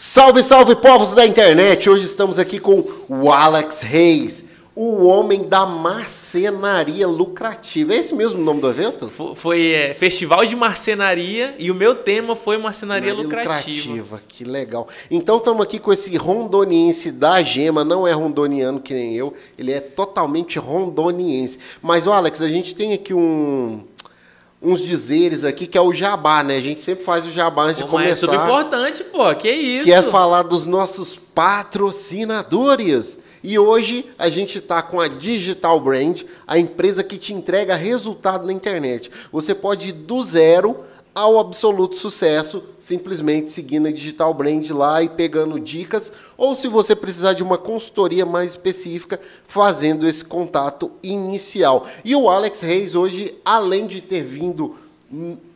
Salve, 0.00 0.44
salve, 0.44 0.76
povos 0.76 1.12
da 1.12 1.26
internet! 1.26 1.90
Hoje 1.90 2.04
estamos 2.04 2.38
aqui 2.38 2.60
com 2.60 2.84
o 3.08 3.32
Alex 3.32 3.82
Reis, 3.82 4.44
o 4.72 5.04
homem 5.08 5.48
da 5.48 5.66
marcenaria 5.66 7.08
lucrativa. 7.08 7.92
É 7.92 7.96
esse 7.96 8.14
mesmo 8.14 8.38
o 8.38 8.44
nome 8.44 8.60
do 8.60 8.70
evento? 8.70 9.08
Fo- 9.08 9.34
Foi 9.34 9.72
é, 9.72 9.94
Festival 9.94 10.46
de 10.46 10.54
Marcenaria 10.54 11.56
e 11.58 11.68
o 11.68 11.74
meu 11.74 11.96
tema 11.96 12.36
foi 12.36 12.56
Marcenaria 12.58 13.12
lucrativa. 13.12 14.22
Que 14.28 14.44
legal. 14.44 14.86
Então 15.10 15.38
estamos 15.38 15.64
aqui 15.64 15.80
com 15.80 15.92
esse 15.92 16.16
rondoniense 16.16 17.10
da 17.10 17.42
gema, 17.42 17.82
não 17.82 18.06
é 18.06 18.12
rondoniano 18.12 18.78
que 18.78 18.94
nem 18.94 19.16
eu, 19.16 19.34
ele 19.58 19.72
é 19.72 19.80
totalmente 19.80 20.60
rondoniense. 20.60 21.58
Mas, 21.82 22.06
o 22.06 22.12
Alex, 22.12 22.40
a 22.40 22.48
gente 22.48 22.72
tem 22.72 22.92
aqui 22.92 23.12
um 23.12 23.82
uns 24.60 24.80
dizeres 24.80 25.44
aqui 25.44 25.66
que 25.66 25.78
é 25.78 25.80
o 25.80 25.92
jabá, 25.92 26.42
né? 26.42 26.56
A 26.56 26.60
gente 26.60 26.80
sempre 26.80 27.04
faz 27.04 27.26
o 27.26 27.30
jabá 27.30 27.64
antes 27.64 27.82
Pô, 27.82 27.86
de 27.86 27.88
é 27.88 27.92
começar. 27.92 28.26
super 28.26 28.36
importante, 28.36 29.04
pô. 29.04 29.34
Que 29.34 29.50
isso? 29.50 29.84
que 29.84 29.92
é 29.92 30.02
falar 30.02 30.42
dos 30.42 30.66
nossos 30.66 31.16
patrocinadores. 31.34 33.18
E 33.42 33.56
hoje 33.58 34.04
a 34.18 34.28
gente 34.28 34.58
está 34.58 34.82
com 34.82 35.00
a 35.00 35.06
Digital 35.06 35.78
Brand, 35.78 36.22
a 36.46 36.58
empresa 36.58 37.04
que 37.04 37.16
te 37.16 37.32
entrega 37.32 37.76
resultado 37.76 38.44
na 38.44 38.52
internet. 38.52 39.10
Você 39.30 39.54
pode 39.54 39.90
ir 39.90 39.92
do 39.92 40.22
zero 40.24 40.84
ao 41.14 41.38
absoluto 41.38 41.96
sucesso, 41.96 42.62
simplesmente 42.78 43.50
seguindo 43.50 43.88
a 43.88 43.92
Digital 43.92 44.32
Brand 44.32 44.70
lá 44.70 45.02
e 45.02 45.08
pegando 45.08 45.58
dicas, 45.58 46.12
ou 46.36 46.54
se 46.54 46.68
você 46.68 46.94
precisar 46.94 47.32
de 47.32 47.42
uma 47.42 47.58
consultoria 47.58 48.24
mais 48.24 48.52
específica, 48.52 49.20
fazendo 49.46 50.06
esse 50.06 50.24
contato 50.24 50.92
inicial. 51.02 51.86
E 52.04 52.14
o 52.14 52.28
Alex 52.28 52.60
Reis 52.60 52.94
hoje, 52.94 53.34
além 53.44 53.86
de 53.86 54.00
ter 54.00 54.22
vindo 54.22 54.76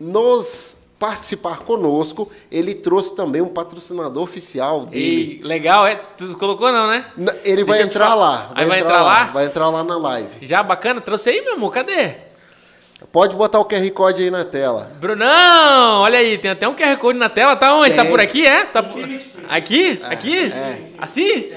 nos 0.01 0.83
participar 0.99 1.59
conosco, 1.59 2.31
ele 2.49 2.77
trouxe 2.77 3.17
também 3.17 3.43
um 3.43 3.49
patrocinador 3.49 4.23
oficial 4.23 4.85
dele. 4.85 5.41
Ei, 5.41 5.47
legal, 5.47 5.85
é? 5.85 5.97
Tu 5.97 6.37
colocou 6.39 6.71
não, 6.71 6.87
né? 6.87 7.05
Ele 7.45 7.65
vai 7.65 7.79
Deixa 7.79 7.91
entrar 7.91 8.15
lá. 8.15 8.53
Aí 8.55 8.65
vai 8.67 8.79
entrar 8.79 9.03
lá? 9.03 9.25
Vai 9.25 9.47
entrar 9.47 9.69
lá 9.69 9.83
na 9.83 9.99
live. 9.99 10.47
Já 10.47 10.63
bacana? 10.63 11.01
Trouxe 11.01 11.31
aí, 11.31 11.41
meu 11.41 11.55
amor? 11.55 11.73
Cadê? 11.73 12.32
Pode 13.11 13.35
botar 13.37 13.59
o 13.59 13.65
QR 13.65 13.91
Code 13.91 14.23
aí 14.23 14.31
na 14.31 14.45
tela. 14.45 14.91
Brunão, 15.01 16.01
olha 16.03 16.19
aí, 16.19 16.39
tem 16.39 16.51
até 16.51 16.69
um 16.69 16.75
QR 16.75 16.97
Code 16.99 17.19
na 17.19 17.29
tela. 17.29 17.57
Tá 17.57 17.75
onde? 17.75 17.95
Tá 17.95 18.03
Tem. 18.03 18.11
por 18.11 18.21
aqui, 18.21 18.47
é? 18.47 18.65
Tá 18.65 18.83
por- 18.83 19.03
Aqui? 19.49 20.01
Aqui? 20.05 20.39
é. 20.53 20.79
Assim? 20.99 21.51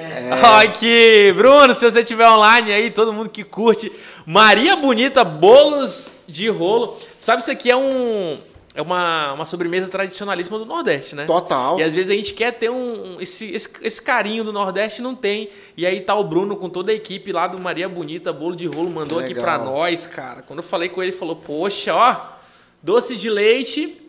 Aqui, 0.63 1.33
Bruno, 1.35 1.73
se 1.73 1.89
você 1.89 1.99
estiver 2.01 2.27
online 2.27 2.71
aí, 2.71 2.89
todo 2.89 3.13
mundo 3.13 3.29
que 3.29 3.43
curte. 3.43 3.91
Maria 4.25 4.75
Bonita, 4.75 5.23
bolos 5.23 6.11
de 6.27 6.49
rolo. 6.49 6.97
Sabe, 7.19 7.41
isso 7.41 7.51
aqui 7.51 7.69
é 7.71 7.75
um... 7.77 8.37
É 8.75 8.81
uma, 8.81 9.31
uma 9.31 9.45
sobremesa 9.45 9.87
tradicionalíssima 9.87 10.59
do 10.59 10.65
Nordeste, 10.65 11.15
né? 11.15 11.25
Total. 11.25 11.79
E 11.79 11.83
às 11.83 11.93
vezes 11.93 12.11
a 12.11 12.13
gente 12.13 12.33
quer 12.33 12.51
ter 12.51 12.69
um, 12.69 13.15
um- 13.15 13.21
esse, 13.21 13.55
esse, 13.55 13.69
esse 13.81 14.01
carinho 14.01 14.43
do 14.43 14.51
Nordeste 14.51 15.01
não 15.01 15.15
tem. 15.15 15.49
E 15.77 15.85
aí 15.85 16.01
tá 16.01 16.13
o 16.13 16.23
Bruno 16.25 16.57
com 16.57 16.69
toda 16.69 16.91
a 16.91 16.95
equipe 16.95 17.31
lá 17.31 17.47
do 17.47 17.57
Maria 17.57 17.87
Bonita, 17.87 18.33
bolo 18.33 18.53
de 18.55 18.67
rolo, 18.67 18.89
mandou 18.89 19.17
aqui 19.19 19.33
pra 19.33 19.57
nós, 19.57 20.05
cara. 20.05 20.41
Quando 20.41 20.59
eu 20.59 20.63
falei 20.63 20.89
com 20.89 21.01
ele, 21.01 21.11
ele 21.11 21.17
falou: 21.17 21.37
Poxa, 21.37 21.95
ó, 21.95 22.17
doce 22.83 23.15
de 23.15 23.29
leite 23.29 24.01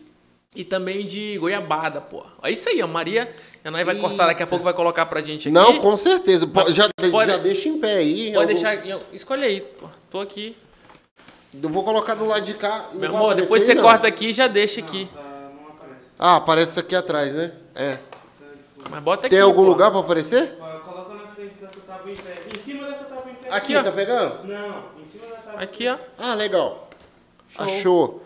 e 0.55 0.63
também 0.65 1.05
de 1.05 1.37
goiabada, 1.37 2.01
pô. 2.01 2.25
É 2.43 2.51
isso 2.51 2.67
aí, 2.67 2.81
a 2.81 2.87
Maria. 2.87 3.31
A 3.63 3.71
nós 3.71 3.85
vai 3.85 3.95
cortar 3.97 4.27
daqui 4.27 4.43
a 4.43 4.47
pouco, 4.47 4.63
vai 4.63 4.73
colocar 4.73 5.05
pra 5.05 5.21
gente 5.21 5.49
aqui. 5.49 5.53
Não, 5.53 5.77
com 5.79 5.95
certeza. 5.97 6.45
Já, 6.69 6.89
Pode- 7.11 7.31
já 7.31 7.37
deixa 7.37 7.67
em 7.69 7.77
pé 7.79 7.95
aí. 7.97 8.31
Pode 8.33 8.37
Eu 8.43 8.47
deixar. 8.47 9.01
Escolhe 9.13 9.43
aí, 9.45 9.61
pô. 9.61 9.87
Tô 10.09 10.19
aqui. 10.21 10.55
Vou- 11.61 11.63
Eu 11.63 11.69
vou 11.69 11.83
colocar 11.83 12.15
do 12.15 12.25
lado 12.25 12.43
de 12.45 12.53
cá. 12.53 12.85
Não 12.93 12.99
Meu 12.99 13.09
vai 13.11 13.17
amor, 13.19 13.21
aparecer 13.31 13.41
depois 13.43 13.61
aí, 13.63 13.67
você 13.67 13.73
não? 13.75 13.83
corta 13.83 14.07
aqui 14.07 14.29
e 14.29 14.33
já 14.33 14.47
deixa 14.47 14.79
aqui. 14.79 15.09
Ah, 16.19 16.37
aparece 16.37 16.71
isso 16.71 16.79
aqui 16.79 16.95
atrás, 16.95 17.35
né? 17.35 17.51
É. 17.75 17.97
Mas 18.89 19.03
bota 19.03 19.27
aqui. 19.27 19.35
Tem 19.35 19.43
algum 19.43 19.63
pô. 19.63 19.69
lugar 19.69 19.91
pra 19.91 19.99
aparecer? 19.99 20.55
Coloca 20.57 21.13
na 21.13 21.27
frente 21.35 21.53
dessa 21.61 21.75
tábua 21.85 22.11
em 22.11 22.15
pé. 22.15 22.43
Em 22.55 22.59
cima 22.59 22.87
dessa 22.87 23.03
tábua 23.05 23.31
em 23.31 23.35
pé. 23.35 23.47
Aqui, 23.49 23.75
Aqui, 23.75 23.75
ó. 23.77 23.83
tá 23.83 23.91
pegando? 23.91 24.47
Não, 24.47 24.83
em 24.99 25.05
cima 25.11 25.27
da 25.29 25.35
tábua. 25.37 25.61
Aqui, 25.61 25.87
ó. 25.87 25.97
Ah, 26.17 26.33
legal. 26.33 26.89
Show. 27.49 27.65
Achou. 27.65 28.23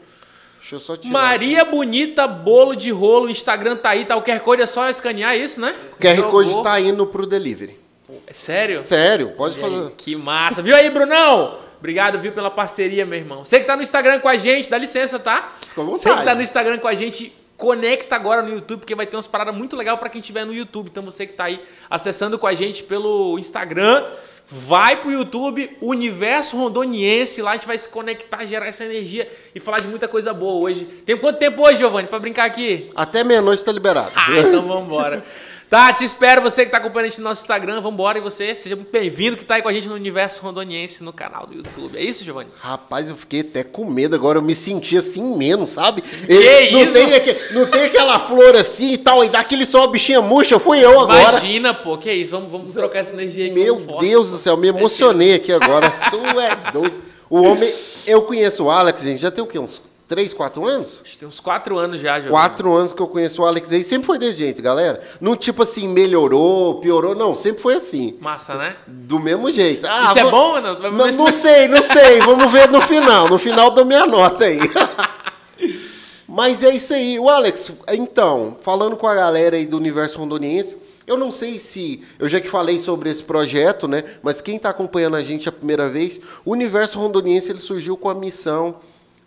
Deixa 0.59 0.75
eu 0.75 0.79
só 0.79 0.95
tirar. 0.95 1.11
Maria 1.11 1.65
Bonita 1.65 2.27
Bolo 2.27 2.75
de 2.75 2.91
Rolo, 2.91 3.25
o 3.25 3.29
Instagram 3.29 3.75
tá 3.77 3.89
aí, 3.89 4.05
tá? 4.05 4.15
O 4.15 4.21
QR 4.21 4.39
Code 4.41 4.61
é 4.61 4.65
só 4.67 4.87
escanear 4.89 5.35
isso, 5.35 5.59
né? 5.59 5.75
O 5.93 5.95
QR 5.99 6.15
Jogou. 6.15 6.31
Code 6.31 6.63
tá 6.63 6.79
indo 6.79 7.05
pro 7.07 7.25
delivery. 7.25 7.79
É 8.27 8.33
sério? 8.33 8.83
Sério, 8.83 9.31
pode 9.35 9.59
E 9.59 9.63
aí, 9.63 9.69
fazer. 9.71 9.91
que 9.97 10.15
massa. 10.15 10.61
Viu 10.61 10.75
aí, 10.75 10.89
Brunão? 10.91 11.57
Obrigado, 11.81 12.19
viu, 12.19 12.31
pela 12.31 12.51
parceria, 12.51 13.07
meu 13.07 13.17
irmão. 13.17 13.43
Você 13.43 13.59
que 13.59 13.65
tá 13.65 13.75
no 13.75 13.81
Instagram 13.81 14.19
com 14.19 14.29
a 14.29 14.37
gente, 14.37 14.69
dá 14.69 14.77
licença, 14.77 15.17
tá? 15.17 15.51
Fica 15.67 15.81
à 15.81 15.83
vontade. 15.83 15.99
Você 15.99 16.15
que 16.15 16.23
tá 16.23 16.35
no 16.35 16.41
Instagram 16.43 16.77
com 16.77 16.87
a 16.87 16.93
gente, 16.93 17.35
conecta 17.57 18.15
agora 18.15 18.43
no 18.43 18.49
YouTube, 18.49 18.81
porque 18.81 18.93
vai 18.93 19.07
ter 19.07 19.17
umas 19.17 19.25
paradas 19.25 19.55
muito 19.55 19.75
legais 19.75 19.97
pra 19.97 20.07
quem 20.07 20.19
estiver 20.19 20.45
no 20.45 20.53
YouTube. 20.53 20.89
Então 20.91 21.01
você 21.01 21.25
que 21.25 21.33
tá 21.33 21.45
aí 21.45 21.59
acessando 21.89 22.37
com 22.37 22.45
a 22.45 22.53
gente 22.53 22.83
pelo 22.83 23.39
Instagram, 23.39 24.05
vai 24.47 25.01
pro 25.01 25.11
YouTube, 25.11 25.75
Universo 25.81 26.55
Rondoniense, 26.55 27.41
lá 27.41 27.51
a 27.51 27.53
gente 27.55 27.65
vai 27.65 27.79
se 27.79 27.89
conectar, 27.89 28.45
gerar 28.45 28.67
essa 28.67 28.85
energia 28.85 29.27
e 29.55 29.59
falar 29.59 29.79
de 29.79 29.87
muita 29.87 30.07
coisa 30.07 30.31
boa 30.35 30.61
hoje. 30.61 30.85
Tem 30.85 31.17
quanto 31.17 31.39
tempo 31.39 31.63
hoje, 31.63 31.79
Giovanni, 31.79 32.07
pra 32.07 32.19
brincar 32.19 32.45
aqui? 32.45 32.91
Até 32.95 33.23
meia-noite 33.23 33.65
tá 33.65 33.71
liberado. 33.71 34.11
Ah, 34.15 34.39
então 34.39 34.67
vambora. 34.67 35.23
Tá, 35.71 35.93
te 35.93 36.03
espero, 36.03 36.41
você 36.41 36.65
que 36.65 36.71
tá 36.71 36.79
acompanhando 36.79 37.05
a 37.05 37.09
gente 37.11 37.19
no 37.19 37.29
nosso 37.29 37.43
Instagram, 37.43 37.79
vambora 37.79 38.17
e 38.17 38.21
você, 38.21 38.53
seja 38.57 38.77
bem-vindo 38.91 39.37
que 39.37 39.45
tá 39.45 39.55
aí 39.55 39.61
com 39.61 39.69
a 39.69 39.73
gente 39.73 39.87
no 39.87 39.95
Universo 39.95 40.41
Rondoniense 40.41 41.01
no 41.01 41.13
canal 41.13 41.47
do 41.47 41.55
YouTube. 41.55 41.97
É 41.97 42.03
isso, 42.03 42.25
Giovanni? 42.25 42.49
Rapaz, 42.59 43.09
eu 43.09 43.15
fiquei 43.15 43.39
até 43.39 43.63
com 43.63 43.85
medo 43.85 44.13
agora, 44.13 44.37
eu 44.37 44.41
me 44.41 44.53
senti 44.53 44.97
assim 44.97 45.37
menos, 45.37 45.69
sabe? 45.69 46.01
Que 46.01 46.73
não, 46.73 46.81
isso? 46.81 46.91
Tem 46.91 47.55
não 47.55 47.67
tem 47.67 47.85
aquela 47.85 48.19
flor 48.19 48.53
assim 48.57 48.91
e 48.91 48.97
tal, 48.97 49.23
e 49.23 49.29
daquele 49.29 49.65
só 49.65 49.85
a 49.85 49.87
bichinha 49.87 50.21
murcha, 50.21 50.59
fui 50.59 50.83
eu 50.83 50.99
agora. 50.99 51.21
Imagina, 51.21 51.73
pô, 51.73 51.97
que 51.97 52.11
isso, 52.11 52.31
vamos, 52.33 52.51
vamos 52.51 52.73
trocar 52.73 52.99
essa 52.99 53.13
energia 53.13 53.45
aqui. 53.45 53.55
Meu 53.55 53.79
forte. 53.79 54.09
Deus 54.09 54.29
do 54.29 54.37
céu, 54.39 54.57
me 54.57 54.67
emocionei 54.67 55.35
aqui 55.35 55.53
agora. 55.53 55.89
tu 55.89 56.17
é 56.37 56.71
doido. 56.73 57.01
O 57.29 57.43
homem, 57.43 57.73
eu 58.05 58.23
conheço 58.23 58.65
o 58.65 58.69
Alex, 58.69 59.03
gente, 59.03 59.21
já 59.21 59.31
tem 59.31 59.41
o 59.41 59.47
quê? 59.47 59.57
Uns 59.57 59.81
3, 60.11 60.33
4 60.33 60.65
anos? 60.67 60.99
Acho 61.01 61.13
que 61.13 61.19
Tem 61.19 61.27
uns 61.29 61.39
quatro 61.39 61.77
anos 61.77 62.01
já, 62.01 62.15
Giovanni. 62.19 62.31
Quatro 62.31 62.73
anos 62.75 62.91
que 62.91 63.01
eu 63.01 63.07
conheço 63.07 63.41
o 63.41 63.45
Alex 63.45 63.71
aí, 63.71 63.81
sempre 63.81 64.07
foi 64.07 64.17
desse 64.17 64.39
jeito, 64.39 64.61
galera. 64.61 65.01
Não 65.21 65.37
tipo 65.37 65.63
assim, 65.63 65.87
melhorou, 65.87 66.81
piorou, 66.81 67.15
não, 67.15 67.33
sempre 67.33 67.61
foi 67.61 67.75
assim. 67.75 68.17
Massa, 68.19 68.55
né? 68.55 68.75
Do 68.85 69.21
mesmo 69.21 69.49
jeito. 69.49 69.87
Ah, 69.87 70.07
Isso 70.09 70.19
é 70.19 70.23
vou- 70.23 70.31
bom 70.31 70.55
ou 70.55 70.61
não? 70.61 70.91
Não, 70.91 71.11
não 71.13 71.31
sei, 71.31 71.69
não 71.69 71.81
sei. 71.81 72.19
Vamos 72.19 72.51
ver 72.51 72.67
no 72.67 72.81
final. 72.81 73.29
No 73.29 73.39
final 73.39 73.71
dou 73.71 73.85
minha 73.85 74.05
nota 74.05 74.43
aí. 74.43 74.59
Mas 76.27 76.61
é 76.61 76.75
isso 76.75 76.93
aí. 76.93 77.17
O 77.17 77.29
Alex, 77.29 77.71
então, 77.89 78.57
falando 78.61 78.97
com 78.97 79.07
a 79.07 79.15
galera 79.15 79.55
aí 79.55 79.65
do 79.65 79.77
Universo 79.77 80.17
Rondoniense, 80.19 80.77
eu 81.07 81.15
não 81.17 81.31
sei 81.31 81.57
se. 81.57 82.03
Eu 82.19 82.27
já 82.27 82.39
te 82.39 82.49
falei 82.49 82.79
sobre 82.79 83.09
esse 83.09 83.23
projeto, 83.23 83.87
né? 83.87 84.03
Mas 84.21 84.41
quem 84.41 84.55
está 84.57 84.69
acompanhando 84.69 85.15
a 85.15 85.23
gente 85.23 85.47
a 85.47 85.51
primeira 85.51 85.87
vez, 85.89 86.19
o 86.45 86.51
Universo 86.51 86.99
Rondoniense 86.99 87.49
ele 87.49 87.59
surgiu 87.59 87.95
com 87.97 88.09
a 88.09 88.13
missão 88.15 88.75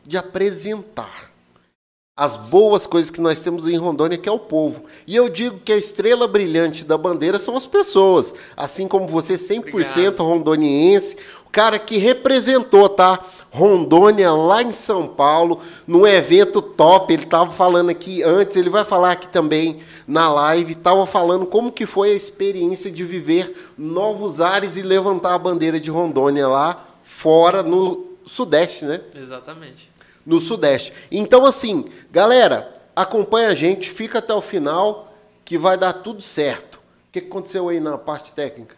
de 0.06 0.16
apresentar 0.16 1.34
as 2.16 2.36
boas 2.36 2.86
coisas 2.86 3.10
que 3.10 3.20
nós 3.20 3.42
temos 3.42 3.66
em 3.66 3.76
Rondônia, 3.76 4.16
que 4.16 4.28
é 4.28 4.32
o 4.32 4.38
povo. 4.38 4.84
E 5.04 5.16
eu 5.16 5.28
digo 5.28 5.58
que 5.58 5.72
a 5.72 5.76
estrela 5.76 6.28
brilhante 6.28 6.84
da 6.84 6.96
bandeira 6.96 7.40
são 7.40 7.56
as 7.56 7.66
pessoas. 7.66 8.32
Assim 8.56 8.86
como 8.86 9.08
você, 9.08 9.34
100% 9.34 10.18
rondoniense, 10.18 11.16
o 11.44 11.50
cara 11.50 11.76
que 11.76 11.98
representou, 11.98 12.88
tá? 12.88 13.18
Rondônia 13.50 14.32
lá 14.32 14.62
em 14.62 14.72
São 14.72 15.08
Paulo, 15.08 15.60
num 15.88 16.06
evento 16.06 16.62
top. 16.62 17.12
Ele 17.12 17.24
estava 17.24 17.50
falando 17.50 17.90
aqui 17.90 18.22
antes, 18.22 18.56
ele 18.56 18.70
vai 18.70 18.84
falar 18.84 19.10
aqui 19.12 19.26
também 19.26 19.80
na 20.06 20.32
live, 20.32 20.72
estava 20.72 21.06
falando 21.06 21.46
como 21.46 21.72
que 21.72 21.86
foi 21.86 22.10
a 22.10 22.14
experiência 22.14 22.90
de 22.92 23.04
viver 23.04 23.72
novos 23.76 24.40
ares 24.40 24.76
e 24.76 24.82
levantar 24.82 25.34
a 25.34 25.38
bandeira 25.38 25.80
de 25.80 25.90
Rondônia 25.90 26.46
lá 26.46 26.84
fora 27.02 27.62
no 27.62 28.06
Sudeste, 28.24 28.84
né? 28.84 29.00
Exatamente. 29.16 29.93
No 30.24 30.40
Sudeste. 30.40 30.92
Então, 31.10 31.44
assim, 31.44 31.84
galera, 32.10 32.72
acompanha 32.94 33.48
a 33.48 33.54
gente, 33.54 33.90
fica 33.90 34.18
até 34.18 34.32
o 34.34 34.40
final, 34.40 35.12
que 35.44 35.58
vai 35.58 35.76
dar 35.76 35.92
tudo 35.92 36.22
certo. 36.22 36.76
O 37.08 37.12
que 37.12 37.18
aconteceu 37.18 37.68
aí 37.68 37.80
na 37.80 37.98
parte 37.98 38.32
técnica? 38.32 38.76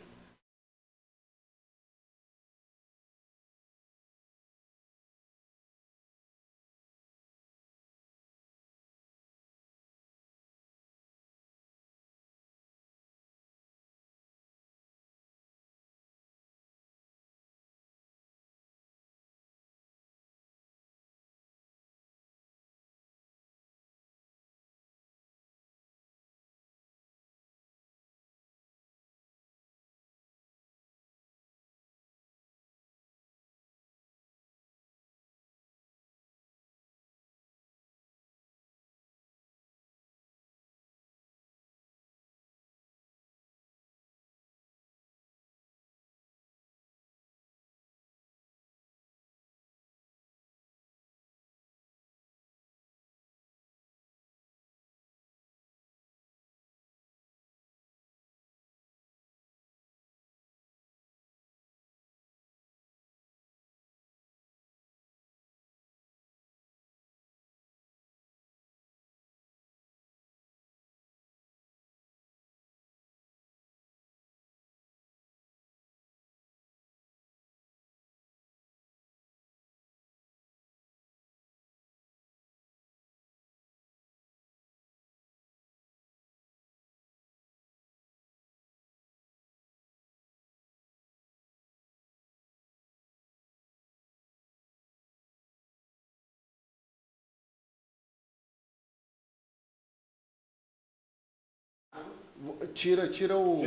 Tira, 102.74 103.08
tira 103.08 103.36
o. 103.36 103.62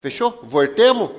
Fechou? 0.00 0.40
Voltemos? 0.42 1.10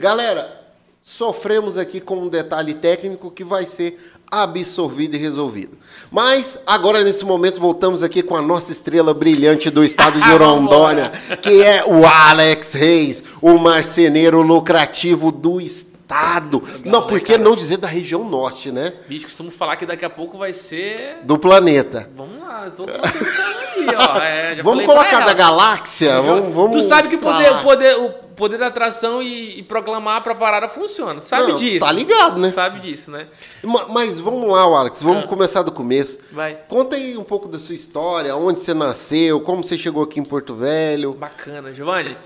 Galera, 0.00 0.65
sofremos 1.08 1.78
aqui 1.78 2.00
com 2.00 2.16
um 2.16 2.28
detalhe 2.28 2.74
técnico 2.74 3.30
que 3.30 3.44
vai 3.44 3.64
ser 3.64 3.96
absorvido 4.28 5.14
e 5.14 5.18
resolvido. 5.18 5.78
Mas 6.10 6.58
agora 6.66 7.04
nesse 7.04 7.24
momento 7.24 7.60
voltamos 7.60 8.02
aqui 8.02 8.24
com 8.24 8.34
a 8.34 8.42
nossa 8.42 8.72
estrela 8.72 9.14
brilhante 9.14 9.70
do 9.70 9.84
estado 9.84 10.20
de 10.20 10.28
Rondônia, 10.34 11.12
que 11.40 11.62
é 11.62 11.84
o 11.86 12.04
Alex 12.04 12.72
Reis, 12.72 13.22
o 13.40 13.56
marceneiro 13.56 14.42
lucrativo 14.42 15.30
do 15.30 15.60
estado. 15.60 16.60
não, 16.84 17.02
né, 17.02 17.06
por 17.06 17.20
que 17.20 17.34
cara? 17.34 17.44
não 17.44 17.54
dizer 17.54 17.76
da 17.76 17.86
região 17.86 18.28
norte, 18.28 18.72
né? 18.72 18.92
Bicho, 19.08 19.26
costumo 19.26 19.52
falar 19.52 19.76
que 19.76 19.86
daqui 19.86 20.04
a 20.04 20.10
pouco 20.10 20.36
vai 20.36 20.52
ser. 20.52 21.20
Do 21.22 21.38
planeta. 21.38 22.10
Vamos 22.16 22.40
lá, 22.40 22.64
eu 22.64 22.72
tô 22.72 22.84
tentando 22.84 23.06
aqui, 23.06 23.86
ó. 23.96 24.18
É, 24.18 24.56
Vamos 24.56 24.84
falei 24.84 24.86
colocar 24.86 25.20
da 25.24 25.32
galáxia? 25.32 26.20
Vamos, 26.20 26.52
vamos 26.52 26.82
tu 26.82 26.88
sabe 26.88 27.08
que 27.10 27.14
o 27.14 27.20
poder, 27.20 27.62
poder, 27.62 27.96
o 27.96 28.25
poder 28.36 28.58
da 28.58 28.66
atração 28.66 29.22
e, 29.22 29.58
e 29.58 29.62
proclamar 29.62 30.22
pra 30.22 30.34
parada 30.34 30.68
funciona. 30.68 31.22
Sabe 31.22 31.48
Não, 31.48 31.56
disso. 31.56 31.80
Tá 31.84 31.90
ligado, 31.92 32.38
né? 32.38 32.50
Sabe 32.50 32.80
disso, 32.80 33.10
né? 33.10 33.28
Ma- 33.62 33.88
Mas 33.88 34.20
vamos 34.20 34.48
lá, 34.50 34.60
Alex, 34.62 35.02
vamos 35.02 35.24
Ah. 35.24 35.26
começar 35.26 35.62
do 35.62 35.72
começo. 35.72 36.18
Vai. 36.30 36.54
Conta 36.68 36.96
aí 36.96 37.16
um 37.16 37.24
pouco 37.24 37.48
da 37.48 37.58
sua 37.58 37.74
história, 37.74 38.36
onde 38.36 38.60
você 38.60 38.74
nasceu, 38.74 39.40
como 39.40 39.64
você 39.64 39.76
chegou 39.78 40.02
aqui 40.04 40.20
em 40.20 40.24
Porto 40.24 40.54
Velho. 40.54 41.12
Bacana, 41.14 41.72
Giovanni. 41.72 42.16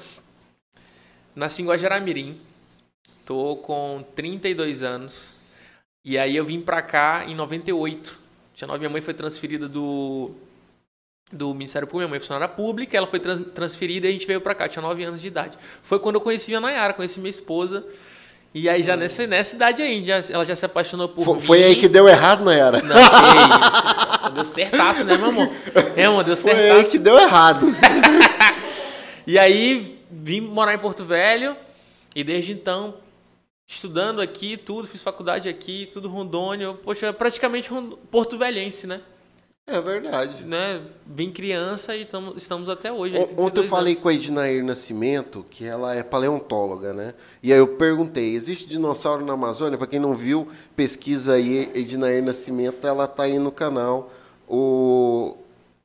Nasci 1.35 1.63
em 1.63 1.67
Guajaramirim. 1.67 2.41
Tô 3.25 3.57
com 3.57 4.05
32 4.15 4.83
anos. 4.83 5.39
E 6.05 6.19
aí 6.19 6.35
eu 6.37 6.45
vim 6.45 6.61
pra 6.61 6.83
cá 6.83 7.25
em 7.27 7.35
98. 7.35 8.19
Tinha 8.55 8.67
nove, 8.67 8.81
minha 8.81 8.91
mãe 8.91 9.01
foi 9.01 9.15
transferida 9.15 9.69
do 9.69 10.33
do 11.33 11.55
Ministério 11.55 11.87
Público, 11.87 11.99
minha 12.01 12.09
mãe 12.09 12.17
é 12.17 12.21
funcionária 12.21 12.49
pública, 12.53 12.97
ela 12.97 13.07
foi 13.07 13.21
trans- 13.21 13.43
transferida 13.55 14.07
e 14.07 14.11
a 14.11 14.13
gente 14.13 14.27
veio 14.27 14.41
pra 14.41 14.55
cá, 14.55 14.69
tinha 14.69 14.83
9 14.83 15.03
anos 15.05 15.21
de 15.21 15.29
idade. 15.29 15.57
Foi 15.83 15.99
quando 15.99 16.17
eu 16.17 16.21
conheci 16.21 16.55
a 16.55 16.61
Nayara, 16.61 16.93
conheci 16.93 17.21
minha 17.21 17.31
esposa. 17.31 17.85
E 18.53 18.69
aí 18.69 18.83
já 18.83 18.97
nessa, 18.97 19.25
nessa 19.29 19.55
idade 19.55 19.81
aí, 19.81 20.05
já- 20.05 20.21
ela 20.35 20.45
já 20.45 20.57
se 20.57 20.65
apaixonou 20.67 21.09
por 21.09 21.25
Fo- 21.25 21.35
mim. 21.37 21.41
Foi 21.41 21.63
aí 21.63 21.77
que 21.77 21.87
deu 21.89 22.09
errado, 22.09 22.45
não 22.45 22.51
era? 22.51 22.83
Não, 22.83 22.97
que 22.97 24.27
isso. 24.27 24.31
Deu 24.35 24.45
certaço, 24.45 25.05
né, 25.05 25.17
meu 25.17 25.29
amor? 25.29 25.51
É, 25.97 26.05
amor, 26.07 26.25
deu 26.25 26.37
Foi 26.37 26.53
certaço. 26.55 26.77
aí 26.79 26.85
que 26.85 26.99
deu 26.99 27.17
errado. 27.19 27.67
E 29.27 29.39
aí 29.39 30.01
vim 30.11 30.41
morar 30.41 30.75
em 30.75 30.79
Porto 30.79 31.05
Velho 31.05 31.57
e 32.17 32.25
desde 32.25 32.53
então 32.53 32.95
estudando 33.69 34.21
aqui, 34.21 34.57
tudo, 34.57 34.89
fiz 34.89 35.01
faculdade 35.01 35.49
aqui, 35.49 35.89
tudo 35.93 36.09
Rondônia, 36.09 36.73
poxa, 36.75 37.13
praticamente 37.13 37.71
porto 38.11 38.37
velhense, 38.37 38.87
né? 38.89 39.01
É 39.67 39.81
verdade. 39.81 40.45
né? 40.45 40.83
Vim 41.07 41.31
criança 41.31 41.95
e 41.97 42.05
tamo, 42.05 42.35
estamos 42.37 42.69
até 42.69 42.91
hoje. 42.93 43.17
O- 43.17 43.23
Ontem 43.23 43.31
eu 43.33 43.37
32 43.67 43.71
falei 43.71 43.93
anos. 43.93 44.03
com 44.03 44.09
a 44.09 44.15
Ednair 44.15 44.65
Nascimento, 44.65 45.47
que 45.49 45.65
ela 45.65 45.95
é 45.95 46.03
paleontóloga, 46.03 46.93
né? 46.93 47.15
E 47.43 47.53
aí 47.53 47.59
eu 47.59 47.69
perguntei, 47.77 48.35
existe 48.35 48.69
dinossauro 48.69 49.25
na 49.25 49.35
Amazônia? 49.35 49.79
Para 49.79 49.87
quem 49.87 50.01
não 50.01 50.13
viu, 50.15 50.49
pesquisa 50.75 51.35
aí, 51.35 51.71
Ednair 51.75 52.23
Nascimento, 52.25 52.85
ela 52.85 53.07
tá 53.07 53.25
aí 53.25 53.39
no 53.39 53.53
canal, 53.53 54.11
o 54.49 55.37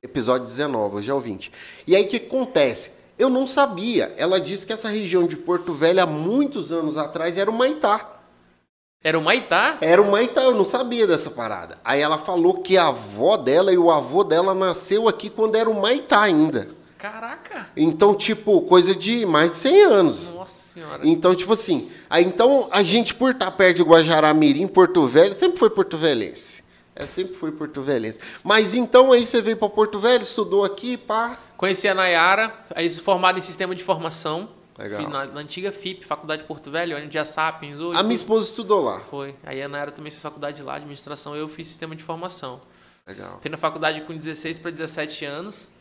episódio 0.02 0.48
19, 0.48 0.98
hoje 0.98 1.12
é 1.12 1.14
o 1.14 1.20
20. 1.20 1.52
E 1.86 1.96
aí 1.96 2.06
o 2.06 2.08
que 2.08 2.18
acontece? 2.18 2.92
Eu 3.20 3.30
não 3.30 3.46
sabia. 3.46 4.12
Ela 4.18 4.40
disse 4.42 4.66
que 4.66 4.74
essa 4.74 4.90
região 4.90 5.28
de 5.28 5.38
Porto 5.38 5.74
Velho, 5.74 6.02
há 6.02 6.06
muitos 6.08 6.72
anos 6.72 6.98
atrás, 6.98 7.38
era 7.38 7.50
o 7.52 7.54
Maitá. 7.54 8.15
Era 9.06 9.20
o 9.20 9.22
Maitá? 9.22 9.78
Era 9.82 10.02
o 10.02 10.10
Maitá, 10.10 10.42
eu 10.42 10.56
não 10.56 10.66
sabia 10.66 11.06
dessa 11.06 11.30
parada. 11.30 11.78
Aí 11.86 12.02
ela 12.02 12.18
falou 12.18 12.56
que 12.56 12.76
a 12.76 12.88
avó 12.88 13.38
dela 13.38 13.72
e 13.72 13.78
o 13.78 13.92
avô 13.92 14.24
dela 14.24 14.56
nasceu 14.56 15.08
aqui 15.08 15.30
quando 15.30 15.56
era 15.56 15.70
o 15.70 15.80
Maitá 15.80 16.24
ainda. 16.24 16.70
Caraca! 16.98 17.68
Então, 17.78 18.16
tipo, 18.16 18.64
coisa 18.64 18.96
de 18.96 19.24
mais 19.24 19.52
de 19.52 19.58
100 19.58 19.84
anos. 19.84 20.30
Nossa 20.30 20.74
senhora. 20.74 21.02
Então, 21.04 21.36
tipo 21.36 21.54
assim, 21.54 21.92
aí 22.10 22.26
então 22.26 22.68
a 22.72 22.82
gente 22.82 23.14
por 23.14 23.30
estar 23.30 23.52
perto 23.52 23.78
de 23.78 23.84
Guajará-Mirim, 23.84 24.66
Porto 24.66 25.06
Velho, 25.06 25.36
sempre 25.36 25.60
foi 25.60 25.70
porto 25.70 26.00
velhense. 26.00 26.64
É, 26.96 27.06
sempre 27.06 27.36
foi 27.36 27.52
porto 27.52 27.84
velhense. 27.84 28.20
Mas 28.44 28.74
então 28.74 29.12
aí 29.12 29.28
você 29.28 29.40
veio 29.40 29.58
para 29.58 29.70
Porto 29.70 30.00
Velho, 30.00 30.24
estudou 30.24 30.66
aqui, 30.66 30.98
pá. 30.98 31.38
Conheci 31.58 31.88
a 31.88 31.94
Nayara, 31.94 32.52
aí 32.74 32.90
formada 32.90 33.38
em 33.38 33.42
sistema 33.44 33.76
de 33.76 33.84
formação. 33.84 34.50
Legal. 34.78 35.00
Fiz 35.00 35.10
na, 35.10 35.26
na 35.26 35.40
antiga 35.42 35.72
FIP, 35.72 36.06
Faculdade 36.06 36.42
de 36.42 36.48
Porto 36.48 36.70
Velho, 36.70 36.98
onde 36.98 37.14
já 37.14 37.24
Sapiens 37.26 37.80
hoje. 37.80 38.00
A 38.00 38.04
minha 38.04 38.16
esposa 38.16 38.46
estudou 38.50 38.84
lá. 38.84 39.00
Foi. 39.02 39.34
Aí 39.44 39.62
a 39.62 39.68
Nayara 39.70 39.92
também 39.92 40.12
fez 40.12 40.22
faculdade 40.22 40.62
lá, 40.62 40.76
administração, 40.76 41.36
eu 41.36 41.48
fiz 41.48 41.68
sistema 41.68 41.96
de 41.96 42.04
formação. 42.04 42.60
Legal. 43.08 43.36
Entrei 43.38 43.52
na 43.52 43.58
faculdade 43.58 44.02
com 44.02 44.16
16 44.16 44.58
para 44.58 44.72
17 44.72 45.24
anos. 45.26 45.72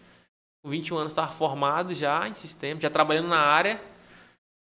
Com 0.62 0.70
21 0.70 0.96
anos 0.98 1.12
estava 1.12 1.30
formado 1.32 1.94
já 1.94 2.26
em 2.28 2.34
sistema, 2.34 2.80
já 2.80 2.88
trabalhando 2.88 3.28
na 3.28 3.38
área. 3.40 3.80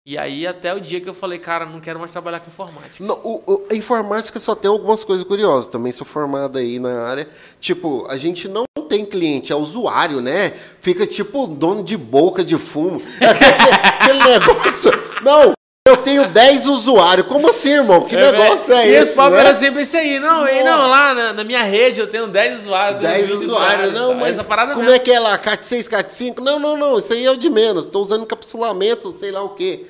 E 0.07 0.17
aí 0.17 0.47
até 0.47 0.73
o 0.75 0.81
dia 0.81 1.01
que 1.01 1.09
eu 1.09 1.13
falei, 1.15 1.39
cara, 1.39 1.67
não 1.67 1.79
quero 1.81 1.99
mais 1.99 2.11
trabalhar 2.11 2.41
com 2.41 2.49
informática. 2.49 3.05
Não, 3.05 3.17
o- 3.23 3.43
o- 3.47 3.67
a 3.71 3.75
informática 3.75 4.39
só 4.41 4.55
tem 4.55 4.71
algumas 4.71 5.05
coisas 5.05 5.27
curiosas. 5.27 5.67
Também 5.67 5.93
sou 5.93 6.07
formado 6.07 6.57
aí 6.57 6.79
na 6.79 7.03
área. 7.03 7.29
Tipo, 7.61 8.07
a 8.09 8.17
gente 8.17 8.49
não 8.49 8.65
tem 8.91 9.05
cliente, 9.05 9.53
é 9.53 9.57
usuário, 9.57 10.21
né? 10.21 10.53
Fica 10.81 11.07
tipo 11.07 11.47
dono 11.47 11.85
de 11.85 11.97
boca 11.97 12.43
de 12.43 12.59
fumo. 12.59 13.01
Aquele 13.23 14.19
negócio. 14.19 14.91
Não, 15.23 15.53
eu 15.87 15.97
tenho 15.99 16.27
10 16.27 16.67
usuários. 16.67 17.29
Como 17.29 17.49
assim, 17.49 17.71
irmão? 17.71 18.03
Que 18.03 18.17
negócio 18.17 18.75
é 18.75 18.89
esse? 18.89 19.03
esse 19.03 19.17
papo 19.17 19.37
né? 19.37 19.41
era 19.43 19.55
sempre 19.55 19.83
esse 19.83 19.97
aí. 19.97 20.19
Não, 20.19 20.47
e 20.49 20.65
não, 20.65 20.89
lá 20.89 21.15
na, 21.15 21.33
na 21.33 21.45
minha 21.45 21.63
rede 21.63 22.01
eu 22.01 22.09
tenho 22.09 22.27
10 22.27 22.63
usuários. 22.63 23.01
10 23.01 23.29
20 23.29 23.43
usuários. 23.45 23.95
Não, 23.95 24.15
mas 24.15 24.41
Essa 24.41 24.49
parada 24.49 24.73
como 24.73 24.85
mesmo. 24.85 24.97
é 24.97 24.99
que 24.99 25.13
é 25.13 25.21
lá? 25.21 25.39
CAT 25.39 25.65
6, 25.65 25.87
CAT 25.87 26.13
5? 26.13 26.43
Não, 26.43 26.59
não, 26.59 26.77
não. 26.77 26.99
Isso 26.99 27.13
aí 27.13 27.25
é 27.25 27.31
o 27.31 27.37
de 27.37 27.49
menos. 27.49 27.85
Estou 27.85 28.03
usando 28.03 28.25
encapsulamento, 28.25 29.13
sei 29.13 29.31
lá 29.31 29.43
o 29.43 29.51
quê. 29.51 29.87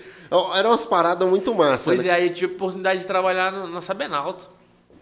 Eram 0.54 0.70
umas 0.70 0.84
paradas 0.84 1.26
muito 1.26 1.54
massas. 1.54 1.86
Pois 1.86 2.04
né? 2.04 2.10
é, 2.10 2.14
aí 2.14 2.30
tive 2.30 2.54
oportunidade 2.54 3.00
de 3.00 3.06
trabalhar 3.06 3.50
no, 3.50 3.66
na 3.66 3.80
Sabenalto. 3.80 4.59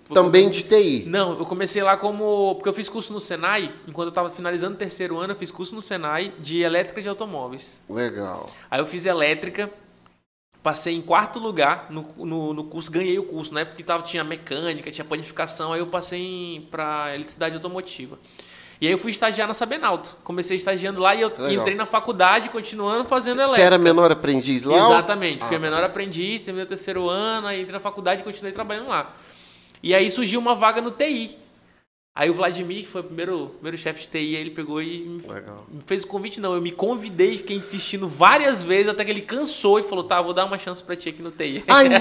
Foi 0.09 0.15
Também 0.15 0.49
de 0.51 0.63
TI. 0.63 1.05
Não, 1.07 1.39
eu 1.39 1.45
comecei 1.45 1.83
lá 1.83 1.95
como. 1.97 2.55
Porque 2.55 2.69
eu 2.71 2.73
fiz 2.73 2.89
curso 2.89 3.13
no 3.13 3.21
Senai. 3.21 3.73
Enquanto 3.87 4.07
eu 4.07 4.11
estava 4.11 4.31
finalizando 4.31 4.75
o 4.75 4.79
terceiro 4.79 5.19
ano, 5.19 5.35
eu 5.35 5.37
fiz 5.37 5.51
curso 5.51 5.75
no 5.75 5.83
Senai 5.83 6.33
de 6.41 6.63
elétrica 6.63 7.03
de 7.03 7.09
automóveis. 7.11 7.79
Legal. 7.91 8.49
Aí 8.71 8.81
eu 8.81 8.87
fiz 8.87 9.05
elétrica, 9.05 9.71
passei 10.63 10.95
em 10.97 11.03
quarto 11.03 11.39
lugar 11.39 11.89
no, 11.91 12.07
no, 12.17 12.55
no 12.55 12.65
curso, 12.65 12.91
ganhei 12.91 13.19
o 13.19 13.23
curso, 13.25 13.53
né? 13.53 13.67
Porque 13.67 13.83
tava, 13.83 14.03
tinha 14.03 14.25
mecânica, 14.25 14.91
tinha 14.91 15.05
planificação, 15.05 15.75
aí 15.75 15.81
eu 15.81 15.87
passei 15.87 16.67
para 16.71 17.11
eletricidade 17.15 17.55
automotiva. 17.55 18.19
E 18.81 18.87
aí 18.87 18.93
eu 18.93 18.99
fui 18.99 19.11
estagiar 19.11 19.47
na 19.47 19.53
Sabenalto. 19.55 20.17
Comecei 20.25 20.57
estagiando 20.57 21.01
lá 21.03 21.15
e 21.15 21.21
eu 21.21 21.29
Legal. 21.37 21.51
entrei 21.53 21.77
na 21.77 21.85
faculdade, 21.85 22.49
continuando 22.49 23.05
fazendo 23.09 23.35
Você 23.35 23.43
elétrica. 23.43 23.63
era 23.67 23.77
menor 23.77 24.11
aprendiz 24.13 24.63
lá? 24.65 24.77
Exatamente. 24.77 25.45
Fui 25.45 25.57
Ah, 25.57 25.59
a 25.59 25.61
menor 25.61 25.83
aprendiz, 25.83 26.43
terminei 26.43 26.65
o 26.65 26.69
terceiro 26.69 27.09
ano, 27.11 27.49
aí 27.49 27.61
entrei 27.61 27.73
na 27.75 27.81
faculdade 27.81 28.21
e 28.23 28.25
continuei 28.25 28.53
trabalhando 28.53 28.89
lá. 28.89 29.13
E 29.83 29.95
aí 29.95 30.11
surgiu 30.11 30.41
uma 30.41 30.55
vaga 30.55 30.81
no 30.81 30.91
TI. 30.91 31.37
Aí 32.17 32.29
o 32.29 32.35
Vladimir, 32.35 32.83
que 32.83 32.89
foi 32.91 33.01
o 33.01 33.05
primeiro, 33.05 33.51
primeiro 33.55 33.77
chefe 33.77 34.01
de 34.01 34.09
TI, 34.09 34.19
aí 34.19 34.37
ele 34.37 34.51
pegou 34.51 34.83
e 34.83 34.99
me, 35.01 35.23
fez 35.87 36.03
o 36.03 36.07
convite, 36.09 36.41
não. 36.41 36.53
Eu 36.55 36.61
me 36.61 36.73
convidei, 36.73 37.39
fiquei 37.39 37.57
insistindo 37.57 38.09
várias 38.09 38.63
vezes, 38.63 38.89
até 38.89 39.05
que 39.05 39.11
ele 39.13 39.23
cansou 39.23 39.79
e 39.79 39.85
falou: 39.85 40.03
tá, 40.03 40.21
vou 40.21 40.35
dar 40.35 40.45
uma 40.45 40.59
chance 40.59 40.83
pra 40.83 40.97
ti 40.97 41.09
aqui 41.11 41.23
no 41.23 41.31
TI. 41.31 41.63
En- 41.69 41.93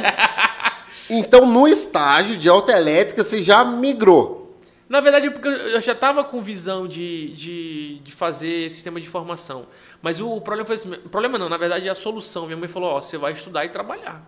então, 1.20 1.46
no 1.46 1.68
estágio 1.68 2.36
de 2.36 2.50
autoelétrica, 2.50 3.24
você 3.24 3.44
já 3.44 3.64
migrou. 3.64 4.58
Na 4.90 5.02
verdade, 5.02 5.28
é 5.28 5.30
porque 5.30 5.50
eu 5.50 5.82
já 5.82 5.92
estava 5.92 6.24
com 6.24 6.42
visão 6.42 6.88
de, 6.88 7.30
de, 7.34 8.00
de 8.00 8.12
fazer 8.14 8.72
sistema 8.72 9.00
de 9.02 9.06
informação. 9.08 9.68
Mas 10.02 10.22
o, 10.22 10.30
o 10.30 10.42
problema 10.42 10.66
foi 10.66 10.76
assim, 10.78 10.92
problema 11.12 11.38
não, 11.38 11.50
na 11.50 11.58
verdade 11.58 11.88
é 11.88 11.92
a 11.92 11.96
solução. 11.96 12.46
Minha 12.46 12.58
mãe 12.58 12.70
falou, 12.70 12.92
ó, 12.92 13.02
você 13.02 13.18
vai 13.18 13.34
estudar 13.34 13.66
e 13.66 13.70
trabalhar. 13.70 14.24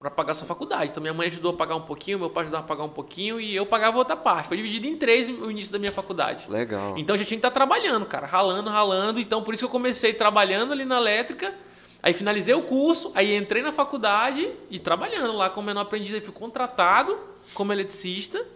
Pra 0.00 0.12
pagar 0.12 0.34
sua 0.34 0.46
faculdade. 0.46 0.92
Então 0.92 1.00
minha 1.00 1.12
mãe 1.12 1.26
ajudou 1.26 1.52
a 1.52 1.56
pagar 1.56 1.74
um 1.74 1.80
pouquinho, 1.80 2.20
meu 2.20 2.30
pai 2.30 2.44
ajudou 2.44 2.60
a 2.60 2.62
pagar 2.62 2.84
um 2.84 2.88
pouquinho 2.88 3.40
e 3.40 3.56
eu 3.56 3.66
pagava 3.66 3.98
outra 3.98 4.16
parte. 4.16 4.46
Foi 4.46 4.56
dividido 4.56 4.86
em 4.86 4.96
três 4.96 5.28
o 5.28 5.50
início 5.50 5.72
da 5.72 5.78
minha 5.78 5.90
faculdade. 5.90 6.46
Legal. 6.48 6.96
Então 6.96 7.16
eu 7.16 7.18
já 7.18 7.24
tinha 7.24 7.36
que 7.36 7.46
estar 7.46 7.50
trabalhando, 7.50 8.06
cara, 8.06 8.24
ralando, 8.24 8.70
ralando. 8.70 9.18
Então 9.18 9.42
por 9.42 9.54
isso 9.54 9.62
que 9.62 9.66
eu 9.66 9.70
comecei 9.70 10.12
trabalhando 10.12 10.70
ali 10.72 10.84
na 10.84 10.98
elétrica. 10.98 11.52
Aí 12.00 12.12
finalizei 12.12 12.54
o 12.54 12.62
curso, 12.62 13.10
aí 13.12 13.36
entrei 13.36 13.60
na 13.60 13.72
faculdade 13.72 14.48
e 14.70 14.78
trabalhando 14.78 15.32
lá 15.32 15.50
como 15.50 15.66
menor 15.66 15.80
aprendiz. 15.80 16.14
Aí 16.14 16.20
fui 16.20 16.32
contratado 16.32 17.18
como 17.52 17.72
eletricista, 17.72 18.46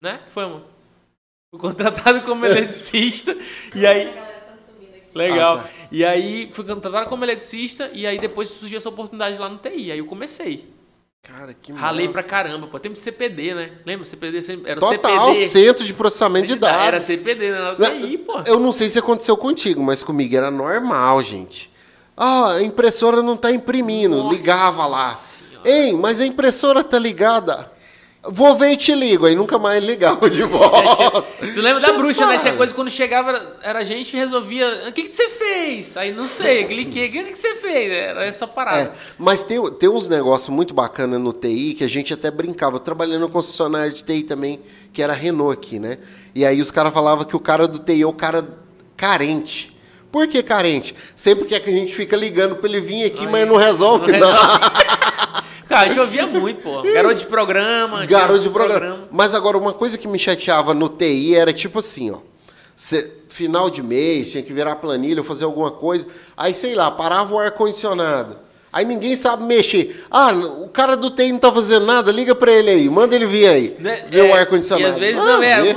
né? 0.00 0.20
Que 0.26 0.32
foi, 0.32 0.44
amor? 0.44 0.62
Fui 1.50 1.60
contratado 1.60 2.20
como 2.20 2.46
eletricista 2.46 3.36
e 3.74 3.84
aí... 3.84 4.14
Legal. 5.12 5.58
Ah, 5.58 5.62
tá. 5.62 5.70
E 5.92 6.04
aí 6.04 6.50
fui 6.52 6.64
contratado 6.64 7.08
como 7.08 7.24
eletricista 7.24 7.90
e 7.92 8.06
aí 8.06 8.18
depois 8.18 8.48
surgiu 8.48 8.78
essa 8.78 8.88
oportunidade 8.88 9.38
lá 9.38 9.48
no 9.48 9.58
TI. 9.58 9.92
Aí 9.92 9.98
eu 9.98 10.06
comecei. 10.06 10.68
Cara, 11.26 11.54
que 11.54 11.72
Ralei 11.72 12.08
pra 12.08 12.22
caramba, 12.22 12.66
pô. 12.66 12.78
Tempo 12.78 12.94
de 12.94 13.00
CPD, 13.00 13.54
né? 13.54 13.70
Lembra? 13.86 14.04
CPD 14.04 14.42
sempre- 14.42 14.70
era 14.70 14.78
o 14.78 14.80
Total, 14.80 15.28
CPD. 15.34 15.46
centro 15.48 15.84
de 15.84 15.94
processamento 15.94 16.46
de 16.46 16.52
Era 16.64 16.90
dados. 16.90 17.04
CPD, 17.04 17.50
né? 17.50 17.58
Era? 17.58 17.90
TI, 18.00 18.18
pô. 18.18 18.40
Eu 18.46 18.60
não 18.60 18.70
sei 18.72 18.88
se 18.90 18.98
aconteceu 18.98 19.36
contigo, 19.36 19.82
mas 19.82 20.02
comigo 20.02 20.36
era 20.36 20.50
normal, 20.50 21.22
gente. 21.22 21.72
Ah, 22.16 22.52
a 22.54 22.62
impressora 22.62 23.22
não 23.22 23.36
tá 23.36 23.50
imprimindo. 23.50 24.16
Nossa 24.16 24.36
Ligava 24.36 24.86
lá. 24.86 25.12
Senhora. 25.14 25.68
Ei, 25.68 25.92
mas 25.94 26.20
a 26.20 26.26
impressora 26.26 26.84
tá 26.84 26.98
ligada. 26.98 27.72
Vou 28.28 28.54
ver 28.56 28.72
e 28.72 28.76
te 28.76 28.94
ligo. 28.94 29.26
Aí 29.26 29.34
nunca 29.34 29.58
mais 29.58 29.84
ligava 29.84 30.30
de 30.30 30.42
volta. 30.44 31.22
Tu 31.22 31.60
lembra 31.60 31.80
da 31.80 31.92
bruxa, 31.92 32.26
né? 32.26 32.38
Tinha 32.38 32.54
coisa 32.54 32.72
quando 32.74 32.90
chegava, 32.90 33.56
era- 33.62 33.78
a 33.80 33.84
gente 33.84 34.14
e 34.14 34.18
resolvia. 34.18 34.86
O 34.88 34.92
que, 34.92 35.02
que 35.04 35.14
você 35.14 35.28
fez? 35.28 35.96
Aí 35.96 36.12
não 36.12 36.26
sei, 36.26 36.64
cliquei. 36.64 37.08
O 37.08 37.12
que, 37.12 37.24
que 37.24 37.38
você 37.38 37.54
fez? 37.56 37.92
Era 37.92 38.24
essa 38.24 38.46
parada. 38.46 38.78
É, 38.80 38.90
mas 39.18 39.42
tem, 39.44 39.62
tem 39.72 39.88
uns 39.88 40.08
negócios 40.08 40.48
muito 40.48 40.72
bacanas 40.72 41.20
no 41.20 41.32
TI 41.32 41.74
que 41.76 41.84
a 41.84 41.88
gente 41.88 42.12
até 42.14 42.30
brincava. 42.30 42.76
Eu 42.76 42.80
trabalhei 42.80 43.18
no 43.18 43.28
concessionária 43.28 43.90
de 43.90 44.02
TI 44.02 44.22
também, 44.22 44.60
que 44.92 45.02
era 45.02 45.12
a 45.12 45.16
Renault 45.16 45.52
aqui, 45.52 45.78
né? 45.78 45.98
E 46.34 46.44
aí 46.46 46.60
os 46.60 46.70
caras 46.70 46.92
falavam 46.94 47.24
que 47.24 47.36
o 47.36 47.40
cara 47.40 47.68
do 47.68 47.78
TI 47.78 48.02
é 48.02 48.06
o 48.06 48.12
cara 48.12 48.42
carente. 48.96 49.76
Por 50.10 50.28
que 50.28 50.42
carente? 50.42 50.94
Sempre 51.16 51.44
quer 51.46 51.58
que 51.60 51.68
a 51.68 51.72
gente 51.72 51.92
fica 51.92 52.16
ligando 52.16 52.56
pra 52.56 52.68
ele 52.68 52.80
vir 52.80 53.04
aqui, 53.04 53.26
mas 53.26 53.46
não 53.48 53.56
resolve 53.56 54.12
Não 54.12 54.20
nada. 54.20 54.72
Cara, 55.68 55.86
a 55.86 55.88
gente 55.88 56.00
ouvia 56.00 56.26
muito, 56.26 56.62
pô. 56.62 56.82
Garoto 56.82 57.14
de 57.14 57.26
programa. 57.26 58.04
Garoto 58.06 58.40
de 58.40 58.50
programa. 58.50 59.08
Mas 59.10 59.34
agora, 59.34 59.56
uma 59.58 59.72
coisa 59.72 59.96
que 59.98 60.06
me 60.08 60.18
chateava 60.18 60.74
no 60.74 60.88
TI 60.88 61.34
era 61.34 61.52
tipo 61.52 61.78
assim, 61.78 62.10
ó. 62.10 62.18
Cê- 62.76 63.08
final 63.28 63.68
de 63.70 63.82
mês, 63.82 64.30
tinha 64.30 64.42
que 64.42 64.52
virar 64.52 64.76
planilha, 64.76 65.22
fazer 65.24 65.44
alguma 65.44 65.70
coisa. 65.70 66.06
Aí, 66.36 66.54
sei 66.54 66.74
lá, 66.74 66.90
parava 66.90 67.34
o 67.34 67.38
ar-condicionado. 67.38 68.38
Aí 68.72 68.84
ninguém 68.84 69.14
sabe 69.14 69.44
mexer. 69.44 70.04
Ah, 70.10 70.32
o 70.32 70.68
cara 70.68 70.96
do 70.96 71.08
TI 71.10 71.30
não 71.30 71.38
tá 71.38 71.52
fazendo 71.52 71.86
nada, 71.86 72.10
liga 72.10 72.34
pra 72.34 72.50
ele 72.52 72.70
aí, 72.70 72.88
manda 72.90 73.14
ele 73.14 73.24
vir 73.24 73.46
aí. 73.46 73.76
Né? 73.78 74.04
Ver 74.08 74.26
É, 74.26 74.30
o 74.30 74.34
ar-condicionado. 74.34 74.84
E 74.88 74.90
às 74.90 74.98
vezes 74.98 75.20
Ah, 75.20 75.24
não, 75.24 75.42
é. 75.44 75.62
vê. 75.62 75.74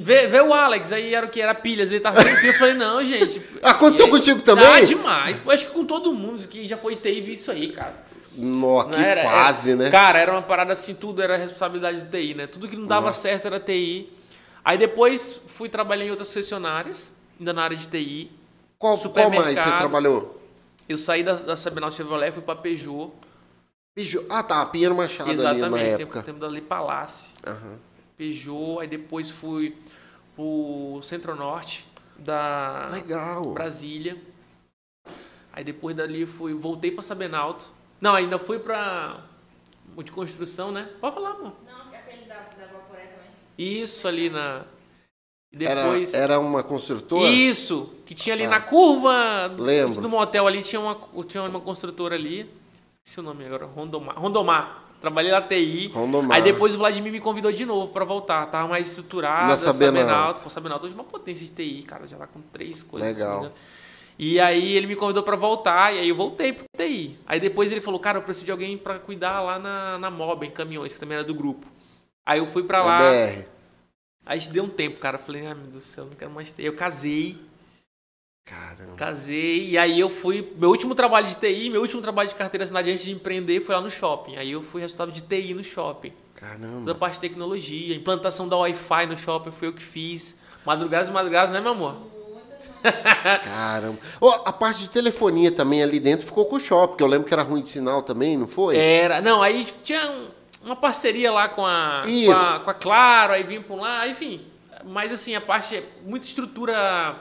Vê, 0.00 0.26
vê 0.28 0.40
o 0.40 0.54
Alex, 0.54 0.92
aí 0.92 1.12
era 1.12 1.26
o 1.26 1.28
que? 1.28 1.40
Era 1.40 1.54
pilha, 1.56 1.82
às 1.82 1.90
vezes 1.90 2.02
tava 2.04 2.22
sem 2.22 2.36
pilha. 2.36 2.50
Eu 2.50 2.54
falei, 2.58 2.74
não, 2.74 3.04
gente. 3.04 3.42
Aconteceu 3.64 4.06
E- 4.06 4.10
contigo 4.10 4.40
também? 4.42 4.64
Ah, 4.64 4.80
demais. 4.80 5.40
Pô, 5.40 5.50
acho 5.50 5.66
que 5.66 5.72
com 5.72 5.84
todo 5.84 6.12
mundo 6.14 6.46
que 6.46 6.68
já 6.68 6.76
foi 6.76 6.94
TI 6.94 7.20
viu 7.20 7.34
isso 7.34 7.50
aí, 7.50 7.68
cara. 7.68 8.05
Nó, 8.36 8.84
que 8.84 8.96
era- 9.00 9.22
fase, 9.22 9.70
era- 9.72 9.84
né? 9.84 9.90
Cara, 9.90 10.18
era 10.18 10.32
uma 10.32 10.42
parada 10.42 10.72
assim, 10.72 10.94
tudo 10.94 11.22
era 11.22 11.36
responsabilidade 11.36 12.00
do 12.02 12.10
TI, 12.10 12.34
né? 12.34 12.46
Tudo 12.46 12.68
que 12.68 12.76
não 12.76 12.86
dava 12.86 13.06
Nossa. 13.06 13.20
certo 13.22 13.46
era 13.46 13.58
TI. 13.58 14.12
Aí 14.64 14.76
depois 14.76 15.40
fui 15.48 15.68
trabalhar 15.68 16.04
em 16.04 16.10
outras 16.10 16.28
concessionárias, 16.28 17.12
ainda 17.38 17.52
na 17.52 17.62
área 17.62 17.76
de 17.76 17.86
TI. 17.86 18.30
Qual, 18.78 18.98
qual 18.98 19.30
mais 19.30 19.58
você 19.58 19.76
trabalhou? 19.78 20.40
Eu 20.88 20.98
saí 20.98 21.22
da, 21.22 21.32
da 21.34 21.56
Sabinal 21.56 21.90
Chevrolet, 21.90 22.30
fui 22.32 22.42
pra 22.42 22.54
Peugeot. 22.54 23.10
Bicho, 23.96 24.24
ah, 24.28 24.42
tá, 24.42 24.64
Pinheiro 24.66 24.94
Machado 24.94 25.30
ali 25.30 25.42
na 25.42 25.50
Exatamente, 25.54 25.84
tempo, 25.96 26.02
época. 26.02 26.22
tempo 26.22 26.38
dali 26.38 26.60
Palácio. 26.60 27.30
Aham. 27.46 27.78
Peugeot, 28.18 28.80
aí 28.80 28.86
depois 28.86 29.30
fui 29.30 29.76
pro 30.34 31.00
Centro-Norte 31.02 31.86
da 32.18 32.88
Legal. 32.90 33.42
Brasília. 33.52 34.16
Aí 35.52 35.64
depois 35.64 35.96
dali 35.96 36.26
fui, 36.26 36.52
voltei 36.52 36.90
pra 36.90 37.02
Sabenalto. 37.02 37.72
Não, 38.00 38.14
ainda 38.14 38.38
fui 38.38 38.58
pra 38.58 39.20
de 40.04 40.12
construção, 40.12 40.70
né? 40.70 40.88
Pode 41.00 41.14
falar, 41.14 41.30
amor. 41.30 41.52
Não, 41.66 41.88
que 41.90 41.96
é 41.96 41.98
aquele 41.98 42.26
da, 42.26 42.34
da 42.34 42.66
Vaporé 42.72 43.06
também. 43.06 43.30
Isso 43.56 44.06
ali 44.06 44.28
na 44.28 44.62
e 45.52 45.64
Era, 45.64 45.82
depois 45.84 46.12
era 46.12 46.38
uma 46.38 46.62
construtora? 46.62 47.30
Isso, 47.30 47.94
que 48.04 48.14
tinha 48.14 48.34
ali 48.34 48.44
Tá. 48.44 48.50
na 48.50 48.60
curva 48.60 49.48
do- 49.48 49.62
Lembro. 49.62 50.00
do 50.02 50.08
motel 50.08 50.46
ali 50.46 50.62
tinha 50.62 50.78
uma 50.80 50.98
tinha 51.26 51.42
uma 51.42 51.60
construtora 51.60 52.14
ali. 52.14 52.50
Esqueci 52.92 53.20
o 53.20 53.22
nome 53.22 53.46
agora, 53.46 53.64
Rondomar. 53.64 54.18
Rondomar. 54.18 54.82
Trabalhei 55.00 55.30
na 55.30 55.40
TI. 55.40 55.88
Rondomar. 55.94 56.36
Aí 56.36 56.42
depois 56.42 56.74
o 56.74 56.78
Vladimir 56.78 57.12
me 57.12 57.20
convidou 57.20 57.52
de 57.52 57.64
novo 57.64 57.92
pra 57.92 58.04
voltar. 58.04 58.44
Tava 58.46 58.66
mais 58.68 58.88
estruturado. 58.88 59.48
Na 59.48 59.56
Sabenalto. 59.56 60.00
Sabenalto. 60.08 60.50
Sabenalto 60.50 60.86
hoje 60.86 60.94
é 60.94 60.98
uma 60.98 61.04
potência 61.04 61.46
de 61.46 61.52
TI, 61.52 61.82
cara. 61.84 62.06
Já 62.06 62.16
tá 62.18 62.26
com 62.26 62.40
três 62.52 62.82
coisas. 62.82 63.08
Legal. 63.08 63.50
E 64.18 64.40
aí 64.40 64.72
ele 64.72 64.86
me 64.86 64.96
convidou 64.96 65.22
pra 65.22 65.36
voltar, 65.36 65.94
e 65.94 65.98
aí 65.98 66.08
eu 66.08 66.16
voltei 66.16 66.52
pro 66.52 66.64
TI. 66.76 67.18
Aí 67.26 67.38
depois 67.38 67.70
ele 67.70 67.80
falou, 67.82 68.00
cara, 68.00 68.18
eu 68.18 68.22
preciso 68.22 68.46
de 68.46 68.50
alguém 68.50 68.78
pra 68.78 68.98
cuidar 68.98 69.40
lá 69.42 69.58
na, 69.58 69.98
na 69.98 70.10
MOB, 70.10 70.44
em 70.46 70.50
caminhões, 70.50 70.94
que 70.94 71.00
também 71.00 71.16
era 71.18 71.24
do 71.24 71.34
grupo. 71.34 71.66
Aí 72.26 72.38
eu 72.38 72.46
fui 72.46 72.62
pra 72.62 72.80
Da 72.80 72.86
lá. 72.86 72.98
BR. 73.00 73.44
Aí 74.24 74.40
deu 74.48 74.64
um 74.64 74.68
tempo, 74.68 74.98
cara. 74.98 75.18
Eu 75.18 75.22
falei, 75.22 75.46
ai 75.46 75.54
meu 75.54 75.64
Deus 75.64 75.74
do 75.74 75.80
céu, 75.88 76.04
não 76.06 76.12
quero 76.14 76.30
mais 76.30 76.50
TI. 76.50 76.64
Eu 76.64 76.74
casei, 76.74 77.38
Caramba. 78.44 78.94
casei, 78.96 79.70
e 79.70 79.78
aí 79.78 79.98
eu 80.00 80.08
fui. 80.08 80.52
Meu 80.56 80.70
último 80.70 80.94
trabalho 80.94 81.26
de 81.26 81.36
TI, 81.36 81.68
meu 81.68 81.82
último 81.82 82.00
trabalho 82.00 82.28
de 82.28 82.34
carteira 82.34 82.64
assinada 82.64 82.88
antes 82.88 83.04
de 83.04 83.12
empreender 83.12 83.60
foi 83.60 83.74
lá 83.74 83.80
no 83.80 83.90
shopping. 83.90 84.36
Aí 84.36 84.52
eu 84.52 84.62
fui 84.62 84.80
responsável 84.80 85.12
de 85.12 85.20
TI 85.20 85.52
no 85.52 85.62
shopping. 85.62 86.10
Toda 86.34 86.46
a 86.46 86.50
Caramba. 86.58 86.94
parte 86.94 87.14
de 87.14 87.20
tecnologia, 87.20 87.94
implantação 87.96 88.48
da 88.48 88.56
Wi-Fi 88.56 89.06
no 89.06 89.16
shopping 89.16 89.52
foi 89.52 89.68
eu 89.68 89.72
que 89.72 89.82
fiz. 89.82 90.38
Madrugadas 90.64 91.08
e 91.08 91.12
madrugadas, 91.12 91.52
né, 91.52 91.60
meu 91.60 91.72
amor? 91.72 91.96
Caramba. 93.44 93.98
Ó, 94.20 94.42
a 94.44 94.52
parte 94.52 94.80
de 94.80 94.88
telefonia 94.88 95.50
também 95.50 95.82
ali 95.82 95.98
dentro 96.00 96.26
ficou 96.26 96.44
com 96.46 96.56
o 96.56 96.60
shopping, 96.60 96.96
que 96.96 97.02
eu 97.02 97.06
lembro 97.06 97.26
que 97.26 97.34
era 97.34 97.42
ruim 97.42 97.62
de 97.62 97.68
sinal 97.68 98.02
também, 98.02 98.36
não 98.36 98.46
foi? 98.46 98.76
Era. 98.76 99.20
Não, 99.20 99.42
aí 99.42 99.66
tinha 99.82 100.08
um- 100.10 100.28
uma 100.64 100.76
parceria 100.76 101.30
lá 101.32 101.48
com 101.48 101.64
a, 101.64 102.02
com 102.04 102.32
a, 102.32 102.60
com 102.60 102.70
a 102.70 102.74
Claro, 102.74 103.32
aí 103.32 103.42
vinha 103.42 103.60
por 103.60 103.80
lá, 103.80 104.06
enfim. 104.08 104.40
Mas 104.84 105.12
assim, 105.12 105.34
a 105.34 105.40
parte. 105.40 105.82
Muita 106.04 106.26
estrutura 106.26 107.16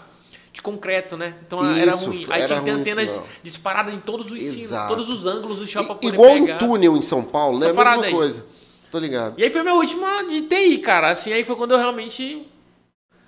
de 0.53 0.61
concreto, 0.61 1.17
né? 1.17 1.35
Então 1.45 1.59
era 1.59 1.91
Isso, 1.91 2.05
ruim. 2.05 2.25
Aí 2.29 2.41
era 2.41 2.47
tinha 2.47 2.59
que 2.59 2.65
ter 2.65 2.71
ruim 2.71 2.81
antenas 2.81 3.21
disparadas 3.43 3.93
em 3.93 3.99
todos 3.99 4.31
os 4.31 4.41
sinos, 4.43 4.87
todos 4.87 5.09
os 5.09 5.25
ângulos 5.25 5.59
do 5.59 5.65
shopping 5.65 5.95
poder 5.95 6.07
igual 6.07 6.31
pegar. 6.33 6.55
um 6.55 6.57
túnel 6.59 6.95
em 6.95 7.01
São 7.01 7.23
Paulo, 7.23 7.59
né? 7.59 7.69
Essa 7.69 7.81
A 7.81 7.83
mesma 7.91 8.05
aí. 8.05 8.11
coisa. 8.13 8.45
Tô 8.91 8.99
ligado. 8.99 9.33
E 9.37 9.43
aí 9.43 9.49
foi 9.49 9.63
meu 9.63 9.75
último 9.75 10.05
de 10.29 10.43
TI, 10.43 10.77
cara. 10.77 11.09
Assim, 11.11 11.33
aí 11.33 11.43
foi 11.43 11.55
quando 11.55 11.71
eu 11.71 11.77
realmente. 11.77 12.47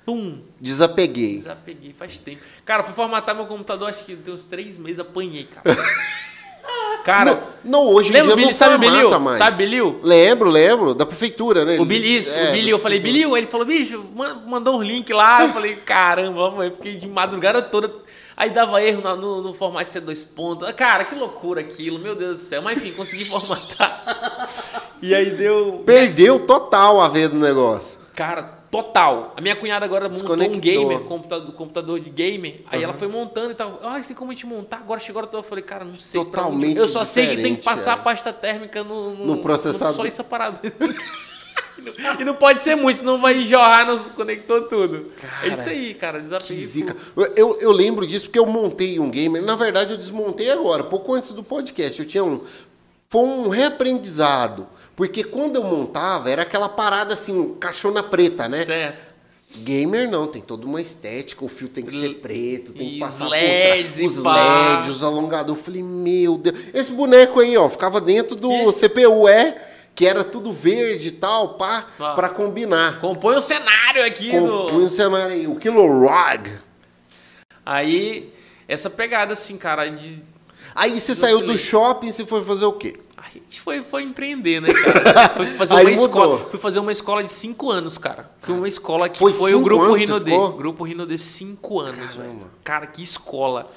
Pum! 0.08 0.40
Desapeguei. 0.62 1.40
Desapeguei 1.40 1.94
faz 1.94 2.18
tempo. 2.18 2.42
Cara, 2.66 2.82
fui 2.82 2.94
formatar 2.94 3.36
meu 3.36 3.46
computador, 3.46 3.90
acho 3.90 4.06
que 4.06 4.16
tem 4.16 4.34
uns 4.34 4.44
três 4.44 4.78
meses, 4.78 5.00
apanhei, 5.00 5.44
cara. 5.44 5.78
cara, 7.04 7.44
Não, 7.64 7.84
não, 7.84 7.94
hoje 7.94 8.10
em 8.10 8.12
dia 8.14 8.24
Billy? 8.24 8.46
não 8.46 8.54
Sabe 8.54 8.76
formata 8.86 9.04
Bilil? 9.04 9.20
mais. 9.20 9.38
Sabe 9.38 9.58
Bilil? 9.58 10.00
Lembro, 10.02 10.50
lembro. 10.50 10.94
Da 10.96 11.06
prefeitura, 11.06 11.66
né? 11.66 11.78
O 11.78 11.84
Billy, 11.84 12.18
isso, 12.20 12.34
É, 12.34 12.50
o 12.50 12.52
Billy, 12.54 12.70
eu 12.70 12.80
falei. 12.80 13.00
Billy, 13.02 13.24
ele 13.24 13.48
falou, 13.48 13.66
bicho, 13.66 14.06
man- 14.16 14.42
mandou 14.48 14.78
um 14.78 14.82
link 14.82 15.12
lá, 15.12 15.44
eu 15.44 15.50
falei, 15.50 15.76
caramba, 15.76 16.40
eu 16.64 16.72
fiquei 16.72 16.96
de 16.98 17.08
madrugada 17.08 17.62
toda, 17.62 17.94
aí 18.38 18.50
dava 18.50 18.82
erro 18.82 19.02
no, 19.02 19.16
no, 19.18 19.42
no 19.42 19.54
formato 19.54 19.90
C2 19.90 20.26
pontos, 20.36 20.72
cara, 20.72 21.04
que 21.04 21.16
loucura 21.16 21.60
aquilo, 21.62 22.00
meu 22.00 22.16
Deus 22.16 22.40
do 22.40 22.46
céu, 22.46 22.62
mas 22.62 22.78
enfim, 22.78 22.94
consegui 22.94 23.26
formatar, 23.26 24.50
e 25.02 25.14
aí 25.14 25.32
deu, 25.32 25.84
Perdeu 25.86 26.40
total 26.46 27.02
a 27.02 27.08
ver 27.10 27.28
do 27.30 27.36
negócio. 27.38 28.00
cara, 28.14 28.57
total, 28.70 29.34
a 29.36 29.42
minha 29.42 29.56
cunhada 29.56 29.86
agora 29.86 30.10
montou 30.10 30.36
um 30.36 30.60
gamer, 30.60 31.00
computador, 31.02 31.54
computador 31.54 32.00
de 32.00 32.10
gamer, 32.10 32.62
aí 32.68 32.84
ela 32.84 32.94
foi 32.94 33.08
montando 33.08 33.52
e 33.52 33.56
tal, 33.56 33.80
ah, 33.84 34.00
tem 34.00 34.16
como 34.16 34.32
a 34.32 34.34
gente 34.34 34.46
montar, 34.46 34.78
agora 34.78 35.00
chegou 35.00 35.22
a 35.22 35.26
hora, 35.26 35.38
eu 35.38 35.44
falei, 35.44 35.64
cara, 35.64 35.86
não 35.86 35.96
sei, 35.96 36.24
Totalmente 36.24 36.78
eu 36.78 36.90
só 36.90 37.06
sei 37.06 37.36
que 37.36 37.42
tem 37.42 37.56
que 37.56 37.64
passar 37.64 37.92
é. 37.92 37.94
a 37.96 37.98
pasta 37.98 38.34
térmica 38.34 38.84
no, 38.84 39.14
No 39.26 39.38
processador. 39.38 39.96
só 39.96 40.06
isso 40.06 40.22
a 40.22 40.24
parada. 40.24 40.60
E 42.20 42.24
não 42.26 42.36
pode 42.36 42.64
ser 42.64 42.76
muito, 42.76 42.98
senão 42.98 43.22
vai 43.22 43.42
jorrar 43.44 43.86
no 43.86 43.98
conector 44.12 44.68
tudo. 44.68 45.12
é 45.44 45.48
isso 45.48 45.70
aí, 45.70 45.94
cara. 45.94 46.20
Desafio. 46.20 46.56
Que 46.56 46.66
zica. 46.66 46.96
Eu, 47.36 47.58
eu 47.60 47.72
lembro 47.72 48.06
disso 48.06 48.26
porque 48.26 48.40
eu 48.40 48.46
montei 48.46 49.00
um 49.00 49.10
gamer. 49.10 49.42
Na 49.42 49.56
verdade, 49.56 49.92
eu 49.94 49.98
desmontei 49.98 50.52
agora, 50.52 50.84
pouco 50.84 51.14
antes 51.14 51.32
do 51.32 51.44
podcast. 51.44 52.02
Eu 52.02 52.08
tinha 52.08 52.24
um. 52.24 52.42
Foi 53.10 53.22
um 53.22 53.48
reaprendizado. 53.48 54.68
Porque 54.98 55.24
quando 55.24 55.58
eu 55.58 55.64
montava, 55.64 56.28
era 56.28 56.42
aquela 56.42 56.68
parada 56.68 57.14
assim, 57.14 57.54
caixona 57.60 58.02
preta, 58.02 58.50
né? 58.50 58.66
Certo. 58.66 59.16
Gamer 59.58 60.10
não, 60.10 60.26
tem 60.26 60.42
toda 60.42 60.66
uma 60.66 60.82
estética, 60.82 61.46
o 61.46 61.48
fio 61.48 61.70
tem 61.70 61.86
que 61.86 61.94
ser 61.94 62.16
preto, 62.16 62.74
tem 62.74 62.88
e 62.88 62.94
que 62.96 63.00
passar 63.00 63.26
os 63.26 63.30
por 63.30 63.38
LEDs 63.38 64.00
e 64.00 64.06
os 64.08 64.20
pá. 64.24 64.76
LEDs, 64.76 64.90
os 64.96 65.04
alongadores. 65.04 65.60
Eu 65.60 65.64
falei, 65.64 65.84
meu 65.84 66.38
Deus. 66.40 66.58
Esse 66.74 66.92
boneco 66.92 67.40
aí, 67.40 67.56
ó, 67.56 67.70
ficava 67.70 68.02
dentro 68.02 68.36
do 68.36 68.50
Que? 68.50 68.90
CPU, 68.90 69.28
é, 69.30 69.56
que 69.94 70.06
era 70.08 70.24
tudo 70.24 70.52
verde 70.52 71.10
e 71.10 71.12
tal, 71.12 71.54
pá, 71.54 71.86
Ah. 72.00 72.14
pra 72.16 72.28
combinar. 72.30 73.00
Compõe 73.00 73.36
o 73.36 73.42
cenário 73.42 74.04
aqui 74.04 74.32
Compõe 74.32 74.84
o 74.84 74.90
cenário 74.90 75.34
aí, 75.36 75.46
o 75.48 75.56
Kilorog. 75.56 76.50
Aí, 77.64 78.34
essa 78.68 78.90
pegada 78.90 79.34
assim, 79.34 79.58
cara, 79.58 79.88
de. 79.90 80.22
Aí 80.74 81.00
você 81.00 81.14
saiu 81.14 81.42
do 81.46 81.58
shopping, 81.58 82.12
você 82.12 82.26
foi 82.26 82.44
fazer 82.44 82.66
o 82.66 82.74
quê? 82.74 82.96
A 83.38 83.50
gente 83.50 83.62
foi, 83.62 83.82
foi 83.84 84.04
empreender, 84.04 84.62
né, 84.62 84.70
cara? 84.74 85.30
Foi 85.36 85.46
fazer 85.46 85.74
uma 85.74 85.84
mudou. 85.84 85.94
escola. 86.06 86.38
Fui 86.50 86.60
fazer 86.60 86.80
uma 86.80 86.92
escola 86.92 87.24
de 87.24 87.32
cinco 87.32 87.70
anos, 87.72 87.98
cara. 87.98 88.30
Foi 88.42 88.56
uma 88.56 88.68
escola 88.68 89.08
que 89.10 89.18
Foi 89.20 89.34
foi, 89.34 89.54
o 89.54 89.62
Grupo 89.62 89.94
Rinodê. 89.94 90.32
Grupo 90.58 90.84
Rinodê, 90.84 91.18
cinco 91.18 91.80
anos, 91.80 92.16
velho. 92.16 92.50
Cara, 92.64 92.86
que 92.88 93.02
escola. 93.02 93.72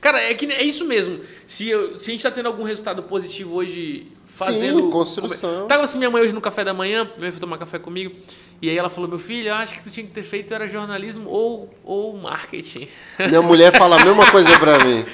Cara, 0.00 0.20
é 0.22 0.32
que 0.34 0.46
é 0.46 0.62
isso 0.62 0.84
mesmo. 0.84 1.20
Se, 1.46 1.68
eu- 1.68 1.98
se 1.98 2.10
a 2.10 2.12
gente 2.12 2.22
tá 2.22 2.30
tendo 2.30 2.46
algum 2.46 2.62
resultado 2.64 3.02
positivo 3.02 3.54
hoje 3.54 4.06
fazendo. 4.26 4.88
construção. 4.90 5.66
Tava 5.66 5.84
assim 5.84 5.98
minha 5.98 6.10
mãe 6.10 6.22
hoje 6.22 6.32
no 6.32 6.40
café 6.40 6.64
da 6.64 6.72
manhã, 6.72 7.04
minha 7.04 7.20
mãe 7.20 7.30
foi 7.30 7.40
tomar 7.40 7.58
café 7.58 7.78
comigo. 7.78 8.14
E 8.60 8.70
aí 8.70 8.78
ela 8.78 8.88
falou: 8.88 9.08
Meu 9.10 9.18
filho, 9.18 9.48
eu 9.48 9.54
acho 9.54 9.74
que 9.74 9.82
tu 9.82 9.90
tinha 9.90 10.06
que 10.06 10.12
ter 10.12 10.22
feito 10.22 10.54
era 10.54 10.66
jornalismo 10.68 11.28
ou, 11.28 11.72
ou 11.84 12.16
marketing. 12.16 12.88
Minha 13.28 13.42
mulher 13.42 13.76
fala 13.76 14.00
a 14.00 14.04
mesma 14.04 14.30
coisa 14.30 14.58
pra 14.58 14.78
mim. 14.84 15.04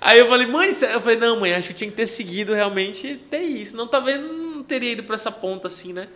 Aí 0.00 0.18
eu 0.18 0.28
falei, 0.28 0.46
mãe, 0.46 0.70
eu 0.92 1.00
falei, 1.00 1.18
não, 1.18 1.40
mãe, 1.40 1.54
acho 1.54 1.68
que 1.68 1.74
eu 1.74 1.78
tinha 1.78 1.90
que 1.90 1.96
ter 1.96 2.06
seguido 2.06 2.54
realmente 2.54 3.16
ter 3.30 3.40
isso. 3.42 3.76
Não, 3.76 3.86
talvez 3.86 4.20
não 4.20 4.62
teria 4.62 4.92
ido 4.92 5.02
pra 5.02 5.16
essa 5.16 5.30
ponta 5.30 5.68
assim, 5.68 5.92
né? 5.92 6.08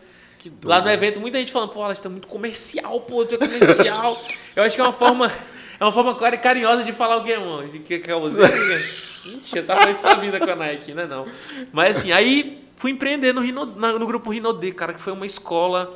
Lá 0.64 0.80
no 0.80 0.90
evento, 0.90 1.20
muita 1.20 1.38
gente 1.38 1.52
falando, 1.52 1.70
pô, 1.70 1.82
ela 1.84 1.92
está 1.92 2.08
muito 2.08 2.26
comercial, 2.26 3.00
pô, 3.00 3.24
tu 3.24 3.34
é 3.34 3.38
comercial. 3.38 4.20
eu 4.56 4.62
acho 4.62 4.74
que 4.74 4.80
é 4.80 4.84
uma 4.84 4.92
forma. 4.92 5.32
É 5.80 5.84
uma 5.84 5.92
forma 5.92 6.14
cari- 6.14 6.38
carinhosa 6.38 6.84
de 6.84 6.92
falar 6.92 7.16
o 7.16 7.24
que, 7.24 7.36
mano? 7.36 7.68
De 7.68 7.78
que 7.80 8.08
é 8.08 8.14
você? 8.14 8.40
Mentira, 9.24 9.62
tá 9.64 9.74
falando 9.76 9.92
isso 9.94 10.02
da 10.02 10.14
vida 10.14 10.38
com 10.38 10.50
a 10.50 10.54
Nike, 10.56 10.94
né? 10.94 11.06
Não. 11.06 11.26
Mas 11.72 11.98
assim, 11.98 12.12
aí 12.12 12.64
fui 12.76 12.92
empreender 12.92 13.32
no, 13.32 13.40
Rino, 13.40 13.66
no 13.66 14.06
grupo 14.06 14.30
Rinodê, 14.30 14.72
cara, 14.72 14.94
que 14.94 15.00
foi 15.00 15.12
uma 15.12 15.26
escola 15.26 15.92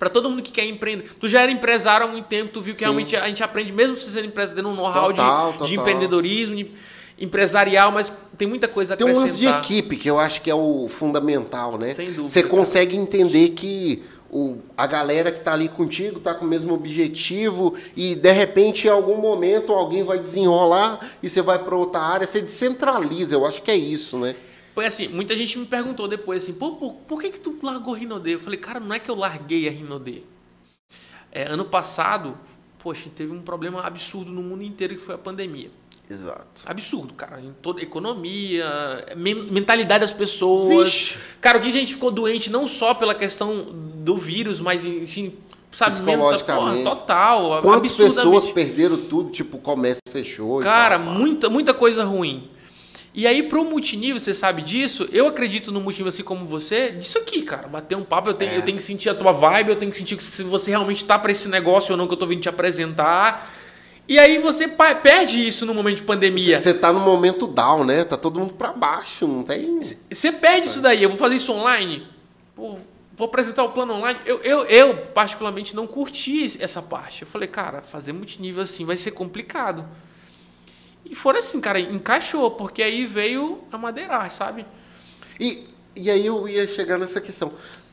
Pra 0.00 0.08
todo 0.08 0.30
mundo 0.30 0.42
que 0.42 0.50
quer 0.50 0.64
empreender. 0.64 1.04
Tu 1.20 1.28
já 1.28 1.42
era 1.42 1.52
empresário 1.52 2.06
há 2.06 2.08
muito 2.10 2.24
tempo, 2.24 2.50
tu 2.50 2.62
viu 2.62 2.72
que 2.72 2.78
Sim. 2.78 2.86
realmente 2.86 3.14
a 3.14 3.28
gente 3.28 3.42
aprende, 3.42 3.70
mesmo 3.70 3.98
se 3.98 4.10
sendo 4.10 4.28
empresário, 4.28 4.56
tendo 4.56 4.70
um 4.70 4.74
know-how 4.74 5.12
de, 5.12 5.66
de 5.66 5.74
empreendedorismo, 5.76 6.56
de 6.56 6.70
empresarial, 7.18 7.92
mas 7.92 8.10
tem 8.38 8.48
muita 8.48 8.66
coisa 8.66 8.94
a 8.94 8.96
Tem 8.96 9.06
um 9.06 9.14
lance 9.14 9.38
de 9.38 9.46
equipe, 9.46 9.98
que 9.98 10.08
eu 10.08 10.18
acho 10.18 10.40
que 10.40 10.50
é 10.50 10.54
o 10.54 10.88
fundamental, 10.88 11.76
né? 11.76 11.92
Sem 11.92 12.06
dúvida, 12.06 12.28
Você 12.28 12.42
consegue 12.42 12.96
entender 12.96 13.50
que 13.50 14.02
o, 14.32 14.56
a 14.74 14.86
galera 14.86 15.30
que 15.30 15.40
tá 15.40 15.52
ali 15.52 15.68
contigo 15.68 16.18
tá 16.18 16.32
com 16.32 16.46
o 16.46 16.48
mesmo 16.48 16.72
objetivo 16.72 17.74
e 17.94 18.14
de 18.14 18.32
repente 18.32 18.86
em 18.86 18.90
algum 18.90 19.18
momento 19.18 19.70
alguém 19.72 20.02
vai 20.02 20.18
desenrolar 20.18 20.98
e 21.22 21.28
você 21.28 21.42
vai 21.42 21.58
para 21.58 21.76
outra 21.76 22.00
área, 22.00 22.26
você 22.26 22.40
descentraliza, 22.40 23.34
eu 23.34 23.44
acho 23.44 23.60
que 23.60 23.70
é 23.70 23.76
isso, 23.76 24.16
né? 24.16 24.34
Foi 24.80 24.86
assim, 24.86 25.08
muita 25.08 25.36
gente 25.36 25.58
me 25.58 25.66
perguntou 25.66 26.08
depois 26.08 26.42
assim, 26.42 26.54
pô, 26.54 26.70
por, 26.72 26.92
por 27.06 27.20
que 27.20 27.28
que 27.28 27.38
tu 27.38 27.54
largou 27.62 27.92
Rinodê? 27.92 28.36
Eu 28.36 28.40
falei, 28.40 28.58
cara, 28.58 28.80
não 28.80 28.94
é 28.94 28.98
que 28.98 29.10
eu 29.10 29.14
larguei 29.14 29.68
a 29.68 29.70
Rinodê. 29.70 30.22
É, 31.30 31.42
ano 31.42 31.66
passado, 31.66 32.34
poxa, 32.78 33.10
teve 33.14 33.30
um 33.30 33.42
problema 33.42 33.82
absurdo 33.82 34.32
no 34.32 34.42
mundo 34.42 34.62
inteiro 34.62 34.94
que 34.94 35.02
foi 35.02 35.16
a 35.16 35.18
pandemia. 35.18 35.70
Exato. 36.08 36.62
Absurdo, 36.64 37.12
cara. 37.12 37.42
Em 37.42 37.52
toda 37.60 37.82
economia, 37.82 39.04
men- 39.18 39.48
mentalidade 39.50 40.00
das 40.00 40.14
pessoas. 40.14 40.84
Vixe. 40.84 41.18
Cara, 41.42 41.58
o 41.58 41.60
que 41.60 41.68
a 41.68 41.72
gente 41.72 41.92
ficou 41.92 42.10
doente 42.10 42.50
não 42.50 42.66
só 42.66 42.94
pela 42.94 43.14
questão 43.14 43.66
do 43.96 44.16
vírus, 44.16 44.60
mas 44.60 44.86
enfim, 44.86 45.34
sabe, 45.70 45.90
Psicologicamente. 45.92 46.76
mental- 46.78 46.96
total, 46.96 47.60
Quantas 47.60 47.94
pessoas 47.94 48.48
perderam 48.50 48.96
tudo, 48.96 49.30
tipo, 49.30 49.58
o 49.58 49.60
comércio 49.60 50.00
fechou 50.10 50.60
Cara, 50.60 50.98
tal, 50.98 51.12
muita, 51.12 51.50
muita 51.50 51.74
coisa 51.74 52.02
ruim. 52.02 52.48
E 53.12 53.26
aí, 53.26 53.42
pro 53.42 53.64
multinível, 53.64 54.20
você 54.20 54.32
sabe 54.32 54.62
disso, 54.62 55.08
eu 55.12 55.26
acredito 55.26 55.72
no 55.72 55.80
multinível 55.80 56.10
assim 56.10 56.22
como 56.22 56.46
você, 56.46 56.90
disso 56.90 57.18
aqui, 57.18 57.42
cara. 57.42 57.66
Bater 57.66 57.96
um 57.96 58.04
papo, 58.04 58.28
eu 58.28 58.34
tenho, 58.34 58.52
É. 58.52 58.56
eu 58.58 58.62
tenho 58.62 58.76
que 58.76 58.82
sentir 58.82 59.08
a 59.10 59.14
tua 59.14 59.32
vibe, 59.32 59.70
eu 59.70 59.76
tenho 59.76 59.90
que 59.90 59.98
sentir 59.98 60.16
que 60.16 60.22
se 60.22 60.44
você 60.44 60.70
realmente 60.70 61.04
tá 61.04 61.18
pra 61.18 61.32
esse 61.32 61.48
negócio 61.48 61.92
ou 61.92 61.96
não 61.98 62.06
que 62.06 62.12
eu 62.12 62.16
tô 62.16 62.26
vindo 62.26 62.40
te 62.40 62.48
apresentar. 62.48 63.52
E 64.08 64.18
aí 64.18 64.38
você 64.38 64.66
perde 64.68 65.46
isso 65.46 65.66
no 65.66 65.74
momento 65.74 65.96
de 65.96 66.02
pandemia. 66.02 66.60
Você 66.60 66.72
tá 66.74 66.92
no 66.92 67.00
momento 67.00 67.46
down, 67.46 67.84
né? 67.84 68.04
Tá 68.04 68.16
todo 68.16 68.38
mundo 68.38 68.54
pra 68.54 68.72
baixo, 68.72 69.26
não 69.26 69.42
tem. 69.42 69.80
Você 69.82 70.32
perde 70.32 70.68
isso 70.68 70.80
daí. 70.80 71.02
Eu 71.02 71.08
vou 71.08 71.18
fazer 71.18 71.36
isso 71.36 71.52
online. 71.52 72.06
Pô, 72.56 72.76
vou 73.16 73.26
apresentar 73.26 73.62
o 73.64 73.68
plano 73.70 73.94
online. 73.94 74.18
Eu, 74.24 74.38
eu, 74.42 74.64
eu, 74.66 74.96
particularmente, 75.14 75.76
não 75.76 75.86
curti 75.86 76.44
essa 76.60 76.80
parte. 76.82 77.22
Eu 77.22 77.28
falei, 77.28 77.46
cara, 77.48 77.82
fazer 77.82 78.12
multinível 78.12 78.62
assim 78.62 78.84
vai 78.84 78.96
ser 78.96 79.12
complicado. 79.12 79.84
E 81.04 81.14
foram 81.14 81.38
assim, 81.38 81.60
cara, 81.60 81.80
encaixou, 81.80 82.50
porque 82.52 82.82
aí 82.82 83.06
veio 83.06 83.60
a 83.72 83.78
madeirar, 83.78 84.30
sabe? 84.30 84.64
E, 85.38 85.66
e 85.96 86.10
aí 86.10 86.24
eu 86.24 86.48
ia 86.48 86.66
chegar 86.68 86.98
nessa 86.98 87.20
questão. 87.20 87.52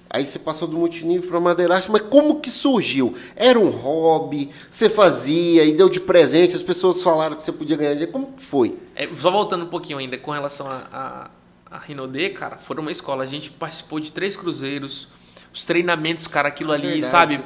Aí 0.09 0.25
você 0.25 0.39
passou 0.39 0.67
do 0.67 0.77
multinível 0.77 1.29
para 1.29 1.39
madeiragem, 1.39 1.89
mas 1.91 2.01
como 2.01 2.39
que 2.39 2.49
surgiu? 2.49 3.13
Era 3.35 3.59
um 3.59 3.69
hobby, 3.69 4.49
você 4.69 4.89
fazia 4.89 5.65
e 5.65 5.73
deu 5.73 5.89
de 5.89 5.99
presente, 5.99 6.55
as 6.55 6.61
pessoas 6.61 7.01
falaram 7.01 7.35
que 7.35 7.43
você 7.43 7.51
podia 7.51 7.75
ganhar 7.75 7.91
dinheiro. 7.91 8.11
Como 8.11 8.31
que 8.31 8.43
foi? 8.43 8.77
É, 8.95 9.07
só 9.13 9.29
voltando 9.29 9.65
um 9.65 9.69
pouquinho 9.69 9.97
ainda 9.97 10.17
com 10.17 10.31
relação 10.31 10.69
a, 10.69 11.29
a, 11.69 11.75
a 11.75 11.79
Rinodê, 11.79 12.29
cara, 12.29 12.57
foram 12.57 12.81
uma 12.81 12.91
escola. 12.91 13.23
A 13.23 13.27
gente 13.27 13.49
participou 13.49 13.99
de 13.99 14.11
três 14.11 14.37
cruzeiros, 14.37 15.09
os 15.53 15.65
treinamentos, 15.65 16.25
cara, 16.25 16.47
aquilo 16.47 16.71
ali, 16.71 17.01
Verdade, 17.01 17.09
sabe? 17.09 17.39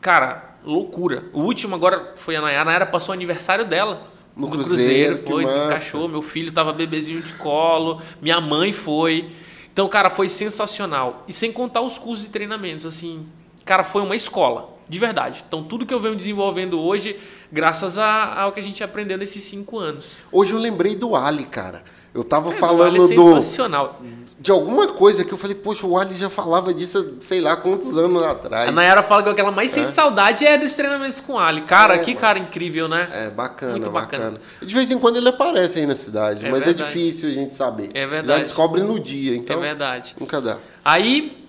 Cara, 0.00 0.56
loucura. 0.64 1.24
O 1.32 1.42
último 1.42 1.74
agora 1.74 2.14
foi 2.18 2.36
a 2.36 2.40
Nayara. 2.40 2.62
A 2.62 2.64
Nayara 2.64 2.86
passou 2.86 3.12
o 3.12 3.16
aniversário 3.16 3.64
dela. 3.64 4.06
No 4.38 4.48
Cruzeiro, 4.48 5.18
que 5.18 5.30
foi, 5.30 5.42
massa. 5.44 5.66
encaixou. 5.66 6.08
Meu 6.08 6.22
filho 6.22 6.52
tava 6.52 6.72
bebezinho 6.72 7.20
de 7.20 7.32
colo, 7.34 8.00
minha 8.22 8.40
mãe 8.40 8.72
foi. 8.72 9.28
Então, 9.72 9.88
cara, 9.88 10.08
foi 10.10 10.28
sensacional. 10.28 11.24
E 11.28 11.32
sem 11.32 11.52
contar 11.52 11.80
os 11.80 11.98
cursos 11.98 12.26
e 12.26 12.30
treinamentos, 12.30 12.86
assim, 12.86 13.26
cara, 13.64 13.82
foi 13.84 14.02
uma 14.02 14.14
escola, 14.16 14.70
de 14.88 14.98
verdade. 14.98 15.44
Então, 15.46 15.62
tudo 15.64 15.84
que 15.84 15.92
eu 15.92 16.00
venho 16.00 16.16
desenvolvendo 16.16 16.80
hoje, 16.80 17.16
graças 17.52 17.98
a- 17.98 18.40
ao 18.42 18.52
que 18.52 18.60
a 18.60 18.62
gente 18.62 18.82
aprendeu 18.82 19.18
nesses 19.18 19.42
cinco 19.42 19.78
anos. 19.78 20.12
Hoje 20.32 20.52
eu 20.52 20.58
lembrei 20.58 20.94
do 20.94 21.14
Ali, 21.16 21.44
cara. 21.44 21.82
Eu 22.18 22.24
tava 22.24 22.52
É, 22.52 22.58
falando 22.58 22.98
vale 23.00 23.14
do, 23.14 23.34
sensacional. 23.34 24.00
de 24.40 24.50
alguma 24.50 24.88
coisa 24.88 25.24
que 25.24 25.32
eu 25.32 25.38
falei, 25.38 25.54
poxa, 25.54 25.86
o 25.86 25.96
Ali 25.96 26.16
já 26.16 26.28
falava 26.28 26.74
disso, 26.74 27.16
sei 27.20 27.40
lá, 27.40 27.56
quantos 27.56 27.96
anos 27.96 28.22
atrás. 28.24 28.68
A 28.68 28.72
Nayara 28.72 29.02
fala 29.02 29.22
que 29.22 29.28
o 29.30 29.34
que 29.34 29.40
ela 29.40 29.52
mais 29.52 29.70
sente 29.70 29.90
saudade 29.90 30.44
é 30.46 30.58
dos 30.58 30.74
treinamentos 30.74 31.20
com 31.20 31.34
o 31.34 31.38
Ali. 31.38 31.62
Cara, 31.62 31.94
É, 31.94 31.98
que 31.98 32.10
mano. 32.10 32.20
cara 32.20 32.38
incrível, 32.38 32.88
né? 32.88 33.08
É, 33.12 33.30
bacana, 33.30 33.72
Muito 33.72 33.90
bacana. 33.90 34.24
bacana. 34.32 34.40
De 34.60 34.74
vez 34.74 34.90
em 34.90 34.98
quando 34.98 35.16
ele 35.16 35.28
aparece 35.28 35.78
aí 35.78 35.86
na 35.86 35.94
cidade, 35.94 36.44
É 36.46 36.50
mas 36.50 36.64
verdade. 36.64 36.82
é 36.82 36.86
difícil 36.86 37.28
a 37.30 37.32
gente 37.32 37.54
saber. 37.56 37.90
É 37.94 38.06
verdade. 38.06 38.38
Já 38.40 38.44
descobre 38.44 38.82
no 38.82 38.98
dia, 38.98 39.36
então 39.36 39.58
é 39.58 39.60
verdade. 39.60 40.14
nunca 40.18 40.40
dá. 40.40 40.58
Aí, 40.84 41.46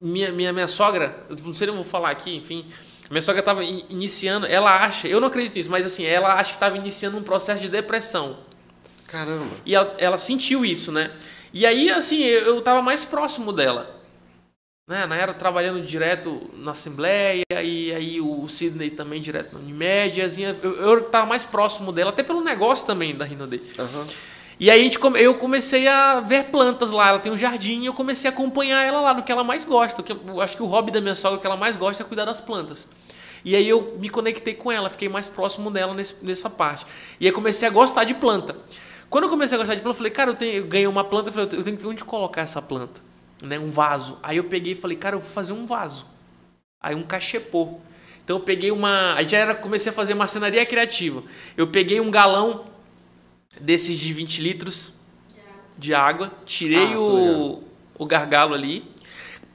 minha, 0.00 0.30
minha, 0.32 0.52
minha 0.52 0.68
sogra, 0.68 1.16
eu 1.28 1.36
não 1.44 1.54
sei 1.54 1.66
nem 1.66 1.76
vou 1.76 1.84
falar 1.84 2.10
aqui, 2.10 2.36
enfim. 2.36 2.66
Minha 3.10 3.22
sogra 3.22 3.40
estava 3.40 3.62
iniciando, 3.62 4.46
ela 4.46 4.76
acha, 4.78 5.06
eu 5.06 5.20
não 5.20 5.28
acredito 5.28 5.54
nisso, 5.54 5.70
mas 5.70 5.84
assim, 5.86 6.04
ela 6.06 6.34
acha 6.34 6.50
que 6.50 6.56
estava 6.56 6.76
iniciando 6.76 7.16
um 7.18 7.22
processo 7.22 7.60
de 7.60 7.68
depressão. 7.68 8.36
Caramba. 9.14 9.46
E 9.64 9.74
ela, 9.76 9.94
ela 9.98 10.16
sentiu 10.16 10.64
isso, 10.64 10.90
né? 10.90 11.12
E 11.52 11.64
aí, 11.64 11.88
assim, 11.88 12.20
eu, 12.24 12.56
eu 12.56 12.62
tava 12.62 12.82
mais 12.82 13.04
próximo 13.04 13.52
dela. 13.52 14.02
Né? 14.88 15.06
Na 15.06 15.16
era 15.16 15.32
trabalhando 15.32 15.80
direto 15.82 16.50
na 16.54 16.72
Assembleia, 16.72 17.42
e 17.62 17.92
aí 17.94 18.20
o 18.20 18.48
Sidney 18.48 18.90
também 18.90 19.20
direto 19.20 19.54
na 19.54 19.60
Unimed, 19.60 20.20
assim, 20.20 20.42
eu, 20.42 20.72
eu 20.74 21.02
tava 21.04 21.26
mais 21.26 21.44
próximo 21.44 21.92
dela, 21.92 22.10
até 22.10 22.22
pelo 22.24 22.42
negócio 22.42 22.86
também 22.86 23.14
da 23.14 23.24
Rinode. 23.24 23.62
Aham. 23.78 24.04
E 24.58 24.70
aí 24.70 24.80
a 24.80 24.82
gente, 24.82 24.98
eu 25.16 25.34
comecei 25.34 25.86
a 25.88 26.20
ver 26.20 26.44
plantas 26.44 26.90
lá. 26.90 27.08
Ela 27.08 27.18
tem 27.18 27.30
um 27.32 27.36
jardim 27.36 27.82
e 27.82 27.86
eu 27.86 27.94
comecei 27.94 28.28
a 28.28 28.32
acompanhar 28.32 28.82
ela 28.84 29.00
lá 29.00 29.14
no 29.14 29.22
que 29.22 29.32
ela 29.32 29.42
mais 29.42 29.64
gosta. 29.64 30.02
Que 30.02 30.12
eu 30.12 30.40
acho 30.40 30.56
que 30.56 30.62
o 30.62 30.66
hobby 30.66 30.92
da 30.92 31.00
minha 31.00 31.14
sogra 31.14 31.40
que 31.40 31.46
ela 31.46 31.56
mais 31.56 31.76
gosta 31.76 32.02
é 32.02 32.06
cuidar 32.06 32.24
das 32.24 32.40
plantas. 32.40 32.86
E 33.44 33.54
aí 33.56 33.68
eu 33.68 33.96
me 34.00 34.08
conectei 34.08 34.54
com 34.54 34.70
ela, 34.72 34.88
fiquei 34.88 35.08
mais 35.08 35.26
próximo 35.26 35.70
dela 35.70 35.92
nesse- 35.92 36.24
nessa 36.24 36.48
parte. 36.48 36.86
E 37.20 37.26
aí 37.26 37.32
comecei 37.32 37.66
a 37.66 37.70
gostar 37.70 38.04
de 38.04 38.14
planta. 38.14 38.56
Quando 39.14 39.26
eu 39.26 39.30
comecei 39.30 39.54
a 39.54 39.58
gostar 39.60 39.76
de 39.76 39.80
planta, 39.80 39.94
eu 39.94 39.98
falei, 39.98 40.10
cara, 40.10 40.30
eu, 40.30 40.34
tenho, 40.34 40.52
eu 40.54 40.66
ganhei 40.66 40.88
uma 40.88 41.04
planta, 41.04 41.28
eu 41.28 41.32
falei, 41.32 41.46
eu 41.52 41.62
tenho 41.62 41.76
que 41.76 41.82
ter 41.84 41.88
onde 41.88 42.02
colocar 42.04 42.40
essa 42.40 42.60
planta, 42.60 43.00
né? 43.40 43.60
Um 43.60 43.70
vaso. 43.70 44.18
Aí 44.20 44.38
eu 44.38 44.42
peguei 44.42 44.72
e 44.72 44.74
falei, 44.74 44.96
cara, 44.96 45.14
eu 45.14 45.20
vou 45.20 45.30
fazer 45.30 45.52
um 45.52 45.66
vaso. 45.66 46.04
Aí 46.80 46.96
um 46.96 47.02
cachepô. 47.04 47.78
Então 48.24 48.38
eu 48.38 48.42
peguei 48.42 48.72
uma, 48.72 49.14
aí 49.14 49.28
já 49.28 49.38
era 49.38 49.54
comecei 49.54 49.92
a 49.92 49.94
fazer 49.94 50.14
marcenaria 50.14 50.66
criativa. 50.66 51.22
Eu 51.56 51.68
peguei 51.68 52.00
um 52.00 52.10
galão 52.10 52.64
desses 53.60 54.00
de 54.00 54.12
20 54.12 54.42
litros 54.42 54.94
de 55.78 55.94
água, 55.94 56.32
tirei 56.44 56.94
Ah, 56.94 56.98
o, 56.98 57.62
o 57.96 58.06
gargalo 58.06 58.52
ali, 58.52 58.84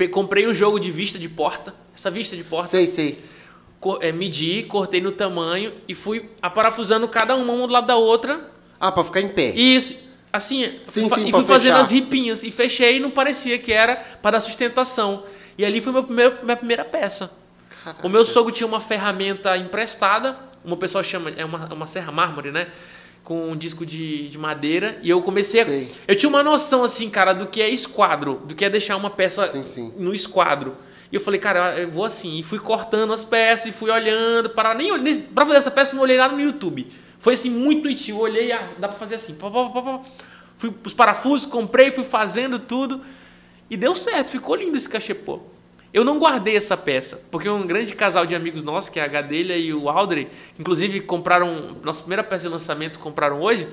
comprei 0.09 0.47
um 0.47 0.53
jogo 0.53 0.79
de 0.79 0.89
vista 0.89 1.19
de 1.19 1.27
porta, 1.27 1.75
essa 1.93 2.09
vista 2.09 2.33
de 2.33 2.45
porta, 2.45 2.69
Sei, 2.69 2.87
sei. 2.87 3.21
co- 3.77 3.99
é, 4.01 4.13
medi, 4.13 4.63
cortei 4.63 5.01
no 5.01 5.11
tamanho 5.11 5.73
e 5.85 5.93
fui 5.93 6.29
aparafusando 6.41 7.09
cada 7.09 7.35
uma 7.35 7.51
uma 7.51 7.67
do 7.67 7.73
lado 7.73 7.87
da 7.87 7.97
outra. 7.97 8.57
Ah, 8.79 8.91
pra 8.91 9.03
ficar 9.03 9.21
em 9.21 9.27
pé. 9.27 9.49
Isso, 9.55 10.07
assim, 10.31 10.79
Sim, 10.85 11.09
sim, 11.09 11.27
e 11.27 11.31
fui 11.31 11.43
fazendo 11.43 11.73
fechar. 11.73 11.79
as 11.81 11.91
ripinhas 11.91 12.43
e 12.43 12.51
fechei 12.51 12.97
e 12.97 12.99
não 12.99 13.11
parecia 13.11 13.57
que 13.57 13.71
era 13.73 13.95
para 14.21 14.31
dar 14.31 14.41
sustentação. 14.41 15.23
E 15.57 15.65
ali 15.65 15.81
foi 15.81 15.91
meu 15.91 16.03
primeiro, 16.03 16.37
minha 16.43 16.55
primeira 16.55 16.85
peça. 16.85 17.31
Caraca. 17.83 18.05
O 18.05 18.09
meu 18.09 18.23
sogro 18.25 18.51
tinha 18.51 18.67
uma 18.67 18.79
ferramenta 18.79 19.55
emprestada, 19.57 20.37
uma 20.63 20.77
pessoa 20.77 21.03
chama, 21.03 21.31
é 21.35 21.43
uma, 21.43 21.73
uma 21.73 21.87
serra 21.87 22.11
mármore, 22.11 22.51
né? 22.51 22.67
Com 23.23 23.51
um 23.51 23.57
disco 23.57 23.85
de, 23.85 24.29
de 24.29 24.37
madeira. 24.37 24.97
E 25.03 25.09
eu 25.09 25.21
comecei 25.21 25.61
a. 25.61 25.65
Eu 26.07 26.15
tinha 26.15 26.29
uma 26.29 26.41
noção, 26.41 26.83
assim, 26.83 27.09
cara, 27.09 27.33
do 27.33 27.47
que 27.47 27.61
é 27.61 27.69
esquadro, 27.69 28.41
do 28.45 28.55
que 28.55 28.63
é 28.65 28.69
deixar 28.69 28.95
uma 28.95 29.09
peça 29.09 29.45
Sim, 29.47 29.65
sim. 29.65 29.93
no 29.97 30.13
esquadro. 30.15 30.75
E 31.11 31.15
eu 31.15 31.21
falei, 31.21 31.39
cara, 31.39 31.77
eu 31.79 31.89
vou 31.91 32.05
assim. 32.05 32.39
E 32.39 32.43
fui 32.43 32.59
cortando 32.59 33.11
as 33.13 33.23
peças 33.23 33.67
e 33.67 33.71
fui 33.71 33.91
olhando. 33.91 34.49
Para, 34.49 34.73
nem, 34.73 34.97
nem, 34.99 35.21
pra 35.21 35.45
fazer 35.45 35.57
essa 35.57 35.71
peça, 35.71 35.91
eu 35.91 35.95
não 35.97 36.03
olhei 36.03 36.17
nada 36.17 36.33
no 36.33 36.41
YouTube. 36.41 36.87
Foi 37.19 37.33
assim, 37.33 37.49
muito 37.49 37.79
intuitivo. 37.79 38.19
Eu 38.19 38.23
olhei, 38.23 38.51
ah, 38.51 38.67
dá 38.77 38.87
pra 38.87 38.97
fazer 38.97 39.15
assim. 39.15 39.35
Pá, 39.35 39.51
pá, 39.51 39.69
pá. 39.69 40.01
Fui 40.57 40.73
os 40.83 40.93
parafusos, 40.93 41.45
comprei, 41.45 41.91
fui 41.91 42.03
fazendo 42.03 42.57
tudo. 42.57 43.01
E 43.69 43.77
deu 43.77 43.95
certo, 43.95 44.31
ficou 44.31 44.55
lindo 44.55 44.75
esse 44.75 44.89
cachepô. 44.89 45.39
Eu 45.93 46.03
não 46.03 46.19
guardei 46.19 46.55
essa 46.55 46.77
peça, 46.77 47.27
porque 47.31 47.49
um 47.49 47.65
grande 47.65 47.93
casal 47.95 48.25
de 48.25 48.35
amigos 48.35 48.63
nossos, 48.63 48.89
que 48.89 48.99
é 48.99 49.03
a 49.03 49.07
Gadelha 49.07 49.57
e 49.57 49.73
o 49.73 49.89
Aldrey, 49.89 50.27
inclusive 50.59 50.99
compraram, 51.01 51.77
nossa 51.83 52.01
primeira 52.01 52.23
peça 52.23 52.43
de 52.43 52.53
lançamento 52.53 52.99
compraram 52.99 53.41
hoje, 53.41 53.67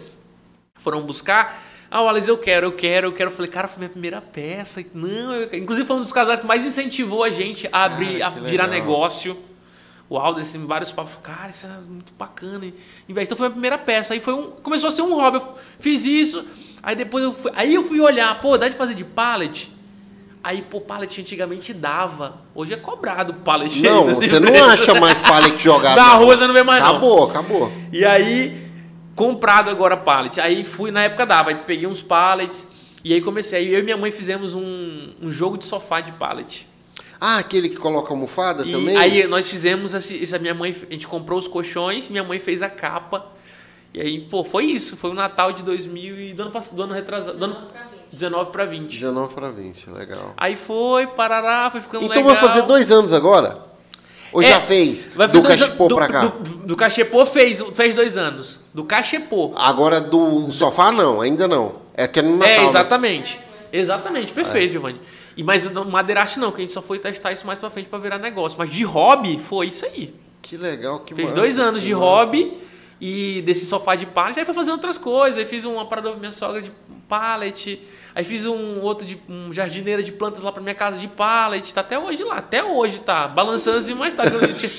foram 0.75 1.03
buscar. 1.03 1.63
Ah, 1.91 2.03
o 2.03 2.09
Alex, 2.09 2.27
eu 2.27 2.39
quero, 2.39 2.67
eu 2.67 2.73
quero, 2.73 3.07
eu 3.09 3.13
quero. 3.13 3.31
Eu 3.31 3.35
falei, 3.35 3.51
cara, 3.51 3.69
foi 3.69 3.79
minha 3.79 3.91
primeira 3.91 4.21
peça. 4.21 4.85
Não, 4.93 5.35
eu. 5.35 5.59
Inclusive 5.59 5.87
foi 5.87 5.97
um 5.97 6.03
dos 6.03 6.13
casais 6.13 6.41
que 6.41 6.47
mais 6.47 6.65
incentivou 6.65 7.23
a 7.23 7.31
gente 7.31 7.69
a 7.71 7.85
abrir, 7.85 8.23
a 8.23 8.29
virar 8.29 8.67
legal. 8.67 8.81
negócio. 8.81 9.39
O 10.09 10.17
Aldrey 10.17 10.47
tem 10.47 10.65
vários 10.65 10.93
papos. 10.93 11.13
Cara, 11.23 11.51
isso 11.51 11.67
é 11.67 11.71
muito 11.89 12.13
bacana. 12.19 12.65
Então 13.09 13.37
foi 13.37 13.49
a 13.49 13.51
primeira 13.51 13.77
peça. 13.77 14.15
Aí 14.15 14.21
foi 14.21 14.35
um, 14.35 14.51
começou 14.51 14.89
a 14.89 14.93
ser 14.93 15.03
um 15.03 15.15
hobby. 15.15 15.39
Eu 15.39 15.55
fiz 15.79 16.05
isso. 16.05 16.45
Aí 16.83 16.95
depois 16.95 17.25
eu 17.25 17.33
fui, 17.33 17.51
aí 17.55 17.75
eu 17.75 17.83
fui 17.83 18.01
olhar, 18.01 18.41
pô, 18.41 18.57
dá 18.57 18.69
de 18.69 18.77
fazer 18.77 18.95
de 18.95 19.05
pallet? 19.05 19.75
Aí, 20.45 20.63
pô, 20.63 20.81
pallet 20.81 21.21
antigamente 21.21 21.75
dava. 21.75 22.37
Hoje 22.55 22.73
é 22.73 22.77
cobrado 22.77 23.35
pallet. 23.35 23.83
Não, 23.83 24.15
você 24.15 24.39
não 24.39 24.65
acha 24.65 24.95
mais 24.95 25.21
pallet 25.21 25.61
jogado. 25.61 25.97
Na 25.97 26.15
rua 26.15 26.37
você 26.37 26.47
não 26.47 26.55
vê 26.55 26.63
mais, 26.63 26.81
não. 26.81 26.91
Acabou, 26.91 27.25
acabou. 27.29 27.73
E 27.93 28.05
aí, 28.05 28.71
comprado 29.17 29.69
agora 29.69 29.97
pallet. 29.97 30.41
Aí 30.41 30.63
fui, 30.63 30.93
na 30.93 31.03
época 31.03 31.27
dava, 31.27 31.51
aí 31.51 31.57
peguei 31.67 31.89
uns 31.89 32.01
pallets. 32.01 32.69
E 33.03 33.13
aí 33.13 33.21
comecei. 33.21 33.59
Aí 33.59 33.75
eu 33.75 33.81
e 33.81 33.83
minha 33.83 33.97
mãe 33.97 34.13
fizemos 34.13 34.55
um, 34.55 35.15
um 35.21 35.33
jogo 35.33 35.59
de 35.59 35.65
sofá 35.65 36.01
de 36.01 36.13
pallet. 36.13 36.69
Ah, 37.21 37.39
aquele 37.39 37.69
que 37.69 37.77
coloca 37.77 38.11
almofada 38.13 38.65
E 38.65 38.73
também? 38.73 38.97
aí 38.97 39.27
nós 39.27 39.49
fizemos 39.49 39.95
essa 39.95 40.39
minha 40.39 40.55
mãe, 40.55 40.75
a 40.89 40.93
gente 40.93 41.07
comprou 41.09 41.39
os 41.39 41.49
colchões, 41.49 42.09
minha 42.11 42.23
mãe 42.25 42.39
fez 42.39 42.63
a 42.63 42.69
capa. 42.69 43.27
E 43.95 44.01
aí, 44.01 44.21
pô, 44.21 44.45
foi 44.45 44.65
isso, 44.67 44.97
foi 44.97 45.11
o 45.11 45.15
Natal 45.15 45.53
de 45.53 45.63
2000 45.63 46.21
e 46.21 46.35
do 46.35 46.43
ano 46.43 46.51
passado, 46.51 46.77
do 46.77 46.83
ano 46.83 46.93
retrasado, 46.93 47.39
do 47.39 47.45
ano 47.45 47.57
19 48.13 48.51
para 48.51 48.65
20. 48.67 48.91
19 49.01 49.35
para 49.35 49.51
20, 49.51 49.91
legal. 49.91 50.35
Aí 50.37 50.55
foi, 50.57 51.07
parará, 51.07 51.71
foi 51.71 51.81
ficando 51.81 52.05
Então 52.05 52.19
legal. 52.23 52.35
vai 52.37 52.49
fazer 52.49 52.63
dois 52.63 52.91
anos 52.91 53.13
agora? 53.13 53.65
Ou 54.33 54.43
É, 54.43 54.49
já 54.49 54.61
fez? 54.61 55.11
Vai 55.15 55.27
do 55.29 55.33
fazer 55.35 55.43
dois 55.47 55.61
cachepô 55.61 55.89
do, 55.89 55.95
pra 55.95 56.09
cá? 56.09 56.21
Do, 56.27 56.67
do 56.67 56.77
cachepô 56.77 57.25
fez, 57.25 57.63
fez 57.75 57.95
dois 57.95 58.17
anos. 58.19 58.61
Do 58.75 58.85
cachepô. 58.85 59.55
Agora 59.57 60.01
do 60.01 60.51
sofá 60.51 60.93
não, 60.93 61.21
ainda 61.23 61.49
não. 61.49 61.77
É 61.95 62.07
que 62.07 62.19
é 62.19 62.23
no 62.23 62.37
Natal. 62.37 62.49
é, 62.49 62.59
né? 62.61 62.67
exatamente. 62.67 63.41
Exatamente, 63.73 64.33
perfeito, 64.33 64.73
Giovanni. 64.73 65.01
E 65.37 65.43
mas 65.43 65.71
no 65.71 65.85
madeiraço 65.85 66.41
não, 66.41 66.51
que 66.51 66.59
a 66.59 66.61
gente 66.63 66.73
só 66.73 66.81
foi 66.81 66.99
testar 66.99 67.33
isso 67.33 67.47
mais 67.47 67.59
pra 67.59 67.69
frente 67.69 67.89
pra 67.89 67.99
virar 67.99 68.19
negócio. 68.19 68.59
Mas 68.59 68.71
de 68.71 68.83
hobby 68.85 69.39
foi 69.39 69.67
isso 69.67 69.85
aí. 69.85 70.15
Que 70.41 70.57
legal, 70.57 71.01
que 71.01 71.15
Fez 71.15 71.29
massa, 71.29 71.41
dois 71.41 71.59
anos 71.59 71.83
de 71.83 71.93
massa. 71.93 72.05
hobby 72.05 72.57
e 73.01 73.43
desse 73.43 73.67
sofá 73.67 73.95
de 73.95 74.07
pallet. 74.07 74.39
Aí 74.39 74.47
foi 74.47 74.55
fazendo 74.55 74.75
outras 74.75 74.97
coisas. 74.97 75.39
Aí 75.39 75.45
fiz 75.45 75.65
uma 75.65 75.85
parada 75.85 76.11
pra 76.11 76.19
minha 76.19 76.33
sogra 76.33 76.63
de 76.63 76.73
pallet. 77.09 77.81
Aí 78.15 78.25
fiz 78.25 78.47
um 78.47 78.81
outro 78.81 79.07
de 79.07 79.21
um 79.29 79.53
jardineira 79.53 80.03
de 80.03 80.13
plantas 80.13 80.43
lá 80.43 80.51
pra 80.51 80.63
minha 80.63 80.75
casa 80.75 80.97
de 80.97 81.09
pallet. 81.09 81.75
Tá 81.75 81.83
até 81.83 81.99
hoje 81.99 82.25
lá. 82.25 82.37
Até 82.39 82.65
hoje 82.65 83.01
tá. 83.01 83.29
Balançando 83.29 83.79
assim, 83.79 83.93
mas 83.93 84.15
tá. 84.15 84.25
Eu 84.25 84.55
tinha, 84.55 84.73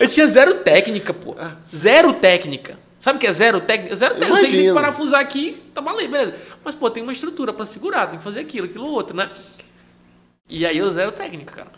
eu 0.00 0.08
tinha 0.08 0.26
zero 0.26 0.54
técnica, 0.56 1.14
pô. 1.14 1.34
Zero 1.74 2.12
técnica. 2.12 2.78
Sabe 2.98 3.18
o 3.18 3.20
que 3.20 3.26
é 3.26 3.32
zero 3.32 3.60
técnica? 3.60 3.94
Zero 3.94 4.14
técnica. 4.16 4.34
Eu 4.34 4.40
sei 4.40 4.50
que 4.50 4.56
tem 4.56 4.66
que 4.66 4.74
parafusar 4.74 5.20
aqui, 5.20 5.62
tá 5.72 5.80
valendo, 5.80 6.10
beleza. 6.10 6.34
Mas, 6.64 6.74
pô, 6.74 6.90
tem 6.90 7.02
uma 7.02 7.12
estrutura 7.12 7.52
pra 7.52 7.64
segurar, 7.64 8.08
tem 8.08 8.18
que 8.18 8.24
fazer 8.24 8.40
aquilo, 8.40 8.66
aquilo 8.66 8.86
outro, 8.86 9.16
né? 9.16 9.30
E 10.48 10.64
aí 10.66 10.78
eu 10.78 10.88
zero 10.90 11.12
técnica, 11.12 11.54
cara. 11.56 11.68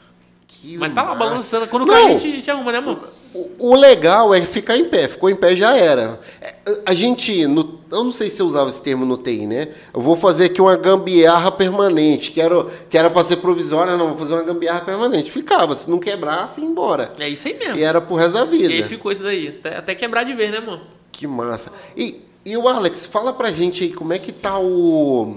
Que 0.47 0.77
Mas 0.77 0.93
tá 0.95 1.03
lá 1.03 1.09
massa. 1.15 1.19
balançando. 1.25 1.67
Quando 1.69 1.87
Não. 1.87 1.95
cai, 1.95 2.05
a 2.05 2.09
gente, 2.19 2.27
a 2.27 2.31
gente 2.37 2.51
arruma, 2.51 2.73
né, 2.73 2.79
amor? 2.79 2.99
O, 3.33 3.51
o 3.71 3.75
legal 3.77 4.35
é 4.35 4.41
ficar 4.41 4.77
em 4.77 4.87
pé. 4.87 5.07
Ficou 5.07 5.31
em 5.31 5.35
pé 5.35 5.55
já 5.55 5.77
era. 5.77 6.19
É, 6.41 6.55
A 6.85 6.93
gente, 6.95 7.47
no- 7.47 7.79
eu 7.91 8.03
não 8.05 8.11
sei 8.11 8.29
se 8.29 8.41
eu 8.43 8.47
usava 8.47 8.69
esse 8.69 8.83
termo 8.83 9.05
no 9.05 9.17
TI, 9.17 9.47
né? 9.47 9.69
Eu 9.95 10.01
vou 10.01 10.17
fazer 10.17 10.47
aqui 10.47 10.61
uma 10.61 10.75
gambiarra 10.77 11.53
permanente. 11.53 12.31
Que 12.33 12.41
era, 12.41 12.65
que 12.91 12.99
era 12.99 13.09
pra 13.09 13.23
ser 13.23 13.37
provisória, 13.37 13.97
não, 13.97 14.09
vou 14.09 14.19
fazer 14.19 14.35
uma 14.35 14.43
gambiarra 14.43 14.81
permanente. 14.81 15.31
Ficava, 15.31 15.75
se 15.75 15.89
não 15.89 15.99
quebrasse, 15.99 16.61
ia 16.61 16.67
embora. 16.67 17.13
É 17.19 17.29
isso 17.29 17.47
aí 17.47 17.55
mesmo. 17.55 17.77
E 17.79 17.85
era 17.85 18.01
pro 18.01 18.17
resto 18.17 18.35
da 18.35 18.45
vida. 18.45 18.73
E 18.73 18.77
aí 18.79 18.83
ficou 18.83 19.13
isso 19.13 19.23
daí. 19.23 19.49
Até, 19.49 19.77
até 19.77 19.95
quebrar 19.95 20.25
de 20.25 20.35
vez, 20.35 20.51
né, 20.51 20.59
amor? 20.59 20.81
Que 21.13 21.27
massa. 21.27 21.71
E, 21.97 22.21
e 22.45 22.57
o 22.57 22.67
Alex, 22.69 23.07
fala 23.07 23.33
pra 23.33 23.51
gente 23.53 23.85
aí 23.85 23.93
como 23.93 24.13
é 24.13 24.19
que 24.19 24.33
tá 24.33 24.59
o. 24.59 25.37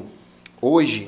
Hoje. 0.61 1.07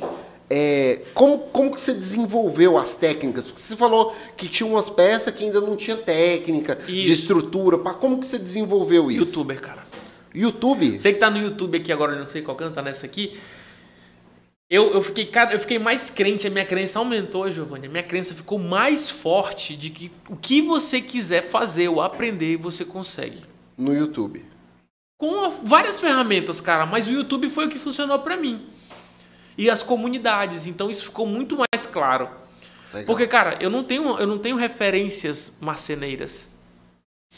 É, 0.55 1.01
como, 1.15 1.39
como 1.39 1.73
que 1.73 1.81
você 1.81 1.93
desenvolveu 1.93 2.77
as 2.77 2.93
técnicas? 2.93 3.45
Porque 3.45 3.59
você 3.59 3.75
falou 3.75 4.15
que 4.37 4.47
tinha 4.47 4.69
umas 4.69 4.87
peças 4.87 5.33
que 5.33 5.43
ainda 5.43 5.59
não 5.59 5.75
tinha 5.75 5.97
técnica, 5.97 6.75
de 6.75 7.05
Isso. 7.05 7.21
estrutura. 7.23 7.79
Pá, 7.79 7.91
como 7.91 8.19
que 8.19 8.27
você 8.27 8.37
desenvolveu 8.37 9.09
isso? 9.09 9.23
Youtuber, 9.23 9.59
cara. 9.59 9.83
YouTube? 10.31 10.99
Você 10.99 11.11
que 11.11 11.19
tá 11.19 11.31
no 11.31 11.39
YouTube 11.39 11.79
aqui 11.79 11.91
agora, 11.91 12.15
não 12.15 12.27
sei 12.27 12.43
qual 12.43 12.55
canto 12.55 12.75
tá 12.75 12.83
nessa 12.83 13.07
aqui. 13.07 13.35
Eu, 14.69 14.93
eu, 14.93 15.01
fiquei, 15.01 15.27
eu 15.51 15.59
fiquei 15.59 15.79
mais 15.79 16.11
crente, 16.11 16.45
a 16.45 16.51
minha 16.51 16.65
crença 16.65 16.99
aumentou, 16.99 17.49
Giovanni. 17.49 17.87
A 17.87 17.89
minha 17.89 18.03
crença 18.03 18.35
ficou 18.35 18.59
mais 18.59 19.09
forte 19.09 19.75
de 19.75 19.89
que 19.89 20.11
o 20.29 20.35
que 20.35 20.61
você 20.61 21.01
quiser 21.01 21.41
fazer 21.41 21.87
ou 21.87 21.99
aprender, 21.99 22.57
você 22.57 22.85
consegue. 22.85 23.41
No 23.75 23.91
YouTube. 23.91 24.45
com 25.17 25.49
várias 25.63 25.99
ferramentas, 25.99 26.61
cara, 26.61 26.85
mas 26.85 27.07
o 27.07 27.11
YouTube 27.11 27.49
foi 27.49 27.65
o 27.65 27.69
que 27.69 27.79
funcionou 27.79 28.19
pra 28.19 28.37
mim. 28.37 28.61
E 29.57 29.69
as 29.69 29.83
comunidades, 29.83 30.65
então 30.65 30.89
isso 30.89 31.05
ficou 31.05 31.25
muito 31.25 31.57
mais 31.57 31.85
claro. 31.85 32.29
Legal. 32.93 33.07
Porque, 33.07 33.27
cara, 33.27 33.57
eu 33.59 33.69
não 33.69 33.83
tenho, 33.83 34.17
eu 34.17 34.27
não 34.27 34.37
tenho 34.37 34.55
referências 34.55 35.53
marceneiras. 35.59 36.49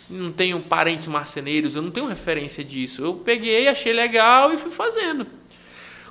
Não 0.09 0.31
tenho 0.31 0.59
parentes 0.59 1.07
marceneiros, 1.07 1.75
eu 1.75 1.81
não 1.81 1.91
tenho 1.91 2.07
referência 2.07 2.63
disso. 2.63 3.03
Eu 3.03 3.13
peguei, 3.15 3.67
achei 3.67 3.93
legal 3.93 4.53
e 4.53 4.57
fui 4.57 4.71
fazendo. 4.71 5.25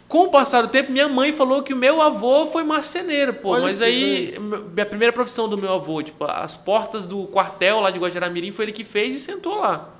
Com 0.09 0.25
o 0.25 0.31
passar 0.31 0.63
do 0.63 0.69
tempo, 0.69 0.93
minha 0.93 1.09
mãe 1.09 1.33
falou 1.33 1.63
que 1.63 1.73
o 1.73 1.77
meu 1.77 2.01
avô 2.01 2.47
foi 2.47 2.63
marceneiro, 2.63 3.35
pô. 3.35 3.51
Olha 3.51 3.63
mas 3.63 3.83
aí, 3.83 4.35
a 4.81 4.87
primeira 4.87 5.13
profissão 5.13 5.49
do 5.49 5.59
meu 5.59 5.73
avô, 5.73 6.03
tipo, 6.03 6.25
as 6.25 6.57
portas 6.57 7.07
do 7.07 7.27
quartel 7.27 7.81
lá 7.81 7.91
de 7.91 7.99
Guajaramirim 7.99 8.53
foi 8.53 8.67
ele 8.67 8.73
que 8.73 8.85
fez 8.85 9.15
e 9.17 9.19
sentou 9.19 9.57
lá. 9.57 9.91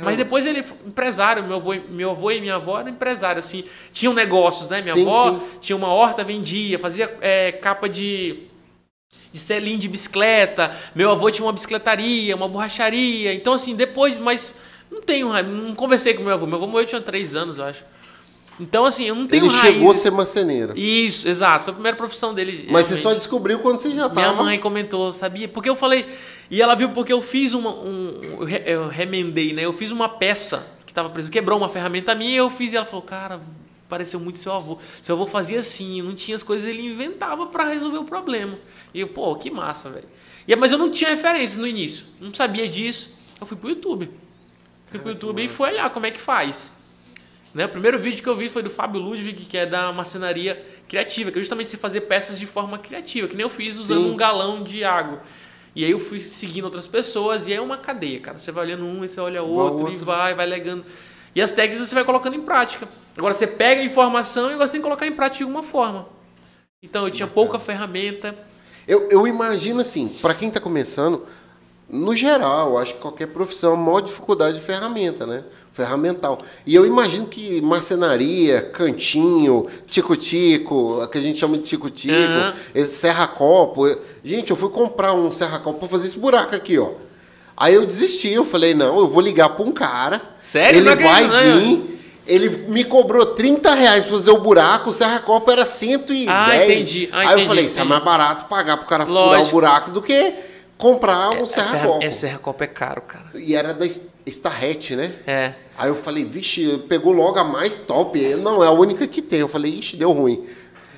Mas 0.00 0.16
depois 0.16 0.46
ele 0.46 0.62
foi 0.62 0.76
empresário, 0.86 1.44
meu 1.44 1.56
avô, 1.56 1.74
meu 1.88 2.10
avô 2.10 2.30
e 2.30 2.40
minha 2.40 2.54
avó 2.54 2.78
eram 2.78 2.90
empresários, 2.90 3.44
assim. 3.44 3.64
Tinham 3.92 4.14
negócios, 4.14 4.68
né? 4.68 4.80
Minha 4.80 4.94
Sim, 4.94 5.02
avó 5.02 5.30
sim. 5.32 5.40
tinha 5.60 5.76
uma 5.76 5.88
horta, 5.88 6.22
vendia, 6.22 6.78
fazia 6.78 7.16
é, 7.20 7.52
capa 7.52 7.88
de, 7.88 8.44
de 9.32 9.38
selim 9.38 9.76
de 9.78 9.88
bicicleta. 9.88 10.74
Meu 10.94 11.10
avô 11.10 11.30
tinha 11.30 11.44
uma 11.44 11.52
bicicletaria, 11.52 12.36
uma 12.36 12.48
borracharia. 12.48 13.32
Então, 13.34 13.54
assim, 13.54 13.74
depois, 13.74 14.18
mas 14.18 14.54
não 14.90 15.02
tenho, 15.02 15.32
não 15.42 15.74
conversei 15.74 16.14
com 16.14 16.22
meu 16.22 16.34
avô. 16.34 16.46
Meu 16.46 16.56
avô 16.56 16.66
morreu, 16.66 16.82
eu 16.82 16.88
tinha 16.88 17.00
três 17.00 17.34
anos, 17.34 17.58
eu 17.58 17.64
acho. 17.64 17.84
Então, 18.60 18.84
assim, 18.84 19.04
eu 19.06 19.14
não 19.14 19.26
tenho 19.26 19.44
Ele 19.46 19.54
chegou 19.54 19.90
a 19.92 19.94
ser 19.94 20.10
marceneiro. 20.10 20.72
Isso, 20.76 21.28
exato. 21.28 21.64
Foi 21.64 21.70
a 21.70 21.74
primeira 21.74 21.96
profissão 21.96 22.34
dele. 22.34 22.66
Mas 22.70 22.86
você 22.88 22.96
só 22.96 23.12
descobriu 23.14 23.60
quando 23.60 23.78
você 23.80 23.92
já 23.92 24.08
tava. 24.08 24.14
Minha 24.20 24.32
mãe 24.32 24.58
comentou, 24.58 25.12
sabia? 25.12 25.46
Porque 25.46 25.68
eu 25.68 25.76
falei. 25.76 26.06
E 26.50 26.60
ela 26.60 26.74
viu 26.74 26.90
porque 26.90 27.12
eu 27.12 27.22
fiz 27.22 27.54
uma. 27.54 27.70
Um, 27.70 28.18
eu 28.22 28.44
re- 28.44 28.62
eu 28.66 28.88
remendei, 28.88 29.52
né? 29.52 29.62
Eu 29.64 29.72
fiz 29.72 29.90
uma 29.92 30.08
peça 30.08 30.66
que 30.84 30.90
estava 30.90 31.08
presa, 31.08 31.30
quebrou 31.30 31.56
uma 31.58 31.68
ferramenta 31.68 32.14
minha 32.16 32.30
e 32.32 32.36
eu 32.36 32.50
fiz. 32.50 32.72
E 32.72 32.76
ela 32.76 32.84
falou, 32.84 33.02
cara, 33.02 33.40
pareceu 33.88 34.18
muito 34.18 34.38
seu 34.40 34.52
avô. 34.52 34.76
Seu 35.00 35.14
avô 35.14 35.24
fazia 35.26 35.60
assim, 35.60 36.02
não 36.02 36.14
tinha 36.14 36.34
as 36.34 36.42
coisas, 36.42 36.68
ele 36.68 36.84
inventava 36.84 37.46
para 37.46 37.68
resolver 37.68 37.98
o 37.98 38.04
problema. 38.04 38.54
E 38.92 39.00
eu, 39.00 39.08
pô, 39.08 39.36
que 39.36 39.50
massa, 39.52 39.88
velho. 39.90 40.08
E, 40.48 40.56
mas 40.56 40.72
eu 40.72 40.78
não 40.78 40.90
tinha 40.90 41.10
referência 41.10 41.60
no 41.60 41.66
início, 41.66 42.06
não 42.20 42.34
sabia 42.34 42.66
disso. 42.68 43.10
Eu 43.40 43.46
fui 43.46 43.56
pro 43.56 43.68
YouTube. 43.68 44.10
Fui 44.90 44.98
pro 44.98 45.10
YouTube 45.12 45.44
e 45.44 45.48
fui 45.48 45.68
olhar 45.68 45.90
como 45.90 46.06
é 46.06 46.10
que 46.10 46.18
faz. 46.20 46.72
Né? 47.58 47.66
O 47.66 47.68
primeiro 47.68 47.98
vídeo 47.98 48.22
que 48.22 48.28
eu 48.28 48.36
vi 48.36 48.48
foi 48.48 48.62
do 48.62 48.70
Fábio 48.70 49.00
Ludwig, 49.00 49.44
que 49.46 49.58
é 49.58 49.66
da 49.66 49.92
marcenaria 49.92 50.64
criativa, 50.86 51.32
que 51.32 51.38
é 51.40 51.42
justamente 51.42 51.68
você 51.68 51.76
fazer 51.76 52.02
peças 52.02 52.38
de 52.38 52.46
forma 52.46 52.78
criativa, 52.78 53.26
que 53.26 53.34
nem 53.34 53.42
eu 53.42 53.50
fiz 53.50 53.76
usando 53.76 54.04
Sim. 54.04 54.12
um 54.12 54.16
galão 54.16 54.62
de 54.62 54.84
água. 54.84 55.20
E 55.74 55.84
aí 55.84 55.90
eu 55.90 55.98
fui 55.98 56.20
seguindo 56.20 56.66
outras 56.66 56.86
pessoas 56.86 57.48
e 57.48 57.50
aí 57.50 57.58
é 57.58 57.60
uma 57.60 57.76
cadeia, 57.76 58.20
cara. 58.20 58.38
Você 58.38 58.52
vai 58.52 58.64
olhando 58.64 58.84
um 58.84 59.04
e 59.04 59.08
você 59.08 59.20
olha 59.20 59.42
outro, 59.42 59.88
e 59.88 59.90
outro. 59.90 60.04
vai, 60.04 60.36
vai 60.36 60.46
legando. 60.46 60.84
E 61.34 61.42
as 61.42 61.50
técnicas 61.50 61.88
você 61.88 61.96
vai 61.96 62.04
colocando 62.04 62.36
em 62.36 62.42
prática. 62.42 62.88
Agora 63.16 63.34
você 63.34 63.48
pega 63.48 63.80
a 63.80 63.84
informação 63.84 64.52
e 64.52 64.54
você 64.54 64.70
tem 64.70 64.80
que 64.80 64.84
colocar 64.84 65.08
em 65.08 65.12
prática 65.12 65.38
de 65.38 65.42
alguma 65.42 65.64
forma. 65.64 66.06
Então 66.80 67.06
eu 67.06 67.10
tinha 67.10 67.26
pouca 67.26 67.58
ferramenta. 67.58 68.38
Eu, 68.86 69.08
eu 69.10 69.26
imagino 69.26 69.80
assim, 69.80 70.06
para 70.06 70.32
quem 70.32 70.46
está 70.46 70.60
começando, 70.60 71.26
no 71.88 72.14
geral, 72.14 72.78
acho 72.78 72.94
que 72.94 73.00
qualquer 73.00 73.26
profissão, 73.26 73.72
a 73.72 73.76
maior 73.76 74.00
dificuldade 74.00 74.60
de 74.60 74.64
ferramenta, 74.64 75.26
né? 75.26 75.42
Ferramental. 75.78 76.38
E 76.66 76.74
eu 76.74 76.84
imagino 76.84 77.26
que 77.26 77.60
marcenaria, 77.60 78.60
cantinho, 78.62 79.66
tico-tico, 79.86 81.06
que 81.10 81.18
a 81.18 81.20
gente 81.20 81.38
chama 81.38 81.56
de 81.56 81.62
tico-tico, 81.64 82.14
esse 82.74 82.96
serra-copo. 82.96 83.86
Gente, 84.24 84.50
eu 84.50 84.56
fui 84.56 84.68
comprar 84.70 85.12
um 85.14 85.30
serra-copo 85.30 85.78
para 85.78 85.88
fazer 85.88 86.06
esse 86.08 86.18
buraco 86.18 86.54
aqui, 86.56 86.78
ó. 86.78 86.90
Aí 87.56 87.74
eu 87.74 87.86
desisti, 87.86 88.32
eu 88.32 88.44
falei, 88.44 88.74
não, 88.74 88.98
eu 88.98 89.08
vou 89.08 89.20
ligar 89.20 89.50
para 89.50 89.64
um 89.64 89.70
cara. 89.72 90.20
Sério? 90.40 90.78
Ele 90.80 90.94
vai 90.96 91.28
né? 91.28 91.58
vir. 91.60 91.98
Ele 92.26 92.48
me 92.68 92.84
cobrou 92.84 93.24
30 93.24 93.72
reais 93.72 94.04
pra 94.04 94.12
fazer 94.14 94.30
o 94.32 94.38
buraco, 94.38 94.90
o 94.90 94.92
serra-copo 94.92 95.50
era 95.50 95.64
110. 95.64 96.28
Ah, 96.28 96.56
entendi. 96.56 97.08
Ah, 97.12 97.20
Aí 97.20 97.26
entendi, 97.26 97.42
eu 97.42 97.46
falei, 97.46 97.64
isso 97.66 97.80
é 97.80 97.84
mais 97.84 98.04
barato 98.04 98.44
pagar 98.46 98.76
pro 98.76 98.86
cara 98.86 99.06
furar 99.06 99.22
o 99.22 99.26
Lógico. 99.28 99.50
buraco 99.52 99.90
do 99.92 100.02
que 100.02 100.34
comprar 100.76 101.30
um 101.30 101.46
serra-copo. 101.46 102.04
É, 102.04 102.10
serra-copo 102.10 102.62
é 102.62 102.66
caro, 102.66 103.00
cara. 103.00 103.24
E 103.34 103.54
era 103.56 103.72
da 103.72 103.86
S- 103.86 104.08
Starrett, 104.26 104.94
né? 104.94 105.12
É. 105.26 105.54
Aí 105.78 105.88
eu 105.88 105.94
falei, 105.94 106.24
vixe, 106.24 106.76
pegou 106.88 107.12
logo 107.12 107.38
a 107.38 107.44
mais 107.44 107.76
top. 107.76 108.18
Não, 108.36 108.62
é 108.62 108.66
a 108.66 108.70
única 108.72 109.06
que 109.06 109.22
tem. 109.22 109.38
Eu 109.40 109.48
falei, 109.48 109.72
ixi, 109.74 109.96
deu 109.96 110.10
ruim. 110.12 110.44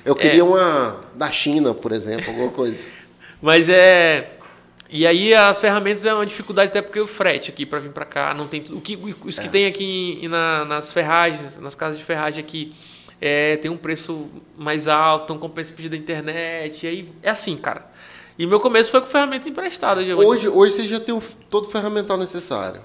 Eu 0.03 0.15
queria 0.15 0.39
É. 0.39 0.43
uma 0.43 0.99
da 1.13 1.31
China, 1.31 1.73
por 1.73 1.91
exemplo, 1.91 2.27
alguma 2.29 2.49
coisa. 2.49 2.83
Mas 3.39 3.69
é. 3.69 4.37
E 4.89 5.05
aí 5.07 5.33
as 5.33 5.59
ferramentas 5.61 6.05
é 6.05 6.13
uma 6.13 6.25
dificuldade 6.25 6.69
até 6.71 6.81
porque 6.81 6.99
o 6.99 7.07
frete 7.07 7.49
aqui 7.51 7.65
para 7.65 7.79
vir 7.79 7.91
para 7.91 8.03
cá 8.05 8.33
não 8.33 8.47
tem 8.47 8.61
tudo. 8.61 8.77
O 8.77 8.81
que 8.81 8.99
os 9.23 9.37
É. 9.39 9.43
que 9.43 9.49
tem 9.49 9.65
aqui 9.67 10.27
na- 10.27 10.65
nas 10.65 10.91
ferragens, 10.91 11.57
nas 11.59 11.75
casas 11.75 11.97
de 11.97 12.03
ferragem 12.03 12.43
aqui, 12.43 12.73
é, 13.21 13.55
tem 13.57 13.69
um 13.71 13.77
preço 13.77 14.25
mais 14.57 14.87
alto, 14.87 15.25
então 15.25 15.37
compensa 15.37 15.71
pedir 15.71 15.89
da 15.89 15.95
internet. 15.95 16.85
E 16.85 16.89
aí 16.89 17.09
é 17.23 17.29
assim, 17.29 17.55
cara. 17.55 17.85
E 18.37 18.45
meu 18.47 18.59
começo 18.59 18.89
foi 18.89 18.99
com 18.99 19.07
ferramenta 19.07 19.47
emprestada. 19.47 20.01
Hoje, 20.01 20.49
hoje 20.49 20.73
você 20.73 20.87
já 20.87 20.99
tem 20.99 21.13
o 21.13 21.21
todo 21.49 21.67
o 21.67 21.69
ferramental 21.69 22.17
necessário. 22.17 22.81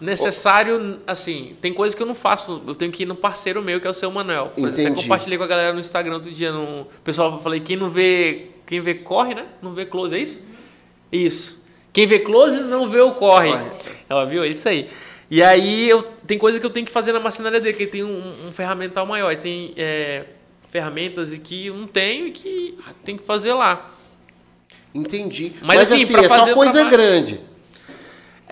Necessário, 0.00 1.00
assim, 1.06 1.56
tem 1.60 1.72
coisas 1.72 1.94
que 1.94 2.02
eu 2.02 2.06
não 2.06 2.14
faço. 2.14 2.62
Eu 2.66 2.74
tenho 2.74 2.90
que 2.90 3.02
ir 3.02 3.06
no 3.06 3.14
parceiro 3.14 3.60
meu, 3.62 3.80
que 3.80 3.86
é 3.86 3.90
o 3.90 3.94
seu 3.94 4.10
Manuel. 4.10 4.46
Por 4.54 4.60
exemplo, 4.60 4.72
até 4.72 4.82
Entendi. 4.82 5.02
compartilhei 5.02 5.38
com 5.38 5.44
a 5.44 5.46
galera 5.46 5.72
no 5.72 5.80
Instagram 5.80 6.14
outro 6.14 6.32
dia. 6.32 6.50
No... 6.52 6.82
O 6.82 6.86
pessoal 7.04 7.40
falei, 7.40 7.60
quem 7.60 7.76
não 7.76 7.88
vê. 7.90 8.46
Quem 8.66 8.80
vê 8.80 8.94
corre, 8.94 9.34
né? 9.34 9.46
Não 9.60 9.74
vê 9.74 9.84
close, 9.84 10.14
é 10.14 10.18
isso? 10.18 10.46
Isso. 11.12 11.64
Quem 11.92 12.06
vê 12.06 12.20
close 12.20 12.60
não 12.60 12.88
vê 12.88 13.00
o 13.00 13.12
corre. 13.12 13.50
Corre. 13.50 13.70
Ela 14.08 14.24
viu? 14.24 14.44
É 14.44 14.48
isso 14.48 14.68
aí. 14.68 14.88
E 15.30 15.42
aí 15.42 15.88
eu, 15.88 16.02
tem 16.26 16.38
coisa 16.38 16.58
que 16.58 16.66
eu 16.66 16.70
tenho 16.70 16.86
que 16.86 16.92
fazer 16.92 17.12
na 17.12 17.20
marcenaria 17.20 17.60
dele, 17.60 17.76
que 17.76 17.82
ele 17.84 17.90
tem 17.90 18.04
um, 18.04 18.48
um 18.48 18.52
ferramental 18.52 19.04
maior. 19.06 19.36
Tem 19.36 19.74
é, 19.76 20.24
ferramentas 20.70 21.32
e 21.32 21.38
que 21.38 21.66
eu 21.66 21.76
não 21.76 21.86
tenho 21.86 22.28
e 22.28 22.30
que 22.30 22.78
tem 23.04 23.16
que 23.16 23.24
fazer 23.24 23.52
lá. 23.52 23.90
Entendi. 24.94 25.52
Mas, 25.60 25.78
Mas, 25.78 25.92
assim, 25.92 26.04
assim, 26.04 26.16
é 26.16 26.28
só 26.28 26.54
coisa 26.54 26.72
trabalho- 26.72 26.90
grande. 26.90 27.40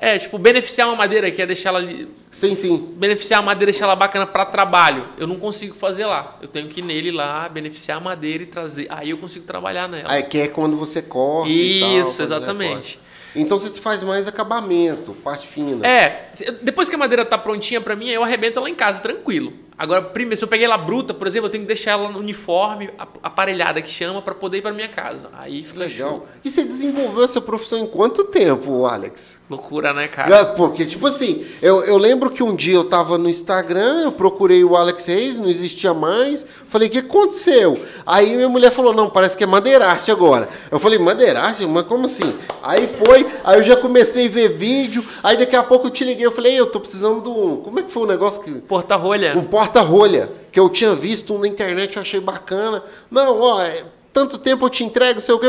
É, 0.00 0.18
tipo, 0.18 0.38
beneficiar 0.38 0.88
uma 0.88 0.96
madeira, 0.96 1.30
que 1.30 1.40
é 1.42 1.46
deixar 1.46 1.70
ela 1.70 1.78
ali, 1.78 2.08
Sim, 2.30 2.54
sim. 2.54 2.94
beneficiar 2.96 3.40
a 3.40 3.42
madeira, 3.42 3.72
deixar 3.72 3.87
ela 3.87 3.96
bacana 3.96 4.26
para 4.26 4.44
trabalho. 4.46 5.08
Eu 5.18 5.26
não 5.26 5.37
consigo 5.37 5.74
fazer 5.74 6.06
lá. 6.06 6.38
Eu 6.40 6.48
tenho 6.48 6.68
que 6.68 6.80
ir 6.80 6.84
nele 6.84 7.11
lá, 7.11 7.48
beneficiar 7.48 7.98
a 7.98 8.00
madeira 8.00 8.42
e 8.42 8.46
trazer. 8.46 8.87
Aí 8.90 9.11
eu 9.11 9.18
consigo 9.18 9.44
trabalhar 9.44 9.88
nela. 9.88 10.11
Aí 10.11 10.22
que 10.22 10.38
é 10.38 10.46
quando 10.48 10.76
você 10.76 11.00
e 11.00 11.02
tal, 11.02 11.46
Isso, 11.46 12.11
fazer 12.16 12.22
exatamente. 12.24 13.00
Então 13.37 13.58
você 13.58 13.78
faz 13.80 14.02
mais 14.02 14.26
acabamento, 14.26 15.12
parte 15.12 15.46
fina. 15.46 15.87
É, 15.87 16.32
depois 16.62 16.88
que 16.88 16.94
a 16.94 16.98
madeira 16.98 17.24
tá 17.24 17.37
prontinha 17.37 17.80
pra 17.80 17.94
mim, 17.94 18.08
eu 18.08 18.24
arrebento 18.24 18.58
ela 18.58 18.68
em 18.70 18.74
casa, 18.74 19.00
tranquilo. 19.00 19.52
Agora, 19.76 20.02
primeiro, 20.02 20.37
se 20.38 20.42
eu 20.44 20.48
peguei 20.48 20.64
ela 20.64 20.78
bruta, 20.78 21.12
por 21.14 21.26
exemplo, 21.26 21.46
eu 21.46 21.50
tenho 21.50 21.62
que 21.62 21.68
deixar 21.68 21.92
ela 21.92 22.11
no 22.11 22.18
uniforme, 22.18 22.90
ap- 22.98 23.18
aparelhada 23.22 23.80
que 23.82 23.88
chama, 23.90 24.20
pra 24.22 24.34
poder 24.34 24.58
ir 24.58 24.62
pra 24.62 24.72
minha 24.72 24.88
casa. 24.88 25.30
Aí 25.34 25.62
fica 25.62 25.78
legal. 25.80 26.11
show. 26.11 26.28
E 26.42 26.50
você 26.50 26.64
desenvolveu 26.64 27.22
essa 27.22 27.40
profissão 27.40 27.78
em 27.78 27.87
quanto 27.87 28.24
tempo, 28.24 28.87
Alex? 28.87 29.38
Loucura, 29.50 29.94
né, 29.94 30.06
cara? 30.08 30.44
Porque, 30.44 30.84
tipo 30.84 31.06
assim, 31.06 31.46
eu, 31.62 31.82
eu 31.84 31.96
lembro 31.96 32.30
que 32.30 32.42
um 32.42 32.54
dia 32.54 32.74
eu 32.74 32.84
tava 32.84 33.16
no 33.16 33.30
Instagram, 33.30 34.02
eu 34.04 34.12
procurei 34.12 34.62
o 34.62 34.76
Alex 34.76 35.06
Reis, 35.06 35.37
não 35.37 35.48
existia 35.48 35.94
mais. 35.94 36.46
Falei, 36.66 36.88
o 36.88 36.90
que 36.90 36.98
aconteceu? 36.98 37.80
Aí 38.04 38.37
minha 38.37 38.48
mulher 38.50 38.70
falou, 38.70 38.92
não, 38.92 39.08
parece 39.08 39.38
que 39.38 39.44
é 39.44 39.46
madeiraste 39.46 40.11
agora. 40.11 40.46
Eu 40.70 40.78
falei, 40.78 40.98
madeiraste? 40.98 41.66
Mas 41.66 41.87
como 41.87 42.04
assim? 42.04 42.34
Aí 42.62 42.90
foi, 43.02 43.26
aí 43.42 43.58
eu 43.58 43.62
já 43.62 43.74
comecei 43.74 44.26
a 44.26 44.30
ver 44.30 44.50
vídeo, 44.50 45.02
aí 45.22 45.38
daqui 45.38 45.56
a 45.56 45.62
pouco 45.62 45.87
eu 45.87 45.90
te 45.90 46.04
liguei, 46.04 46.26
eu 46.26 46.32
falei, 46.32 46.52
"Ei, 46.52 46.61
eu 46.61 46.66
tô 46.66 46.78
precisando 46.78 47.22
de 47.22 47.30
um... 47.30 47.56
Como 47.62 47.80
é 47.80 47.82
que 47.82 47.90
foi 47.90 48.02
o 48.02 48.06
negócio 48.06 48.42
que... 48.42 48.50
Porta-rolha. 48.52 49.34
Um 49.34 49.44
porta-rolha, 49.44 50.30
que 50.52 50.61
eu 50.61 50.68
tinha 50.68 50.94
visto 50.94 51.32
um 51.34 51.38
na 51.38 51.48
internet, 51.48 51.96
eu 51.96 52.02
achei 52.02 52.20
bacana. 52.20 52.82
Não, 53.11 53.40
ó, 53.40 53.62
é, 53.62 53.82
tanto 54.18 54.37
tempo 54.38 54.64
eu 54.66 54.70
te 54.70 54.83
entrego, 54.83 55.20
sei 55.20 55.33
o 55.35 55.38
que. 55.38 55.46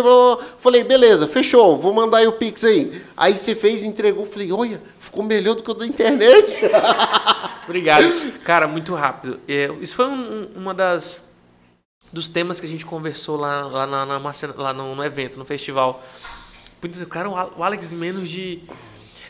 Falei, 0.60 0.84
beleza, 0.84 1.28
fechou, 1.28 1.76
vou 1.78 1.92
mandar 1.92 2.20
aí 2.20 2.28
o 2.28 2.34
Pix 2.34 2.64
aí. 2.64 3.02
Aí 3.18 3.36
você 3.36 3.56
fez, 3.56 3.84
entregou, 3.84 4.26
falei, 4.28 4.52
olha, 4.52 4.80
ficou 5.00 5.24
melhor 5.24 5.56
do 5.56 5.64
que 5.64 5.72
o 5.72 5.74
da 5.74 5.86
internet. 5.88 6.60
Obrigado. 7.66 8.04
Cara, 8.44 8.68
muito 8.68 8.94
rápido. 8.94 9.40
É, 9.48 9.72
isso 9.82 9.96
foi 9.96 10.06
um- 10.06 10.12
um- 10.56 10.60
uma 10.62 10.74
das 10.74 11.28
dos 12.12 12.28
temas 12.28 12.60
que 12.60 12.66
a 12.66 12.70
gente 12.70 12.86
conversou 12.86 13.38
lá, 13.38 13.66
lá, 13.68 13.88
na, 13.88 14.06
na 14.06 14.20
lá 14.58 14.74
no, 14.74 14.96
no 14.96 15.04
evento, 15.04 15.38
no 15.38 15.46
festival. 15.46 16.04
Putz, 16.82 17.04
Cara, 17.06 17.30
o 17.30 17.36
Al- 17.36 17.54
o 17.58 17.64
Alex, 17.64 17.92
menos 17.92 18.30
de. 18.30 18.62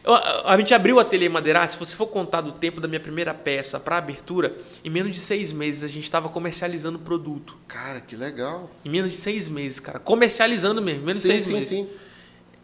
Eu- 0.03 0.13
a 0.13 0.53
a 0.53 0.57
gente 0.57 0.73
abriu 0.73 0.95
o 0.95 0.99
ateliê 0.99 1.27
Madeira, 1.29 1.67
se 1.67 1.77
você 1.77 1.95
for 1.95 2.07
contar 2.07 2.41
do 2.41 2.51
tempo 2.51 2.79
da 2.79 2.88
minha 2.88 2.99
primeira 2.99 3.33
peça 3.33 3.79
para 3.79 3.97
abertura, 3.97 4.55
em 4.83 4.89
menos 4.89 5.12
de 5.12 5.19
seis 5.19 5.51
meses 5.51 5.83
a 5.83 5.88
gente 5.88 6.03
estava 6.05 6.29
comercializando 6.29 6.97
o 6.97 7.01
produto. 7.01 7.55
Cara, 7.67 7.99
que 8.01 8.15
legal. 8.15 8.69
Em 8.85 8.89
menos 8.89 9.12
de 9.12 9.17
seis 9.17 9.47
meses, 9.47 9.79
cara. 9.79 9.99
Comercializando 9.99 10.81
mesmo, 10.81 11.01
menos 11.05 11.21
de 11.21 11.27
Sim, 11.27 11.27
seis 11.29 11.43
sim, 11.43 11.53
meses. 11.53 11.69
sim. 11.69 11.89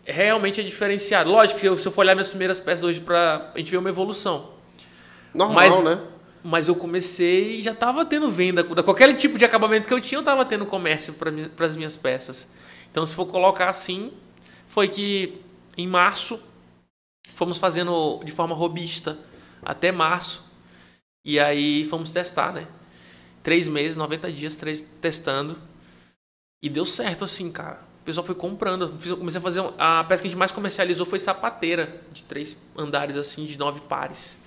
Realmente 0.06 0.62
é 0.62 0.64
diferenciado. 0.64 1.30
Lógico 1.32 1.56
que 1.56 1.62
se 1.62 1.66
eu, 1.68 1.78
se 1.78 1.88
eu 1.88 1.92
for 1.92 2.02
olhar 2.02 2.14
minhas 2.16 2.30
primeiras 2.30 2.60
peças 2.60 2.84
hoje, 2.84 3.02
pra, 3.02 3.52
a 3.54 3.58
gente 3.58 3.72
vê 3.72 3.78
uma 3.78 3.90
evolução. 3.90 4.52
Normal, 5.34 5.56
Mas- 5.56 5.84
né? 5.84 6.00
Mas 6.48 6.68
eu 6.68 6.76
comecei 6.76 7.56
e 7.60 7.64
já 7.64 7.72
estava 7.72 8.06
tendo 8.06 8.30
venda. 8.30 8.64
Qualquer 8.64 9.12
tipo 9.16 9.36
de 9.36 9.44
acabamento 9.44 9.88
que 9.88 9.94
eu 9.94 10.00
tinha, 10.00 10.18
eu 10.18 10.22
estava 10.22 10.46
tendo 10.46 10.64
comércio 10.68 11.14
para 11.14 11.66
as 11.66 11.76
minhas 11.76 11.98
peças. 11.98 12.48
Então, 12.92 13.04
se 13.04 13.16
for 13.16 13.26
colocar 13.26 13.68
assim, 13.68 14.12
foi 14.68 14.88
que 14.88 15.42
em 15.76 15.88
março 15.88 16.40
fomos 17.36 17.58
fazendo 17.58 18.22
de 18.24 18.32
forma 18.32 18.56
robista 18.56 19.18
até 19.64 19.92
março. 19.92 20.44
E 21.24 21.40
aí 21.40 21.86
fomos 21.86 22.12
testar, 22.12 22.54
né? 22.54 22.68
Três 23.44 23.68
meses, 23.68 23.96
90 23.96 24.32
dias 24.32 24.56
três, 24.56 24.84
testando. 25.00 25.58
E 26.64 26.70
deu 26.70 26.86
certo 26.86 27.24
assim, 27.24 27.52
cara. 27.52 27.80
O 28.02 28.06
pessoal 28.06 28.26
foi 28.26 28.36
comprando. 28.36 28.98
Eu 29.06 29.18
comecei 29.18 29.40
a 29.40 29.42
fazer. 29.42 29.64
A 29.78 30.04
peça 30.04 30.24
que 30.24 30.28
a 30.28 30.32
gente 30.32 30.40
mais 30.40 30.52
comercializou 30.52 31.06
foi 31.06 31.20
sapateira, 31.20 32.02
de 32.12 32.24
três 32.24 32.58
andares, 32.78 33.18
assim, 33.18 33.46
de 33.46 33.58
nove 33.58 33.82
pares. 33.82 34.38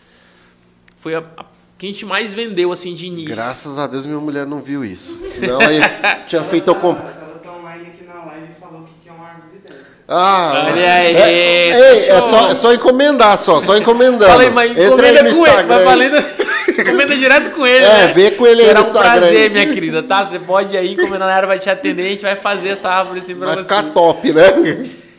Foi 0.97 1.15
a, 1.15 1.19
a 1.37 1.45
que 1.79 1.87
a 1.87 1.89
gente 1.89 2.05
mais 2.05 2.35
vendeu, 2.35 2.73
assim, 2.73 2.93
de 2.93 3.07
início. 3.07 3.37
Graças 3.37 3.79
a 3.79 3.87
Deus 3.87 4.05
minha 4.05 4.19
mulher 4.19 4.45
não 4.45 4.61
viu 4.61 4.85
isso. 4.85 5.25
Senão 5.29 5.61
aí 5.61 5.79
tinha 6.27 6.43
feito 6.43 6.69
eu 6.69 6.75
comprar. 6.75 7.17
Ela 7.23 7.39
tá 7.39 7.53
online 7.53 7.87
aqui 7.87 8.03
na 8.03 8.25
live 8.25 8.51
e 8.51 8.61
falou 8.61 8.83
que 8.85 8.95
quer 9.05 9.13
uma 9.13 9.25
árvore 9.25 9.59
dessa. 9.61 9.98
Ah, 10.11 10.71
Olha 10.73 10.95
aí, 10.95 11.15
É, 11.17 11.31
ei, 11.33 11.71
é 12.09 12.19
show. 12.19 12.31
só, 12.31 12.51
é 12.51 12.55
só 12.55 12.73
encomendar, 12.73 13.39
só, 13.39 13.61
só 13.61 13.77
encomendando. 13.77 14.25
Falei, 14.25 14.49
mas 14.49 14.71
encomenda 14.71 15.21
aí 15.21 15.31
no 15.31 15.37
com 15.37 15.47
ele. 15.47 15.51
Instagram. 15.51 15.69
Vai 15.69 15.79
aí. 15.79 15.85
valendo, 15.85 16.17
encomenda 16.81 17.17
direto 17.17 17.51
com 17.51 17.67
ele, 17.67 17.85
É, 17.85 18.07
né? 18.07 18.13
vê 18.15 18.31
com 18.31 18.47
ele 18.47 18.61
aí 18.63 18.67
Será 18.69 18.81
no 18.81 18.87
um 18.87 18.89
Instagram 18.89 19.13
prazer, 19.21 19.43
aí. 19.43 19.49
minha 19.51 19.67
querida, 19.75 20.03
tá? 20.03 20.25
Você 20.25 20.39
pode 20.39 20.75
ir 20.75 20.79
aí, 20.79 20.93
encomendar 20.95 21.29
na 21.29 21.35
área, 21.35 21.47
vai 21.47 21.59
te 21.59 21.69
atender, 21.69 22.07
a 22.07 22.09
gente 22.09 22.23
vai 22.23 22.37
fazer 22.37 22.71
essa 22.71 22.89
árvore 22.89 23.21
assim 23.21 23.37
pra 23.37 23.47
Vai 23.49 23.57
você. 23.57 23.63
ficar 23.65 23.83
top, 23.93 24.33
né? 24.33 24.45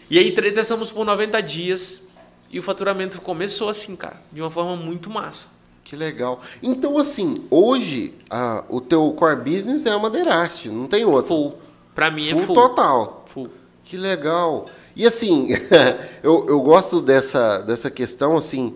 E 0.10 0.18
aí 0.18 0.32
testamos 0.32 0.90
por 0.92 1.06
90 1.06 1.40
dias 1.44 2.08
e 2.50 2.58
o 2.58 2.64
faturamento 2.64 3.22
começou 3.22 3.70
assim, 3.70 3.96
cara, 3.96 4.16
de 4.32 4.42
uma 4.42 4.50
forma 4.50 4.76
muito 4.76 5.08
massa. 5.08 5.48
Que 5.84 5.96
legal. 5.96 6.40
Então, 6.64 6.98
assim, 6.98 7.46
hoje 7.52 8.16
ah, 8.30 8.64
o 8.70 8.82
teu 8.82 9.12
core 9.12 9.36
business 9.36 9.86
é 9.86 9.92
a 9.92 10.00
madeiraste, 10.00 10.70
não 10.70 10.88
tem 10.88 11.06
outro. 11.06 11.28
Full. 11.28 11.60
Pra 11.94 12.10
mim 12.10 12.30
Full 12.32 12.42
é 12.42 12.46
full. 12.46 12.56
total. 12.56 13.26
Full. 13.32 13.50
Que 13.84 13.98
legal. 13.98 14.68
E 15.00 15.08
assim, 15.08 15.48
eu, 16.22 16.46
eu 16.50 16.60
gosto 16.60 17.00
dessa, 17.00 17.60
dessa 17.60 17.90
questão, 17.90 18.36
assim, 18.36 18.76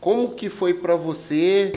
como 0.00 0.28
que 0.28 0.48
foi 0.48 0.72
para 0.72 0.94
você 0.94 1.72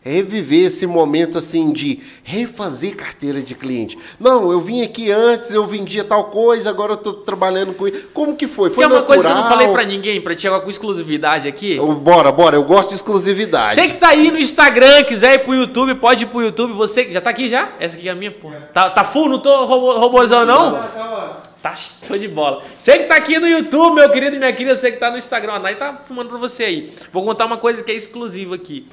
reviver 0.00 0.68
esse 0.68 0.86
momento, 0.86 1.36
assim, 1.36 1.70
de 1.70 2.00
refazer 2.24 2.96
carteira 2.96 3.42
de 3.42 3.54
cliente? 3.54 3.98
Não, 4.18 4.50
eu 4.50 4.58
vim 4.58 4.80
aqui 4.80 5.12
antes, 5.12 5.52
eu 5.52 5.66
vendia 5.66 6.02
tal 6.02 6.30
coisa, 6.30 6.70
agora 6.70 6.92
eu 6.92 6.96
tô 6.96 7.12
trabalhando 7.12 7.74
com 7.74 7.86
isso. 7.86 8.08
Como 8.14 8.34
que 8.34 8.48
foi? 8.48 8.70
Foi 8.70 8.84
Foi 8.84 8.90
uma 8.90 9.02
coisa 9.02 9.24
que 9.24 9.30
eu 9.30 9.34
não 9.34 9.42
natural? 9.42 9.58
falei 9.58 9.74
pra 9.74 9.84
ninguém, 9.84 10.18
pra 10.22 10.34
te 10.34 10.40
chegar 10.40 10.58
com 10.62 10.70
exclusividade 10.70 11.46
aqui. 11.46 11.76
Bora, 11.76 12.32
bora, 12.32 12.56
eu 12.56 12.64
gosto 12.64 12.88
de 12.88 12.94
exclusividade. 12.94 13.74
Você 13.74 13.88
que 13.88 13.98
tá 13.98 14.08
aí 14.08 14.30
no 14.30 14.38
Instagram, 14.38 15.04
quiser 15.04 15.34
ir 15.34 15.38
pro 15.40 15.54
YouTube, 15.54 15.96
pode 15.96 16.24
ir 16.24 16.26
pro 16.28 16.40
YouTube. 16.40 16.72
Você 16.72 17.12
já 17.12 17.20
tá 17.20 17.28
aqui 17.28 17.50
já? 17.50 17.68
Essa 17.78 17.98
aqui 17.98 18.08
é 18.08 18.12
a 18.12 18.14
minha, 18.14 18.30
pô. 18.30 18.50
Tá, 18.72 18.88
tá 18.88 19.04
full? 19.04 19.28
Não 19.28 19.38
tô 19.38 19.66
robô, 19.66 19.98
robôzão, 19.98 20.46
não? 20.46 20.72
Tá, 20.72 20.78
tá, 20.88 21.36
ó. 21.38 21.41
Tá 21.62 21.76
show 21.76 22.18
de 22.18 22.26
bola. 22.26 22.64
Você 22.76 22.98
que 22.98 23.04
tá 23.04 23.14
aqui 23.14 23.38
no 23.38 23.46
YouTube, 23.46 23.94
meu 23.94 24.10
querido 24.10 24.34
e 24.34 24.38
minha 24.38 24.52
querida, 24.52 24.76
você 24.76 24.90
que 24.90 24.98
tá 24.98 25.12
no 25.12 25.16
Instagram, 25.16 25.52
a 25.54 25.58
Nai 25.60 25.76
tá 25.76 26.02
filmando 26.04 26.28
pra 26.28 26.38
você 26.38 26.64
aí. 26.64 26.92
Vou 27.12 27.24
contar 27.24 27.46
uma 27.46 27.56
coisa 27.56 27.84
que 27.84 27.92
é 27.92 27.94
exclusiva 27.94 28.56
aqui. 28.56 28.88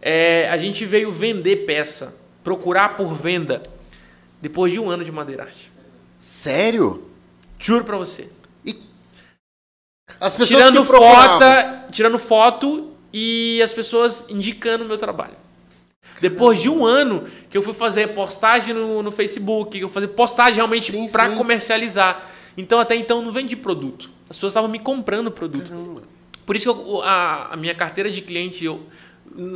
É, 0.00 0.48
a 0.50 0.58
gente 0.58 0.84
veio 0.84 1.10
vender 1.10 1.64
peça, 1.64 2.14
procurar 2.44 2.96
por 2.96 3.14
venda, 3.14 3.62
depois 4.40 4.70
de 4.70 4.78
um 4.78 4.90
ano 4.90 5.02
de 5.02 5.10
madeirarte. 5.10 5.72
Sério? 6.18 7.08
Juro 7.58 7.84
pra 7.84 7.96
você. 7.96 8.28
E 8.66 8.78
as 10.20 10.34
pessoas 10.34 10.48
Tirando 10.48 10.84
foto, 10.84 11.44
tirando 11.90 12.18
foto 12.18 12.92
e 13.10 13.62
as 13.62 13.72
pessoas 13.72 14.26
indicando 14.28 14.84
o 14.84 14.86
meu 14.88 14.98
trabalho. 14.98 15.41
Depois 16.22 16.60
de 16.62 16.70
um 16.70 16.86
ano 16.86 17.24
que 17.50 17.58
eu 17.58 17.62
fui 17.62 17.74
fazer 17.74 18.08
postagem 18.14 18.72
no, 18.72 19.02
no 19.02 19.10
Facebook, 19.10 19.76
que 19.76 19.82
eu 19.84 19.88
fui 19.88 19.94
fazer 20.02 20.08
postagem 20.14 20.54
realmente 20.54 20.92
para 21.10 21.30
comercializar. 21.36 22.30
Então 22.56 22.78
até 22.78 22.94
então 22.94 23.18
eu 23.18 23.24
não 23.24 23.32
vendi 23.32 23.56
produto. 23.56 24.08
As 24.30 24.36
pessoas 24.36 24.52
estavam 24.52 24.70
me 24.70 24.78
comprando 24.78 25.30
produto. 25.32 25.68
Caramba. 25.68 26.02
Por 26.46 26.54
isso 26.54 26.72
que 26.72 26.80
eu- 26.80 27.02
a, 27.02 27.48
a 27.52 27.56
minha 27.56 27.74
carteira 27.74 28.08
de 28.08 28.20
cliente 28.22 28.64
eu, 28.64 28.80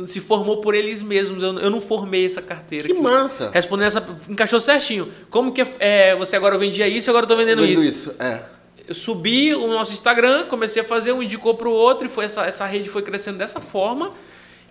se 0.05 0.19
formou 0.19 0.57
por 0.59 0.75
eles 0.75 1.01
mesmos. 1.01 1.41
Eu, 1.41 1.57
eu 1.57 1.69
não 1.69 1.79
formei 1.79 2.25
essa 2.25 2.41
carteira. 2.41 2.85
Que 2.87 2.93
aqui. 2.93 3.01
massa. 3.01 3.49
Respondendo 3.53 3.87
essa. 3.87 4.05
Encaixou 4.27 4.59
certinho. 4.59 5.09
Como 5.29 5.53
que 5.53 5.65
é, 5.79 6.15
você 6.17 6.35
agora 6.35 6.57
vendia 6.57 6.85
isso 6.87 7.09
e 7.09 7.11
agora 7.11 7.23
eu 7.23 7.27
tô 7.29 7.35
vendendo 7.37 7.61
Vendo 7.61 7.71
isso? 7.71 7.87
isso, 7.87 8.15
é. 8.19 8.41
Eu 8.87 8.93
subi 8.95 9.53
o 9.55 9.67
nosso 9.67 9.93
Instagram, 9.93 10.45
comecei 10.47 10.81
a 10.81 10.85
fazer, 10.85 11.11
um 11.13 11.21
indicou 11.23 11.53
pro 11.55 11.71
outro 11.71 12.05
e 12.07 12.09
foi 12.09 12.25
essa, 12.25 12.45
essa 12.45 12.65
rede 12.65 12.89
foi 12.89 13.01
crescendo 13.03 13.37
dessa 13.37 13.61
forma. 13.61 14.11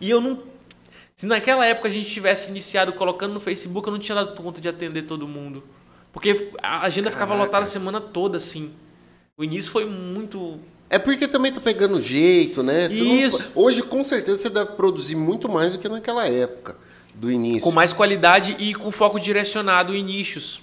E 0.01 0.11
eu 0.11 0.21
não. 0.21 0.39
Se 1.17 1.25
naquela 1.25 1.65
época 1.65 1.89
a 1.89 1.91
gente 1.91 2.11
tivesse 2.11 2.51
iniciado 2.51 2.93
colocando 2.93 3.33
no 3.33 3.41
Facebook, 3.41 3.89
eu 3.89 3.93
não 3.93 3.99
tinha 3.99 4.15
dado 4.15 4.41
conta 4.41 4.61
de 4.61 4.69
atender 4.69 5.03
todo 5.03 5.27
mundo. 5.27 5.65
Porque 6.13 6.51
a 6.63 6.83
agenda 6.85 7.11
ficava 7.11 7.31
Caraca. 7.33 7.47
lotada 7.47 7.65
a 7.65 7.67
semana 7.67 7.99
toda, 8.03 8.37
assim. 8.37 8.75
O 9.37 9.43
início 9.43 9.71
foi 9.71 9.87
muito. 9.87 10.61
É 10.91 10.99
porque 10.99 11.27
também 11.27 11.51
tá 11.51 11.59
pegando 11.61 11.99
jeito, 12.01 12.63
né? 12.63 12.89
Você 12.91 13.03
não- 13.03 13.15
Isso. 13.17 13.51
hoje, 13.55 13.83
com 13.83 14.05
certeza, 14.05 14.43
você 14.43 14.51
deve 14.51 14.73
produzir 14.73 15.17
muito 15.17 15.49
mais 15.49 15.73
do 15.73 15.79
que 15.79 15.89
naquela 15.89 16.29
época 16.29 16.77
do 17.15 17.33
início. 17.33 17.63
Com 17.63 17.73
mais 17.73 17.95
qualidade 17.95 18.55
e 18.59 18.75
com 18.75 18.93
foco 18.93 19.19
direcionado 19.19 19.95
em 19.95 20.05
nichos. 20.05 20.61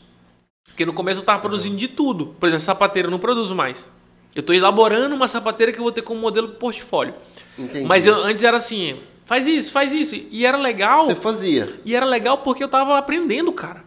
Porque 0.68 0.86
no 0.86 0.94
começo 0.94 1.22
eu 1.22 1.26
tava 1.26 1.42
produzindo 1.42 1.78
de 1.78 1.88
tudo. 1.88 2.28
Por 2.28 2.46
exemplo, 2.48 2.64
sapateiro 2.64 3.08
eu 3.08 3.12
não 3.12 3.20
produzo 3.20 3.56
mais. 3.56 3.90
Eu 4.36 4.44
tô 4.44 4.54
elaborando 4.54 5.16
uma 5.16 5.28
sapateira 5.28 5.72
que 5.72 5.80
eu 5.80 5.84
vou 5.84 5.92
ter 5.92 6.04
como 6.04 6.20
modelo 6.22 6.50
portfólio. 6.50 7.16
Entendi. 7.58 7.86
Mas 7.88 8.06
eu, 8.06 8.16
antes 8.24 8.44
era 8.44 8.58
assim, 8.58 9.00
faz 9.34 9.48
isso, 9.48 9.72
faz 9.72 9.92
isso. 9.92 10.16
E 10.30 10.46
era 10.46 10.58
legal. 10.58 11.06
Você 11.06 11.16
fazia. 11.16 11.74
E 11.84 11.96
era 11.96 12.06
legal 12.06 12.38
porque 12.40 12.64
eu 12.64 12.68
tava 12.68 12.98
aprendendo, 12.98 13.52
cara. 13.52 13.84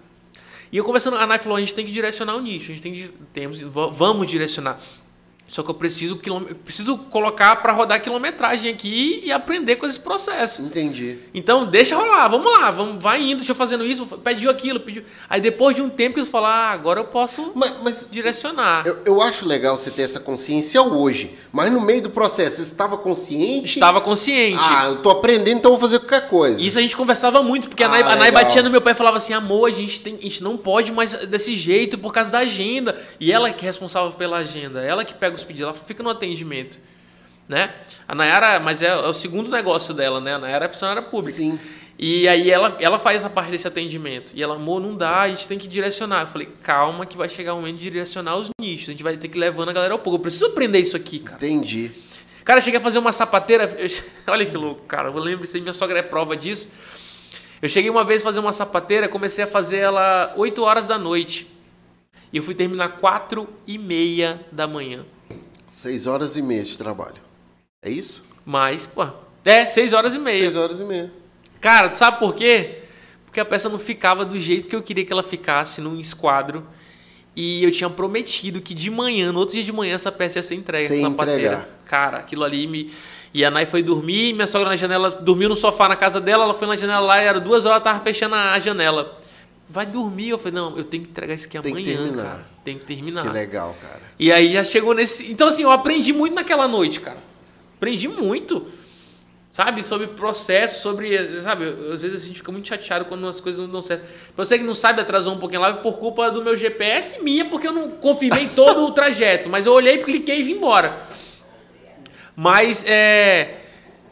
E 0.73 0.77
eu 0.77 0.85
conversando, 0.85 1.17
a 1.17 1.27
Nai 1.27 1.39
falou, 1.39 1.57
a 1.57 1.61
gente 1.61 1.73
tem 1.73 1.87
que 1.87 1.93
direcionar 1.93 2.35
o 2.35 2.41
nicho, 2.41 2.65
a 2.73 2.75
gente 2.75 2.83
tem 2.83 2.93
que 2.93 3.09
temos, 3.33 3.61
va- 3.61 3.87
vamos 3.87 4.27
direcionar. 4.27 4.81
Só 5.49 5.63
que 5.63 5.71
eu 5.71 5.75
preciso, 5.75 6.21
eu 6.27 6.41
preciso 6.65 6.99
colocar 6.99 7.57
para 7.57 7.73
rodar 7.73 8.03
quilometragem 8.03 8.71
aqui 8.73 9.21
e 9.25 9.31
aprender 9.31 9.77
com 9.77 9.87
esse 9.87 9.99
processo. 10.01 10.61
Entendi. 10.61 11.19
Então, 11.33 11.65
deixa 11.65 11.95
rolar, 11.95 12.27
vamos 12.27 12.53
lá, 12.61 12.71
vamos, 12.71 13.03
vai 13.03 13.23
indo, 13.23 13.37
deixa 13.37 13.53
eu 13.53 13.57
fazendo 13.57 13.87
isso, 13.87 14.05
pediu 14.25 14.51
aquilo, 14.51 14.81
pediu. 14.81 15.05
Aí 15.31 15.41
depois 15.41 15.77
de 15.77 15.83
um 15.83 15.89
tempo 15.89 16.15
que 16.17 16.25
você 16.25 16.31
fala, 16.31 16.49
ah, 16.49 16.71
agora 16.73 16.99
eu 16.99 17.05
posso 17.05 17.53
Mas, 17.55 17.73
mas 17.83 18.09
direcionar. 18.11 18.85
eu, 18.87 18.99
eu 19.07 19.23
acho 19.23 19.47
legal 19.47 19.77
você 19.77 19.89
ter 19.91 20.03
essa 20.03 20.19
consciência 20.19 20.83
hoje. 20.83 21.39
Mas 21.53 21.73
no 21.73 21.81
meio 21.81 22.03
do 22.03 22.11
processo, 22.11 22.57
você 22.57 22.63
estava 22.63 22.99
consciente? 22.99 23.67
Estava 23.67 24.01
consciente. 24.01 24.59
Ah, 24.61 24.87
eu 24.89 24.97
tô 24.97 25.11
aprendendo, 25.11 25.59
então 25.59 25.73
eu 25.73 25.79
vou 25.79 25.89
fazer 25.89 26.01
qualquer 26.01 26.29
coisa. 26.29 26.61
Isso 26.61 26.77
a 26.79 26.83
gente 26.83 26.97
conversava 26.97 27.41
muito, 27.43 27.69
porque 27.69 27.85
a 27.85 27.87
Ah, 27.87 27.91
Nai, 27.91 28.03
a 28.03 28.17
Nai 28.17 28.33
batia 28.33 28.63
no 28.65 28.69
meu 28.71 28.83
pé 28.83 28.91
e 28.91 28.95
falava 28.95 29.17
assim: 29.17 29.33
amor, 29.33 29.71
a 29.71 29.73
gente, 29.73 30.01
tem, 30.01 30.17
a 30.17 30.23
gente 30.23 30.43
não 30.43 30.57
pode 30.57 30.91
mais 30.93 31.13
desse 31.27 31.55
jeito 31.57 31.97
por 31.97 32.13
causa 32.13 32.31
da 32.31 32.41
agenda. 32.41 33.01
E 33.21 33.31
ela 33.33 33.51
que 33.53 33.65
é 33.65 33.69
responsável 33.69 34.11
pela 34.13 34.39
agenda, 34.39 34.83
ela 34.83 35.05
que 35.05 35.15
pega 35.15 35.36
os 35.39 35.45
pedidos, 35.45 35.63
ela 35.73 35.75
fica 35.75 36.03
no 36.03 36.11
atendimento. 36.11 36.79
Né? 37.49 37.73
A 38.09 38.15
Nayara, 38.15 38.59
mas 38.59 38.83
é, 38.83 38.89
é 38.89 38.97
o 38.97 39.13
segundo 39.15 39.49
negócio 39.51 39.95
dela, 39.95 40.21
né? 40.21 40.35
A 40.35 40.39
Nayara 40.39 40.65
é 40.65 40.69
funcionária 40.69 41.03
pública. 41.03 41.37
Sim. 41.37 41.59
E 41.99 42.29
aí 42.29 42.51
ela, 42.51 42.77
ela 42.81 42.99
faz 42.99 43.19
essa 43.19 43.31
parte 43.31 43.51
desse 43.51 43.67
atendimento. 43.67 44.33
E 44.35 44.43
ela, 44.43 44.57
amor, 44.57 44.81
não 44.81 44.95
dá, 44.97 45.21
a 45.23 45.29
gente 45.29 45.47
tem 45.49 45.57
que 45.57 45.69
direcionar. 45.69 46.23
Eu 46.23 46.27
falei, 46.27 46.49
calma 46.63 47.07
que 47.07 47.17
vai 47.17 47.29
chegar 47.29 47.55
o 47.55 47.57
momento 47.59 47.77
de 47.79 47.85
direcionar 47.85 48.37
os 48.37 48.51
nichos. 48.61 48.89
A 48.89 48.93
gente 48.93 49.03
vai 49.03 49.17
ter 49.17 49.29
que 49.29 49.39
ir 49.39 49.41
levando 49.41 49.69
a 49.69 49.73
galera 49.73 49.95
ao 49.95 49.99
pouco. 49.99 50.17
Eu 50.19 50.23
preciso 50.23 50.47
aprender 50.47 50.81
isso 50.81 50.97
aqui, 50.97 51.21
cara. 51.21 51.37
Entendi. 51.37 51.91
Cara, 52.45 52.59
eu 52.59 52.63
cheguei 52.63 52.79
a 52.81 52.83
fazer 52.83 52.99
uma 52.99 53.13
sapateira. 53.13 53.65
eu- 53.79 53.91
olha 54.33 54.45
que 54.45 54.57
louco, 54.57 54.83
cara. 54.83 55.09
Eu 55.09 55.19
lembro 55.19 55.49
aí, 55.53 55.61
minha 55.61 55.73
sogra 55.73 55.99
é 56.01 56.03
prova 56.03 56.37
disso. 56.37 56.69
Eu 57.63 57.69
cheguei 57.69 57.89
uma 57.91 58.05
vez 58.05 58.21
a 58.21 58.25
fazer 58.25 58.41
uma 58.41 58.53
sapateira, 58.53 59.09
comecei 59.09 59.45
a 59.45 59.47
fazer 59.47 59.79
ela 59.79 60.35
8 60.37 60.63
horas 60.63 60.87
da 60.87 60.99
noite. 60.99 61.47
E 62.33 62.37
eu 62.37 62.43
fui 62.43 62.55
terminar 62.55 62.99
4 62.99 63.49
e 63.67 63.79
meia 63.79 64.41
da 64.53 64.67
manhã. 64.67 65.05
Seis 65.77 66.07
horas 66.07 66.37
e 66.37 66.41
meia 66.41 66.63
de 66.63 66.79
trabalho. 66.79 67.17
É 67.83 67.91
isso? 67.91 68.25
Mas, 68.47 68.87
pô, 68.87 69.07
é, 69.45 69.67
6 69.67 69.93
horas 69.93 70.15
e 70.15 70.19
meia. 70.19 70.45
Seis 70.45 70.57
horas 70.57 70.81
e 70.81 70.85
meia. 70.85 71.13
Cara, 71.61 71.91
tu 71.91 71.99
sabe 71.99 72.19
por 72.19 72.35
quê? 72.35 72.79
Porque 73.27 73.39
a 73.39 73.45
peça 73.45 73.69
não 73.69 73.79
ficava 73.79 74.25
do 74.25 74.41
jeito 74.41 74.71
que 74.71 74.75
eu 74.75 74.83
queria 74.83 75.05
que 75.05 75.13
ela 75.13 75.23
ficasse 75.23 75.83
num 75.83 76.01
esquadro. 76.01 76.67
E 77.37 77.63
eu 77.63 77.71
tinha 77.71 77.91
prometido 77.91 78.59
que 78.63 78.73
de 78.73 78.91
manhã, 78.91 79.31
no 79.33 79.39
outro 79.39 79.55
dia 79.55 79.63
de 79.63 79.71
manhã, 79.71 79.97
essa 79.97 80.11
peça 80.11 80.39
ia 80.39 80.43
ser 80.43 80.55
entregue. 80.55 80.99
Sapateira. 80.99 81.41
entregar. 81.43 81.69
Cara, 81.85 82.17
aquilo 82.21 82.45
ali 82.45 82.67
me. 82.67 82.91
E 83.35 83.45
a 83.45 83.51
Nai 83.51 83.67
foi 83.67 83.83
dormir, 83.83 84.33
minha 84.33 84.47
sogra 84.47 84.71
na 84.71 84.77
janela, 84.77 85.11
dormiu 85.11 85.51
no 85.51 85.57
sofá 85.57 85.91
na 85.91 85.97
casa 85.97 86.23
dela, 86.23 86.45
ela 86.45 86.55
foi 86.55 86.67
na 86.67 86.77
janela 86.77 87.01
lá, 87.01 87.21
era 87.21 87.39
duas 87.39 87.67
horas, 87.67 87.83
ela 87.83 87.85
tava 87.85 88.01
fechando 88.01 88.35
a 88.35 88.59
janela. 88.59 89.15
Vai 89.69 89.85
dormir, 89.85 90.29
eu 90.29 90.39
falei, 90.39 90.55
não, 90.55 90.77
eu 90.77 90.85
tenho 90.85 91.03
que 91.03 91.11
entregar 91.11 91.35
isso 91.35 91.47
aqui 91.47 91.61
Tem 91.61 91.75
que 91.75 91.81
amanhã, 91.81 91.97
terminar. 91.97 92.25
cara. 92.25 92.47
Tenho 92.65 92.79
que 92.79 92.85
terminar. 92.85 93.23
Que 93.23 93.29
legal, 93.31 93.77
cara. 93.83 94.03
E 94.19 94.31
aí 94.31 94.53
já 94.53 94.63
chegou 94.63 94.95
nesse. 94.95 95.31
Então, 95.31 95.49
assim, 95.49 95.63
eu 95.65 95.73
aprendi 95.73 96.13
muito 96.13 96.35
naquela 96.35 96.69
noite, 96.69 97.01
cara. 97.01 97.19
Aprendi 97.77 98.07
muito. 98.07 98.67
Sabe? 99.51 99.83
Sobre 99.83 100.07
processo, 100.09 100.83
sobre. 100.83 101.41
Sabe? 101.43 101.65
Às 101.93 102.03
vezes 102.03 102.23
a 102.23 102.27
gente 102.27 102.37
fica 102.39 102.53
muito 102.53 102.69
chateado 102.69 103.07
quando 103.07 103.27
as 103.27 103.41
coisas 103.41 103.61
não 103.61 103.71
dão 103.73 103.83
certo. 103.83 104.05
Pra 104.35 104.45
você 104.45 104.57
que 104.59 104.65
não 104.65 104.75
sabe, 104.75 105.01
atrasou 105.01 105.35
um 105.35 105.39
pouquinho 105.39 105.63
lá 105.63 105.73
por 105.73 105.99
culpa 105.99 106.31
do 106.31 106.45
meu 106.45 106.57
GPS 106.57 107.19
e 107.19 107.23
minha, 107.25 107.47
porque 107.47 107.67
eu 107.67 107.73
não 107.73 107.91
confirmei 107.91 108.49
todo 108.55 108.85
o 108.85 108.93
trajeto. 108.93 109.49
Mas 109.49 109.67
eu 109.67 109.73
olhei, 109.73 109.99
cliquei 109.99 110.41
e 110.41 110.43
vim 110.45 110.53
embora. 110.53 111.03
Mas 112.37 112.85
é. 112.87 113.63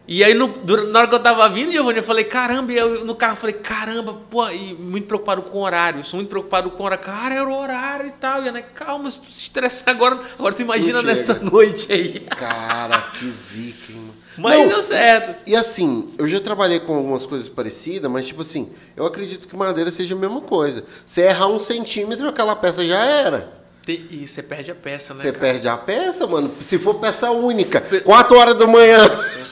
E 0.06 0.22
aí, 0.22 0.34
no- 0.34 0.52
na 0.90 0.98
hora 0.98 1.08
que 1.08 1.14
eu 1.14 1.18
tava 1.22 1.48
vindo, 1.48 1.72
Giovanni, 1.72 1.98
eu 1.98 2.02
falei, 2.04 2.24
caramba, 2.24 2.70
e 2.72 2.76
eu 2.76 3.06
no 3.06 3.14
carro 3.14 3.32
eu 3.32 3.36
falei, 3.36 3.54
caramba, 3.54 4.12
pô, 4.30 4.46
e 4.50 4.74
muito 4.74 5.06
preocupado 5.06 5.40
com 5.42 5.58
o 5.58 5.62
horário, 5.62 6.04
sou 6.04 6.18
muito 6.18 6.28
preocupado 6.28 6.70
com 6.72 6.82
o 6.82 6.86
horário, 6.86 7.02
cara, 7.02 7.34
era 7.34 7.48
o 7.48 7.58
horário 7.58 8.08
e 8.08 8.12
tal, 8.12 8.44
e 8.44 8.48
Ana, 8.48 8.60
calma, 8.60 9.10
se 9.10 9.18
estressar 9.30 9.94
agora, 9.94 10.20
agora 10.38 10.54
tu 10.54 10.60
imagina 10.60 11.00
nessa 11.00 11.38
noite 11.42 11.90
aí. 11.90 12.20
Cara, 12.20 13.00
que 13.12 13.24
zica, 13.30 13.92
hein, 13.92 13.98
mano. 13.98 14.14
Mas 14.36 14.58
Não, 14.58 14.68
deu 14.68 14.82
certo. 14.82 15.48
E 15.48 15.56
assim, 15.56 16.06
eu 16.18 16.28
já 16.28 16.38
trabalhei 16.40 16.80
com 16.80 16.94
algumas 16.96 17.24
coisas 17.24 17.48
parecidas, 17.48 18.10
mas 18.10 18.26
tipo 18.26 18.42
assim, 18.42 18.70
eu 18.94 19.06
acredito 19.06 19.48
que 19.48 19.56
madeira 19.56 19.90
seja 19.90 20.14
a 20.14 20.18
mesma 20.18 20.40
coisa. 20.42 20.84
Se 21.06 21.22
errar 21.22 21.46
um 21.46 21.58
centímetro, 21.60 22.28
aquela 22.28 22.54
peça 22.54 22.84
já 22.84 22.98
era. 23.02 23.63
E 23.86 24.26
você 24.26 24.42
perde 24.42 24.70
a 24.70 24.74
peça, 24.74 25.12
né? 25.14 25.20
Você 25.20 25.32
cara? 25.32 25.38
perde 25.38 25.68
a 25.68 25.76
peça, 25.76 26.26
mano. 26.26 26.52
Se 26.60 26.78
for 26.78 26.94
peça 26.94 27.30
única, 27.30 27.82
4 28.02 28.38
horas 28.38 28.54
da 28.56 28.66
manhã. 28.66 28.98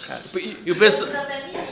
Cara, 0.06 0.20
E, 0.36 0.56
e 0.66 0.72
o 0.72 0.76
pessoal. 0.76 1.10
Milímetros. 1.10 1.52
né? 1.52 1.68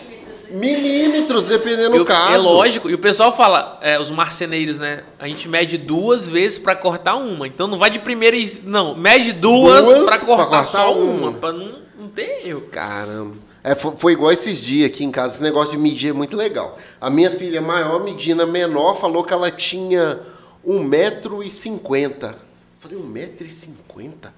Milímetros, 0.53 1.47
dependendo 1.47 1.97
do 1.97 2.03
o- 2.03 2.05
caso. 2.05 2.35
É 2.35 2.39
lógico, 2.39 2.91
e 2.91 2.95
o 2.95 2.99
pessoal 2.99 3.35
fala, 3.35 3.79
é, 3.81 3.99
os 4.01 4.11
marceneiros, 4.11 4.79
né? 4.79 5.05
A 5.19 5.27
gente 5.29 5.49
mede 5.49 5.79
duas 5.79 6.27
vezes 6.29 6.59
pra 6.59 6.75
cortar 6.77 7.15
uma. 7.17 7.47
Então 7.47 7.67
não 7.69 7.79
vai 7.79 7.89
de 7.89 7.99
primeira 8.01 8.37
e. 8.37 8.61
Não, 8.65 8.95
mede 8.97 9.33
duas, 9.33 9.87
Duas 9.87 10.01
pra 10.01 10.19
pra 10.19 10.27
cortar 10.27 10.47
cortar 10.47 10.65
só 10.65 10.93
uma. 10.93 11.29
uma, 11.29 11.33
pra 11.33 11.53
não, 11.53 11.79
não 11.99 12.09
ter 12.09 12.47
erro. 12.47 12.63
Caramba. 12.71 13.37
É, 13.63 13.75
foi, 13.75 13.95
foi 13.97 14.13
igual 14.13 14.33
esses 14.33 14.61
dias 14.61 14.91
aqui 14.91 15.05
em 15.05 15.11
casa. 15.11 15.35
Esse 15.35 15.43
negócio 15.43 15.77
de 15.77 15.79
medir 15.83 16.11
é 16.11 16.13
muito 16.13 16.37
legal. 16.37 16.77
A 17.01 17.09
minha 17.09 17.31
filha 17.31 17.61
maior 17.63 18.03
medindo 18.03 18.43
a 18.43 18.47
menor 18.47 18.95
falou 18.97 19.23
que 19.23 19.33
ela 19.33 19.51
tinha 19.51 20.19
1,50m. 20.67 22.35
Falei, 22.81 22.99
1,50m? 22.99 24.31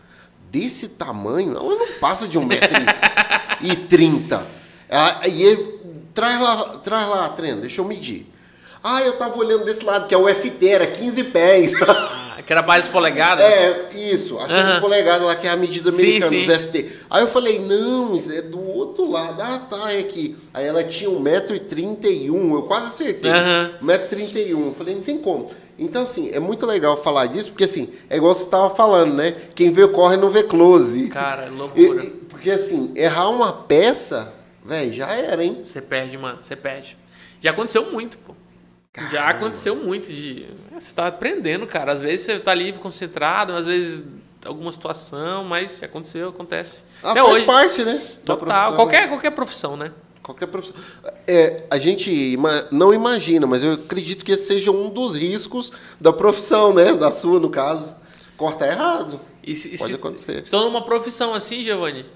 Desse 0.50 0.88
tamanho? 0.88 1.56
Ela 1.56 1.74
não 1.76 1.86
passa 2.00 2.26
de 2.28 2.38
1,30m. 2.38 3.62
Ela- 4.88 5.22
E 5.28 5.42
ele, 5.42 5.80
traz 6.12 6.40
lá, 6.40 6.64
traz 6.78 7.08
lá, 7.08 7.28
treino, 7.30 7.60
deixa 7.60 7.80
eu 7.80 7.84
medir. 7.84 8.26
Ah, 8.84 9.00
eu 9.02 9.16
tava 9.16 9.38
olhando 9.38 9.64
desse 9.64 9.84
lado, 9.84 10.08
que 10.08 10.14
é 10.14 10.18
o 10.18 10.28
FT, 10.28 10.68
era 10.68 10.86
15 10.86 11.24
pés. 11.24 11.72
Ah, 12.34 12.40
que 12.42 12.50
era 12.50 12.62
várias 12.62 12.88
polegadas. 12.88 13.44
É, 13.44 13.90
isso, 13.94 14.38
a 14.38 14.46
5 14.46 14.54
Aham. 14.58 14.80
polegadas 14.80 15.26
lá 15.26 15.36
que 15.36 15.46
é 15.46 15.50
a 15.50 15.56
medida 15.56 15.92
Sim, 15.92 15.98
americana 15.98 16.30
sim. 16.30 16.46
dos 16.46 16.56
FT. 16.62 16.90
Aí 17.10 17.22
eu 17.22 17.26
falei, 17.28 17.58
não, 17.58 18.18
é 18.18 18.40
do 18.40 18.58
outro 18.58 19.10
lado. 19.10 19.38
Ah, 19.42 19.58
tá, 19.58 19.92
é 19.92 19.98
aqui. 19.98 20.34
Aí 20.54 20.64
ela 20.64 20.82
tinha 20.82 21.10
1,31m, 21.10 22.54
eu 22.54 22.62
quase 22.62 22.86
acertei. 22.86 23.30
Aham. 23.30 23.72
1,31m. 23.82 24.48
Eu 24.48 24.74
falei, 24.78 24.94
não 24.94 25.02
tem 25.02 25.18
como. 25.18 25.50
Então, 25.78 26.02
assim, 26.02 26.30
é 26.30 26.38
muito 26.38 26.66
legal 26.66 26.96
falar 26.96 27.26
disso, 27.26 27.50
porque 27.50 27.64
assim, 27.64 27.92
é 28.10 28.16
igual 28.16 28.34
você 28.34 28.46
tava 28.48 28.74
falando, 28.74 29.14
né? 29.14 29.32
Quem 29.54 29.72
vê 29.72 29.88
corre 29.88 30.16
não 30.16 30.30
vê 30.30 30.42
close. 30.42 31.08
Cara, 31.08 31.48
loucura. 31.50 32.04
e- 32.04 32.10
porque 32.28 32.50
assim, 32.50 32.92
errar 32.94 33.28
uma 33.30 33.52
peça, 33.52 34.32
velho, 34.64 34.92
já 34.92 35.10
era, 35.12 35.42
hein? 35.44 35.60
Você 35.62 35.80
perde, 35.80 36.16
mano, 36.18 36.42
você 36.42 36.54
perde. 36.56 36.96
Já 37.40 37.50
aconteceu 37.50 37.90
muito, 37.90 38.18
pô. 38.18 38.34
Já 38.94 39.08
Caramba. 39.10 39.30
aconteceu 39.30 39.74
muito 39.76 40.12
de. 40.12 40.46
Você 40.78 40.94
tá 40.94 41.06
aprendendo, 41.06 41.66
cara. 41.66 41.92
Às 41.94 42.00
vezes 42.00 42.26
você 42.26 42.38
tá 42.38 42.50
ali 42.50 42.72
concentrado, 42.74 43.54
às 43.54 43.66
vezes 43.66 44.04
alguma 44.44 44.70
situação, 44.70 45.44
mas 45.44 45.78
já 45.80 45.86
aconteceu, 45.86 46.28
acontece. 46.28 46.82
Ah, 47.02 47.12
Até 47.12 47.22
faz 47.22 47.32
hoje. 47.34 47.46
parte, 47.46 47.84
né? 47.84 48.02
Total. 48.24 48.36
profissão, 48.38 48.76
Qualquer, 48.76 49.08
qualquer 49.08 49.30
profissão, 49.30 49.76
né? 49.76 49.92
Qualquer 50.22 50.46
profissão. 50.46 50.76
É, 51.26 51.64
a 51.70 51.78
gente 51.78 52.10
ima- 52.10 52.68
não 52.70 52.94
imagina, 52.94 53.46
mas 53.46 53.62
eu 53.62 53.72
acredito 53.72 54.24
que 54.24 54.32
esse 54.32 54.46
seja 54.46 54.70
um 54.70 54.88
dos 54.88 55.14
riscos 55.16 55.72
da 56.00 56.12
profissão, 56.12 56.72
né? 56.72 56.92
Da 56.94 57.10
sua, 57.10 57.40
no 57.40 57.50
caso. 57.50 57.96
Cortar 58.36 58.68
errado. 58.68 59.20
Se- 59.44 59.70
Pode 59.70 59.84
se- 59.84 59.94
acontecer. 59.94 60.42
Estou 60.42 60.64
numa 60.64 60.84
profissão 60.84 61.34
assim, 61.34 61.64
Giovanni. 61.64 62.06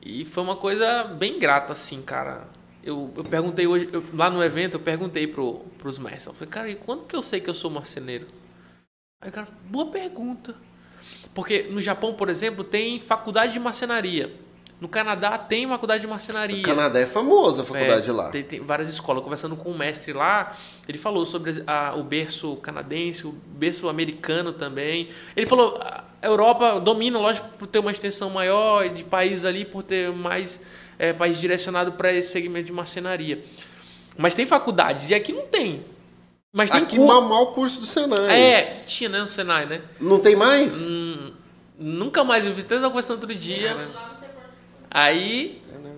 E 0.00 0.24
foi 0.24 0.42
uma 0.42 0.56
coisa 0.56 1.04
bem 1.04 1.38
grata, 1.38 1.72
assim, 1.72 2.00
cara. 2.02 2.48
Eu, 2.82 3.12
eu 3.16 3.22
perguntei 3.22 3.66
hoje, 3.66 3.88
eu- 3.92 4.02
lá 4.14 4.28
no 4.30 4.42
evento, 4.42 4.74
eu 4.74 4.80
perguntei 4.80 5.26
pro, 5.26 5.60
pros 5.78 5.98
mestres. 5.98 6.26
Eu 6.26 6.34
falei, 6.34 6.48
cara, 6.50 6.70
e 6.70 6.74
quando 6.74 7.04
que 7.04 7.14
eu 7.14 7.22
sei 7.22 7.40
que 7.40 7.48
eu 7.48 7.54
sou 7.54 7.70
marceneiro? 7.70 8.26
Aí 9.20 9.28
o 9.28 9.32
cara, 9.32 9.46
boa 9.70 9.86
pergunta. 9.90 10.54
Porque 11.34 11.64
no 11.64 11.80
Japão, 11.80 12.14
por 12.14 12.28
exemplo, 12.28 12.64
tem 12.64 12.98
faculdade 12.98 13.52
de 13.52 13.60
marcenaria. 13.60 14.34
No 14.82 14.88
Canadá 14.88 15.38
tem 15.38 15.68
faculdade 15.68 16.00
de 16.00 16.08
marcenaria. 16.08 16.58
O 16.58 16.62
Canadá 16.62 16.98
é 16.98 17.06
famosa 17.06 17.62
a 17.62 17.64
faculdade 17.64 18.10
É, 18.10 18.12
lá. 18.12 18.30
Tem, 18.32 18.42
tem 18.42 18.58
várias 18.58 18.90
escolas. 18.92 19.22
Conversando 19.22 19.54
com 19.54 19.70
o 19.70 19.78
mestre 19.78 20.12
lá, 20.12 20.56
ele 20.88 20.98
falou 20.98 21.24
sobre 21.24 21.62
a- 21.68 21.94
o 21.96 22.02
berço 22.02 22.56
canadense, 22.56 23.24
o 23.24 23.30
berço 23.30 23.88
americano 23.88 24.52
também. 24.52 25.08
Ele 25.36 25.46
falou, 25.46 25.78
a 25.80 26.02
Europa 26.20 26.80
domina, 26.80 27.16
lógico, 27.20 27.48
por 27.56 27.68
ter 27.68 27.78
uma 27.78 27.92
extensão 27.92 28.28
maior 28.28 28.88
de 28.88 29.04
países 29.04 29.44
ali, 29.44 29.64
por 29.64 29.84
ter 29.84 30.10
mais 30.10 30.60
é, 30.98 31.12
país 31.12 31.38
direcionado 31.38 31.92
para 31.92 32.12
esse 32.12 32.30
segmento 32.32 32.66
de 32.66 32.72
marcenaria. 32.72 33.40
Mas 34.18 34.34
tem 34.34 34.46
faculdades, 34.46 35.10
e 35.10 35.14
aqui 35.14 35.32
não 35.32 35.46
tem. 35.46 35.84
Mas 36.52 36.70
tem 36.70 36.82
Aqui 36.82 36.96
cu- 36.96 37.06
mamar 37.06 37.40
o 37.42 37.46
curso 37.52 37.78
do 37.78 37.86
Senai. 37.86 38.36
É, 38.36 38.80
tinha, 38.84 39.08
né, 39.08 39.20
no 39.20 39.28
Senai, 39.28 39.64
né? 39.64 39.80
Não 40.00 40.18
tem 40.18 40.34
mais? 40.34 40.82
Hum, 40.82 41.30
nunca 41.78 42.24
mais, 42.24 42.44
eu 42.44 42.52
vi 42.52 42.62
até 42.62 42.80
conversando 42.80 43.20
outro 43.20 43.32
dia. 43.34 43.74
Por 43.74 44.11
Aí. 44.92 45.62
É, 45.74 45.78
não. 45.78 45.94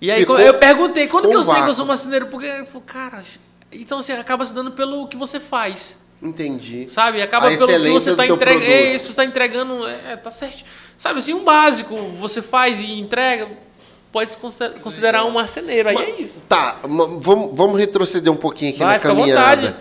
E 0.00 0.10
aí 0.10 0.20
Ficou 0.20 0.38
eu 0.38 0.54
perguntei, 0.54 1.08
quando 1.08 1.28
que 1.28 1.34
eu 1.34 1.44
sei 1.44 1.62
que 1.62 1.68
eu 1.70 1.74
sou 1.74 1.86
marceneiro? 1.86 2.26
Porque 2.26 2.46
ele 2.46 2.66
falou, 2.66 2.82
cara, 2.86 3.24
então 3.72 3.98
assim, 3.98 4.12
acaba 4.12 4.44
se 4.44 4.52
dando 4.54 4.70
pelo 4.72 5.08
que 5.08 5.16
você 5.16 5.40
faz. 5.40 5.98
Entendi. 6.22 6.88
Sabe? 6.90 7.22
Acaba 7.22 7.46
A 7.46 7.50
pelo 7.56 7.66
que 7.68 7.88
você 7.90 8.10
do 8.10 8.16
tá 8.16 8.24
teu 8.24 8.34
entregando. 8.36 8.64
É, 8.66 8.94
isso 8.94 9.08
você 9.08 9.14
tá 9.16 9.24
entregando. 9.24 9.86
É, 9.86 10.16
tá 10.16 10.30
certo. 10.30 10.64
Sabe 10.98 11.20
assim, 11.20 11.32
um 11.32 11.44
básico 11.44 11.96
você 12.18 12.42
faz 12.42 12.80
e 12.80 12.98
entrega, 12.98 13.48
pode 14.12 14.32
se 14.32 14.36
consider- 14.36 14.80
considerar 14.80 15.24
um 15.24 15.30
marceneiro. 15.30 15.88
Aí 15.88 15.96
é 15.96 16.20
isso. 16.20 16.42
Tá, 16.48 16.78
vamos, 16.82 17.56
vamos 17.56 17.78
retroceder 17.78 18.32
um 18.32 18.36
pouquinho 18.36 18.70
aqui 18.70 18.80
Vai, 18.80 18.94
na 18.94 18.98
fica 18.98 19.12
à 19.12 19.16
caminhada. 19.16 19.56
vontade. 19.56 19.76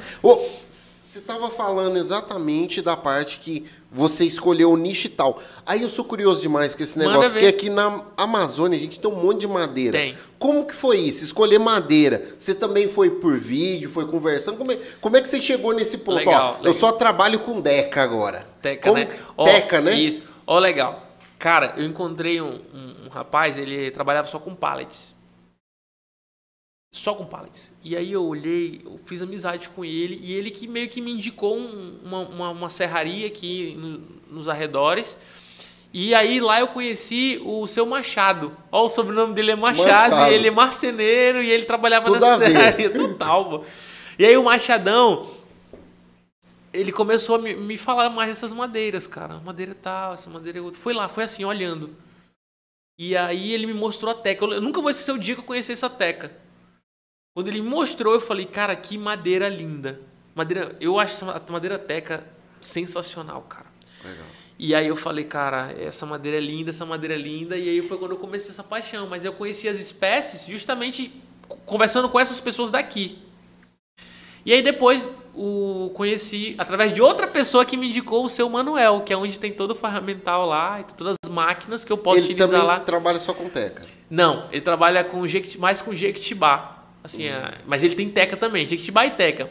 Você 1.17 1.21
estava 1.21 1.49
falando 1.49 1.97
exatamente 1.97 2.79
da 2.79 2.95
parte 2.95 3.39
que 3.39 3.65
você 3.91 4.23
escolheu 4.23 4.71
o 4.71 4.77
nicho 4.77 5.07
e 5.07 5.09
tal. 5.09 5.41
Aí 5.65 5.81
eu 5.81 5.89
sou 5.89 6.05
curioso 6.05 6.41
demais 6.41 6.75
com 6.75 6.83
esse 6.83 6.99
negócio, 6.99 7.31
porque 7.31 7.47
aqui 7.47 7.69
na 7.71 8.03
Amazônia 8.15 8.77
a 8.77 8.81
gente 8.81 8.99
tem 8.99 9.09
um 9.09 9.15
monte 9.15 9.39
de 9.39 9.47
madeira. 9.47 9.97
Tem. 9.97 10.15
Como 10.37 10.65
que 10.67 10.75
foi 10.75 10.97
isso? 10.99 11.23
Escolher 11.23 11.57
madeira. 11.57 12.23
Você 12.37 12.53
também 12.53 12.87
foi 12.87 13.09
por 13.09 13.35
vídeo, 13.35 13.89
foi 13.89 14.05
conversando? 14.05 14.57
Como 14.59 14.71
é, 14.71 14.77
como 15.01 15.17
é 15.17 15.21
que 15.21 15.27
você 15.27 15.41
chegou 15.41 15.73
nesse 15.73 15.97
ponto? 15.97 16.17
Legal, 16.17 16.57
Ó, 16.59 16.59
Eu 16.59 16.65
legal. 16.73 16.79
só 16.79 16.91
trabalho 16.91 17.39
com 17.39 17.59
Deca 17.59 18.03
agora. 18.03 18.45
Teca, 18.61 18.89
Como 18.89 19.03
né? 19.03 19.07
Ó, 19.35 19.43
Teca, 19.45 19.81
né? 19.81 19.93
Isso. 19.97 20.21
Ó, 20.45 20.59
legal. 20.59 21.03
Cara, 21.39 21.73
eu 21.77 21.85
encontrei 21.85 22.39
um, 22.39 22.59
um- 22.71 23.05
um 23.05 23.09
rapaz, 23.09 23.57
ele 23.57 23.89
trabalhava 23.89 24.27
só 24.27 24.37
com 24.37 24.53
pallets. 24.53 25.15
Só 26.91 27.13
com 27.13 27.25
pallets. 27.25 27.73
E 27.83 27.95
aí 27.95 28.11
eu 28.11 28.25
olhei, 28.25 28.81
eu 28.85 28.97
fiz 29.05 29.21
amizade 29.21 29.69
com 29.69 29.83
ele, 29.83 30.19
e 30.23 30.33
ele 30.33 30.49
que 30.49 30.67
meio 30.67 30.87
que 30.87 31.01
me 31.01 31.11
indicou 31.11 31.55
um- 31.57 31.99
uma, 32.03 32.19
uma, 32.19 32.49
uma 32.49 32.69
serraria 32.69 33.27
aqui 33.27 33.75
no- 33.77 34.01
nos 34.37 34.47
arredores. 34.47 35.17
E 35.93 36.13
aí 36.15 36.39
lá 36.39 36.59
eu 36.59 36.67
conheci 36.67 37.41
o 37.43 37.65
seu 37.67 37.85
Machado. 37.85 38.55
Ó, 38.71 38.85
o 38.85 38.89
sobrenome 38.89 39.33
dele 39.33 39.51
é 39.51 39.55
Machado, 39.55 40.11
Machado. 40.15 40.31
e 40.31 40.35
ele 40.35 40.47
é 40.47 40.51
marceneiro 40.51 41.41
e 41.41 41.49
ele 41.49 41.65
trabalhava 41.65 42.05
Tudo 42.05 42.19
na 42.19 42.37
serraria 42.37 42.89
total, 42.89 43.49
pô. 43.49 43.63
E 44.19 44.25
aí 44.25 44.35
o 44.37 44.43
Machadão, 44.43 45.29
ele 46.73 46.91
começou 46.91 47.35
a 47.35 47.39
me, 47.39 47.55
me 47.55 47.77
falar 47.77 48.09
mais 48.09 48.29
dessas 48.29 48.51
madeiras, 48.53 49.07
cara. 49.07 49.39
Madeira 49.39 49.75
tal, 49.75 50.13
essa 50.13 50.29
madeira 50.29 50.57
é 50.57 50.61
outra. 50.61 50.79
Foi 50.79 50.93
lá, 50.93 51.07
foi 51.07 51.23
assim, 51.23 51.45
olhando. 51.45 51.95
E 52.99 53.15
aí 53.15 53.53
ele 53.53 53.65
me 53.67 53.73
mostrou 53.73 54.11
a 54.11 54.15
teca. 54.15 54.45
Eu 54.45 54.61
nunca 54.61 54.81
vou 54.81 54.89
esquecer 54.89 55.11
o 55.11 55.19
dia 55.19 55.35
que 55.35 55.41
eu 55.41 55.45
conheci 55.45 55.71
essa 55.71 55.89
teca. 55.89 56.31
Quando 57.37 57.49
ele 57.49 57.61
mostrou, 57.61 58.15
eu 58.15 58.19
falei, 58.19 58.47
cara, 58.47 58.75
que 58.75 58.97
madeira 58.97 59.47
linda. 59.47 60.01
Madeira, 60.33 60.75
eu 60.81 60.99
acho 60.99 61.13
essa 61.23 61.39
madeira 61.49 61.77
teca 61.77 62.23
sensacional, 62.59 63.43
cara. 63.43 63.67
Legal. 64.03 64.25
E 64.57 64.73
aí 64.73 64.87
eu 64.87 64.95
falei, 64.95 65.23
cara, 65.23 65.71
essa 65.79 66.03
madeira 66.03 66.39
é 66.39 66.41
linda, 66.41 66.71
essa 66.71 66.83
madeira 66.83 67.13
é 67.13 67.17
linda. 67.19 67.55
E 67.55 67.69
aí 67.69 67.87
foi 67.87 67.99
quando 67.99 68.13
eu 68.13 68.17
comecei 68.17 68.49
essa 68.49 68.63
paixão. 68.63 69.05
Mas 69.07 69.23
eu 69.23 69.31
conheci 69.33 69.69
as 69.69 69.77
espécies 69.77 70.47
justamente 70.47 71.13
co- 71.47 71.57
conversando 71.57 72.09
com 72.09 72.19
essas 72.19 72.39
pessoas 72.39 72.71
daqui. 72.71 73.19
E 74.43 74.51
aí 74.51 74.63
depois 74.63 75.07
o 75.35 75.91
conheci 75.93 76.55
através 76.57 76.91
de 76.91 77.03
outra 77.03 77.27
pessoa 77.27 77.63
que 77.63 77.77
me 77.77 77.87
indicou 77.89 78.25
o 78.25 78.29
seu 78.29 78.49
Manuel, 78.49 79.01
que 79.01 79.13
é 79.13 79.15
onde 79.15 79.37
tem 79.37 79.51
todo 79.51 79.71
o 79.71 79.75
ferramental 79.75 80.47
lá, 80.47 80.81
todas 80.97 81.13
as 81.23 81.29
máquinas 81.29 81.83
que 81.83 81.93
eu 81.93 81.99
posso 81.99 82.17
Ele 82.17 82.25
utilizar 82.33 82.49
também 82.49 82.65
lá. 82.65 82.79
trabalha 82.79 83.19
só 83.19 83.31
com 83.31 83.47
Teca. 83.47 83.83
Não, 84.09 84.47
ele 84.51 84.61
trabalha 84.61 85.03
com 85.03 85.21
mais 85.59 85.83
com 85.83 85.93
jequitibá. 85.93 86.76
Assim, 87.07 87.25
é, 87.25 87.53
mas 87.65 87.81
ele 87.83 87.95
tem 87.95 88.07
teca 88.09 88.37
também, 88.37 88.65
jequitibá 88.67 89.05
e 89.05 89.11
teca. 89.11 89.49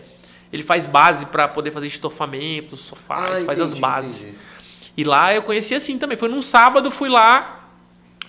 Ele 0.52 0.62
faz 0.62 0.86
base 0.86 1.26
para 1.26 1.48
poder 1.48 1.70
fazer 1.72 1.88
estofamento, 1.88 2.76
sofá, 2.76 3.16
Ah, 3.16 3.44
faz 3.44 3.60
as 3.60 3.70
entendi, 3.70 3.80
bases. 3.80 4.22
entendi. 4.22 4.36
E 4.96 5.04
lá 5.04 5.34
eu 5.34 5.42
conheci 5.42 5.74
assim 5.74 5.98
também. 5.98 6.16
Foi 6.16 6.28
num 6.28 6.40
sábado, 6.42 6.90
fui 6.90 7.08
lá, 7.08 7.68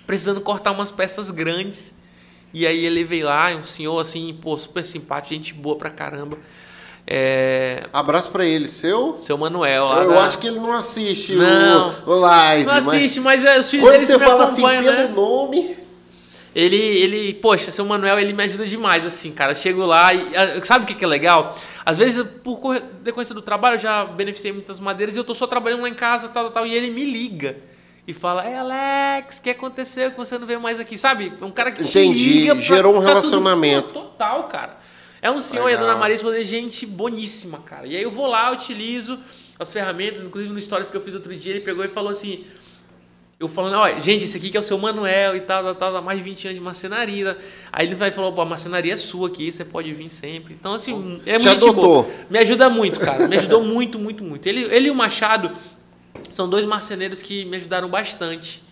precisando 0.05 0.41
cortar 0.41 0.71
umas 0.71 0.91
peças 0.91 1.29
grandes. 1.31 1.95
E 2.53 2.65
aí 2.65 2.85
ele 2.85 3.03
veio 3.03 3.25
lá, 3.27 3.49
um 3.55 3.63
senhor 3.63 3.99
assim, 3.99 4.37
pô, 4.41 4.57
super 4.57 4.83
simpático, 4.85 5.33
gente 5.35 5.53
boa 5.53 5.75
pra 5.77 5.89
caramba. 5.89 6.37
É, 7.05 7.83
Abraço 7.93 8.31
pra 8.31 8.45
ele, 8.45 8.67
seu. 8.67 9.13
seu 9.13 9.37
Manuel. 9.37 9.87
Eu 9.89 10.09
da- 10.09 10.23
acho 10.25 10.37
que 10.39 10.47
ele 10.47 10.59
não 10.59 10.73
assiste 10.73 11.35
Não. 11.35 11.93
o, 12.05 12.15
live. 12.15 12.65
Não 12.65 12.73
mas 12.73 12.87
assiste, 12.87 13.19
mas, 13.21 13.45
é, 13.45 13.59
os 13.59 13.69
filhos 13.69 13.89
dele 13.89 14.05
você 14.05 14.17
me 14.17 14.25
fala 14.25 14.43
assim 14.43 14.55
acompanham, 14.65 14.83
pelo 14.83 14.95
né? 14.97 15.07
nome. 15.07 15.77
Ele, 16.59 16.75
ele, 16.75 17.33
poxa, 17.35 17.71
seu 17.71 17.85
Manuel, 17.85 18.17
ele 18.19 18.33
me 18.33 18.43
ajuda 18.43 18.65
demais, 18.65 19.05
assim, 19.05 19.31
cara. 19.31 19.51
Eu 19.51 19.55
chego 19.55 19.85
lá 19.85 20.11
e. 20.11 20.35
ah, 20.35 20.59
Sabe 20.65 20.85
o 20.85 20.87
que, 20.87 20.95
que 20.95 21.05
é 21.05 21.07
legal? 21.07 21.53
Às 21.85 21.99
vezes, 21.99 22.25
por 22.43 22.59
decorrência 23.03 23.35
do 23.35 23.43
trabalho, 23.43 23.75
eu 23.75 23.79
já 23.79 24.05
beneficiei 24.05 24.51
muitas 24.51 24.79
madeiras 24.79 25.15
e 25.15 25.19
eu 25.19 25.23
tô 25.23 25.35
só 25.35 25.45
trabalhando 25.45 25.83
lá 25.83 25.89
em 25.89 25.93
casa, 25.93 26.27
tal, 26.29 26.45
tal, 26.45 26.51
tal. 26.53 26.65
E 26.67 26.73
ele 26.73 26.89
me 26.89 27.05
liga 27.05 27.57
e 28.07 28.11
fala: 28.13 28.43
É, 28.43 28.57
Alex, 28.57 29.37
o 29.37 29.43
que 29.43 29.51
aconteceu 29.51 30.09
que 30.09 30.17
você 30.17 30.35
não 30.39 30.47
veio 30.47 30.59
mais 30.59 30.79
aqui? 30.79 30.97
Sabe? 30.97 31.31
É 31.39 31.45
um 31.45 31.51
cara 31.51 31.71
que 31.71 31.83
te 31.83 31.89
Entendi, 31.99 32.39
liga. 32.39 32.55
pra- 32.55 32.63
gerou 32.63 32.91
um 32.93 32.95
tudo. 32.95 33.07
relacionamento. 33.07 33.93
Pô, 33.93 33.99
Total, 33.99 34.43
cara. 34.45 34.77
É 35.21 35.29
um 35.29 35.39
senhor 35.41 35.63
e 35.69 35.73
a 35.73 35.77
Legal. 35.77 35.85
dona 35.87 35.99
Maria 35.99 36.15
Esposa, 36.15 36.43
gente 36.43 36.85
boníssima, 36.87 37.59
cara. 37.59 37.85
E 37.85 37.95
aí 37.95 38.01
eu 38.01 38.09
vou 38.11 38.25
lá, 38.25 38.51
utilizo 38.51 39.19
as 39.59 39.71
ferramentas, 39.71 40.23
inclusive 40.23 40.51
no 40.53 40.59
stories 40.59 40.89
que 40.89 40.97
eu 40.97 41.01
fiz 41.01 41.13
outro 41.13 41.35
dia, 41.35 41.51
ele 41.53 41.61
pegou 41.61 41.85
e 41.85 41.87
falou 41.87 42.11
assim: 42.11 42.45
eu 43.39 43.47
falando, 43.47 43.75
ó, 43.75 43.99
gente, 43.99 44.25
esse 44.25 44.35
aqui 44.35 44.49
que 44.49 44.57
é 44.57 44.59
o 44.59 44.63
seu 44.63 44.77
Manuel 44.79 45.35
e 45.35 45.41
tal, 45.41 45.63
tal, 45.63 45.75
tal, 45.75 45.95
há 45.97 46.01
mais 46.01 46.17
de 46.17 46.23
20 46.23 46.47
anos 46.47 46.57
de 46.57 46.63
marcenaria. 46.63 47.37
Aí 47.71 47.85
ele 47.85 47.93
vai 47.93 48.09
falar, 48.09 48.31
pô, 48.31 48.41
a 48.41 48.45
marcenaria 48.45 48.93
é 48.93 48.97
sua 48.97 49.27
aqui, 49.27 49.51
você 49.51 49.63
pode 49.63 49.93
vir 49.93 50.09
sempre. 50.09 50.55
Então, 50.55 50.73
assim, 50.73 51.21
é 51.25 51.37
Já 51.37 51.51
muito 51.51 51.67
adotou. 51.69 52.11
Me 52.29 52.39
ajuda 52.39 52.67
muito, 52.69 52.99
cara. 52.99 53.27
Me 53.27 53.37
ajudou 53.37 53.63
muito, 53.63 53.99
muito, 53.99 54.23
muito. 54.23 54.47
Ele, 54.47 54.63
ele 54.63 54.87
e 54.87 54.91
o 54.91 54.95
Machado 54.95 55.51
são 56.31 56.49
dois 56.49 56.65
marceneiros 56.65 57.21
que 57.21 57.45
me 57.45 57.57
ajudaram 57.57 57.87
bastante. 57.89 58.63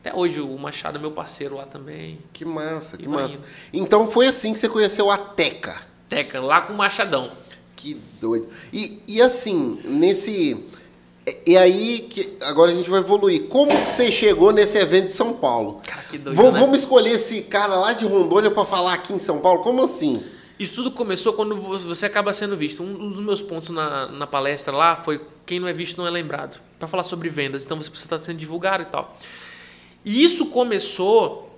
Até 0.00 0.14
hoje 0.14 0.40
o 0.40 0.56
Machado 0.58 0.98
é 0.98 1.00
meu 1.00 1.10
parceiro 1.10 1.56
lá 1.56 1.64
também. 1.64 2.18
Que 2.32 2.44
massa, 2.44 2.96
que 2.96 3.04
E 3.04 3.08
vai 3.08 3.22
massa. 3.22 3.36
indo. 3.36 3.44
Então 3.72 4.06
foi 4.08 4.28
assim 4.28 4.52
que 4.52 4.58
você 4.60 4.68
conheceu 4.68 5.10
a 5.10 5.18
Teca. 5.18 5.80
Teca, 6.08 6.40
lá 6.40 6.60
com 6.60 6.72
o 6.72 6.76
Machadão. 6.76 7.32
Que 7.74 8.00
doido. 8.20 8.48
E, 8.72 9.02
e 9.08 9.20
assim, 9.20 9.80
nesse. 9.84 10.62
É- 11.26 11.36
E 11.46 11.56
aí 11.56 12.00
que 12.10 12.36
agora 12.42 12.70
a 12.70 12.74
gente 12.74 12.88
vai 12.90 13.00
evoluir. 13.00 13.44
Como 13.48 13.70
que 13.82 13.88
você 13.90 14.10
chegou 14.12 14.52
nesse 14.52 14.78
evento 14.78 15.06
de 15.06 15.12
São 15.12 15.34
Paulo? 15.34 15.80
Cara, 15.86 16.02
que 16.02 16.18
doido, 16.18 16.36
Vamos, 16.36 16.52
né? 16.54 16.60
vamos 16.60 16.80
escolher 16.80 17.10
esse 17.12 17.42
cara 17.42 17.74
lá 17.76 17.92
de 17.92 18.04
Rondônia 18.06 18.50
para 18.50 18.64
falar 18.64 18.94
aqui 18.94 19.12
em 19.12 19.18
São 19.18 19.40
Paulo? 19.40 19.62
Como 19.62 19.82
assim? 19.82 20.22
Isso 20.58 20.74
tudo 20.76 20.92
começou 20.92 21.32
quando 21.32 21.56
vo- 21.56 21.78
você 21.78 22.06
acaba 22.06 22.32
sendo 22.32 22.56
visto. 22.56 22.82
Um 22.82 23.08
dos 23.08 23.18
meus 23.18 23.42
pontos 23.42 23.70
na, 23.70 24.06
na 24.06 24.26
palestra 24.26 24.74
lá 24.74 24.96
foi 24.96 25.20
quem 25.44 25.58
não 25.58 25.66
é 25.66 25.72
visto 25.72 25.98
não 25.98 26.06
é 26.06 26.10
lembrado. 26.10 26.60
Para 26.78 26.86
falar 26.88 27.04
sobre 27.04 27.28
vendas. 27.28 27.64
Então 27.64 27.76
você 27.76 27.90
precisa 27.90 28.06
estar 28.14 28.24
sendo 28.24 28.38
divulgado 28.38 28.82
e 28.84 28.86
tal. 28.86 29.16
E 30.04 30.22
isso 30.22 30.46
começou 30.46 31.50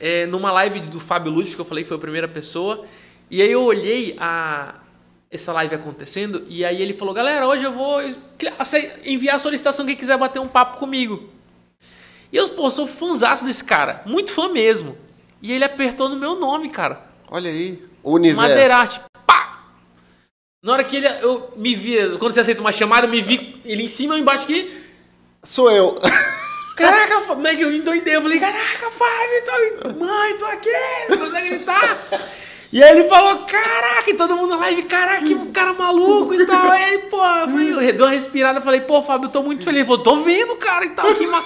é, 0.00 0.26
numa 0.26 0.50
live 0.52 0.80
do 0.80 1.00
Fábio 1.00 1.32
Lúcio, 1.32 1.54
que 1.54 1.60
eu 1.60 1.64
falei 1.64 1.82
que 1.84 1.88
foi 1.88 1.96
a 1.96 2.00
primeira 2.00 2.28
pessoa. 2.28 2.84
E 3.30 3.40
aí 3.40 3.50
eu 3.50 3.62
olhei 3.62 4.16
a, 4.18 4.74
essa 5.30 5.52
live 5.52 5.74
acontecendo 5.74 6.44
e 6.48 6.64
aí 6.64 6.80
ele 6.80 6.94
falou: 6.94 7.14
Galera, 7.14 7.46
hoje 7.46 7.64
eu 7.64 7.72
vou 7.72 8.00
enviar 9.04 9.36
a 9.36 9.38
solicitação 9.38 9.86
quem 9.86 9.96
quiser 9.96 10.16
bater 10.16 10.38
um 10.38 10.48
papo 10.48 10.78
comigo. 10.78 11.28
E 12.32 12.36
eu, 12.36 12.48
pô, 12.50 12.70
sou 12.70 12.86
fãzaço 12.86 13.44
desse 13.44 13.64
cara. 13.64 14.02
Muito 14.06 14.32
fã 14.32 14.48
mesmo. 14.48 14.96
E 15.40 15.52
ele 15.52 15.64
apertou 15.64 16.08
no 16.08 16.16
meu 16.16 16.36
nome, 16.36 16.68
cara. 16.68 17.02
Olha 17.30 17.50
aí. 17.50 17.82
O 18.02 18.12
universo. 18.12 18.48
Madeirarte, 18.48 19.00
pá! 19.26 19.66
Na 20.62 20.72
hora 20.72 20.84
que 20.84 20.96
ele, 20.96 21.08
eu 21.22 21.52
me 21.56 21.74
vi, 21.74 21.96
quando 22.18 22.34
você 22.34 22.40
aceita 22.40 22.60
uma 22.60 22.72
chamada, 22.72 23.06
eu 23.06 23.10
me 23.10 23.22
vi 23.22 23.60
ele 23.64 23.84
em 23.84 23.88
cima 23.88 24.16
e 24.16 24.20
embaixo 24.20 24.44
aqui. 24.44 24.82
Sou 25.42 25.70
eu. 25.70 25.98
Caraca, 26.76 27.14
é 27.48 27.56
que 27.56 27.64
eu 27.64 27.72
endoidei? 27.72 28.14
Eu 28.14 28.22
falei, 28.22 28.38
caraca, 28.38 28.88
Fábio, 28.88 29.44
tô, 29.44 30.04
mãe, 30.04 30.36
tô 30.38 30.44
aqui, 30.46 30.70
você 31.08 31.16
consegue 31.16 31.48
gritar? 31.50 31.98
E 32.70 32.82
aí 32.82 32.98
ele 32.98 33.08
falou, 33.08 33.46
caraca, 33.46 34.10
e 34.10 34.14
todo 34.14 34.36
mundo 34.36 34.50
na 34.50 34.56
live, 34.56 34.82
caraca, 34.82 35.24
que 35.24 35.34
cara 35.52 35.72
maluco 35.72 36.34
e 36.34 36.46
tal. 36.46 36.70
Aí, 36.70 36.94
ele, 36.94 36.98
pô, 37.04 37.16
eu, 37.16 37.48
falei, 37.48 37.72
eu 37.72 37.78
dei 37.78 38.00
uma 38.00 38.10
respirada, 38.10 38.60
falei, 38.60 38.82
pô, 38.82 39.02
Fábio, 39.02 39.26
eu 39.26 39.32
tô 39.32 39.42
muito 39.42 39.64
feliz. 39.64 39.80
Ele 39.80 39.88
falou, 39.88 40.02
tô 40.02 40.16
vendo, 40.16 40.54
cara, 40.56 40.84
e 40.84 40.90
tal, 40.90 41.14
que 41.14 41.26
ma... 41.26 41.42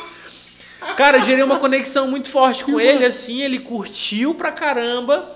Cara, 0.96 1.18
eu 1.18 1.22
gerei 1.22 1.44
uma 1.44 1.60
conexão 1.60 2.08
muito 2.08 2.28
forte 2.28 2.64
com 2.64 2.80
ele, 2.80 3.04
assim, 3.04 3.40
ele 3.40 3.60
curtiu 3.60 4.34
pra 4.34 4.50
caramba. 4.50 5.30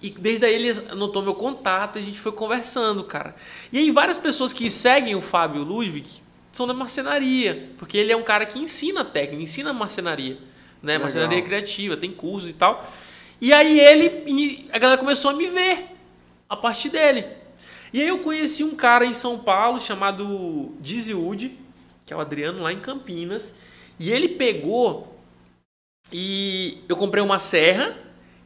E 0.00 0.10
desde 0.10 0.46
aí 0.46 0.54
ele 0.54 0.70
anotou 0.92 1.22
meu 1.22 1.34
contato 1.34 1.96
e 1.96 1.98
a 1.98 2.02
gente 2.02 2.20
foi 2.20 2.30
conversando, 2.30 3.02
cara. 3.02 3.34
E 3.72 3.78
aí 3.78 3.90
várias 3.90 4.16
pessoas 4.16 4.52
que 4.52 4.70
seguem 4.70 5.16
o 5.16 5.20
Fábio 5.20 5.64
Ludwig 5.64 6.22
são 6.52 6.68
da 6.68 6.72
marcenaria, 6.72 7.70
porque 7.78 7.98
ele 7.98 8.12
é 8.12 8.16
um 8.16 8.22
cara 8.22 8.46
que 8.46 8.60
ensina 8.60 9.04
técnica, 9.04 9.42
ensina 9.42 9.72
marcenaria, 9.72 10.38
né? 10.80 10.98
Marcenaria 10.98 11.42
criativa, 11.42 11.96
tem 11.96 12.12
cursos 12.12 12.48
e 12.48 12.52
tal. 12.52 12.88
E 13.40 13.52
aí 13.52 13.78
ele, 13.78 14.24
e 14.26 14.68
a 14.72 14.78
galera 14.78 15.00
começou 15.00 15.30
a 15.30 15.34
me 15.34 15.46
ver 15.48 15.96
a 16.48 16.56
partir 16.56 16.88
dele. 16.88 17.24
E 17.92 18.00
aí 18.00 18.08
eu 18.08 18.18
conheci 18.18 18.64
um 18.64 18.74
cara 18.74 19.04
em 19.04 19.14
São 19.14 19.38
Paulo 19.38 19.80
chamado 19.80 20.24
Wood, 20.24 21.58
que 22.04 22.12
é 22.12 22.16
o 22.16 22.20
Adriano 22.20 22.62
lá 22.62 22.72
em 22.72 22.80
Campinas, 22.80 23.56
e 23.98 24.10
ele 24.10 24.28
pegou 24.28 25.14
e 26.12 26.78
eu 26.88 26.96
comprei 26.96 27.22
uma 27.22 27.38
serra 27.38 27.96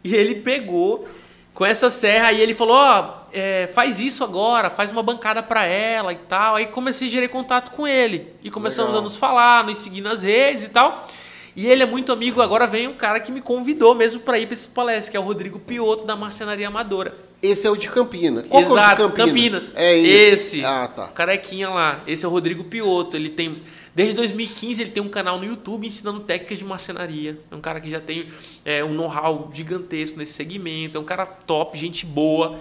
e 0.03 0.15
ele 0.15 0.37
pegou 0.37 1.09
com 1.55 1.65
essa 1.65 1.91
serra 1.91 2.33
e 2.33 2.41
ele 2.41 2.55
falou, 2.55 2.77
ó, 2.77 3.23
é, 3.33 3.69
faz 3.69 4.01
isso 4.01 4.25
agora, 4.25 4.71
faz 4.71 4.91
uma 4.91 5.03
bancada 5.03 5.43
pra 5.43 5.65
ela 5.65 6.13
e 6.13 6.17
tal. 6.17 6.57
Aí 6.57 6.67
comecei 6.67 7.09
a 7.09 7.11
gerar 7.11 7.29
contato 7.29 7.71
com 7.71 7.87
ele 7.87 8.33
e 8.43 8.51
começamos 8.51 8.91
Legal. 8.91 9.03
a 9.03 9.05
nos 9.05 9.17
falar, 9.17 9.65
nos 9.65 9.79
seguir 9.79 10.01
nas 10.01 10.23
redes 10.23 10.65
e 10.65 10.69
tal. 10.71 11.07
E 11.55 11.67
ele 11.67 11.83
é 11.83 11.87
muito 11.87 12.11
amigo, 12.13 12.41
agora 12.41 12.67
vem 12.67 12.89
um 12.89 12.95
cara 12.95 13.21
que 13.21 13.31
me 13.31 13.41
convidou 13.41 13.95
mesmo 13.95 14.21
para 14.21 14.39
ir 14.39 14.47
para 14.47 14.55
esse 14.55 14.69
palestra, 14.69 15.11
que 15.11 15.17
é 15.17 15.21
o 15.21 15.23
Rodrigo 15.23 15.59
Pioto, 15.59 16.05
da 16.05 16.17
Marcenaria 16.17 16.67
Amadora. 16.67 17.15
Esse 17.43 17.67
é 17.67 17.71
o 17.71 17.77
de 17.77 17.89
Campinas. 17.89 18.47
Qual 18.49 18.63
que 18.63 18.69
é 18.69 18.73
o 18.73 18.75
de 18.75 18.81
Exato, 18.81 19.03
Campinas? 19.03 19.27
Campinas. 19.27 19.75
É 19.77 19.99
esse. 19.99 20.59
esse. 20.59 20.65
Ah, 20.65 20.89
tá. 20.89 21.09
Carequinha 21.09 21.69
lá. 21.69 22.01
Esse 22.07 22.25
é 22.25 22.29
o 22.29 22.31
Rodrigo 22.31 22.65
Pioto. 22.65 23.17
Ele 23.17 23.29
tem. 23.29 23.61
Desde 23.95 24.15
2015 24.15 24.81
ele 24.81 24.91
tem 24.91 25.03
um 25.03 25.09
canal 25.09 25.39
no 25.39 25.45
YouTube 25.45 25.87
ensinando 25.87 26.21
técnicas 26.21 26.57
de 26.57 26.65
marcenaria. 26.65 27.39
É 27.51 27.55
um 27.55 27.61
cara 27.61 27.81
que 27.81 27.91
já 27.91 28.01
tem 28.01 28.29
é, 28.65 28.83
um 28.85 28.95
know-how 28.95 29.51
gigantesco 29.53 30.19
nesse 30.19 30.35
segmento. 30.35 30.97
É 30.97 31.01
um 31.01 31.05
cara 31.05 31.27
top, 31.27 31.77
gente 31.77 32.07
boa. 32.07 32.59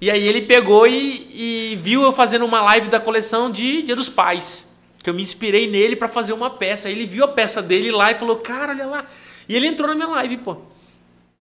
E 0.00 0.10
aí 0.10 0.26
ele 0.26 0.42
pegou 0.42 0.86
e, 0.88 1.28
e 1.30 1.76
viu 1.80 2.02
eu 2.02 2.10
fazendo 2.10 2.44
uma 2.44 2.62
live 2.62 2.88
da 2.88 2.98
coleção 2.98 3.50
de 3.50 3.82
Dia 3.82 3.94
dos 3.94 4.08
Pais. 4.08 4.71
Que 5.02 5.10
eu 5.10 5.14
me 5.14 5.22
inspirei 5.22 5.68
nele 5.68 5.96
para 5.96 6.08
fazer 6.08 6.32
uma 6.32 6.50
peça. 6.50 6.88
Aí 6.88 6.94
ele 6.94 7.06
viu 7.06 7.24
a 7.24 7.28
peça 7.28 7.60
dele 7.60 7.90
lá 7.90 8.10
e 8.10 8.14
falou: 8.14 8.36
Cara, 8.36 8.72
olha 8.72 8.86
lá. 8.86 9.06
E 9.48 9.56
ele 9.56 9.66
entrou 9.66 9.88
na 9.88 9.94
minha 9.94 10.08
live, 10.08 10.38
pô. 10.38 10.56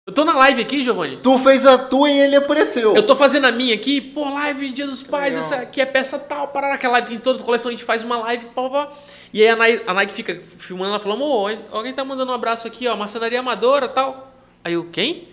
Eu 0.07 0.13
tô 0.13 0.23
na 0.23 0.35
live 0.35 0.61
aqui, 0.61 0.83
Giovanni. 0.83 1.17
Tu 1.17 1.39
fez 1.39 1.65
a 1.65 1.79
tua 1.79 2.07
e 2.07 2.19
ele 2.19 2.35
apareceu. 2.35 2.95
Eu 2.95 3.01
tô 3.01 3.15
fazendo 3.15 3.45
a 3.45 3.51
minha 3.51 3.73
aqui, 3.73 3.99
pô, 3.99 4.31
live 4.31 4.69
Dia 4.69 4.85
dos 4.85 5.01
Pais, 5.01 5.33
legal. 5.33 5.39
essa 5.39 5.63
aqui 5.63 5.81
é 5.81 5.85
peça 5.85 6.19
tal, 6.19 6.49
parar 6.49 6.75
aquela 6.75 6.93
live 6.93 7.07
que 7.07 7.15
em 7.15 7.19
toda 7.19 7.43
coleção 7.43 7.69
a 7.69 7.71
gente 7.71 7.83
faz 7.83 8.03
uma 8.03 8.17
live, 8.17 8.45
pá, 8.53 8.69
pá, 8.69 8.69
pá. 8.69 8.91
E 9.33 9.41
aí 9.41 9.49
a 9.49 9.55
Nike, 9.55 9.83
a 9.87 9.93
Nike 9.95 10.13
fica 10.13 10.39
filmando, 10.59 10.91
ela 10.91 10.99
fala, 10.99 11.15
amor, 11.15 11.57
alguém 11.71 11.91
tá 11.91 12.05
mandando 12.05 12.31
um 12.31 12.35
abraço 12.35 12.67
aqui, 12.67 12.87
ó, 12.87 12.95
marcenaria 12.95 13.39
amadora 13.39 13.87
tal. 13.87 14.31
Aí 14.63 14.73
eu, 14.73 14.85
quem? 14.91 15.27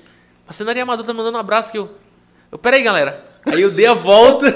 Marcenaria 0.47 0.85
amadora 0.85 1.07
tá 1.07 1.13
mandando 1.13 1.37
um 1.37 1.41
abraço 1.41 1.69
aqui, 1.69 1.77
eu. 1.77 1.91
Eu, 2.51 2.59
peraí, 2.59 2.83
galera. 2.83 3.27
Aí 3.45 3.61
eu 3.61 3.71
dei 3.71 3.85
a 3.87 3.93
volta. 3.93 4.47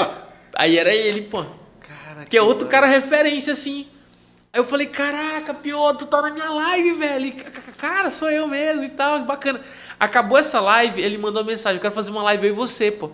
aí 0.56 0.78
era 0.78 0.94
ele, 0.94 1.22
pô. 1.22 1.44
Cara, 2.18 2.30
Que 2.30 2.36
é 2.36 2.42
outro 2.42 2.68
cara 2.68 2.86
referência, 2.86 3.52
assim. 3.52 3.86
Aí 4.52 4.60
eu 4.60 4.64
falei, 4.64 4.86
caraca, 4.86 5.52
pior, 5.54 5.94
tu 5.94 6.06
tá 6.06 6.20
na 6.22 6.30
minha 6.30 6.50
live, 6.50 6.92
velho. 6.94 7.32
Ca- 7.36 7.50
ca- 7.50 7.72
Cara, 7.76 8.10
sou 8.10 8.30
eu 8.30 8.48
mesmo 8.48 8.82
e 8.84 8.88
tal, 8.88 9.20
que 9.20 9.26
bacana. 9.26 9.60
Acabou 10.00 10.36
essa 10.38 10.60
live, 10.60 11.00
ele 11.00 11.18
mandou 11.18 11.42
uma 11.42 11.50
mensagem, 11.50 11.76
eu 11.76 11.82
quero 11.82 11.94
fazer 11.94 12.10
uma 12.10 12.22
live 12.22 12.46
eu 12.46 12.52
e 12.52 12.56
você, 12.56 12.90
pô. 12.90 13.10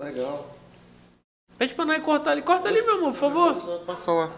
Legal. 0.00 0.54
Pede 1.58 1.74
pra 1.74 1.84
nós 1.84 2.02
cortar 2.02 2.32
ali. 2.32 2.42
Corta 2.42 2.68
ali, 2.68 2.82
meu 2.82 2.96
amor, 2.96 3.12
por 3.12 3.18
favor. 3.18 3.54
Passa 3.86 4.10
lá. 4.12 4.30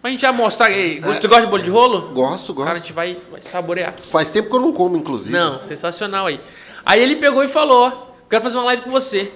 Pra 0.00 0.10
gente 0.10 0.20
já 0.20 0.32
mostrar. 0.32 0.70
Ei, 0.70 1.00
Tu 1.00 1.28
gosta 1.28 1.40
de 1.42 1.46
bolo 1.46 1.62
de 1.62 1.70
rolo? 1.70 2.00
Gosto, 2.12 2.52
gosto. 2.52 2.66
Cara, 2.66 2.76
a 2.78 2.80
gente 2.80 2.92
vai, 2.92 3.16
vai 3.30 3.40
saborear. 3.42 3.94
Faz 4.10 4.30
tempo 4.30 4.50
que 4.50 4.56
eu 4.56 4.60
não 4.60 4.72
como, 4.72 4.96
inclusive. 4.96 5.32
Não, 5.36 5.62
sensacional 5.62 6.26
aí. 6.26 6.40
Aí 6.84 7.00
ele 7.00 7.16
pegou 7.16 7.42
e 7.44 7.48
falou: 7.48 8.16
Quero 8.28 8.42
fazer 8.42 8.56
uma 8.56 8.64
live 8.64 8.82
com 8.82 8.90
você. 8.90 9.32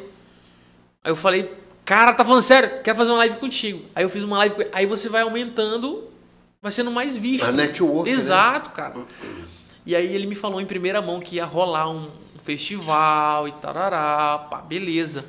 Aí 1.04 1.10
eu 1.12 1.16
falei: 1.16 1.50
Cara, 1.88 2.12
tá 2.12 2.22
falando 2.22 2.42
sério? 2.42 2.82
Quero 2.84 2.98
fazer 2.98 3.10
uma 3.10 3.16
live 3.16 3.36
contigo. 3.36 3.82
Aí 3.94 4.04
eu 4.04 4.10
fiz 4.10 4.22
uma 4.22 4.36
live 4.36 4.54
com 4.54 4.60
ele. 4.60 4.70
Aí 4.74 4.84
você 4.84 5.08
vai 5.08 5.22
aumentando, 5.22 6.04
vai 6.60 6.70
sendo 6.70 6.90
mais 6.90 7.16
visto. 7.16 7.46
A 7.46 7.50
network, 7.50 8.10
né? 8.10 8.14
Exato, 8.14 8.68
cara. 8.72 9.06
E 9.86 9.96
aí 9.96 10.14
ele 10.14 10.26
me 10.26 10.34
falou 10.34 10.60
em 10.60 10.66
primeira 10.66 11.00
mão 11.00 11.18
que 11.18 11.36
ia 11.36 11.46
rolar 11.46 11.88
um 11.90 12.10
festival 12.42 13.48
e 13.48 13.52
tarará, 13.52 14.36
pá, 14.50 14.60
beleza. 14.60 15.24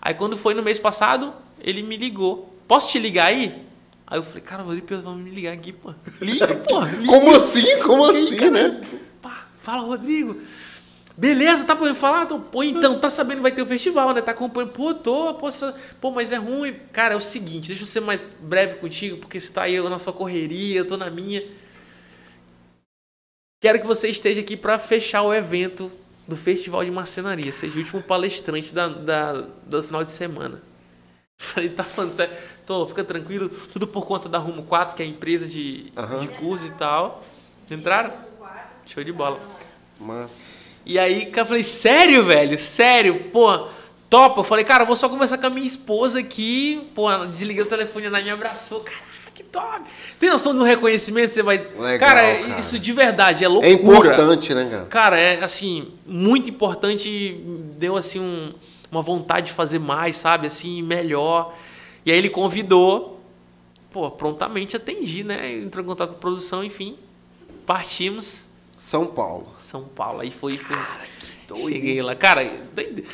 Aí 0.00 0.14
quando 0.14 0.34
foi 0.34 0.54
no 0.54 0.62
mês 0.62 0.78
passado, 0.78 1.34
ele 1.60 1.82
me 1.82 1.98
ligou. 1.98 2.56
Posso 2.66 2.88
te 2.88 2.98
ligar 2.98 3.26
aí? 3.26 3.62
Aí 4.06 4.18
eu 4.18 4.22
falei, 4.22 4.40
cara, 4.40 4.62
vou 4.62 4.74
me 5.14 5.30
ligar 5.30 5.52
aqui, 5.52 5.74
pô. 5.74 5.92
Liga, 6.22 6.54
pô. 6.54 6.80
Liga. 6.86 7.06
Como 7.06 7.36
assim? 7.36 7.78
Como 7.80 8.02
assim, 8.06 8.36
cara? 8.36 8.50
né? 8.50 8.80
Pá, 9.20 9.44
fala, 9.60 9.82
Rodrigo. 9.82 10.40
Beleza, 11.16 11.64
tá 11.64 11.76
podendo 11.76 11.94
falar? 11.94 12.26
Tô, 12.26 12.38
pô, 12.40 12.62
então, 12.62 12.98
tá 12.98 13.10
sabendo 13.10 13.36
que 13.36 13.42
vai 13.42 13.52
ter 13.52 13.60
o 13.62 13.66
festival, 13.66 14.14
né? 14.14 14.22
Tá 14.22 14.32
acompanhando. 14.32 14.72
Pô, 14.72 14.94
tô, 14.94 15.34
pô, 15.34 15.50
sa- 15.50 15.74
pô, 16.00 16.10
mas 16.10 16.32
é 16.32 16.36
ruim. 16.36 16.74
Cara, 16.90 17.14
é 17.14 17.16
o 17.16 17.20
seguinte, 17.20 17.68
deixa 17.68 17.82
eu 17.82 17.86
ser 17.86 18.00
mais 18.00 18.26
breve 18.40 18.76
contigo, 18.76 19.18
porque 19.18 19.38
você 19.38 19.52
tá 19.52 19.62
aí 19.64 19.78
na 19.88 19.98
sua 19.98 20.12
correria, 20.12 20.78
eu 20.80 20.86
tô 20.86 20.96
na 20.96 21.10
minha. 21.10 21.42
Quero 23.60 23.80
que 23.80 23.86
você 23.86 24.08
esteja 24.08 24.40
aqui 24.40 24.56
pra 24.56 24.78
fechar 24.78 25.22
o 25.22 25.32
evento 25.32 25.92
do 26.26 26.34
Festival 26.36 26.84
de 26.84 26.90
Marcenaria. 26.90 27.52
Seja 27.52 27.74
o 27.76 27.78
último 27.78 28.02
palestrante 28.02 28.74
da, 28.74 28.88
da- 28.88 29.46
do 29.66 29.82
final 29.82 30.02
de 30.02 30.10
semana. 30.10 30.62
Falei, 31.38 31.68
tá 31.70 31.84
falando 31.84 32.12
sério? 32.12 32.34
Tô, 32.66 32.86
fica 32.86 33.04
tranquilo, 33.04 33.48
tudo 33.72 33.86
por 33.86 34.06
conta 34.06 34.28
da 34.28 34.38
Rumo 34.38 34.62
4, 34.64 34.96
que 34.96 35.02
é 35.02 35.06
a 35.06 35.08
empresa 35.08 35.46
de, 35.46 35.92
Aham. 35.96 36.20
de 36.20 36.28
curso 36.38 36.66
e 36.66 36.70
tal. 36.70 37.22
Entraram? 37.70 38.12
Show 38.86 39.04
de 39.04 39.12
bola. 39.12 39.40
Mas. 40.00 40.61
E 40.84 40.98
aí, 40.98 41.26
cara, 41.26 41.42
eu 41.42 41.46
falei, 41.48 41.62
sério, 41.62 42.24
velho? 42.24 42.58
Sério? 42.58 43.14
Pô, 43.32 43.66
topa. 44.10 44.40
Eu 44.40 44.44
falei, 44.44 44.64
cara, 44.64 44.82
eu 44.82 44.86
vou 44.86 44.96
só 44.96 45.08
conversar 45.08 45.38
com 45.38 45.46
a 45.46 45.50
minha 45.50 45.66
esposa 45.66 46.18
aqui. 46.20 46.82
Pô, 46.94 47.08
desliguei 47.26 47.62
o 47.62 47.66
telefone, 47.66 48.06
ela 48.06 48.20
me 48.20 48.30
abraçou. 48.30 48.80
Caraca, 48.80 49.02
que 49.34 49.42
top. 49.44 49.82
Tem 50.18 50.30
noção 50.30 50.54
do 50.54 50.64
reconhecimento? 50.64 51.32
Você 51.32 51.42
vai... 51.42 51.58
Legal, 51.58 51.98
cara, 51.98 52.20
cara. 52.38 52.58
isso 52.58 52.78
de 52.78 52.92
verdade 52.92 53.44
é 53.44 53.46
É 53.46 53.48
loucura. 53.48 53.74
importante, 53.74 54.52
né, 54.54 54.68
cara? 54.70 54.84
Cara, 54.86 55.18
é 55.20 55.42
assim, 55.44 55.88
muito 56.06 56.50
importante. 56.50 57.40
Deu 57.78 57.96
assim 57.96 58.18
um- 58.20 58.52
uma 58.90 59.00
vontade 59.02 59.46
de 59.46 59.52
fazer 59.52 59.78
mais, 59.78 60.16
sabe? 60.18 60.46
Assim, 60.48 60.82
melhor. 60.82 61.54
E 62.04 62.10
aí 62.12 62.18
ele 62.18 62.28
convidou. 62.28 63.20
Pô, 63.90 64.10
prontamente 64.10 64.76
atendi, 64.76 65.22
né? 65.22 65.52
Entrou 65.54 65.84
em 65.84 65.86
contato 65.86 66.10
com 66.10 66.16
a 66.16 66.18
produção, 66.18 66.64
enfim. 66.64 66.96
Partimos. 67.66 68.46
São 68.78 69.06
Paulo. 69.06 69.46
São 69.72 69.84
Paulo. 69.84 70.20
Aí 70.20 70.30
foi. 70.30 70.58
foi 70.58 70.76
cheguei 71.70 72.02
lá. 72.02 72.14
Cara, 72.14 72.46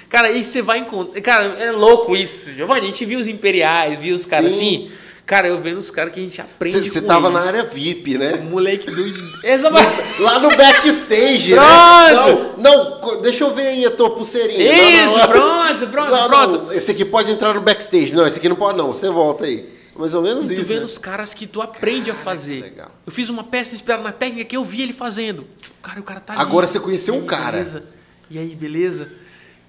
cara, 0.09 0.27
aí 0.27 0.43
você 0.43 0.61
vai 0.61 0.79
encontrar. 0.81 1.21
Cara, 1.21 1.45
é 1.57 1.71
louco 1.71 2.17
isso. 2.17 2.53
Giovanni, 2.53 2.81
a 2.81 2.87
gente 2.87 3.05
viu 3.05 3.21
os 3.21 3.29
imperiais, 3.29 3.97
viu 3.97 4.17
os 4.17 4.27
caras 4.27 4.55
Sim. 4.55 4.87
assim. 4.89 4.93
Cara, 5.25 5.47
eu 5.47 5.59
vendo 5.59 5.79
os 5.79 5.91
caras 5.91 6.13
que 6.13 6.19
a 6.19 6.23
gente 6.23 6.41
aprende 6.41 6.89
Você 6.89 7.03
tava 7.03 7.29
na 7.31 7.39
eles. 7.39 7.49
área 7.55 7.63
VIP, 7.65 8.17
né? 8.19 8.37
Moleque 8.51 8.91
doido. 8.91 9.23
Exatamente. 9.45 10.21
Lá 10.23 10.39
no 10.41 10.49
backstage, 10.57 11.53
Pronto. 11.53 11.67
né? 11.69 12.55
Não, 12.57 13.01
não, 13.03 13.21
deixa 13.23 13.45
eu 13.45 13.55
ver 13.55 13.69
aí 13.69 13.85
a 13.85 13.91
tua 13.91 14.11
pulseirinha. 14.11 15.05
Isso, 15.05 15.17
não, 15.17 15.19
não. 15.19 15.29
pronto, 15.29 15.87
pronto, 15.93 16.11
Não, 16.11 16.29
pronto. 16.29 16.73
esse 16.73 16.91
aqui 16.91 17.05
pode 17.05 17.31
entrar 17.31 17.55
no 17.55 17.61
backstage. 17.61 18.15
Não, 18.15 18.27
esse 18.27 18.39
aqui 18.39 18.49
não 18.49 18.57
pode 18.57 18.79
não. 18.79 18.89
Você 18.89 19.11
volta 19.11 19.45
aí. 19.45 19.65
Mais 19.99 20.15
ou 20.15 20.23
menos 20.23 20.45
E 20.51 20.55
tu 20.55 20.61
isso. 20.61 20.69
vendo 20.69 20.81
né? 20.81 20.87
os 20.87 20.97
caras 20.97 21.35
que 21.35 21.47
tu 21.47 21.61
aprende 21.61 22.11
a 22.11 22.15
fazer. 22.17 22.63
legal. 22.63 22.91
Eu 23.05 23.13
fiz 23.13 23.29
uma 23.29 23.43
peça 23.45 23.75
inspirada 23.75 24.03
na 24.03 24.13
técnica 24.13 24.45
que 24.45 24.57
eu 24.57 24.65
vi 24.65 24.81
ele 24.83 24.93
fazendo. 24.93 25.47
Tipo, 25.61 25.75
cara, 25.83 26.01
o 26.01 26.03
cara 26.05 26.21
tá 26.21 26.33
ali. 26.35 26.43
Agora 26.43 26.67
você 26.67 26.79
conheceu 26.79 27.15
E 27.15 27.19
um 27.19 27.21
aí, 27.23 27.27
cara. 27.27 27.53
Beleza? 27.59 27.85
E 28.31 28.39
aí, 28.39 28.55
beleza? 28.55 29.11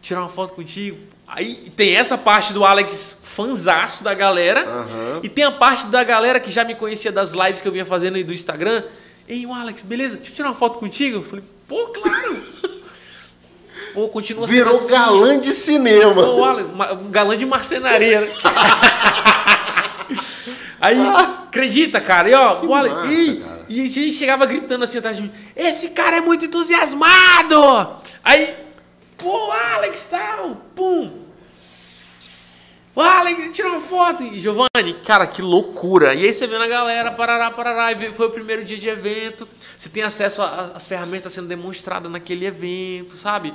Tirar 0.02 0.22
uma 0.22 0.30
foto 0.30 0.54
contigo. 0.54 0.98
Aí 1.28 1.56
tem 1.76 1.96
essa 1.96 2.18
parte 2.18 2.54
do 2.54 2.64
Alex 2.64 3.18
fanzaço 3.24 4.04
da 4.04 4.14
galera. 4.14 4.64
Aham. 4.68 5.20
E 5.24 5.30
tem 5.30 5.44
a 5.46 5.52
parte 5.52 5.88
da 5.88 6.04
galera 6.04 6.40
que 6.40 6.52
já 6.52 6.64
me 6.64 6.76
conhecia 6.76 7.12
das 7.12 7.32
lives 7.34 7.60
que 7.62 7.68
eu 7.68 7.72
vinha 7.72 7.86
fazendo 7.86 8.16
aí 8.16 8.24
do 8.24 8.34
Instagram. 8.34 8.84
Ei, 9.28 9.46
o 9.46 9.54
Alex, 9.54 9.82
beleza? 9.84 10.18
Deixa 10.18 10.32
eu 10.32 10.36
tirar 10.36 10.50
uma 10.50 10.56
foto 10.56 10.80
contigo. 10.80 11.18
Eu 11.18 11.24
falei, 11.24 11.44
pô, 11.68 11.88
claro. 11.88 12.38
pô, 13.94 14.08
continua 14.10 14.48
sendo 14.48 14.56
Virou 14.58 14.76
assim. 14.76 14.92
galã 14.92 15.40
de 15.40 15.52
cinema. 15.52 16.22
Ô, 16.28 16.44
Alex, 16.46 16.70
galã 17.12 17.38
de 17.38 17.46
marcenaria, 17.46 18.22
né? 18.22 18.28
Aí, 20.82 20.98
acredita, 21.48 22.00
cara, 22.00 22.30
e 22.30 22.34
ó, 22.34 22.56
Que 22.56 22.68
massa, 22.68 23.06
ih, 23.14 23.36
cara. 23.42 23.66
e 23.68 23.82
a 23.82 23.86
gente 23.86 24.14
chegava 24.14 24.46
gritando 24.46 24.84
assim 24.84 24.98
atrás 24.98 25.18
de 25.18 25.24
mim, 25.24 25.32
esse 25.56 25.90
cara 25.90 26.18
é 26.18 26.22
muito 26.22 26.46
entusiasmado! 26.46 27.58
Aí, 28.24 28.54
pô, 29.18 29.52
Alex, 29.52 30.08
tal, 30.10 30.56
pum! 30.76 31.26
O 32.96 33.02
Alex, 33.02 33.50
tira 33.56 33.70
uma 33.70 33.80
foto! 33.80 34.24
E 34.24 34.40
Giovanni, 34.40 34.94
cara, 35.06 35.26
que 35.28 35.42
loucura! 35.42 36.14
E 36.14 36.26
aí 36.26 36.34
você 36.34 36.48
vendo 36.48 36.64
a 36.64 36.68
galera, 36.68 37.12
parará, 37.12 37.50
parará, 37.52 37.92
e 37.94 38.14
foi 38.14 38.28
o 38.28 38.32
primeiro 38.32 38.64
dia 38.64 38.78
de 38.78 38.90
evento, 38.90 39.48
você 39.78 39.90
tem 39.90 40.04
acesso 40.04 40.42
às 40.42 40.86
ferramentas 40.88 41.32
sendo 41.32 41.48
demonstradas 41.48 42.12
naquele 42.12 42.46
evento, 42.46 43.18
sabe? 43.18 43.54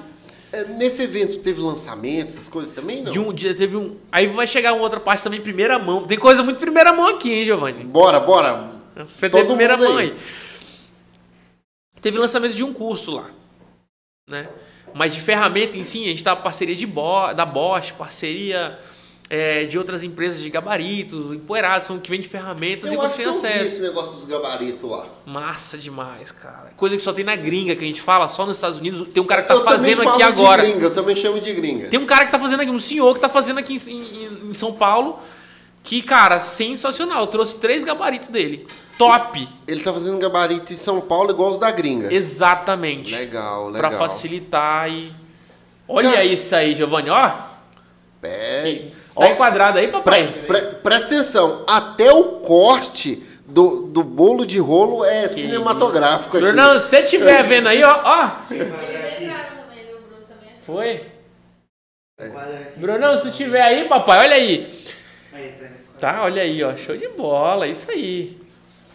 É, 0.55 0.65
Nesse 0.65 1.03
evento 1.03 1.39
teve 1.41 1.61
lançamento, 1.61 2.29
essas 2.29 2.49
coisas 2.49 2.73
também, 2.73 3.03
não? 3.03 3.11
De 3.11 3.19
um 3.19 3.33
dia 3.33 3.53
teve 3.55 3.77
um. 3.77 3.97
Aí 4.13 4.29
vai 4.29 4.47
chegar 4.47 4.73
uma 4.73 4.83
outra 4.83 5.01
parte 5.01 5.25
também, 5.25 5.41
primeira 5.41 5.79
mão. 5.79 6.07
Tem 6.07 6.17
coisa 6.17 6.43
muito 6.43 6.59
primeira 6.59 6.93
mão 6.93 7.09
aqui, 7.09 7.33
hein, 7.33 7.45
Giovanni? 7.45 7.83
Bora, 7.83 8.21
bora. 8.21 8.71
Todo 9.31 9.47
primeira 9.47 9.77
mão 9.77 9.97
aí. 9.97 10.11
aí. 10.11 10.17
Teve 12.01 12.19
lançamento 12.19 12.55
de 12.55 12.63
um 12.63 12.73
curso 12.73 13.17
lá, 13.17 13.31
né? 14.29 14.49
Mas 14.95 15.13
de 15.13 15.21
ferramenta 15.21 15.77
em 15.77 15.83
si, 15.83 16.05
a 16.05 16.09
gente 16.09 16.23
tá 16.23 16.37
parceria 16.37 16.77
de 16.77 16.87
Bo, 16.87 17.33
da 17.33 17.45
Bosch, 17.45 17.93
parceria 17.93 18.79
é, 19.37 19.65
de 19.65 19.77
outras 19.77 20.03
empresas 20.05 20.41
de 20.41 20.49
gabaritos, 20.49 21.35
empoeirados, 21.35 21.87
são 21.89 21.99
que 21.99 22.09
vende 22.11 22.29
ferramentas 22.29 22.89
e 22.91 22.95
Eu 22.95 23.01
você 23.01 23.05
acho 23.07 23.15
que 23.15 23.19
tem 23.23 23.25
eu 23.25 23.31
acesso. 23.31 23.65
esse 23.65 23.83
negócio 23.83 24.13
dos 24.13 24.25
gabaritos 24.27 24.89
lá. 24.89 25.07
Massa 25.27 25.77
demais, 25.77 26.31
cara. 26.31 26.73
Coisa 26.77 26.95
que 26.97 27.03
só 27.03 27.13
tem 27.13 27.25
na 27.25 27.35
gringa, 27.35 27.75
que 27.75 27.83
a 27.83 27.87
gente 27.87 28.01
fala, 28.01 28.29
só 28.29 28.47
nos 28.47 28.57
Estados 28.57 28.79
Unidos. 28.79 29.09
Tem 29.09 29.21
um 29.23 29.27
cara 29.27 29.43
que 29.43 29.49
tá 29.49 29.55
eu 29.55 29.65
fazendo 29.65 30.09
aqui 30.09 30.23
agora. 30.23 30.63
gringa, 30.63 30.85
eu 30.85 30.95
também 30.95 31.17
chamo 31.17 31.41
de 31.41 31.53
gringa. 31.53 31.89
Tem 31.89 31.99
um 31.99 32.07
cara 32.07 32.27
que 32.27 32.31
tá 32.33 32.39
fazendo 32.39 32.61
aqui, 32.61 32.71
um 32.71 32.79
senhor 32.79 33.13
que 33.15 33.21
tá 33.21 33.29
fazendo 33.29 33.59
aqui 33.59 33.75
em, 33.75 33.91
em- 33.91 34.51
em 34.51 34.55
São 34.55 34.73
Paulo, 34.73 35.19
que, 35.83 36.01
cara, 36.01 36.41
sensacional. 36.41 37.23
Eu 37.23 37.27
trouxe 37.27 37.59
três 37.59 37.83
gabaritos 37.83 38.29
dele. 38.29 38.67
Top! 38.97 39.49
Ele 39.67 39.81
tá 39.83 39.93
fazendo 39.93 40.17
gabarito 40.19 40.73
em 40.73 40.77
São 40.77 41.01
Paulo 41.01 41.31
igual 41.33 41.51
os 41.51 41.59
da 41.59 41.71
gringa. 41.73 42.15
Exatamente. 42.15 43.13
Legal, 43.15 43.67
legal. 43.71 43.81
Pra 43.91 43.99
facilitar 43.99 44.89
e. 44.89 45.13
Olha 45.89 46.11
Cara- 46.13 46.25
isso 46.25 46.55
aí, 46.55 46.77
Giovanni, 46.77 47.11
ó. 47.11 47.31
É. 48.23 48.85
Tá 49.17 49.29
enquadrado 49.29 49.79
aí, 49.79 49.89
papai? 49.89 50.27
Pre- 50.27 50.61
pre- 50.61 50.73
presta 50.83 51.15
atenção, 51.15 51.65
até 51.67 52.13
o 52.13 52.25
corte 52.41 53.23
do, 53.47 53.83
do 53.83 54.03
bolo 54.03 54.45
de 54.45 54.59
rolo 54.59 55.05
é 55.05 55.29
cinematográfico 55.29 56.37
aqui. 56.37 56.45
Brunão, 56.47 56.81
se 56.81 56.89
você 56.89 56.99
estiver 57.01 57.43
vendo 57.45 57.69
aí, 57.69 57.83
ó, 57.85 58.01
ó. 58.05 58.31
Bruno 58.49 58.75
é 58.75 59.45
Foi. 60.67 61.07
Brunão, 62.77 63.17
se 63.17 63.23
tu 63.23 63.29
estiver 63.29 63.63
aí, 63.63 63.89
papai, 63.89 64.19
olha 64.21 64.37
aí. 64.37 64.69
Aí, 65.33 65.53
tá. 65.99 66.13
Tá, 66.13 66.23
olha 66.25 66.43
aí, 66.43 66.63
ó. 66.63 66.77
Show 66.77 66.97
de 66.97 67.09
bola, 67.09 67.67
isso 67.67 67.91
aí. 67.91 68.37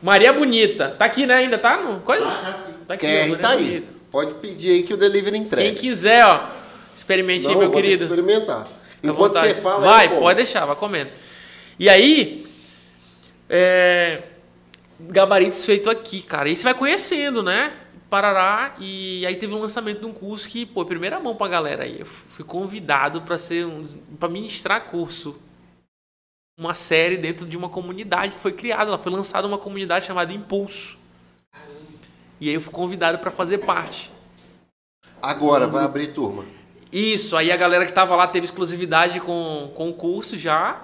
Maria 0.02 0.32
Bonita. 0.34 0.90
Tá 0.98 1.06
aqui, 1.06 1.26
né? 1.26 1.36
Ainda 1.36 1.58
tá 1.58 1.78
no. 1.78 2.00
Coisa? 2.02 2.26
Ah, 2.26 2.42
tá 2.54 2.60
sim. 2.66 2.74
Tá 2.88 2.94
aqui, 2.94 3.06
QR 3.08 3.20
Maria 3.22 3.38
tá 3.38 3.50
aí. 3.52 3.66
Bonita. 3.66 3.88
Pode 4.12 4.34
pedir 4.36 4.72
aí 4.72 4.84
que 4.84 4.94
o 4.94 4.98
delivery 4.98 5.32
Quem 5.38 5.42
entrega. 5.46 5.80
quiser, 5.80 6.26
ó. 6.26 6.40
Experimente 6.96 7.46
aí, 7.48 7.52
Não, 7.54 7.60
meu 7.60 7.68
eu 7.68 7.72
vou 7.72 7.82
ter 7.82 7.88
que 7.88 7.98
querido. 7.98 8.04
experimentar. 8.06 8.68
Enquanto 9.04 9.40
você 9.40 9.56
fala, 9.56 9.86
Vai, 9.86 10.08
eu 10.08 10.20
pode 10.20 10.38
deixar, 10.38 10.66
vai 10.66 10.76
comendo. 10.76 11.10
E 11.80 11.88
aí, 11.90 12.46
é, 13.50 14.24
gabaritos 15.00 15.64
feito 15.66 15.90
aqui, 15.90 16.22
cara. 16.22 16.50
E 16.50 16.56
você 16.56 16.64
vai 16.64 16.74
conhecendo, 16.74 17.42
né? 17.42 17.74
Parará. 18.10 18.76
E 18.80 19.26
aí 19.26 19.36
teve 19.36 19.54
um 19.54 19.60
lançamento 19.60 20.00
de 20.00 20.06
um 20.06 20.14
curso 20.14 20.48
que, 20.50 20.66
pô, 20.66 20.86
primeira 20.86 21.20
mão 21.20 21.36
pra 21.36 21.48
galera 21.48 21.84
aí. 21.84 22.02
Eu 22.02 22.06
fui 22.06 22.44
convidado 22.44 23.22
para 23.22 23.38
ser 23.38 23.66
um, 23.66 23.82
para 24.20 24.28
ministrar 24.28 24.88
curso. 24.88 25.38
Uma 26.60 26.74
série 26.74 27.16
dentro 27.16 27.48
de 27.48 27.56
uma 27.56 27.70
comunidade 27.70 28.34
que 28.34 28.40
foi 28.40 28.52
criada. 28.52 28.90
Ela 28.90 28.98
foi 28.98 29.12
lançada 29.12 29.48
uma 29.48 29.58
comunidade 29.58 30.06
chamada 30.06 30.34
Impulso. 30.34 30.98
E 32.42 32.50
aí 32.50 32.56
eu 32.56 32.62
fui 32.62 32.74
convidado 32.74 33.20
para 33.20 33.32
fazer 33.32 33.60
parte. 33.60 34.12
Agora, 35.22 35.68
vai 35.68 35.84
abrir 35.84 36.08
turma. 36.08 36.46
Isso, 36.92 37.38
aí 37.38 37.52
a 37.52 37.58
galera 37.58 37.86
que 37.86 37.94
tava 37.94 38.16
lá 38.16 38.28
teve 38.28 38.46
exclusividade 38.46 39.20
com, 39.20 39.72
com 39.76 39.90
o 39.90 39.94
curso 39.94 40.38
já, 40.38 40.82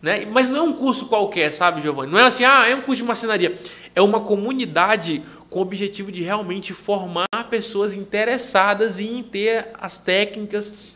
né? 0.00 0.26
Mas 0.26 0.48
não 0.48 0.58
é 0.58 0.62
um 0.62 0.72
curso 0.72 1.06
qualquer, 1.06 1.52
sabe, 1.52 1.82
Giovanni? 1.82 2.10
Não 2.10 2.18
é 2.18 2.24
assim, 2.24 2.44
ah, 2.44 2.66
é 2.66 2.74
um 2.74 2.80
curso 2.80 3.02
de 3.02 3.06
marcenaria. 3.06 3.58
É 3.94 4.00
uma 4.00 4.20
comunidade 4.20 5.22
com 5.50 5.58
o 5.58 5.62
objetivo 5.62 6.10
de 6.10 6.22
realmente 6.22 6.72
formar 6.72 7.26
pessoas 7.50 7.94
interessadas 7.94 9.00
em 9.00 9.22
ter 9.22 9.68
as 9.78 9.98
técnicas 9.98 10.94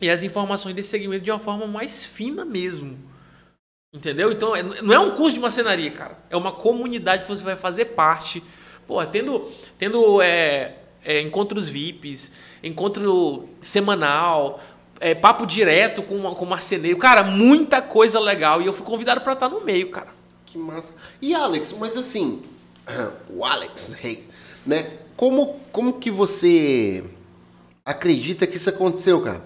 e 0.00 0.08
as 0.08 0.22
informações 0.22 0.74
desse 0.74 0.90
segmento 0.90 1.24
de 1.24 1.30
uma 1.30 1.38
forma 1.38 1.66
mais 1.66 2.04
fina 2.04 2.44
mesmo. 2.44 2.98
Entendeu? 3.92 4.30
Então, 4.30 4.54
é- 4.54 4.62
não 4.62 4.94
é 4.94 4.98
um 4.98 5.12
curso 5.12 5.34
de 5.34 5.40
marcenaria, 5.40 5.90
cara. 5.90 6.18
É 6.30 6.36
uma 6.36 6.52
comunidade 6.52 7.24
que 7.24 7.28
você 7.28 7.42
vai 7.42 7.56
fazer 7.56 7.86
parte. 7.86 8.42
Pô, 8.86 9.04
tendo, 9.04 9.50
tendo 9.76 10.22
é, 10.22 10.76
é, 11.04 11.20
encontros 11.20 11.68
VIPs, 11.68 12.30
encontro 12.62 13.48
semanal, 13.62 14.60
é, 15.00 15.14
papo 15.14 15.46
direto 15.46 16.02
com, 16.02 16.22
com 16.34 16.44
marceneiro. 16.44 16.98
Cara, 16.98 17.22
muita 17.22 17.80
coisa 17.80 18.18
legal. 18.18 18.60
E 18.60 18.66
eu 18.66 18.72
fui 18.72 18.84
convidado 18.84 19.20
para 19.20 19.32
estar 19.32 19.48
no 19.48 19.64
meio, 19.64 19.90
cara. 19.90 20.08
Que 20.44 20.58
massa. 20.58 20.94
E 21.20 21.34
Alex, 21.34 21.74
mas 21.78 21.96
assim, 21.96 22.42
o 23.30 23.44
Alex 23.44 23.92
Reis, 24.00 24.30
né? 24.66 24.86
Como, 25.16 25.60
como 25.72 25.94
que 25.94 26.10
você 26.10 27.04
acredita 27.84 28.46
que 28.46 28.56
isso 28.56 28.70
aconteceu, 28.70 29.20
cara? 29.20 29.42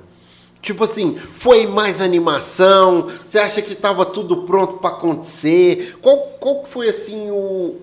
Tipo 0.60 0.84
assim, 0.84 1.16
foi 1.16 1.66
mais 1.66 2.00
animação? 2.00 3.08
Você 3.26 3.38
acha 3.38 3.60
que 3.60 3.74
tava 3.74 4.06
tudo 4.06 4.44
pronto 4.44 4.78
para 4.78 4.90
acontecer? 4.90 5.98
Qual, 6.00 6.18
qual 6.38 6.64
foi 6.64 6.88
assim 6.88 7.30
o. 7.32 7.80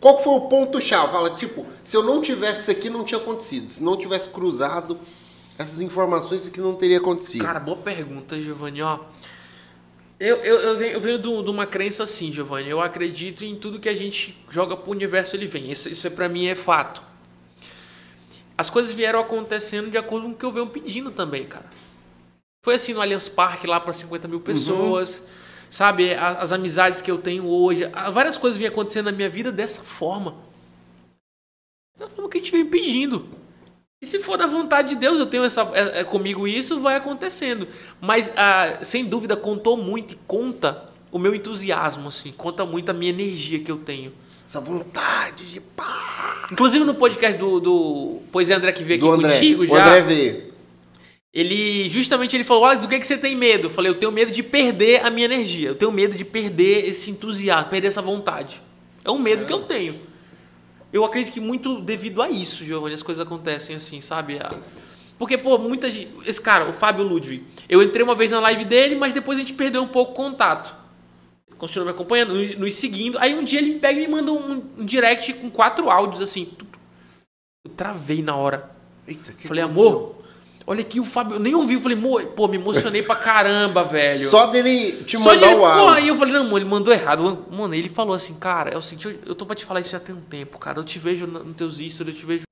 Qual 0.00 0.22
foi 0.22 0.32
o 0.34 0.40
ponto-chave? 0.42 1.12
Fala, 1.12 1.30
tipo, 1.36 1.66
se 1.82 1.96
eu 1.96 2.02
não 2.02 2.20
tivesse 2.20 2.62
isso 2.62 2.70
aqui, 2.70 2.88
não 2.88 3.04
tinha 3.04 3.20
acontecido. 3.20 3.68
Se 3.68 3.82
não 3.82 3.96
tivesse 3.96 4.28
cruzado 4.28 4.98
essas 5.58 5.80
informações, 5.80 6.42
isso 6.42 6.50
aqui 6.50 6.60
não 6.60 6.74
teria 6.74 6.98
acontecido. 6.98 7.44
Cara, 7.44 7.58
boa 7.58 7.76
pergunta, 7.76 8.40
Giovanni. 8.40 8.80
Ó, 8.80 9.00
eu, 10.20 10.36
eu, 10.36 10.56
eu 10.58 10.78
venho, 10.78 10.92
eu 10.92 11.00
venho 11.00 11.18
de 11.18 11.42
de 11.44 11.50
uma 11.50 11.66
crença 11.66 12.04
assim, 12.04 12.32
Giovanni. 12.32 12.68
Eu 12.68 12.80
acredito 12.80 13.44
em 13.44 13.56
tudo 13.56 13.80
que 13.80 13.88
a 13.88 13.94
gente 13.94 14.38
joga 14.48 14.76
pro 14.76 14.92
universo, 14.92 15.34
ele 15.34 15.46
vem. 15.46 15.70
Isso, 15.70 15.88
isso 15.88 16.06
é, 16.06 16.10
pra 16.10 16.28
mim 16.28 16.46
é 16.46 16.54
fato. 16.54 17.02
As 18.56 18.68
coisas 18.70 18.92
vieram 18.92 19.20
acontecendo 19.20 19.90
de 19.90 19.98
acordo 19.98 20.26
com 20.26 20.32
o 20.32 20.36
que 20.36 20.44
eu 20.44 20.52
venho 20.52 20.66
pedindo 20.66 21.10
também, 21.10 21.44
cara. 21.44 21.66
Foi 22.64 22.74
assim 22.74 22.92
no 22.92 23.00
Allianz 23.00 23.28
Parque, 23.28 23.66
lá 23.66 23.78
para 23.78 23.92
50 23.92 24.26
mil 24.26 24.40
pessoas. 24.40 25.24
Sabe, 25.70 26.14
A- 26.14 26.38
as 26.40 26.52
amizades 26.52 27.00
que 27.02 27.10
eu 27.10 27.18
tenho 27.18 27.46
hoje. 27.46 27.84
Várias 28.12 28.36
coisas 28.36 28.58
vêm 28.58 28.68
acontecendo 28.68 29.06
na 29.06 29.12
minha 29.12 29.28
vida 29.28 29.52
dessa 29.52 29.82
forma. 29.82 30.34
Da 31.98 32.08
forma 32.08 32.30
que 32.30 32.38
a 32.38 32.40
gente 32.40 32.52
vem 32.52 32.64
pedindo. 32.64 33.26
E 34.00 34.06
se 34.06 34.20
for 34.20 34.36
da 34.38 34.46
vontade 34.46 34.90
de 34.90 34.94
Deus, 34.96 35.18
eu 35.18 35.26
tenho 35.26 35.42
essa, 35.44 35.62
é, 35.74 36.00
é, 36.00 36.04
comigo 36.04 36.46
isso, 36.46 36.80
vai 36.80 36.94
acontecendo. 36.96 37.66
Mas, 38.00 38.32
ah, 38.36 38.78
sem 38.82 39.04
dúvida, 39.04 39.36
contou 39.36 39.76
muito 39.76 40.12
e 40.12 40.18
conta 40.26 40.84
o 41.10 41.18
meu 41.18 41.34
entusiasmo, 41.34 42.08
assim, 42.08 42.30
conta 42.30 42.64
muito 42.64 42.90
a 42.90 42.92
minha 42.92 43.10
energia 43.10 43.58
que 43.58 43.72
eu 43.72 43.78
tenho. 43.78 44.12
Essa 44.46 44.60
vontade 44.60 45.52
de 45.52 45.60
pá. 45.60 46.46
Inclusive 46.52 46.84
no 46.84 46.94
podcast 46.94 47.36
do, 47.38 47.58
do 47.60 48.18
Pois 48.30 48.48
é 48.48 48.54
André 48.54 48.72
que 48.72 48.84
veio 48.84 48.98
aqui 49.00 49.06
Do 49.08 49.12
André. 49.14 49.32
contigo 49.34 49.62
o 49.64 49.66
já. 49.66 49.84
André 49.86 50.00
veio. 50.02 50.47
Ele 51.38 51.88
justamente 51.88 52.34
ele 52.34 52.42
falou: 52.42 52.64
Olha, 52.64 52.80
do 52.80 52.88
que, 52.88 52.98
que 52.98 53.06
você 53.06 53.16
tem 53.16 53.36
medo? 53.36 53.66
Eu 53.66 53.70
falei: 53.70 53.92
Eu 53.92 53.94
tenho 53.94 54.10
medo 54.10 54.32
de 54.32 54.42
perder 54.42 55.06
a 55.06 55.10
minha 55.10 55.26
energia. 55.26 55.68
Eu 55.68 55.74
tenho 55.76 55.92
medo 55.92 56.16
de 56.16 56.24
perder 56.24 56.88
esse 56.88 57.10
entusiasmo, 57.10 57.70
perder 57.70 57.86
essa 57.86 58.02
vontade. 58.02 58.60
É 59.04 59.10
um 59.10 59.18
medo 59.18 59.46
que 59.46 59.52
eu 59.52 59.62
tenho. 59.62 60.00
Eu 60.92 61.04
acredito 61.04 61.34
que 61.34 61.40
muito 61.40 61.80
devido 61.80 62.22
a 62.22 62.28
isso, 62.28 62.64
Giovanni, 62.64 62.94
as 62.94 63.02
coisas 63.02 63.24
acontecem 63.24 63.76
assim, 63.76 64.00
sabe? 64.00 64.40
Porque, 65.16 65.38
pô, 65.38 65.58
muita 65.58 65.88
gente. 65.88 66.10
Esse 66.26 66.40
cara, 66.40 66.68
o 66.68 66.72
Fábio 66.72 67.04
Ludwig, 67.04 67.44
eu 67.68 67.82
entrei 67.82 68.02
uma 68.02 68.14
vez 68.16 68.30
na 68.30 68.40
live 68.40 68.64
dele, 68.64 68.96
mas 68.96 69.12
depois 69.12 69.38
a 69.38 69.40
gente 69.40 69.52
perdeu 69.52 69.82
um 69.82 69.88
pouco 69.88 70.12
o 70.12 70.14
contato. 70.14 70.74
Continuou 71.56 71.86
me 71.86 71.90
acompanhando, 71.92 72.34
nos 72.34 72.74
seguindo. 72.74 73.16
Aí 73.18 73.34
um 73.34 73.44
dia 73.44 73.60
ele 73.60 73.78
pega 73.78 74.00
e 74.00 74.06
me 74.06 74.12
manda 74.12 74.32
um, 74.32 74.64
um 74.78 74.84
direct 74.84 75.32
com 75.34 75.50
quatro 75.50 75.90
áudios 75.90 76.20
assim. 76.20 76.48
Eu 77.64 77.70
travei 77.72 78.22
na 78.22 78.34
hora. 78.34 78.70
Eita, 79.06 79.32
que 79.32 79.48
Falei, 79.48 79.64
aconteceu? 79.64 79.88
amor, 79.88 80.17
olha 80.68 80.80
aqui 80.82 81.00
o 81.00 81.04
Fábio. 81.04 81.36
Eu 81.36 81.40
nem 81.40 81.54
ouvi, 81.54 81.74
eu 81.74 81.80
falei, 81.80 81.96
"Mo- 81.96 82.20
pô, 82.36 82.46
me 82.46 82.56
emocionei 82.56 83.02
pra 83.02 83.16
caramba, 83.16 83.82
velho. 83.84 84.28
Só 84.28 84.46
dele 84.46 85.02
te 85.04 85.16
Só 85.18 85.24
mandar 85.34 85.46
ele, 85.50 85.54
o 85.60 85.64
áudio. 85.64 85.88
aí 85.94 86.08
eu 86.08 86.14
falei, 86.16 86.32
não, 86.34 86.44
mano, 86.44 86.58
ele 86.58 86.64
mandou 86.66 86.92
errado. 86.94 87.46
Mano, 87.50 87.74
ele 87.74 87.88
falou 87.88 88.14
assim, 88.14 88.34
cara, 88.34 88.70
é 88.70 88.76
o 88.76 88.82
seguinte, 88.82 89.06
eu, 89.08 89.18
eu 89.30 89.34
tô 89.34 89.44
pra 89.46 89.56
te 89.56 89.64
falar 89.64 89.80
isso 89.80 89.90
já 89.90 90.00
tem 90.00 90.14
um 90.14 90.20
tempo, 90.20 90.58
cara. 90.58 90.78
Eu 90.78 90.84
te 90.84 90.98
vejo 90.98 91.26
no- 91.26 91.42
nos 91.42 91.56
teus 91.56 91.74
stories, 91.78 91.98
eu 91.98 92.14
te 92.14 92.26
vejo. 92.26 92.42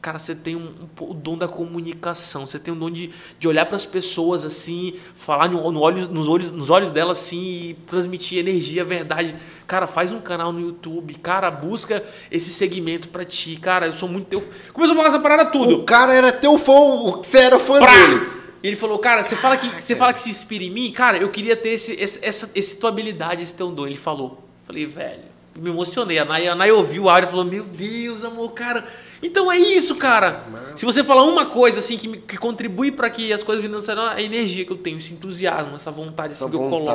Cara, 0.00 0.18
você 0.18 0.34
tem 0.34 0.56
um, 0.56 0.72
um 1.00 1.04
o 1.10 1.14
dom 1.14 1.38
da 1.38 1.46
comunicação, 1.46 2.44
você 2.44 2.58
tem 2.58 2.74
o 2.74 2.76
dom 2.76 2.90
de, 2.90 3.10
de 3.38 3.46
olhar 3.46 3.66
pras 3.66 3.86
pessoas 3.86 4.44
assim, 4.44 4.94
falar 5.14 5.48
no, 5.48 5.70
no 5.70 5.78
olho, 5.80 6.08
nos, 6.08 6.26
olhos, 6.26 6.50
nos 6.50 6.70
olhos 6.70 6.90
delas 6.90 7.20
assim 7.20 7.38
e 7.40 7.74
transmitir 7.86 8.38
energia, 8.38 8.84
verdade. 8.84 9.32
Cara, 9.72 9.86
faz 9.86 10.12
um 10.12 10.20
canal 10.20 10.52
no 10.52 10.60
YouTube, 10.60 11.14
cara, 11.14 11.50
busca 11.50 12.04
esse 12.30 12.50
segmento 12.52 13.08
pra 13.08 13.24
ti, 13.24 13.56
cara, 13.56 13.86
eu 13.86 13.94
sou 13.94 14.06
muito 14.06 14.26
teu. 14.26 14.46
Começou 14.70 14.92
a 14.92 14.96
falar 14.98 15.08
essa 15.08 15.18
parada 15.18 15.46
tudo. 15.46 15.76
O 15.78 15.84
cara 15.84 16.12
era 16.12 16.30
teu 16.30 16.58
fã, 16.58 16.72
o- 16.74 17.22
você 17.22 17.38
era 17.38 17.58
fã 17.58 17.78
Prá! 17.78 17.90
dele. 17.90 18.26
Ele 18.62 18.76
falou, 18.76 18.98
cara, 18.98 19.24
você 19.24 19.34
fala 19.34 19.56
que 19.56 19.66
você 19.82 19.96
fala 19.96 20.12
que 20.12 20.20
se 20.20 20.28
inspira 20.28 20.62
em 20.62 20.68
mim, 20.70 20.92
cara, 20.92 21.16
eu 21.16 21.30
queria 21.30 21.56
ter 21.56 21.70
esse, 21.70 21.92
esse, 21.94 22.18
essa 22.22 22.50
esse 22.54 22.76
tua 22.76 22.90
habilidade, 22.90 23.42
esse 23.42 23.54
teu 23.54 23.70
dom. 23.70 23.86
Ele 23.86 23.96
falou. 23.96 24.46
Falei, 24.66 24.84
velho, 24.84 25.22
me 25.56 25.70
emocionei. 25.70 26.18
A 26.18 26.24
Nay, 26.26 26.46
a 26.48 26.54
Nay 26.54 26.70
ouviu 26.70 27.04
o 27.04 27.08
áudio 27.08 27.28
e 27.28 27.30
falou, 27.30 27.46
meu 27.46 27.64
Deus, 27.64 28.26
amor, 28.26 28.52
cara. 28.52 28.84
Então 29.22 29.50
é 29.50 29.56
isso, 29.56 29.96
cara. 29.96 30.44
Se 30.76 30.84
você 30.84 31.02
falar 31.02 31.22
uma 31.24 31.46
coisa 31.46 31.78
assim 31.78 31.96
que, 31.96 32.14
que 32.18 32.36
contribui 32.36 32.92
para 32.92 33.08
que 33.08 33.32
as 33.32 33.42
coisas 33.42 33.64
venham 33.64 33.80
a 34.04 34.10
a 34.16 34.20
energia 34.20 34.66
que 34.66 34.70
eu 34.70 34.76
tenho, 34.76 34.98
esse 34.98 35.14
entusiasmo, 35.14 35.76
essa 35.76 35.90
vontade 35.90 36.32
Essa 36.34 36.44
assim, 36.44 36.50
que 36.50 36.62
eu 36.62 36.68
coloco. 36.68 36.92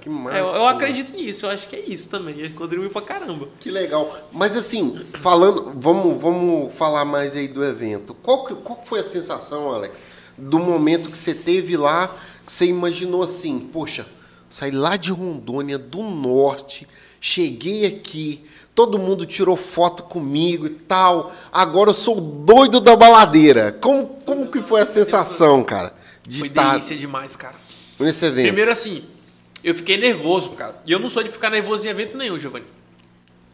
Que 0.00 0.08
massa. 0.08 0.36
É, 0.36 0.40
eu, 0.40 0.66
acredito 0.66 1.12
nisso, 1.12 1.46
eu 1.46 1.50
acho 1.50 1.68
que 1.68 1.76
é 1.76 1.80
isso 1.80 2.08
também. 2.08 2.38
Ele 2.38 2.54
contribui 2.54 2.88
pra 2.88 3.02
caramba. 3.02 3.48
Que 3.60 3.70
legal. 3.70 4.16
Mas 4.32 4.56
assim, 4.56 5.04
falando, 5.14 5.72
vamos, 5.76 6.20
vamos 6.20 6.72
falar 6.74 7.04
mais 7.04 7.36
aí 7.36 7.48
do 7.48 7.64
evento. 7.64 8.14
Qual 8.14 8.44
que, 8.44 8.54
qual 8.54 8.82
foi 8.82 9.00
a 9.00 9.04
sensação, 9.04 9.72
Alex, 9.72 10.04
do 10.36 10.58
momento 10.58 11.10
que 11.10 11.18
você 11.18 11.34
teve 11.34 11.76
lá, 11.76 12.08
que 12.44 12.52
você 12.52 12.66
imaginou 12.66 13.22
assim, 13.22 13.58
poxa, 13.58 14.06
saí 14.48 14.70
lá 14.70 14.96
de 14.96 15.12
Rondônia, 15.12 15.78
do 15.78 16.02
norte, 16.02 16.88
cheguei 17.20 17.86
aqui, 17.86 18.44
todo 18.74 18.98
mundo 18.98 19.26
tirou 19.26 19.56
foto 19.56 20.04
comigo 20.04 20.66
e 20.66 20.70
tal, 20.70 21.32
agora 21.52 21.90
eu 21.90 21.94
sou 21.94 22.16
o 22.16 22.20
doido 22.20 22.80
da 22.80 22.96
baladeira. 22.96 23.72
Como, 23.72 24.06
como 24.24 24.50
que 24.50 24.62
foi 24.62 24.80
a 24.80 24.86
sensação, 24.86 25.62
cara, 25.62 25.92
de 26.26 26.40
Foi 26.40 26.48
estar 26.48 26.70
delícia 26.70 26.96
demais, 26.96 27.36
cara. 27.36 27.56
nesse 27.98 28.24
evento? 28.24 28.46
Primeiro 28.46 28.70
assim, 28.70 29.04
eu 29.62 29.74
fiquei 29.74 29.96
nervoso, 29.96 30.50
cara. 30.52 30.80
E 30.86 30.92
eu 30.92 30.98
não 30.98 31.10
sou 31.10 31.22
de 31.22 31.30
ficar 31.30 31.50
nervoso 31.50 31.86
em 31.86 31.90
evento 31.90 32.16
nenhum, 32.16 32.38
Giovanni. 32.38 32.66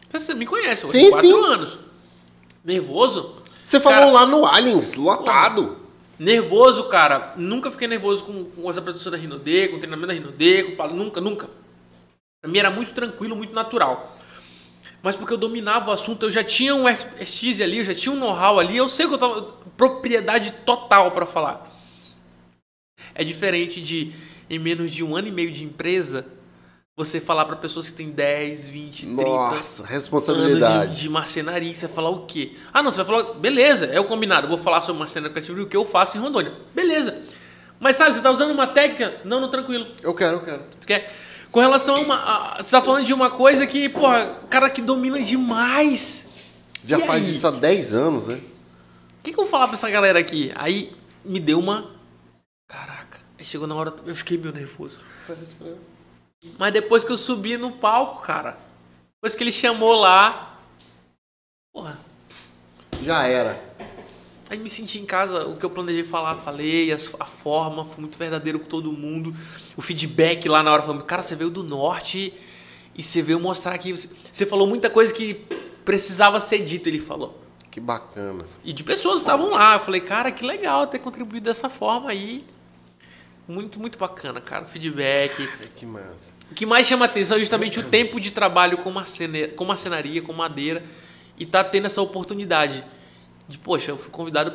Você 0.09 0.33
me 0.33 0.45
conhece, 0.45 0.83
eu 0.83 0.89
Sim, 0.89 0.99
tenho 0.99 1.11
quatro 1.11 1.29
sim. 1.29 1.53
anos. 1.53 1.77
Nervoso? 2.63 3.35
Você 3.65 3.79
falou 3.79 3.99
Cara, 3.99 4.11
lá 4.11 4.25
no 4.25 4.45
Aliens, 4.45 4.95
lotado. 4.95 5.77
Nervoso, 6.17 6.85
cara. 6.85 7.33
Nunca 7.35 7.69
fiquei 7.69 7.87
nervoso 7.87 8.23
com, 8.23 8.45
com 8.45 8.69
as 8.69 8.77
apresentações 8.77 9.11
da 9.11 9.17
Rinode, 9.17 9.67
com 9.67 9.75
o 9.75 9.79
treinamento 9.79 10.07
da 10.07 10.13
Rinode, 10.13 10.75
com 10.75 10.87
Nunca, 10.87 11.21
nunca. 11.21 11.49
Pra 12.41 12.49
mim 12.49 12.59
era 12.59 12.71
muito 12.71 12.93
tranquilo, 12.93 13.35
muito 13.35 13.53
natural. 13.53 14.15
Mas 15.03 15.15
porque 15.15 15.33
eu 15.33 15.37
dominava 15.37 15.89
o 15.89 15.93
assunto, 15.93 16.25
eu 16.25 16.31
já 16.31 16.43
tinha 16.43 16.73
um 16.73 16.87
expertise 16.87 17.61
ali, 17.61 17.79
eu 17.79 17.83
já 17.83 17.93
tinha 17.93 18.13
um 18.13 18.19
know-how 18.19 18.59
ali, 18.59 18.77
eu 18.77 18.89
sei 18.89 19.07
que 19.07 19.13
eu 19.13 19.17
tava. 19.17 19.41
propriedade 19.75 20.51
total 20.65 21.11
pra 21.11 21.25
falar. 21.25 21.71
É 23.13 23.23
diferente 23.23 23.81
de, 23.81 24.11
em 24.49 24.57
menos 24.59 24.91
de 24.91 25.03
um 25.03 25.15
ano 25.15 25.27
e 25.27 25.31
meio 25.31 25.51
de 25.51 25.63
empresa, 25.63 26.25
você 26.95 27.19
falar 27.19 27.45
pra 27.45 27.55
pessoas 27.55 27.89
que 27.89 27.97
tem 27.97 28.09
10, 28.09 28.69
20, 28.69 29.05
30 29.05 29.21
Nossa, 29.23 29.81
anos 29.83 29.91
responsabilidade. 29.91 30.95
de, 30.95 31.01
de 31.01 31.09
marcenaria, 31.09 31.73
você 31.75 31.85
vai 31.85 31.95
falar 31.95 32.09
o 32.09 32.25
quê? 32.25 32.53
Ah, 32.73 32.81
não, 32.81 32.91
você 32.91 33.03
vai 33.03 33.05
falar, 33.05 33.33
beleza, 33.35 33.85
é 33.85 33.99
o 33.99 34.05
combinado, 34.05 34.47
vou 34.47 34.57
falar 34.57 34.81
sobre 34.81 34.99
marcenaria 34.99 35.31
criativa 35.31 35.59
e 35.59 35.63
o 35.63 35.67
que 35.67 35.77
eu 35.77 35.85
faço 35.85 36.17
em 36.17 36.19
Rondônia. 36.19 36.53
Beleza. 36.73 37.21
Mas 37.79 37.95
sabe, 37.95 38.15
você 38.15 38.21
tá 38.21 38.31
usando 38.31 38.49
uma 38.51 38.65
técnica? 38.65 39.21
Não, 39.23 39.39
não, 39.39 39.51
tranquilo. 39.51 39.85
Eu 40.01 40.13
quero, 40.15 40.37
eu 40.37 40.41
quero. 40.41 40.63
Tu 40.79 40.87
quer? 40.87 41.13
Com 41.51 41.59
relação 41.59 41.95
a 41.95 41.99
uma. 41.99 42.15
a- 42.15 42.55
você 42.63 42.71
tá 42.71 42.81
falando 42.81 43.05
de 43.05 43.13
uma 43.13 43.29
coisa 43.29 43.67
que, 43.67 43.87
porra, 43.89 44.35
cara 44.49 44.67
que 44.69 44.81
domina 44.81 45.21
demais. 45.21 46.27
Já 46.85 46.97
E 46.97 47.05
faz 47.05 47.23
aí? 47.23 47.31
isso 47.35 47.45
há 47.45 47.51
10 47.51 47.93
anos, 47.93 48.27
né? 48.27 48.35
O 49.19 49.23
que, 49.23 49.31
que 49.33 49.39
eu 49.39 49.43
vou 49.43 49.47
falar 49.47 49.67
pra 49.67 49.75
essa 49.75 49.89
galera 49.89 50.17
aqui? 50.17 50.51
Aí 50.55 50.91
me 51.23 51.39
deu 51.39 51.59
uma. 51.59 51.91
Chegou 53.39 53.67
na 53.67 53.75
hora, 53.75 53.93
eu 54.05 54.15
fiquei 54.15 54.37
meio 54.37 54.53
nervoso. 54.53 54.99
Mas 56.57 56.73
depois 56.73 57.03
que 57.03 57.11
eu 57.11 57.17
subi 57.17 57.57
no 57.57 57.71
palco, 57.71 58.21
cara, 58.23 58.57
depois 59.15 59.35
que 59.35 59.43
ele 59.43 59.51
chamou 59.51 59.93
lá. 59.95 60.59
Porra, 61.73 61.97
Já 63.03 63.25
era. 63.27 63.61
aí 64.49 64.57
me 64.57 64.69
senti 64.69 64.99
em 64.99 65.05
casa, 65.05 65.45
o 65.45 65.55
que 65.57 65.65
eu 65.65 65.69
planejei 65.69 66.03
falar, 66.03 66.35
falei, 66.37 66.91
as- 66.91 67.13
a 67.19 67.25
forma, 67.25 67.85
foi 67.85 68.01
muito 68.01 68.17
verdadeiro 68.17 68.59
com 68.59 68.65
todo 68.67 68.91
mundo. 68.91 69.33
O 69.75 69.81
feedback 69.81 70.47
lá 70.49 70.63
na 70.63 70.71
hora 70.73 70.81
falando, 70.81 71.03
cara, 71.03 71.21
você 71.21 71.35
veio 71.35 71.49
do 71.49 71.63
norte 71.63 72.33
e 72.95 73.03
você 73.03 73.21
veio 73.21 73.39
mostrar 73.39 73.73
aqui. 73.75 73.91
Você, 73.91 74.09
você 74.33 74.45
falou 74.45 74.65
muita 74.67 74.89
coisa 74.89 75.13
que 75.13 75.35
precisava 75.85 76.39
ser 76.39 76.63
dito, 76.65 76.89
ele 76.89 76.99
falou. 76.99 77.39
Que 77.69 77.79
bacana. 77.79 78.45
E 78.63 78.73
de 78.73 78.83
pessoas 78.83 79.15
que 79.17 79.21
estavam 79.21 79.51
lá. 79.51 79.75
Eu 79.75 79.79
falei, 79.81 80.01
cara, 80.01 80.31
que 80.31 80.43
legal 80.43 80.87
ter 80.87 80.97
contribuído 80.99 81.45
dessa 81.45 81.69
forma 81.69 82.09
aí. 82.09 82.43
Muito, 83.47 83.79
muito 83.79 83.97
bacana, 83.97 84.41
cara. 84.41 84.65
Feedback. 84.65 85.41
Ai, 85.41 85.69
Que 85.75 85.85
massa. 85.85 86.37
O 86.51 86.53
que 86.53 86.65
mais 86.65 86.87
chama 86.87 87.05
atenção 87.05 87.37
é 87.37 87.39
justamente 87.39 87.79
o 87.79 87.83
tempo 87.83 88.19
de 88.19 88.31
trabalho 88.31 88.77
com, 88.79 88.91
marcene... 88.91 89.47
com 89.49 89.65
marcenaria, 89.65 90.21
com 90.21 90.33
madeira. 90.33 90.83
E 91.37 91.45
tá 91.45 91.63
tendo 91.63 91.85
essa 91.85 92.01
oportunidade 92.01 92.83
de, 93.47 93.57
poxa, 93.57 93.91
eu 93.91 93.97
fui 93.97 94.09
convidado 94.09 94.51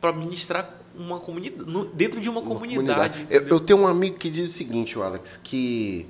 para 0.00 0.12
ministrar 0.12 0.78
uma 0.94 1.18
comunidade, 1.18 1.64
dentro 1.94 2.20
de 2.20 2.28
uma, 2.28 2.40
Uma 2.40 2.54
comunidade. 2.54 3.20
Eu, 3.20 3.38
entendeu? 3.38 3.56
eu 3.56 3.60
tenho 3.60 3.80
um 3.80 3.86
amigo 3.86 4.16
que 4.16 4.28
diz 4.28 4.50
o 4.50 4.52
seguinte, 4.52 4.98
Alex, 4.98 5.38
que 5.42 6.06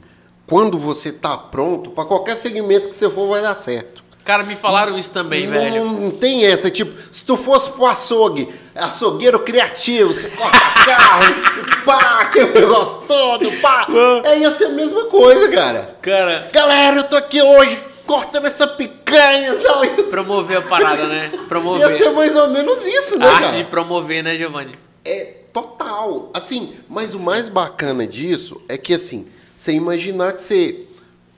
quando 0.46 0.78
você 0.78 1.12
tá 1.12 1.36
pronto, 1.36 1.90
para 1.90 2.04
qualquer 2.04 2.36
segmento 2.36 2.88
que 2.88 2.94
você 2.94 3.08
for, 3.08 3.28
vai 3.28 3.42
dar 3.42 3.54
certo. 3.54 3.99
Cara, 4.24 4.42
me 4.42 4.54
falaram 4.54 4.98
isso 4.98 5.10
também, 5.10 5.46
não, 5.46 5.52
velho. 5.52 5.84
não 5.84 6.10
tem 6.10 6.44
essa, 6.46 6.70
tipo, 6.70 6.92
se 7.10 7.24
tu 7.24 7.36
fosse 7.36 7.70
pro 7.70 7.86
açougue, 7.86 8.48
açougueiro 8.74 9.38
criativo, 9.40 10.12
você 10.12 10.28
corta 10.30 10.58
carro, 10.84 11.24
pá, 11.84 12.20
aquele 12.20 12.60
negócio 12.60 13.02
todo, 13.08 13.50
pá. 13.60 13.86
É, 14.24 14.38
ia 14.38 14.50
ser 14.50 14.66
a 14.66 14.70
mesma 14.70 15.06
coisa, 15.06 15.48
cara. 15.50 15.96
Cara, 16.02 16.48
Galera, 16.52 16.96
eu 16.98 17.04
tô 17.04 17.16
aqui 17.16 17.40
hoje 17.42 17.78
cortando 18.06 18.46
essa 18.46 18.66
picanha 18.66 19.54
e 19.54 19.58
tal. 19.62 19.84
Ia, 19.84 20.04
promover 20.04 20.58
a 20.58 20.62
parada, 20.62 21.06
né? 21.06 21.30
ia 21.32 21.38
Promover. 21.44 21.96
ser 21.96 22.10
mais 22.10 22.36
ou 22.36 22.48
menos 22.50 22.84
isso, 22.84 23.18
né, 23.18 23.26
A 23.26 23.30
arte 23.30 23.42
cara? 23.44 23.56
de 23.56 23.64
promover, 23.64 24.22
né, 24.22 24.36
Giovanni? 24.36 24.72
É 25.04 25.24
total. 25.52 26.30
Assim, 26.34 26.72
mas 26.88 27.14
o 27.14 27.20
mais 27.20 27.48
bacana 27.48 28.06
disso 28.06 28.60
é 28.68 28.76
que 28.76 28.94
assim, 28.94 29.28
você 29.56 29.72
imaginar 29.72 30.32
que 30.34 30.40
você 30.42 30.80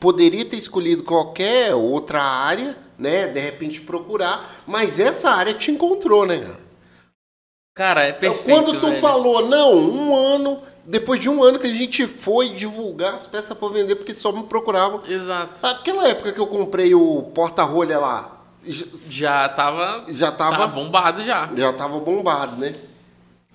poderia 0.03 0.45
ter 0.45 0.57
escolhido 0.57 1.05
qualquer 1.05 1.73
outra 1.75 2.21
área, 2.23 2.77
né? 2.99 3.29
De 3.29 3.39
repente 3.39 3.81
procurar, 3.81 4.51
mas 4.67 4.99
essa 4.99 5.31
área 5.31 5.55
te 5.55 5.71
encontrou, 5.71 6.27
né, 6.27 6.39
cara? 6.41 6.61
Cara, 7.75 8.03
é 8.03 8.13
perfeito. 8.13 8.45
Quando 8.45 8.81
tu 8.81 8.89
velho. 8.89 9.01
falou, 9.01 9.47
não, 9.49 9.75
um 9.75 10.15
ano, 10.35 10.61
depois 10.85 11.21
de 11.21 11.29
um 11.29 11.43
ano 11.43 11.59
que 11.59 11.67
a 11.69 11.73
gente 11.73 12.07
foi 12.07 12.51
divulgar 12.51 13.15
as 13.15 13.27
peças 13.27 13.57
para 13.57 13.69
vender, 13.69 13.95
porque 13.95 14.13
só 14.13 14.31
me 14.33 14.43
procuravam. 14.43 15.01
Exato. 15.09 15.65
Aquela 15.67 16.07
época 16.09 16.33
que 16.33 16.39
eu 16.41 16.47
comprei 16.49 16.95
o 16.95 17.23
porta-rolha 17.35 17.99
lá, 17.99 18.43
Já 18.65 19.49
tava. 19.49 20.05
já 20.09 20.31
tava, 20.33 20.57
Tava 20.57 20.67
bombado 20.67 21.23
já. 21.25 21.49
já 21.57 21.73
tava 21.73 21.99
bombado, 22.01 22.57
né? 22.57 22.75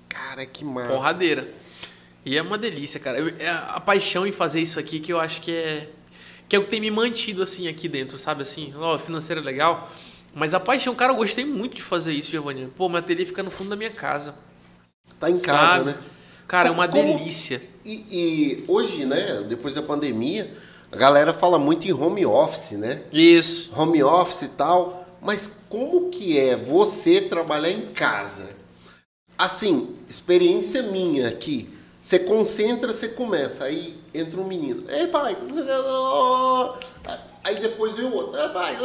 Cara, 0.09 0.45
que 0.45 0.65
massa. 0.65 0.87
Porradeira. 0.93 1.47
E 2.25 2.35
é 2.37 2.41
uma 2.41 2.57
delícia, 2.57 2.99
cara. 2.99 3.19
Eu- 3.19 3.35
É 3.37 3.49
a 3.49 3.79
paixão 3.79 4.25
em 4.25 4.31
fazer 4.31 4.61
isso 4.61 4.79
aqui 4.79 4.99
que 4.99 5.13
eu 5.13 5.19
acho 5.19 5.41
que 5.41 5.51
é. 5.51 5.89
Que 6.49 6.55
é 6.55 6.59
o 6.59 6.63
que 6.63 6.69
tem 6.69 6.79
me 6.79 6.89
mantido 6.91 7.43
assim 7.43 7.67
aqui 7.67 7.87
dentro, 7.87 8.17
sabe? 8.17 8.41
Assim, 8.43 8.73
ó, 8.77 8.97
financeiro 8.97 9.41
é 9.41 9.43
legal. 9.43 9.91
Mas 10.33 10.53
a 10.53 10.59
paixão, 10.59 10.93
cara, 10.95 11.11
eu 11.13 11.17
gostei 11.17 11.45
muito 11.45 11.75
de 11.75 11.81
fazer 11.81 12.13
isso, 12.13 12.29
Giovanni. 12.31 12.67
Pô, 12.75 12.87
minha 12.87 12.99
ateliê 12.99 13.25
fica 13.25 13.41
no 13.43 13.49
fundo 13.51 13.69
da 13.71 13.75
minha 13.75 13.89
casa. 13.89 14.35
Tá 15.19 15.29
em 15.29 15.39
casa, 15.39 15.77
sabe? 15.77 15.85
né? 15.91 15.97
Cara, 16.47 16.67
é 16.69 16.71
uma 16.71 16.87
Como- 16.87 17.17
delícia. 17.17 17.61
E, 17.83 18.05
e 18.09 18.63
hoje, 18.67 19.03
né, 19.05 19.43
depois 19.49 19.73
da 19.73 19.81
pandemia, 19.81 20.53
a 20.91 20.95
galera 20.95 21.33
fala 21.33 21.57
muito 21.59 21.87
em 21.87 21.91
home 21.93 22.25
office, 22.25 22.71
né? 22.77 23.01
Isso. 23.11 23.71
Home 23.75 24.01
office 24.03 24.43
e 24.43 24.47
tal. 24.49 25.05
Mas 25.21 25.63
como 25.67 26.09
que 26.09 26.37
é 26.39 26.55
você 26.55 27.19
trabalhar 27.21 27.71
em 27.71 27.87
casa? 27.87 28.55
Assim, 29.37 29.95
experiência 30.07 30.83
minha 30.83 31.27
aqui. 31.27 31.69
Você 32.01 32.19
concentra, 32.19 32.93
você 32.93 33.09
começa. 33.09 33.65
Aí 33.65 33.96
entra 34.19 34.39
um 34.39 34.47
menino. 34.47 34.83
Ei, 34.89 35.07
pai. 35.07 35.35
Aí 37.43 37.55
depois 37.59 37.95
vem 37.95 38.05
o 38.05 38.13
outro. 38.13 38.39
Ei, 38.39 38.49
pai. 38.49 38.75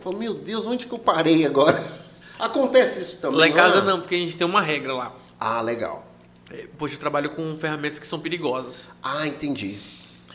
Fala, 0.00 0.18
meu 0.18 0.34
Deus, 0.34 0.66
onde 0.66 0.86
que 0.86 0.92
eu 0.92 0.98
parei 0.98 1.46
agora? 1.46 1.82
Acontece 2.38 3.00
isso 3.00 3.20
também. 3.20 3.38
Lá 3.38 3.48
em 3.48 3.52
casa 3.52 3.78
é? 3.78 3.82
não, 3.82 4.00
porque 4.00 4.14
a 4.14 4.18
gente 4.18 4.36
tem 4.36 4.46
uma 4.46 4.60
regra 4.60 4.94
lá. 4.94 5.14
Ah, 5.38 5.60
legal. 5.60 6.04
É, 6.50 6.66
Poxa, 6.76 6.94
eu 6.94 6.98
trabalho 6.98 7.30
com 7.30 7.56
ferramentas 7.56 7.98
que 7.98 8.06
são 8.06 8.18
perigosas. 8.18 8.86
Ah, 9.02 9.26
entendi. 9.26 9.78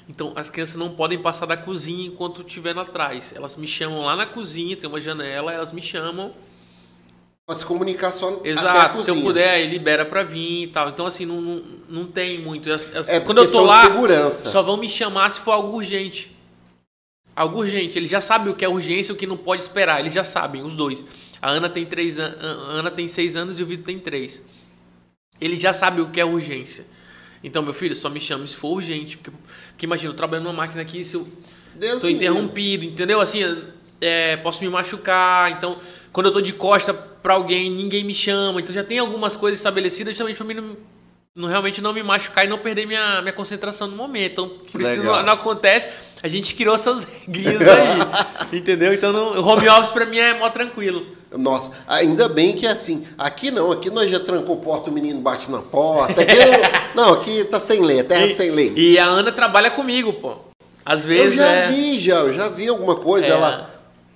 Então 0.09 0.31
as 0.35 0.49
crianças 0.49 0.77
não 0.77 0.89
podem 0.89 1.19
passar 1.19 1.45
da 1.45 1.57
cozinha 1.57 2.07
enquanto 2.07 2.41
estiver 2.41 2.73
lá 2.73 2.83
atrás. 2.83 3.33
Elas 3.35 3.57
me 3.57 3.67
chamam 3.67 4.05
lá 4.05 4.15
na 4.15 4.25
cozinha, 4.25 4.77
tem 4.77 4.89
uma 4.89 5.01
janela, 5.01 5.51
elas 5.51 5.71
me 5.73 5.81
chamam. 5.81 6.33
Se 7.49 7.65
comunicar 7.65 8.11
só 8.11 8.41
Exato, 8.43 9.01
se 9.01 9.09
eu 9.09 9.21
puder, 9.21 9.49
aí 9.51 9.67
libera 9.69 10.03
pra 10.05 10.21
vir 10.21 10.63
e 10.63 10.67
tal. 10.67 10.89
Então, 10.89 11.05
assim, 11.05 11.25
não, 11.25 11.39
não, 11.41 11.63
não 11.87 12.05
tem 12.05 12.41
muito. 12.41 12.69
As- 12.69 12.93
as- 12.93 13.07
É 13.07 13.21
quando 13.21 13.37
eu 13.37 13.49
tô 13.49 13.61
lá, 13.63 13.85
segurança. 13.85 14.49
só 14.49 14.61
vão 14.61 14.75
me 14.75 14.89
chamar 14.89 15.29
se 15.31 15.39
for 15.39 15.51
algo 15.53 15.71
urgente. 15.77 16.35
Algo 17.33 17.59
urgente. 17.59 17.97
Eles 17.97 18.11
já 18.11 18.19
sabem 18.19 18.51
o 18.51 18.55
que 18.55 18.65
é 18.65 18.67
urgência 18.69 19.13
e 19.13 19.15
o 19.15 19.17
que 19.17 19.25
não 19.25 19.37
pode 19.37 19.61
esperar. 19.61 20.01
Eles 20.01 20.13
já 20.13 20.25
sabem, 20.25 20.61
os 20.61 20.75
dois. 20.75 21.05
A 21.41 21.49
Ana 21.49 21.69
tem 21.69 21.85
três 21.85 22.19
an- 22.19 22.35
Ana 22.41 22.91
tem 22.91 23.07
seis 23.07 23.37
anos 23.37 23.57
e 23.59 23.63
o 23.63 23.65
Vitor 23.65 23.85
tem 23.85 23.97
três. 23.99 24.45
Ele 25.39 25.57
já 25.57 25.71
sabe 25.71 26.01
o 26.01 26.09
que 26.09 26.19
é 26.19 26.25
urgência. 26.25 26.85
Então, 27.41 27.63
meu 27.63 27.73
filho, 27.73 27.95
só 27.95 28.09
me 28.09 28.19
chame 28.19 28.45
se 28.45 28.57
for 28.57 28.73
urgente. 28.73 29.15
Porque, 29.17 29.31
porque 29.69 29.85
imagina, 29.85 30.11
eu 30.11 30.17
trabalho 30.17 30.43
numa 30.43 30.51
máquina 30.53 30.81
aqui, 30.81 31.01
se 31.01 31.15
eu 31.15 31.25
Deus 31.75 32.01
tô 32.01 32.09
interrompido, 32.09 32.83
entendeu? 32.83 33.21
Assim, 33.21 33.39
é, 34.01 34.37
posso 34.37 34.63
me 34.63 34.69
machucar. 34.69 35.51
Então, 35.51 35.77
quando 36.11 36.27
eu 36.27 36.31
tô 36.31 36.41
de 36.41 36.53
costa 36.53 36.93
pra 36.93 37.33
alguém, 37.33 37.69
ninguém 37.69 38.03
me 38.03 38.13
chama. 38.13 38.59
Então, 38.61 38.73
já 38.73 38.83
tem 38.83 38.99
algumas 38.99 39.35
coisas 39.35 39.59
estabelecidas 39.59 40.13
justamente 40.13 40.37
pra 40.37 40.45
mim 40.45 40.53
não, 40.55 40.77
não- 41.35 41.47
realmente 41.49 41.81
não 41.81 41.93
me 41.93 42.01
machucar 42.03 42.45
e 42.45 42.47
não 42.47 42.57
perder 42.57 42.85
minha, 42.87 43.21
minha 43.21 43.33
concentração 43.33 43.87
no 43.87 43.95
momento. 43.95 44.31
Então, 44.31 44.49
por 44.71 44.81
isso 44.81 45.03
não, 45.03 45.23
não 45.23 45.33
acontece. 45.33 45.87
A 46.23 46.27
gente 46.27 46.55
criou 46.55 46.73
essas 46.75 47.03
regrinhas 47.03 47.61
aí, 47.61 47.99
entendeu? 48.57 48.93
Então, 48.93 49.13
não, 49.13 49.33
o 49.39 49.45
home 49.47 49.67
office 49.69 49.91
pra 49.91 50.05
mim 50.05 50.17
é 50.17 50.33
mó 50.37 50.49
tranquilo. 50.49 51.05
Nossa, 51.29 51.71
ainda 51.87 52.29
bem 52.29 52.53
que 52.55 52.65
é 52.65 52.69
assim. 52.71 53.05
Aqui 53.17 53.51
não, 53.51 53.69
aqui 53.71 53.89
nós 53.89 54.09
já 54.09 54.17
trancou 54.19 54.55
porta, 54.57 54.89
o 54.89 54.93
menino 54.93 55.19
bate 55.21 55.51
na 55.51 55.59
porta. 55.59 56.21
Aqui 56.21 56.33
não, 56.95 57.05
não, 57.05 57.13
aqui 57.15 57.43
tá 57.43 57.59
sem 57.59 57.81
lei, 57.83 57.99
é 57.99 58.03
terra 58.03 58.25
E- 58.25 58.33
sem 58.33 58.49
lei. 58.49 58.73
E 58.75 58.97
a 58.97 59.05
Ana 59.05 59.31
trabalha 59.31 59.69
comigo, 59.69 60.13
pô. 60.13 60.37
Às 60.85 61.03
Eu 61.03 61.09
vezes 61.09 61.35
já 61.35 61.45
é... 61.45 61.67
vi, 61.69 61.99
já, 61.99 62.15
eu 62.19 62.33
já 62.33 62.47
vi 62.47 62.67
alguma 62.69 62.95
coisa, 62.95 63.27
É, 63.27 63.31
ela 63.31 63.69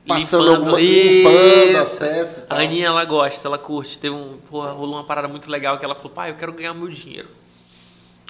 passando 0.08 0.50
alguma 0.50 0.80
Isso. 0.80 1.28
limpando 1.28 1.78
as 1.78 2.00
peças 2.00 2.44
e 2.50 2.54
A. 2.54 2.58
Aninha, 2.58 2.88
ela 2.88 3.06
gosta, 3.06 3.48
ela 3.48 3.58
curte. 3.58 3.98
Teve 3.98 4.16
um, 4.16 4.38
porra, 4.50 4.72
rolou 4.72 4.96
uma 4.96 5.04
parada 5.04 5.28
muito 5.28 5.50
legal 5.50 5.78
que 5.78 5.86
ela 5.86 5.96
falou, 5.96 6.12
pai, 6.12 6.32
eu 6.32 6.36
quero 6.36 6.54
ganhar 6.54 6.74
meu 6.74 6.88
dinheiro. 6.88 7.30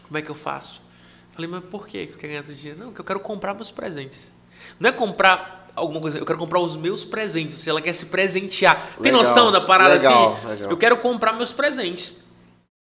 Como 0.03 0.17
é 0.17 0.21
que 0.21 0.29
eu 0.29 0.35
faço? 0.35 0.81
Falei, 1.31 1.49
mas 1.49 1.63
por 1.63 1.87
que 1.87 2.05
você 2.05 2.17
quer 2.17 2.27
ganhar 2.27 2.45
seu 2.45 2.55
dinheiro? 2.55 2.79
Não, 2.79 2.87
porque 2.87 3.01
eu 3.01 3.05
quero 3.05 3.19
comprar 3.19 3.53
meus 3.53 3.71
presentes. 3.71 4.31
Não 4.79 4.89
é 4.89 4.93
comprar 4.93 5.69
alguma 5.75 6.01
coisa, 6.01 6.17
eu 6.17 6.25
quero 6.25 6.37
comprar 6.37 6.59
os 6.59 6.75
meus 6.75 7.05
presentes. 7.05 7.57
Se 7.59 7.69
ela 7.69 7.81
quer 7.81 7.93
se 7.93 8.07
presentear. 8.07 8.75
Tem 9.01 9.11
Legal, 9.11 9.19
noção 9.21 9.51
da 9.51 9.61
parada 9.61 9.93
legal, 9.93 10.33
assim? 10.33 10.47
legal. 10.47 10.69
Eu 10.71 10.77
quero 10.77 10.97
comprar 10.97 11.33
meus 11.33 11.53
presentes. 11.53 12.15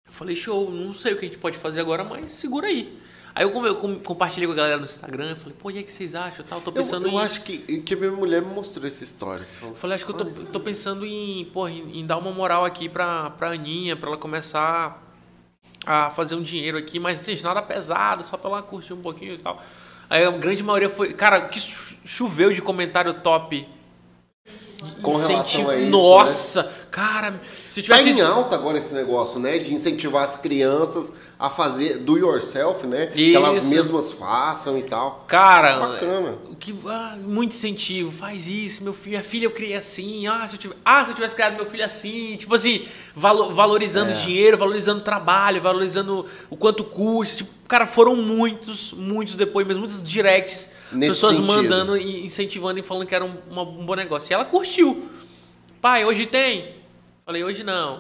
Eu 0.06 0.14
falei, 0.14 0.36
show, 0.36 0.70
não 0.70 0.94
sei 0.94 1.14
o 1.14 1.18
que 1.18 1.26
a 1.26 1.28
gente 1.28 1.40
pode 1.40 1.58
fazer 1.58 1.80
agora, 1.80 2.04
mas 2.04 2.32
segura 2.32 2.68
aí. 2.68 2.98
Aí 3.38 3.44
eu, 3.44 3.66
eu 3.68 3.76
com- 3.76 4.00
compartilhei 4.00 4.48
com 4.48 4.54
a 4.54 4.56
galera 4.56 4.78
no 4.80 4.86
Instagram, 4.86 5.30
eu 5.30 5.36
falei, 5.38 5.56
pô, 5.60 5.70
e 5.70 5.78
aí 5.78 5.84
o 5.84 5.86
que 5.86 5.94
vocês 5.94 6.16
acham? 6.16 6.44
Tal, 6.44 6.60
tô 6.60 6.72
Eu, 6.72 6.74
pensando 6.74 7.08
eu 7.08 7.12
em. 7.14 7.20
acho 7.20 7.42
que, 7.44 7.60
que 7.82 7.96
minha 7.96 8.10
mulher 8.12 8.42
me 8.42 8.52
mostrou 8.52 8.88
essa 8.88 9.04
história. 9.04 9.46
Falou, 9.46 9.76
Eu 9.76 9.80
falei, 9.80 9.94
acho 9.94 10.06
que 10.08 10.12
eu 10.12 10.16
tô, 10.18 10.26
tô 10.26 10.60
pensando 10.60 11.06
em, 11.06 11.46
porra, 11.46 11.70
em, 11.70 12.00
em 12.00 12.04
dar 12.06 12.18
uma 12.18 12.32
moral 12.32 12.66
aqui 12.66 12.90
pra, 12.90 13.30
pra 13.30 13.52
Aninha, 13.52 13.96
pra 13.96 14.10
ela 14.10 14.18
começar 14.18 15.04
a 15.86 16.10
fazer 16.10 16.34
um 16.34 16.42
dinheiro 16.42 16.80
aqui, 16.80 17.00
mas 17.00 17.24
gente, 17.24 17.44
nada 17.44 17.62
pesado, 17.62 18.24
só 18.24 18.38
pra 18.38 18.50
ela 18.50 18.62
curtir 18.64 18.94
um 18.94 19.02
pouquinho 19.04 19.34
e 19.36 19.38
tal. 19.38 19.62
Aí 20.10 20.26
a 20.26 20.32
grande 20.32 20.64
maioria 20.64 20.90
foi. 20.90 21.14
Cara, 21.14 21.42
que 21.48 21.60
choveu 21.60 22.52
de 22.52 22.60
comentário 22.64 23.14
top. 23.14 23.68
Com 25.02 25.12
relação 25.12 25.42
Incentivo. 25.42 25.70
a 25.70 25.76
isso, 25.76 26.62
né? 26.64 26.74
Cara, 27.02 27.40
se 27.68 27.84
Tá 27.84 27.96
tivesse. 28.00 28.20
em 28.20 28.24
alta 28.24 28.56
agora 28.56 28.76
esse 28.80 28.92
negócio, 28.92 29.40
né? 29.40 29.60
De 29.60 29.72
incentivar 29.72 30.24
as 30.24 30.36
crianças 30.38 31.14
a 31.38 31.48
fazer 31.48 31.98
do 32.00 32.18
yourself, 32.18 32.88
né? 32.88 33.06
Que 33.06 33.36
elas 33.36 33.66
Isso. 33.66 33.70
mesmas 33.76 34.12
façam 34.14 34.80
e 34.80 34.82
tal. 34.82 35.24
Cara, 35.28 35.78
Bacana. 35.78 36.40
o 36.50 36.56
que, 36.56 36.74
ah, 36.88 37.16
muito 37.22 37.52
incentivo, 37.52 38.10
faz 38.10 38.48
isso, 38.48 38.84
meu 38.84 38.96
filho, 38.96 39.12
minha 39.12 39.22
filha 39.24 39.46
eu 39.46 39.52
criei 39.52 39.76
assim, 39.76 40.26
ah 40.26 40.48
se, 40.48 40.56
eu 40.56 40.60
tive, 40.60 40.74
ah, 40.84 41.06
se 41.06 41.12
eu 41.12 41.14
tivesse 41.14 41.36
criado 41.36 41.56
meu 41.56 41.68
filho 41.68 41.86
assim, 41.86 42.36
tipo 42.36 42.56
assim, 42.56 42.88
valo- 43.16 43.54
valorizando 43.54 44.10
É. 44.10 44.16
dinheiro, 44.16 44.58
valorizando 44.58 45.02
trabalho, 45.02 45.62
valorizando 45.62 46.26
o 46.50 46.58
quanto 46.58 46.84
custa, 46.84 47.38
tipo, 47.38 47.52
cara, 47.68 47.86
foram 47.86 48.16
muitos, 48.16 48.92
muitos 48.94 49.36
depoimentos, 49.36 49.78
muitos 49.78 50.02
directs, 50.04 50.72
Nesse 50.92 51.12
pessoas 51.12 51.36
sentido. 51.36 51.54
mandando 51.54 51.96
e 51.96 52.26
incentivando 52.26 52.80
e 52.80 52.82
falando 52.82 53.06
que 53.06 53.14
era 53.14 53.24
um, 53.24 53.38
uma- 53.52 53.62
um 53.62 53.86
bom 53.86 53.94
negócio. 53.94 54.32
E 54.32 54.34
ela 54.34 54.46
curtiu. 54.46 55.08
Pai, 55.80 56.04
hoje 56.04 56.26
tem? 56.26 56.76
Falei, 57.28 57.44
hoje 57.44 57.62
não. 57.62 58.00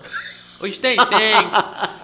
Hoje 0.61 0.80
tem? 0.80 0.95
Tem. 0.95 1.34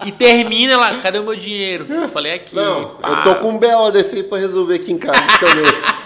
E 0.06 0.12
termina 0.12 0.74
ela, 0.74 1.00
cadê 1.00 1.18
o 1.18 1.22
meu 1.22 1.34
dinheiro? 1.34 1.86
Falei, 2.12 2.34
aqui. 2.34 2.54
Não, 2.54 2.96
pá. 2.96 3.08
eu 3.08 3.22
tô 3.22 3.40
com 3.40 3.52
um 3.52 3.58
BO 3.58 3.90
desse 3.90 4.16
aí 4.16 4.22
pra 4.24 4.36
resolver 4.36 4.74
aqui 4.74 4.92
em 4.92 4.98
casa 4.98 5.22
também. 5.40 5.64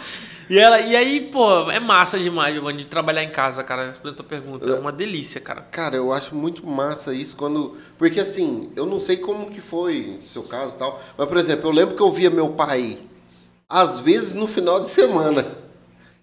E, 0.51 0.59
ela, 0.59 0.81
e 0.81 0.97
aí, 0.97 1.29
pô, 1.31 1.71
é 1.71 1.79
massa 1.79 2.19
demais, 2.19 2.55
Giovanni, 2.55 2.79
de 2.79 2.87
trabalhar 2.87 3.23
em 3.23 3.29
casa, 3.29 3.63
cara. 3.63 3.89
Respondendo 3.89 4.15
a 4.15 4.17
tua 4.17 4.25
pergunta. 4.25 4.67
É 4.67 4.81
uma 4.81 4.91
delícia, 4.91 5.43
cara. 5.43 5.61
Cara, 5.61 5.95
eu 5.95 6.11
acho 6.11 6.35
muito 6.35 6.67
massa 6.67 7.13
isso 7.13 7.37
quando. 7.37 7.77
Porque 7.99 8.19
assim, 8.19 8.73
eu 8.75 8.87
não 8.87 8.99
sei 8.99 9.19
como 9.19 9.51
que 9.51 9.61
foi 9.61 10.15
no 10.15 10.21
seu 10.23 10.43
caso 10.45 10.77
e 10.77 10.79
tal. 10.79 11.03
Mas, 11.19 11.29
por 11.29 11.37
exemplo, 11.37 11.69
eu 11.69 11.75
lembro 11.75 11.95
que 11.95 12.01
eu 12.01 12.11
via 12.11 12.31
meu 12.31 12.49
pai, 12.49 12.99
às 13.69 13.99
vezes 13.99 14.33
no 14.33 14.49
final 14.49 14.81
de 14.81 14.89
semana. 14.89 15.45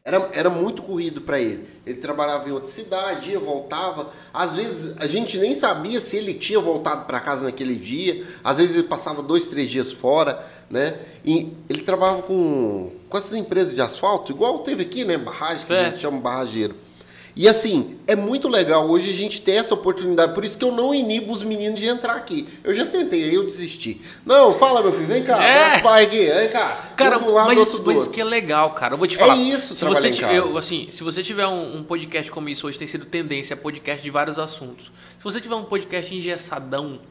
Era, 0.08 0.30
era 0.34 0.49
muito 0.51 0.84
corrido 0.84 1.22
para 1.22 1.41
ele. 1.41 1.68
Ele 1.84 1.97
trabalhava 1.97 2.47
em 2.47 2.51
outra 2.51 2.70
cidade, 2.70 3.32
ia, 3.32 3.39
voltava. 3.39 4.12
Às 4.32 4.56
vezes 4.56 4.95
a 4.99 5.08
gente 5.08 5.36
nem 5.39 5.56
sabia 5.56 5.99
se 5.99 6.16
ele 6.16 6.36
tinha 6.36 6.60
voltado 6.60 7.06
para 7.06 7.20
casa 7.20 7.45
naquele 7.45 7.76
dia. 7.76 8.24
Às 8.43 8.60
vezes 8.60 8.76
ele 8.76 8.88
passava 8.88 9.24
dois, 9.24 9.47
três 9.47 9.68
dias 9.68 9.91
fora, 9.91 10.45
né? 10.70 10.95
E 11.26 11.51
ele 11.68 11.82
trabalhava 11.82 12.22
com, 12.22 12.91
com 13.10 13.18
essas 13.18 13.34
empresas 13.34 13.74
de 13.74 13.82
asfalto, 13.82 14.32
igual 14.32 14.60
teve 14.60 14.84
aqui, 14.84 15.03
né? 15.03 15.18
Barragem, 15.18 15.66
que 15.66 15.74
a 15.74 15.89
gente 15.89 16.01
chama 16.01 16.22
barrageiro. 16.22 16.76
E 17.38 17.50
assim, 17.50 18.00
é 18.08 18.16
muito 18.16 18.48
legal 18.48 18.90
hoje 18.90 19.10
a 19.10 19.14
gente 19.14 19.42
ter 19.42 19.54
essa 19.56 19.74
oportunidade. 19.74 20.34
Por 20.34 20.46
isso 20.46 20.58
que 20.58 20.64
eu 20.64 20.72
não 20.72 20.96
inibo 20.96 21.34
os 21.34 21.44
meninos 21.44 21.78
de 21.78 21.86
entrar 21.86 22.14
aqui. 22.14 22.48
Eu 22.64 22.74
já 22.74 22.86
tentei, 22.86 23.24
aí 23.26 23.36
eu 23.36 23.44
desisti. 23.44 24.00
Não, 24.26 24.54
fala, 24.54 24.82
meu 24.82 24.94
filho, 24.94 25.06
vem 25.08 25.22
cá, 25.22 25.44
É. 25.44 25.80
pai 25.82 26.06
aqui, 26.06 26.26
vem 26.28 26.50
cá. 26.50 26.92
Cara, 26.96 27.20
mas, 27.20 27.60
isso, 27.60 27.80
do 27.80 27.88
mas 27.88 28.04
isso 28.04 28.10
que 28.10 28.22
é 28.22 28.24
legal, 28.24 28.70
cara. 28.72 28.94
Eu 28.94 28.98
vou 28.98 29.06
te 29.06 29.16
É 29.16 29.20
falar. 29.20 29.36
isso, 29.36 29.76
se 29.76 29.84
você 29.84 30.08
eu, 30.32 30.58
assim, 30.58 30.88
se 30.90 31.04
você 31.04 31.22
tiver 31.22 31.46
um, 31.46 31.80
um 31.80 31.84
podcast 31.84 32.32
como 32.32 32.48
isso 32.48 32.68
hoje, 32.68 32.80
tem 32.80 32.88
sido 32.88 33.06
tendência, 33.06 33.58
podcast 33.58 34.02
de 34.02 34.10
vários 34.10 34.40
assuntos. 34.40 34.90
Se 35.18 35.24
você 35.24 35.42
tiver 35.42 35.56
um 35.56 35.66
podcast 35.66 36.16
engessadão, 36.16 37.02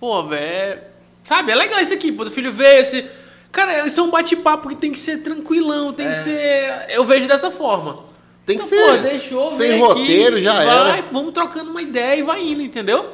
pô, 0.00 0.26
velho, 0.26 0.80
sabe, 1.22 1.52
é 1.52 1.54
legal 1.54 1.80
isso 1.80 1.92
aqui, 1.92 2.10
pô, 2.10 2.22
o 2.22 2.30
filho 2.30 2.50
veio, 2.50 2.80
esse... 2.80 3.04
Cara, 3.50 3.86
isso 3.86 4.00
é 4.00 4.02
um 4.02 4.10
bate-papo 4.10 4.70
que 4.70 4.76
tem 4.76 4.90
que 4.90 4.98
ser 4.98 5.18
tranquilão, 5.18 5.92
tem 5.92 6.08
que 6.08 6.16
ser... 6.16 6.86
Eu 6.88 7.04
vejo 7.04 7.28
dessa 7.28 7.50
forma. 7.50 8.10
É. 8.54 8.58
Tem 8.58 8.68
que 8.68 8.74
Então, 8.74 8.94
ser. 8.94 9.02
Pô, 9.02 9.08
deixou, 9.08 9.48
Sem 9.48 9.68
vem 9.70 9.82
aqui, 9.82 10.00
roteiro, 10.00 10.38
já 10.40 10.52
vai, 10.54 10.66
era. 10.96 11.04
Vamos 11.12 11.32
trocando 11.32 11.70
uma 11.70 11.82
ideia 11.82 12.18
e 12.18 12.22
vai 12.22 12.42
indo, 12.46 12.62
entendeu? 12.62 13.08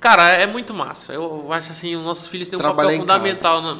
Cara, 0.00 0.30
é 0.30 0.46
muito 0.46 0.74
massa. 0.74 1.12
Eu 1.12 1.46
acho 1.52 1.70
assim, 1.70 1.94
os 1.96 2.04
nossos 2.04 2.26
filhos 2.26 2.48
têm 2.48 2.58
um 2.58 2.62
papel 2.62 2.90
fundamental 2.98 3.62
na, 3.62 3.78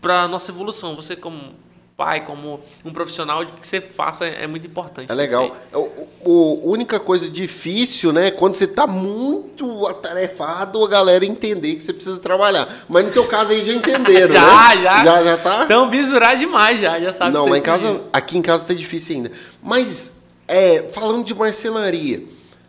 pra 0.00 0.26
nossa 0.26 0.50
evolução. 0.50 0.96
Você 0.96 1.14
como 1.14 1.60
pai, 1.96 2.24
como 2.24 2.58
um 2.84 2.92
profissional, 2.92 3.44
de 3.44 3.52
que 3.52 3.68
você 3.68 3.80
faça 3.80 4.24
é 4.26 4.46
muito 4.48 4.66
importante. 4.66 5.12
É 5.12 5.14
legal. 5.14 5.54
O, 5.72 5.78
o- 6.24 6.62
a 6.64 6.68
única 6.72 6.98
coisa 6.98 7.30
difícil, 7.30 8.12
né? 8.12 8.32
Quando 8.32 8.56
você 8.56 8.66
tá 8.66 8.88
muito 8.88 9.86
atarefado, 9.86 10.84
a 10.84 10.88
galera 10.88 11.24
entender 11.24 11.76
que 11.76 11.82
você 11.82 11.92
precisa 11.92 12.18
trabalhar. 12.18 12.66
Mas 12.88 13.04
no 13.06 13.12
teu 13.12 13.24
caso 13.26 13.52
aí 13.52 13.64
já 13.64 13.72
entenderam, 13.74 14.32
Já, 14.34 14.40
né? 14.74 14.82
já. 14.82 15.04
Já, 15.04 15.22
já 15.22 15.36
tá? 15.36 15.62
Então, 15.64 15.88
bisurar 15.88 16.36
demais 16.36 16.80
já, 16.80 16.98
já 16.98 17.12
sabe 17.12 17.32
Não, 17.32 17.46
lá 17.46 17.56
em 17.58 17.62
casa, 17.62 18.02
aqui 18.12 18.36
em 18.36 18.42
casa 18.42 18.66
tá 18.66 18.74
difícil 18.74 19.16
ainda. 19.16 19.30
Mas, 19.62 20.21
é, 20.52 20.88
falando 20.88 21.24
de 21.24 21.34
marcenaria, 21.34 22.24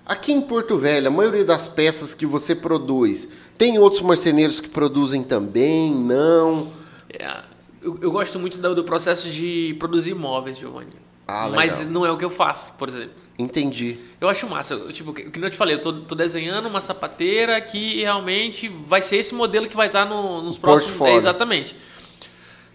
aqui 0.05 0.31
em 0.31 0.41
Porto 0.41 0.77
Velho, 0.77 1.07
a 1.07 1.11
maioria 1.11 1.45
das 1.45 1.67
peças 1.67 2.13
que 2.13 2.25
você 2.25 2.55
produz, 2.55 3.27
tem 3.57 3.77
outros 3.77 4.01
marceneiros 4.01 4.59
que 4.59 4.69
produzem 4.69 5.21
também? 5.21 5.93
Não? 5.93 6.71
É, 7.09 7.41
eu, 7.81 7.97
eu 8.01 8.11
gosto 8.11 8.39
muito 8.39 8.57
do, 8.57 8.75
do 8.75 8.84
processo 8.84 9.29
de 9.29 9.75
produzir 9.79 10.13
móveis, 10.15 10.57
Giovanni. 10.57 10.93
Ah. 11.27 11.49
Mas 11.53 11.88
não 11.89 12.05
é 12.05 12.11
o 12.11 12.17
que 12.17 12.25
eu 12.25 12.29
faço, 12.29 12.73
por 12.73 12.89
exemplo. 12.89 13.21
Entendi. 13.39 13.97
Eu 14.19 14.27
acho 14.29 14.47
massa. 14.47 14.73
Eu, 14.73 14.91
tipo, 14.91 15.13
que, 15.13 15.23
que 15.23 15.39
eu 15.39 15.49
te 15.49 15.55
falei, 15.57 15.75
eu 15.75 15.81
tô, 15.81 15.93
tô 15.93 16.15
desenhando 16.15 16.67
uma 16.67 16.81
sapateira 16.81 17.59
que 17.61 18.01
realmente 18.01 18.67
vai 18.67 19.01
ser 19.01 19.17
esse 19.17 19.34
modelo 19.34 19.67
que 19.67 19.75
vai 19.75 19.88
estar 19.88 20.05
no- 20.05 20.41
nos 20.41 20.57
próximos. 20.57 20.91
Portfólio. 20.97 21.15
É, 21.15 21.17
exatamente. 21.17 21.75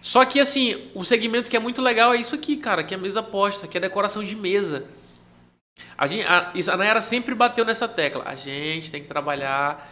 Só 0.01 0.25
que 0.25 0.39
assim, 0.39 0.77
o 0.95 1.03
segmento 1.03 1.49
que 1.49 1.55
é 1.57 1.59
muito 1.59 1.81
legal 1.81 2.13
é 2.13 2.17
isso 2.19 2.33
aqui, 2.33 2.55
cara, 2.57 2.83
que 2.83 2.93
é 2.93 2.97
a 2.97 2.99
mesa 2.99 3.21
posta, 3.21 3.67
que 3.67 3.77
é 3.77 3.81
decoração 3.81 4.23
de 4.23 4.35
mesa. 4.35 4.85
A, 5.97 6.07
gente, 6.07 6.25
a, 6.25 6.51
isso, 6.55 6.71
a 6.71 6.77
Nayara 6.77 7.01
sempre 7.01 7.35
bateu 7.35 7.65
nessa 7.65 7.87
tecla. 7.87 8.23
A 8.25 8.35
gente 8.35 8.91
tem 8.91 9.01
que 9.01 9.07
trabalhar 9.07 9.89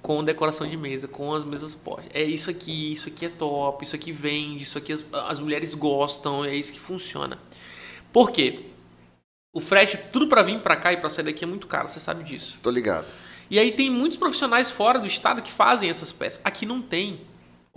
com 0.00 0.22
decoração 0.22 0.66
de 0.66 0.76
mesa, 0.76 1.08
com 1.08 1.34
as 1.34 1.44
mesas 1.44 1.74
postas. 1.74 2.10
É 2.14 2.22
isso 2.22 2.50
aqui, 2.50 2.92
isso 2.92 3.08
aqui 3.08 3.26
é 3.26 3.28
top, 3.28 3.84
isso 3.84 3.96
aqui 3.96 4.12
vende, 4.12 4.62
isso 4.62 4.78
aqui 4.78 4.92
as, 4.92 5.04
as 5.12 5.40
mulheres 5.40 5.74
gostam, 5.74 6.44
é 6.44 6.54
isso 6.54 6.72
que 6.72 6.80
funciona. 6.80 7.38
Por 8.12 8.30
quê? 8.30 8.66
O 9.52 9.60
frete, 9.60 9.98
tudo 10.12 10.28
para 10.28 10.42
vir 10.42 10.60
para 10.60 10.76
cá 10.76 10.92
e 10.92 10.96
para 10.96 11.08
sair 11.08 11.24
daqui 11.24 11.44
é 11.44 11.46
muito 11.46 11.66
caro, 11.66 11.88
você 11.88 11.98
sabe 11.98 12.22
disso. 12.22 12.58
Tô 12.62 12.70
ligado. 12.70 13.06
E 13.50 13.58
aí 13.58 13.72
tem 13.72 13.90
muitos 13.90 14.18
profissionais 14.18 14.70
fora 14.70 14.98
do 14.98 15.06
estado 15.06 15.42
que 15.42 15.50
fazem 15.50 15.88
essas 15.88 16.12
peças. 16.12 16.40
Aqui 16.44 16.66
não 16.66 16.82
tem. 16.82 17.20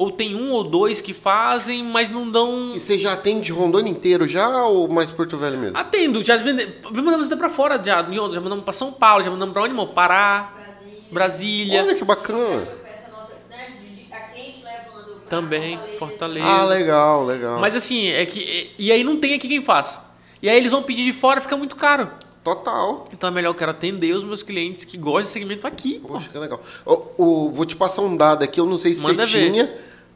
Ou 0.01 0.09
tem 0.09 0.33
um 0.33 0.51
ou 0.51 0.63
dois 0.63 0.99
que 0.99 1.13
fazem, 1.13 1.83
mas 1.83 2.09
não 2.09 2.27
dão. 2.27 2.71
E 2.73 2.79
você 2.79 2.97
já 2.97 3.13
atende 3.13 3.51
Rondônia 3.51 3.91
inteiro 3.91 4.27
já 4.27 4.63
ou 4.65 4.87
mais 4.87 5.11
Porto 5.11 5.37
Velho 5.37 5.59
mesmo? 5.59 5.77
Atendo, 5.77 6.23
já 6.23 6.37
vende... 6.37 6.73
mandamos 6.91 7.27
até 7.27 7.35
pra 7.35 7.49
fora, 7.49 7.75
já, 7.77 7.97
já 8.01 8.41
mandamos 8.41 8.63
pra 8.63 8.73
São 8.73 8.91
Paulo, 8.91 9.23
já 9.23 9.29
mandamos 9.29 9.53
pra 9.53 9.61
onde, 9.61 9.73
irmão? 9.73 9.85
Pará, 9.85 10.53
Brasília. 10.55 11.03
Brasília. 11.11 11.83
Olha 11.83 11.93
que 11.93 12.03
bacana. 12.03 12.67
Nossa, 13.11 13.33
né? 13.47 13.77
A 14.11 14.19
cliente 14.33 14.63
levando 14.63 15.19
Também, 15.29 15.79
Fortaleza. 15.99 16.47
Ah, 16.47 16.65
legal, 16.65 17.23
legal. 17.23 17.59
Mas 17.59 17.75
assim, 17.75 18.07
é 18.07 18.25
que. 18.25 18.71
E 18.79 18.91
aí 18.91 19.03
não 19.03 19.17
tem 19.17 19.35
aqui 19.35 19.47
quem 19.47 19.61
faça. 19.61 20.03
E 20.41 20.49
aí 20.49 20.57
eles 20.57 20.71
vão 20.71 20.81
pedir 20.81 21.05
de 21.05 21.13
fora, 21.13 21.39
fica 21.41 21.55
muito 21.55 21.75
caro. 21.75 22.09
Total. 22.43 23.05
Então 23.13 23.29
é 23.29 23.31
melhor 23.31 23.49
eu 23.51 23.53
quero 23.55 23.69
atender 23.69 24.15
os 24.15 24.23
meus 24.23 24.41
clientes 24.41 24.83
que 24.83 24.97
gostam 24.97 25.21
de 25.21 25.27
segmento 25.29 25.67
aqui, 25.67 25.99
pô. 25.99 26.13
Poxa, 26.13 26.27
que 26.27 26.37
legal. 26.39 26.59
O, 26.83 27.01
o- 27.23 27.51
vou 27.51 27.67
te 27.67 27.75
passar 27.75 28.01
um 28.01 28.17
dado 28.17 28.41
aqui, 28.43 28.59
eu 28.59 28.65
não 28.65 28.79
sei 28.79 28.95
se 28.95 29.03
Manda 29.03 29.27
você 29.27 29.37
ver. 29.41 29.51
tinha, 29.51 29.71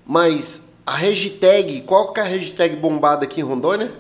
mas 0.06 0.70
a 0.86 0.96
hashtag, 0.96 1.82
qual 1.82 2.14
que 2.14 2.20
é 2.20 2.24
a 2.24 2.26
hashtag 2.26 2.76
bombada 2.76 3.26
aqui 3.26 3.42
em 3.42 3.44
Rondônia? 3.44 3.92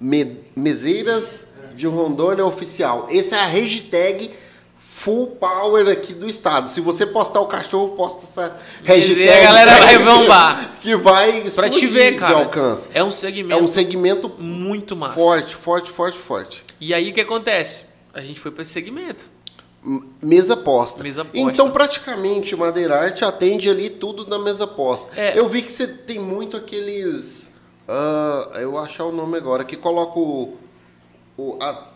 Me- 0.00 0.38
Meseiras 0.54 1.46
de 1.74 1.86
Rondônia 1.86 2.44
Oficial. 2.44 3.08
Essa 3.10 3.36
é 3.36 3.38
a 3.40 3.46
hashtag 3.46 4.30
full 4.76 5.28
power 5.36 5.88
aqui 5.88 6.12
do 6.14 6.28
estado. 6.28 6.68
Se 6.68 6.80
você 6.80 7.04
postar 7.06 7.40
o 7.40 7.46
cachorro, 7.46 7.96
posta 7.96 8.22
essa 8.24 8.56
hashtag. 8.84 9.28
a 9.28 9.42
galera 9.42 9.76
vai 9.78 9.98
bombar. 10.04 10.70
Que 10.80 10.94
vai 10.96 11.40
Pra 11.50 11.68
te 11.70 11.86
ver, 11.86 12.16
cara. 12.16 12.34
de 12.34 12.40
alcance. 12.42 12.88
É 12.94 13.02
um 13.02 13.08
É 13.08 13.10
segmento 13.10 13.64
um 13.64 13.68
segmento 13.68 14.28
muito 14.38 14.94
massa. 14.94 15.14
forte, 15.14 15.54
forte, 15.56 15.90
forte, 15.90 16.18
forte. 16.18 16.64
E 16.80 16.92
aí 16.94 17.10
o 17.10 17.14
que 17.14 17.20
acontece? 17.20 17.84
A 18.14 18.20
gente 18.20 18.38
foi 18.38 18.50
pra 18.50 18.62
esse 18.62 18.72
segmento. 18.72 19.26
Mesa 20.22 20.56
posta. 20.56 21.02
Mesa 21.02 21.24
posta. 21.24 21.38
Então, 21.38 21.70
praticamente, 21.70 22.54
Madeira 22.54 23.00
Arte 23.00 23.24
atende 23.24 23.68
ali 23.68 23.90
tudo 23.90 24.24
da 24.24 24.38
mesa 24.38 24.66
posta. 24.66 25.10
É. 25.20 25.36
Eu 25.36 25.48
vi 25.48 25.60
que 25.62 25.72
você 25.72 25.88
tem 25.88 26.20
muito 26.20 26.56
aqueles. 26.56 27.50
ah, 27.88 28.50
eu 28.60 28.78
achar 28.78 29.04
o 29.04 29.12
nome 29.12 29.36
agora, 29.36 29.64
que 29.64 29.76
coloca 29.76 30.18
o. 30.18 30.56
O, 31.36 31.56
a- 31.60 31.88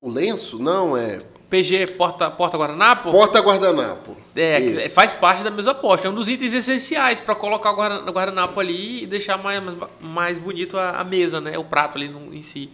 o 0.00 0.08
lenço? 0.10 0.58
Não, 0.58 0.96
é. 0.96 1.18
PG 1.50 1.86
Porta, 1.96 2.30
Porta 2.30 2.58
Guardanapo? 2.58 3.10
Porta-guardanapo. 3.10 4.16
É, 4.36 4.60
Esse. 4.60 4.88
faz 4.90 5.14
parte 5.14 5.42
da 5.42 5.50
mesa 5.50 5.72
posta. 5.74 6.06
É 6.06 6.10
um 6.10 6.14
dos 6.14 6.28
itens 6.28 6.52
essenciais 6.52 7.20
para 7.20 7.34
colocar 7.34 7.70
o 7.72 7.74
guarda- 7.76 8.10
o 8.10 8.12
guardanapo 8.12 8.58
ali 8.60 9.04
e 9.04 9.06
deixar 9.06 9.38
mais, 9.38 9.62
mais, 9.62 9.76
mais 10.00 10.38
bonito 10.38 10.76
a, 10.76 10.90
a 11.00 11.04
mesa, 11.04 11.40
né? 11.40 11.56
O 11.56 11.64
prato 11.64 11.96
ali 11.96 12.08
no- 12.08 12.34
em 12.34 12.42
si. 12.42 12.68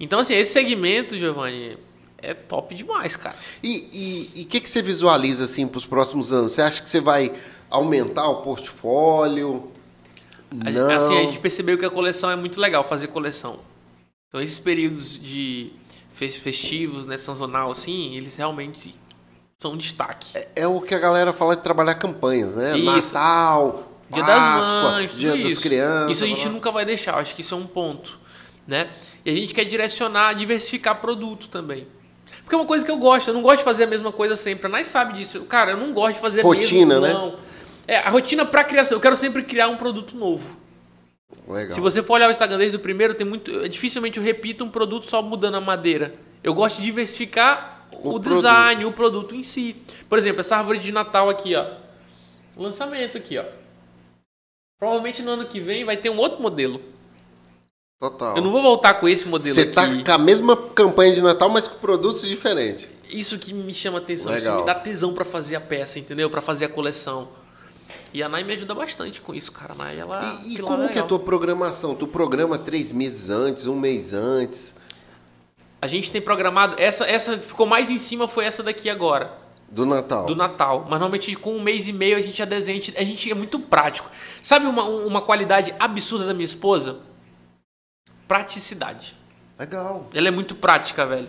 Então, 0.00 0.20
assim, 0.20 0.34
esse 0.34 0.52
segmento, 0.52 1.16
Giovanni, 1.18 1.76
é 2.20 2.34
top 2.34 2.74
demais, 2.74 3.16
cara. 3.16 3.36
E 3.62 4.30
o 4.34 4.46
que, 4.46 4.60
que 4.60 4.68
você 4.68 4.82
visualiza 4.82 5.44
assim 5.44 5.66
para 5.66 5.78
os 5.78 5.86
próximos 5.86 6.32
anos? 6.32 6.52
Você 6.52 6.62
acha 6.62 6.82
que 6.82 6.88
você 6.88 7.00
vai 7.00 7.32
aumentar 7.70 8.26
o 8.28 8.36
portfólio? 8.42 9.70
A, 10.50 10.70
Não. 10.70 10.90
Assim, 10.90 11.16
a 11.18 11.22
gente 11.22 11.38
percebeu 11.38 11.78
que 11.78 11.84
a 11.84 11.90
coleção 11.90 12.30
é 12.30 12.36
muito 12.36 12.60
legal, 12.60 12.82
fazer 12.84 13.08
coleção. 13.08 13.60
Então, 14.28 14.40
esses 14.40 14.58
períodos 14.58 15.20
de 15.20 15.72
fe- 16.12 16.28
festivos, 16.30 17.06
né, 17.06 17.16
sazonal, 17.16 17.70
assim, 17.70 18.14
eles 18.16 18.34
realmente 18.36 18.94
são 19.58 19.72
um 19.72 19.76
destaque. 19.76 20.32
É 20.54 20.66
o 20.66 20.80
que 20.80 20.94
a 20.94 20.98
galera 20.98 21.32
fala 21.32 21.56
de 21.56 21.62
trabalhar 21.62 21.94
campanhas, 21.94 22.54
né? 22.54 22.76
Isso. 22.76 22.84
Natal, 23.14 23.92
Dia 24.10 24.22
das 24.22 24.44
Páscoa, 24.44 24.82
Mães, 24.82 25.10
tudo 25.10 25.20
Dia 25.20 25.36
das 25.36 25.52
isso. 25.52 25.60
Crianças. 25.60 26.10
Isso 26.12 26.24
a 26.24 26.26
gente 26.26 26.42
blá, 26.42 26.52
nunca 26.52 26.70
vai 26.70 26.84
deixar, 26.84 27.16
acho 27.18 27.34
que 27.34 27.42
isso 27.42 27.54
é 27.54 27.58
um 27.58 27.66
ponto, 27.66 28.18
né? 28.66 28.90
E 29.24 29.30
a 29.30 29.34
gente 29.34 29.52
quer 29.52 29.64
direcionar, 29.64 30.34
diversificar 30.34 31.00
produto 31.00 31.48
também. 31.48 31.86
Porque 32.42 32.54
é 32.54 32.58
uma 32.58 32.66
coisa 32.66 32.84
que 32.84 32.90
eu 32.90 32.96
gosto, 32.96 33.28
eu 33.28 33.34
não 33.34 33.42
gosto 33.42 33.58
de 33.58 33.64
fazer 33.64 33.84
a 33.84 33.86
mesma 33.86 34.10
coisa 34.10 34.36
sempre. 34.36 34.66
A 34.66 34.68
Nai 34.68 34.84
sabe 34.84 35.18
disso. 35.18 35.42
Cara, 35.44 35.72
eu 35.72 35.76
não 35.76 35.92
gosto 35.92 36.14
de 36.14 36.20
fazer 36.20 36.42
Rotina, 36.42 37.00
mesmo, 37.00 37.06
né? 37.06 37.12
não. 37.12 37.38
É, 37.86 37.98
a 37.98 38.10
rotina 38.10 38.44
pra 38.44 38.62
criação, 38.64 38.98
eu 38.98 39.00
quero 39.00 39.16
sempre 39.16 39.42
criar 39.42 39.68
um 39.68 39.76
produto 39.76 40.14
novo. 40.14 40.46
Legal. 41.46 41.70
Se 41.70 41.80
você 41.80 42.02
for 42.02 42.14
olhar 42.14 42.28
o 42.28 42.30
Instagram 42.30 42.58
desde 42.58 42.76
o 42.76 42.80
primeiro, 42.80 43.14
tem 43.14 43.26
muito. 43.26 43.66
Dificilmente 43.68 44.18
eu 44.18 44.24
repito 44.24 44.62
um 44.62 44.70
produto 44.70 45.06
só 45.06 45.22
mudando 45.22 45.56
a 45.56 45.60
madeira. 45.60 46.14
Eu 46.42 46.52
gosto 46.54 46.76
de 46.76 46.84
diversificar 46.84 47.86
O 47.92 48.14
o, 48.14 48.18
design, 48.18 48.84
o 48.84 48.92
produto 48.92 49.34
em 49.34 49.42
si. 49.42 49.76
Por 50.08 50.18
exemplo, 50.18 50.40
essa 50.40 50.56
árvore 50.56 50.78
de 50.78 50.92
Natal 50.92 51.30
aqui, 51.30 51.54
ó. 51.54 51.66
Lançamento 52.56 53.16
aqui, 53.16 53.38
ó. 53.38 53.44
Provavelmente 54.78 55.22
no 55.22 55.32
ano 55.32 55.46
que 55.46 55.58
vem 55.58 55.84
vai 55.84 55.96
ter 55.96 56.10
um 56.10 56.18
outro 56.18 56.42
modelo. 56.42 56.80
Total. 57.98 58.36
Eu 58.36 58.42
não 58.42 58.52
vou 58.52 58.62
voltar 58.62 58.94
com 58.94 59.08
esse 59.08 59.26
modelo 59.26 59.54
Você 59.54 59.62
aqui. 59.62 59.72
tá 59.72 59.86
com 60.04 60.12
a 60.12 60.18
mesma 60.24 60.56
campanha 60.56 61.12
de 61.12 61.20
Natal, 61.20 61.48
mas 61.48 61.66
com 61.66 61.78
produtos 61.78 62.22
diferentes. 62.22 62.88
Isso 63.10 63.36
que 63.38 63.52
me 63.52 63.74
chama 63.74 63.98
atenção, 63.98 64.36
isso 64.36 64.44
Legal. 64.46 64.60
me 64.60 64.66
dá 64.66 64.74
tesão 64.74 65.12
pra 65.12 65.24
fazer 65.24 65.56
a 65.56 65.60
peça, 65.60 65.98
entendeu? 65.98 66.30
Pra 66.30 66.40
fazer 66.40 66.66
a 66.66 66.68
coleção. 66.68 67.28
E 68.14 68.22
a 68.22 68.28
Nai 68.28 68.44
me 68.44 68.52
ajuda 68.52 68.72
bastante 68.74 69.20
com 69.20 69.34
isso, 69.34 69.50
cara. 69.50 69.72
A 69.72 69.76
Nai, 69.76 69.98
ela. 69.98 70.20
E, 70.44 70.52
e 70.52 70.56
pilar 70.56 70.76
como 70.76 70.88
que 70.88 70.98
é 70.98 71.00
a 71.00 71.04
tua 71.04 71.18
programação? 71.18 71.94
Tu 71.96 72.06
programa 72.06 72.56
três 72.56 72.92
meses 72.92 73.30
antes, 73.30 73.66
um 73.66 73.76
mês 73.76 74.12
antes 74.12 74.74
A 75.82 75.86
gente 75.88 76.12
tem 76.12 76.20
programado. 76.20 76.76
Essa, 76.78 77.04
essa 77.04 77.36
ficou 77.36 77.66
mais 77.66 77.90
em 77.90 77.98
cima, 77.98 78.28
foi 78.28 78.44
essa 78.44 78.62
daqui 78.62 78.88
agora. 78.88 79.32
do 79.70 79.84
Natal? 79.84 80.26
do 80.26 80.36
Natal. 80.36 80.80
Mas 80.82 81.00
normalmente 81.00 81.34
com 81.34 81.56
um 81.56 81.60
mês 81.60 81.88
e 81.88 81.92
meio 81.92 82.16
a 82.16 82.20
gente 82.20 82.38
já 82.38 82.44
desenha, 82.44 82.78
a 82.78 82.80
gente- 82.80 82.96
a 82.98 83.04
gente 83.04 83.30
é 83.30 83.34
muito 83.34 83.58
prático. 83.58 84.08
Sabe 84.40 84.66
uma, 84.66 84.84
uma 84.84 85.20
qualidade 85.20 85.74
absurda 85.80 86.24
da 86.26 86.32
minha 86.32 86.44
esposa? 86.44 87.07
Praticidade. 88.28 89.16
Legal. 89.58 90.08
Ela 90.14 90.28
é 90.28 90.30
muito 90.30 90.54
prática, 90.54 91.04
velho. 91.04 91.28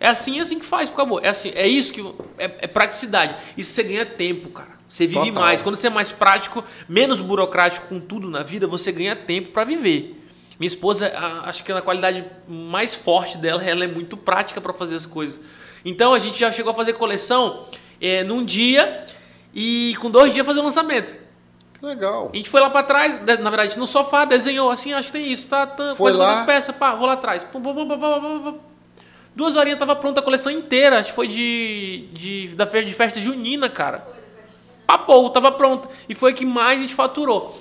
É 0.00 0.08
assim, 0.08 0.38
é 0.38 0.42
assim 0.42 0.58
que 0.58 0.66
faz, 0.66 0.88
acabou. 0.88 1.20
É 1.22 1.28
assim, 1.28 1.52
é 1.54 1.68
isso 1.68 1.92
que 1.92 2.00
é, 2.36 2.44
é 2.62 2.66
praticidade. 2.66 3.36
Isso 3.56 3.72
você 3.72 3.84
ganha 3.84 4.04
tempo, 4.04 4.48
cara. 4.48 4.72
Você 4.88 5.06
vive 5.06 5.26
Total. 5.26 5.42
mais. 5.42 5.62
Quando 5.62 5.76
você 5.76 5.86
é 5.86 5.90
mais 5.90 6.10
prático, 6.10 6.64
menos 6.88 7.20
burocrático 7.20 7.86
com 7.86 8.00
tudo 8.00 8.28
na 8.28 8.42
vida, 8.42 8.66
você 8.66 8.90
ganha 8.90 9.14
tempo 9.14 9.50
pra 9.50 9.62
viver. 9.62 10.20
Minha 10.58 10.68
esposa, 10.68 11.12
acho 11.44 11.62
que 11.64 11.72
a 11.72 11.80
qualidade 11.80 12.24
mais 12.48 12.94
forte 12.94 13.38
dela, 13.38 13.64
ela 13.64 13.84
é 13.84 13.86
muito 13.86 14.16
prática 14.16 14.60
pra 14.60 14.72
fazer 14.72 14.96
as 14.96 15.06
coisas. 15.06 15.40
Então 15.84 16.12
a 16.12 16.18
gente 16.18 16.38
já 16.38 16.50
chegou 16.50 16.72
a 16.72 16.74
fazer 16.74 16.94
coleção 16.94 17.66
é, 18.00 18.22
num 18.22 18.44
dia 18.44 19.06
e 19.54 19.96
com 20.00 20.10
dois 20.10 20.34
dias 20.34 20.46
fazer 20.46 20.60
o 20.60 20.64
lançamento. 20.64 21.16
Legal. 21.82 22.30
A 22.32 22.36
gente 22.36 22.48
foi 22.48 22.60
lá 22.60 22.70
pra 22.70 22.82
trás, 22.84 23.14
na 23.40 23.50
verdade, 23.50 23.76
no 23.78 23.86
sofá, 23.86 24.24
desenhou 24.24 24.70
assim, 24.70 24.92
acho 24.92 25.08
que 25.10 25.18
tem 25.18 25.32
isso, 25.32 25.48
tá? 25.48 25.66
tá 25.66 25.94
Foi 25.96 26.12
lá. 26.12 26.36
das 26.36 26.46
peças, 26.46 26.74
pá, 26.76 26.94
vou 26.94 27.06
lá 27.06 27.14
atrás. 27.14 27.42
Pum, 27.42 27.60
pum, 27.60 27.74
pum. 27.74 28.58
Duas 29.34 29.56
horinhas 29.56 29.78
tava 29.78 29.96
pronta 29.96 30.20
a 30.20 30.22
coleção 30.22 30.52
inteira, 30.52 31.00
acho 31.00 31.08
que 31.10 31.16
foi 31.16 31.26
de, 31.26 32.08
de, 32.12 32.48
da 32.48 32.66
fe- 32.66 32.84
de 32.84 32.92
festa 32.94 33.18
junina, 33.18 33.68
cara. 33.68 34.06
Papou, 34.86 35.28
tava 35.30 35.50
pronta. 35.50 35.88
E 36.08 36.14
foi 36.14 36.30
a 36.30 36.34
que 36.34 36.44
mais 36.46 36.78
a 36.78 36.82
gente 36.82 36.94
faturou. 36.94 37.58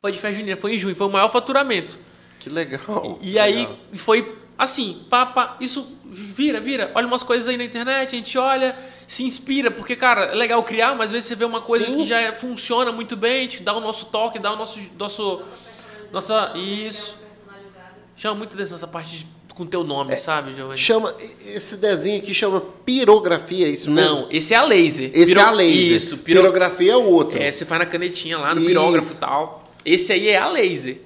Foi 0.00 0.12
de 0.12 0.18
festa 0.20 0.38
junina, 0.38 0.56
foi 0.56 0.74
em 0.74 0.78
junho, 0.78 0.94
foi 0.94 1.06
o 1.06 1.10
maior 1.10 1.30
faturamento. 1.30 1.98
Que 2.38 2.50
legal. 2.50 3.18
E 3.22 3.32
que 3.32 3.38
aí 3.38 3.56
legal. 3.60 3.76
foi 3.96 4.36
assim, 4.58 5.04
pá, 5.10 5.24
pá, 5.26 5.56
isso 5.58 5.88
vira, 6.04 6.60
vira. 6.60 6.92
Olha 6.94 7.06
umas 7.06 7.22
coisas 7.22 7.48
aí 7.48 7.56
na 7.56 7.64
internet, 7.64 8.14
a 8.14 8.18
gente 8.18 8.36
olha, 8.38 8.76
se 9.06 9.22
inspira, 9.24 9.70
porque, 9.70 9.94
cara, 9.96 10.26
é 10.26 10.34
legal 10.34 10.62
criar, 10.62 10.94
mas 10.94 11.06
às 11.06 11.12
vezes 11.12 11.28
você 11.28 11.34
vê 11.34 11.44
uma 11.44 11.60
coisa 11.60 11.86
Sim. 11.86 11.96
que 11.96 12.06
já 12.06 12.20
é- 12.20 12.32
funciona 12.32 12.90
muito 12.92 13.16
bem, 13.16 13.42
gente 13.50 13.62
dá 13.62 13.74
o 13.74 13.80
nosso 13.80 14.06
toque, 14.06 14.38
dá 14.38 14.52
o 14.52 14.56
nosso. 14.56 14.78
nosso 14.98 15.42
nossa. 16.12 16.52
Isso. 16.56 17.16
Chama 18.16 18.36
muito 18.36 18.54
atenção 18.54 18.76
essa 18.76 18.86
parte 18.86 19.18
de- 19.18 19.26
com 19.54 19.64
teu 19.66 19.84
nome, 19.84 20.12
É, 20.12 20.16
sabe, 20.16 20.52
Giovanni? 20.54 20.78
Chama, 20.78 21.14
esse 21.44 21.76
desenho 21.76 22.18
aqui 22.20 22.34
chama 22.34 22.60
pirografia, 22.84 23.66
é 23.66 23.70
isso 23.70 23.88
mesmo? 23.90 24.10
Não, 24.22 24.28
esse 24.30 24.52
é 24.52 24.56
a 24.56 24.64
laser. 24.64 25.10
Esse 25.14 25.26
Piro- 25.26 25.40
é 25.40 25.42
a 25.44 25.50
laser. 25.50 25.96
Isso, 25.96 26.18
piro... 26.18 26.40
Pirografia 26.40 26.92
é 26.92 26.96
o 26.96 27.04
outro. 27.04 27.40
É, 27.40 27.50
você 27.52 27.64
faz 27.64 27.78
na 27.78 27.86
canetinha 27.86 28.36
lá, 28.38 28.52
no 28.54 28.60
Isso. 28.60 28.68
pirógrafo 28.68 29.12
e 29.12 29.16
tal. 29.16 29.72
Esse 29.84 30.12
aí 30.12 30.28
é 30.28 30.38
a 30.38 30.48
laser. 30.48 31.00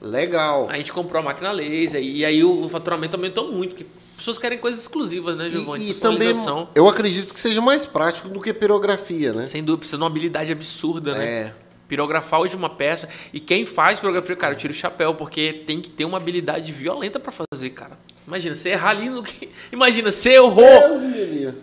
Legal. 0.00 0.68
A 0.68 0.76
gente 0.76 0.92
comprou 0.92 1.20
a 1.20 1.22
máquina 1.24 1.50
laser 1.52 2.02
e 2.02 2.22
aí 2.24 2.44
o 2.44 2.68
faturamento 2.68 3.16
aumentou 3.16 3.50
muito, 3.50 3.70
porque 3.74 3.86
pessoas 4.16 4.38
querem 4.38 4.58
coisas 4.58 4.80
exclusivas, 4.80 5.36
né, 5.36 5.50
Giovanni? 5.50 5.84
E, 5.84 5.90
e 5.90 5.94
também, 5.94 6.32
eu 6.74 6.88
acredito 6.88 7.32
que 7.32 7.40
seja 7.40 7.60
mais 7.60 7.84
prático 7.84 8.28
do 8.28 8.40
que 8.40 8.52
pirografia, 8.52 9.32
né? 9.32 9.42
Sem 9.42 9.62
dúvida, 9.62 9.80
precisa 9.80 9.96
de 9.96 10.02
uma 10.02 10.08
habilidade 10.08 10.52
absurda, 10.52 11.14
né? 11.14 11.24
É. 11.24 11.54
Pirografar 11.86 12.40
hoje 12.40 12.56
uma 12.56 12.70
peça. 12.70 13.08
E 13.32 13.38
quem 13.38 13.64
faz 13.64 14.00
pirografia, 14.00 14.34
cara, 14.34 14.54
eu 14.54 14.58
tiro 14.58 14.72
o 14.72 14.76
chapéu, 14.76 15.14
porque 15.14 15.62
tem 15.66 15.80
que 15.80 15.88
ter 15.88 16.04
uma 16.04 16.18
habilidade 16.18 16.72
violenta 16.72 17.20
pra 17.20 17.32
fazer, 17.32 17.70
cara. 17.70 17.96
Imagina, 18.26 18.56
você 18.56 18.70
errar 18.70 18.90
ali 18.90 19.08
no 19.08 19.22
que. 19.22 19.48
Imagina, 19.70 20.10
você 20.10 20.34
errou. 20.34 20.98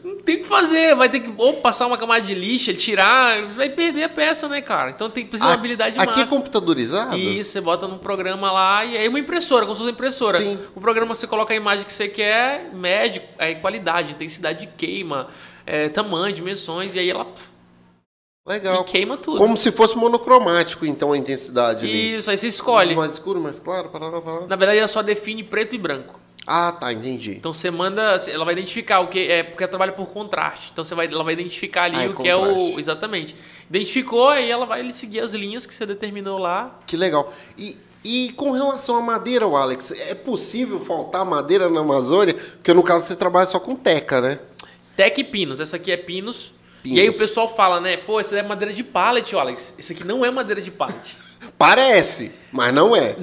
Não 0.04 0.18
tem 0.18 0.38
o 0.38 0.40
que 0.40 0.48
fazer. 0.48 0.96
Vai 0.96 1.10
ter 1.10 1.20
que 1.20 1.34
ou 1.38 1.56
passar 1.56 1.88
uma 1.88 1.98
camada 1.98 2.26
de 2.26 2.34
lixa, 2.34 2.74
tirar. 2.74 3.48
Vai 3.48 3.70
perder 3.70 4.04
a 4.04 4.10
peça, 4.10 4.48
né, 4.48 4.62
cara? 4.62 4.92
Então 4.92 5.10
tem 5.10 5.26
que 5.26 5.30
precisar 5.32 5.52
de 5.52 5.58
habilidade 5.58 6.00
Aqui 6.00 6.04
é 6.04 6.22
máxima. 6.22 6.30
computadorizado? 6.30 7.18
Isso, 7.18 7.52
você 7.52 7.62
bota 7.62 7.86
num 7.88 7.98
programa 7.98 8.50
lá 8.52 8.86
e 8.86 8.98
aí 8.98 9.08
uma 9.10 9.20
impressora, 9.20 9.66
como 9.66 9.76
se 9.76 9.80
fosse 9.80 9.90
uma 9.90 9.94
impressora. 9.94 10.40
Sim. 10.40 10.58
O 10.74 10.80
programa 10.80 11.14
você 11.14 11.28
coloca 11.28 11.54
a 11.54 11.58
imagem 11.58 11.86
que 11.86 11.92
você 11.92 12.08
quer, 12.08 12.70
mede 12.74 13.22
aí 13.38 13.56
qualidade, 13.56 14.14
intensidade 14.14 14.62
de 14.62 14.68
queima, 14.68 15.28
é, 15.66 15.90
tamanho, 15.90 16.34
dimensões, 16.34 16.96
e 16.96 17.00
aí 17.00 17.10
ela 17.10 17.26
pff, 17.26 17.54
Legal. 18.46 18.82
e 18.82 18.84
queima 18.86 19.18
tudo. 19.18 19.38
Como 19.38 19.58
se 19.58 19.72
fosse 19.72 19.98
monocromático, 19.98 20.86
então, 20.86 21.12
a 21.12 21.18
intensidade 21.18 21.86
ali. 21.86 22.18
Isso, 22.18 22.30
aí 22.30 22.38
você 22.38 22.48
escolhe. 22.48 22.96
Mais 22.96 23.14
escuro, 23.14 23.42
mais 23.42 23.60
claro, 23.60 23.90
para 23.90 24.08
lá, 24.08 24.22
para 24.22 24.34
lá. 24.34 24.48
Na 24.48 24.56
verdade, 24.56 24.80
ela 24.80 24.88
só 24.88 25.02
define 25.02 25.44
preto 25.44 25.76
e 25.76 25.78
branco. 25.78 26.23
Ah, 26.46 26.72
tá, 26.72 26.92
entendi. 26.92 27.32
Então 27.32 27.54
você 27.54 27.72
manda, 27.72 28.18
ela 28.28 28.44
vai 28.44 28.54
identificar 28.54 29.00
o 29.00 29.08
que 29.08 29.20
é, 29.20 29.44
porque 29.44 29.64
ela 29.64 29.70
trabalha 29.70 29.94
por 29.94 30.08
contraste. 30.08 30.70
Então 30.74 30.84
você 30.84 30.94
vai, 30.94 31.08
ela 31.08 31.24
vai 31.24 31.34
identificar 31.34 31.84
ali 31.84 31.98
Ah, 31.98 32.04
é 32.04 32.10
o 32.10 32.16
que 32.16 32.28
é 32.28 32.36
o 32.36 32.80
exatamente. 32.80 33.36
Identificou 33.70 34.30
aí 34.30 34.52
ela 34.52 34.66
vai 34.66 34.92
seguir 34.94 35.22
as 35.22 35.34
linhas 35.34 35.66
que 35.66 35.74
você 35.74 35.86
determinou 35.86 36.38
lá. 36.38 36.80
Que 36.86 36.98
legal. 36.98 37.34
E, 37.58 37.78
e 38.04 38.34
com 38.34 38.52
relação 38.52 38.98
à 38.98 39.02
madeira, 39.02 39.48
o 39.48 39.56
Alex, 39.56 39.92
é 39.92 40.14
possível 40.14 40.80
faltar 40.80 41.24
madeira 41.24 41.70
na 41.70 41.80
Amazônia? 41.80 42.34
Porque 42.34 42.74
no 42.74 42.84
caso 42.84 43.06
você 43.06 43.16
trabalha 43.16 43.46
só 43.46 43.60
com 43.60 43.76
teca, 43.76 44.20
né? 44.20 44.40
Tec 44.98 45.18
e 45.18 45.24
pinos. 45.24 45.62
Essa 45.62 45.78
aqui 45.78 45.92
é 45.92 45.98
pinos. 45.98 46.52
Pinos. 46.84 46.98
E 46.98 47.02
aí 47.02 47.08
o 47.08 47.18
pessoal 47.18 47.48
fala, 47.48 47.80
né? 47.80 47.96
Pô, 47.96 48.20
essa 48.20 48.38
é 48.38 48.44
madeira 48.44 48.74
de 48.74 48.84
pallet, 48.84 49.34
Alex. 49.34 49.76
Isso 49.78 49.94
aqui 49.94 50.04
não 50.04 50.26
é 50.26 50.30
madeira 50.30 50.62
de 50.62 50.70
pallet. 50.70 51.23
Parece, 51.58 52.32
mas 52.52 52.74
não 52.74 52.96
é. 52.96 53.16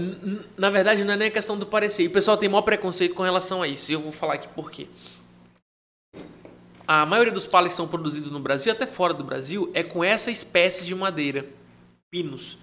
Na 0.57 0.71
verdade, 0.71 1.05
não 1.05 1.15
é 1.15 1.17
nem 1.17 1.31
questão 1.31 1.59
do 1.59 1.67
parecer. 1.67 2.03
E 2.05 2.07
o 2.07 2.11
pessoal 2.11 2.37
tem 2.37 2.49
maior 2.49 2.63
preconceito 2.63 3.15
com 3.15 3.23
relação 3.23 3.63
a 3.63 3.69
isso. 3.69 3.91
E 3.91 3.95
eu 3.95 4.01
vou 4.01 4.13
falar 4.13 4.35
aqui 4.35 4.49
por 4.49 4.71
quê. 4.71 4.87
A 6.87 7.07
maioria 7.07 7.33
dos 7.33 7.47
pallets 7.47 7.75
que 7.75 7.77
são 7.77 7.87
produzidos 7.87 8.31
no 8.31 8.41
Brasil, 8.41 8.73
até 8.73 8.87
fora 8.87 9.15
do 9.15 9.23
Brasil, 9.23 9.71
é 9.75 9.83
com 9.83 10.03
essa 10.03 10.31
espécie 10.31 10.85
de 10.85 10.95
madeira. 10.95 11.47
Pinos. 12.11 12.59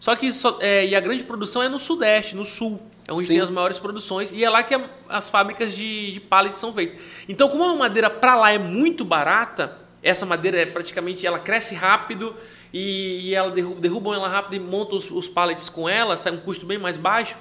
Só 0.00 0.16
que 0.16 0.32
só- 0.32 0.56
é, 0.60 0.86
e 0.86 0.94
a 0.96 1.00
grande 1.00 1.24
produção 1.24 1.62
é 1.62 1.68
no 1.68 1.78
Sudeste, 1.78 2.34
no 2.34 2.44
Sul. 2.44 2.80
É 3.06 3.12
onde 3.12 3.26
Sim. 3.26 3.34
tem 3.34 3.42
as 3.42 3.50
maiores 3.50 3.78
produções. 3.78 4.32
E 4.32 4.42
é 4.44 4.48
lá 4.48 4.62
que 4.62 4.74
a- 4.74 4.88
as 5.08 5.28
fábricas 5.28 5.74
de, 5.74 6.12
de 6.12 6.20
pallets 6.20 6.58
são 6.58 6.72
feitas. 6.72 6.98
Então, 7.28 7.48
como 7.48 7.64
a 7.64 7.76
madeira 7.76 8.08
pra 8.08 8.36
lá 8.36 8.50
é 8.50 8.58
muito 8.58 9.04
barata, 9.04 9.76
essa 10.08 10.26
madeira 10.26 10.58
é 10.60 10.66
praticamente. 10.66 11.26
Ela 11.26 11.38
cresce 11.38 11.74
rápido 11.74 12.34
e, 12.72 13.28
e 13.28 13.34
ela 13.34 13.50
derru- 13.50 13.74
derrubam 13.76 14.14
ela 14.14 14.28
rápido 14.28 14.54
e 14.54 14.60
montam 14.60 14.96
os, 14.98 15.10
os 15.10 15.28
pallets 15.28 15.68
com 15.68 15.88
ela, 15.88 16.16
sai 16.18 16.32
um 16.32 16.38
custo 16.38 16.66
bem 16.66 16.78
mais 16.78 16.96
baixo. 16.96 17.36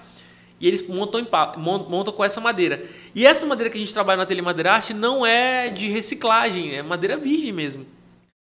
E 0.59 0.67
eles 0.67 0.81
montam, 0.87 1.19
em 1.19 1.27
montam 1.55 2.11
com 2.11 2.25
essa 2.25 2.41
madeira. 2.41 2.83
E 3.13 3.27
essa 3.27 3.45
madeira 3.45 3.69
que 3.69 3.77
a 3.77 3.79
gente 3.79 3.93
trabalha 3.93 4.17
na 4.17 4.25
Telemadeira 4.25 4.71
Arte 4.71 4.91
não 4.91 5.23
é 5.23 5.69
de 5.69 5.87
reciclagem, 5.87 6.75
é 6.75 6.81
madeira 6.81 7.15
virgem 7.15 7.51
mesmo. 7.51 7.85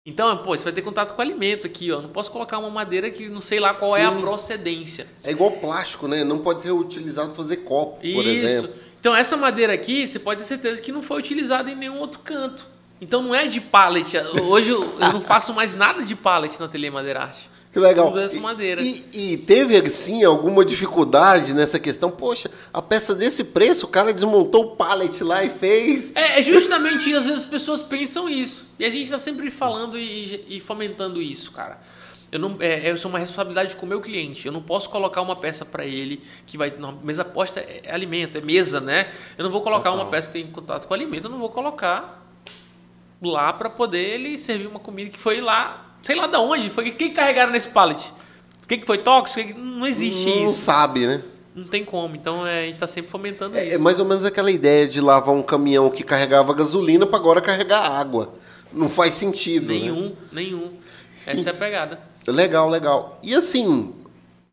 Então, 0.05 0.37
pô, 0.37 0.57
você 0.57 0.63
vai 0.63 0.71
ter 0.71 0.81
contato 0.81 1.13
com 1.13 1.21
alimento 1.21 1.67
aqui, 1.67 1.91
ó. 1.91 2.01
Não 2.01 2.07
posso 2.07 2.31
colocar 2.31 2.59
uma 2.59 2.69
madeira 2.69 3.11
que 3.11 3.27
não 3.27 3.41
sei 3.41 3.59
lá 3.59 3.73
qual 3.73 3.97
é 3.97 4.05
a 4.05 4.13
Sim. 4.13 4.21
procedência. 4.21 5.05
É 5.21 5.31
igual 5.31 5.51
plástico, 5.51 6.07
né? 6.07 6.23
Não 6.23 6.37
pode 6.39 6.61
ser 6.61 6.71
utilizado 6.71 7.27
para 7.27 7.35
fazer 7.43 7.57
copo, 7.57 7.99
por 7.99 8.25
exemplo. 8.25 8.73
Então, 8.97 9.13
essa 9.13 9.35
madeira 9.35 9.73
aqui, 9.73 10.07
você 10.07 10.17
pode 10.17 10.39
ter 10.39 10.47
certeza 10.47 10.81
que 10.81 10.93
não 10.93 11.03
foi 11.03 11.19
utilizada 11.19 11.69
em 11.69 11.75
nenhum 11.75 11.99
outro 11.99 12.21
canto. 12.21 12.65
Então, 12.99 13.21
não 13.21 13.35
é 13.35 13.47
de 13.47 13.61
pallet. 13.61 14.17
Hoje 14.43 14.69
eu 14.69 14.81
eu 14.99 15.13
não 15.13 15.21
faço 15.21 15.53
mais 15.53 15.75
nada 15.75 16.03
de 16.03 16.15
pallet 16.15 16.59
na 16.59 16.65
Ateliê 16.65 16.89
Madeira 16.89 17.21
Arte. 17.21 17.49
Que 17.71 17.79
legal. 17.79 18.07
Tudo 18.07 18.21
essa 18.21 18.37
E- 18.37 18.39
madeira. 18.39 18.81
E, 18.81 19.05
e 19.13 19.37
teve, 19.37 19.75
assim, 19.77 20.23
alguma 20.23 20.65
dificuldade 20.65 21.53
nessa 21.53 21.77
questão? 21.77 22.09
Poxa, 22.09 22.49
a 22.73 22.81
peça 22.81 23.13
desse 23.13 23.43
preço, 23.43 23.85
o 23.85 23.89
cara 23.89 24.11
desmontou 24.13 24.63
o 24.63 24.75
pallet 24.75 25.23
lá 25.23 25.43
e 25.43 25.49
fez. 25.49 26.11
É, 26.15 26.39
é 26.39 26.43
justamente 26.43 27.09
isso, 27.09 27.17
às 27.19 27.25
vezes 27.25 27.41
as 27.41 27.45
pessoas 27.45 27.83
pensam 27.83 28.27
isso. 28.27 28.71
E 28.79 28.85
a 28.85 28.89
gente 28.89 29.03
está 29.03 29.19
sempre 29.19 29.51
falando 29.51 29.97
e, 29.97 30.45
e 30.47 30.59
fomentando 30.59 31.21
isso, 31.21 31.51
cara. 31.51 31.77
Eu 32.31 32.39
não, 32.39 32.57
é, 32.59 32.89
eu 32.91 32.97
sou 32.97 33.09
uma 33.09 33.19
responsabilidade 33.19 33.75
com 33.75 33.85
o 33.85 33.89
meu 33.89 34.01
cliente. 34.01 34.47
Eu 34.47 34.51
não 34.51 34.61
posso 34.61 34.89
colocar 34.89 35.21
uma 35.21 35.35
peça 35.35 35.63
para 35.63 35.85
ele 35.85 36.21
que 36.47 36.57
vai. 36.57 36.73
Não, 36.79 36.97
mesa 37.03 37.23
posta 37.23 37.59
é, 37.59 37.81
é 37.83 37.93
alimento, 37.93 38.37
é 38.37 38.41
mesa, 38.41 38.79
né? 38.81 39.11
Eu 39.37 39.43
não 39.43 39.51
vou 39.51 39.61
colocar 39.61 39.91
Total. 39.91 40.03
uma 40.05 40.11
peça 40.11 40.29
que 40.31 40.41
tem 40.41 40.47
contato 40.51 40.87
com 40.87 40.93
alimento, 40.93 41.25
eu 41.25 41.29
não 41.31 41.37
vou 41.37 41.49
colocar 41.49 42.26
lá 43.21 43.51
para 43.53 43.69
poder 43.69 44.15
ele 44.15 44.37
servir 44.37 44.67
uma 44.67 44.79
comida 44.79 45.09
que 45.09 45.19
foi 45.19 45.41
lá, 45.41 45.95
sei 46.03 46.15
lá 46.15 46.27
de 46.27 46.37
onde, 46.37 46.69
foi 46.69 46.91
quem 46.91 47.13
carregaram 47.13 47.51
nesse 47.51 47.69
pallet. 47.69 48.13
O 48.63 48.67
que, 48.67 48.77
que 48.77 48.85
foi 48.85 48.97
tóxico? 48.99 49.47
Que- 49.47 49.53
Não 49.59 49.87
existe 49.87 50.25
Não 50.25 50.45
isso. 50.45 50.55
sabe, 50.61 51.07
né? 51.07 51.23
não 51.55 51.63
tem 51.65 51.83
como. 51.83 52.15
Então 52.15 52.45
é, 52.45 52.63
a 52.63 52.65
gente 52.67 52.77
tá 52.77 52.85
sempre 52.85 53.09
fomentando 53.09 53.57
É, 53.57 53.65
isso. 53.65 53.75
é 53.75 53.79
mais 53.79 53.99
ou 53.99 54.05
menos 54.05 54.23
aquela 54.23 54.51
ideia 54.51 54.87
de 54.87 55.01
lavar 55.01 55.33
um 55.33 55.41
caminhão 55.41 55.89
que 55.89 56.03
carregava 56.03 56.53
gasolina 56.53 57.07
para 57.07 57.17
agora 57.17 57.41
carregar 57.41 57.79
água. 57.89 58.35
Não 58.71 58.87
faz 58.89 59.13
sentido. 59.15 59.73
né? 59.73 59.79
Nenhum, 59.79 60.15
nenhum. 60.31 60.73
Essa 61.25 61.49
é 61.49 61.51
a 61.51 61.55
pegada. 61.55 61.99
Legal, 62.27 62.69
legal. 62.69 63.19
E 63.23 63.33
assim, 63.33 63.91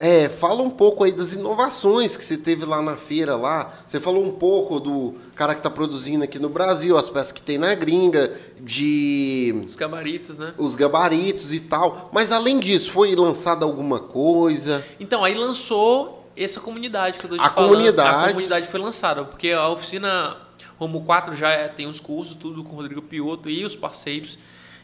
é, 0.00 0.28
fala 0.28 0.62
um 0.62 0.68
pouco 0.70 1.04
aí 1.04 1.12
das 1.12 1.32
inovações 1.32 2.16
que 2.16 2.24
você 2.24 2.36
teve 2.36 2.64
lá 2.66 2.82
na 2.82 2.96
feira 2.96 3.36
lá. 3.36 3.72
Você 3.86 4.00
falou 4.00 4.24
um 4.24 4.32
pouco 4.32 4.78
do 4.80 5.14
cara 5.34 5.54
que 5.54 5.60
está 5.60 5.70
produzindo 5.70 6.24
aqui 6.24 6.38
no 6.38 6.48
Brasil, 6.48 6.96
as 6.98 7.08
peças 7.08 7.32
que 7.32 7.40
tem 7.40 7.56
na 7.58 7.74
gringa, 7.74 8.30
de 8.60 9.62
Os 9.66 9.76
gabaritos, 9.76 10.36
né? 10.36 10.52
os 10.58 10.74
gabaritos 10.74 11.52
e 11.52 11.60
tal. 11.60 12.10
Mas 12.12 12.32
além 12.32 12.58
disso, 12.60 12.90
foi 12.90 13.14
lançada 13.14 13.64
alguma 13.64 13.98
coisa? 14.00 14.84
Então, 14.98 15.22
aí 15.24 15.34
lançou 15.34 16.28
essa 16.36 16.60
comunidade 16.60 17.18
que 17.18 17.24
eu 17.26 17.30
tô 17.30 17.36
te 17.36 17.42
A 17.42 17.50
falando. 17.50 17.70
comunidade. 17.70 18.24
A 18.24 18.28
comunidade 18.28 18.66
foi 18.66 18.80
lançada, 18.80 19.24
porque 19.24 19.50
a 19.52 19.68
oficina 19.68 20.36
Romo 20.76 21.02
4 21.04 21.34
já 21.36 21.50
é- 21.50 21.68
tem 21.68 21.86
os 21.86 22.00
cursos, 22.00 22.34
tudo 22.34 22.64
com 22.64 22.72
o 22.72 22.76
Rodrigo 22.76 23.00
Pioto 23.00 23.48
e 23.48 23.64
os 23.64 23.76
parceiros. 23.76 24.36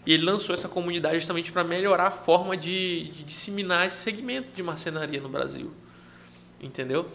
E 0.07 0.13
ele 0.13 0.25
lançou 0.25 0.55
essa 0.55 0.69
comunidade 0.69 1.17
justamente 1.17 1.53
para 1.53 1.63
melhorar 1.63 2.07
a 2.07 2.11
forma 2.11 2.57
de, 2.57 3.11
de 3.11 3.25
disseminar 3.25 3.87
esse 3.87 3.97
segmento 3.97 4.53
de 4.53 4.63
marcenaria 4.63 5.21
no 5.21 5.29
Brasil. 5.29 5.73
Entendeu? 6.61 7.11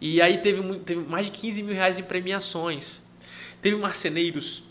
E 0.00 0.22
aí 0.22 0.38
teve, 0.38 0.62
teve 0.80 1.00
mais 1.08 1.26
de 1.26 1.32
15 1.32 1.62
mil 1.62 1.74
reais 1.74 1.98
em 1.98 2.02
premiações. 2.02 3.02
Teve 3.60 3.76
marceneiros 3.76 4.62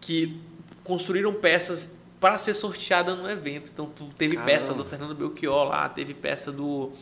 que 0.00 0.40
construíram 0.82 1.32
peças 1.34 1.96
para 2.18 2.36
ser 2.38 2.54
sorteada 2.54 3.14
no 3.14 3.30
evento. 3.30 3.70
Então 3.72 3.92
teve 4.16 4.34
Caramba. 4.34 4.52
peça 4.52 4.74
do 4.74 4.84
Fernando 4.84 5.14
Belchior 5.14 5.68
lá, 5.68 5.88
teve 5.88 6.14
peça 6.14 6.50
do 6.50 6.92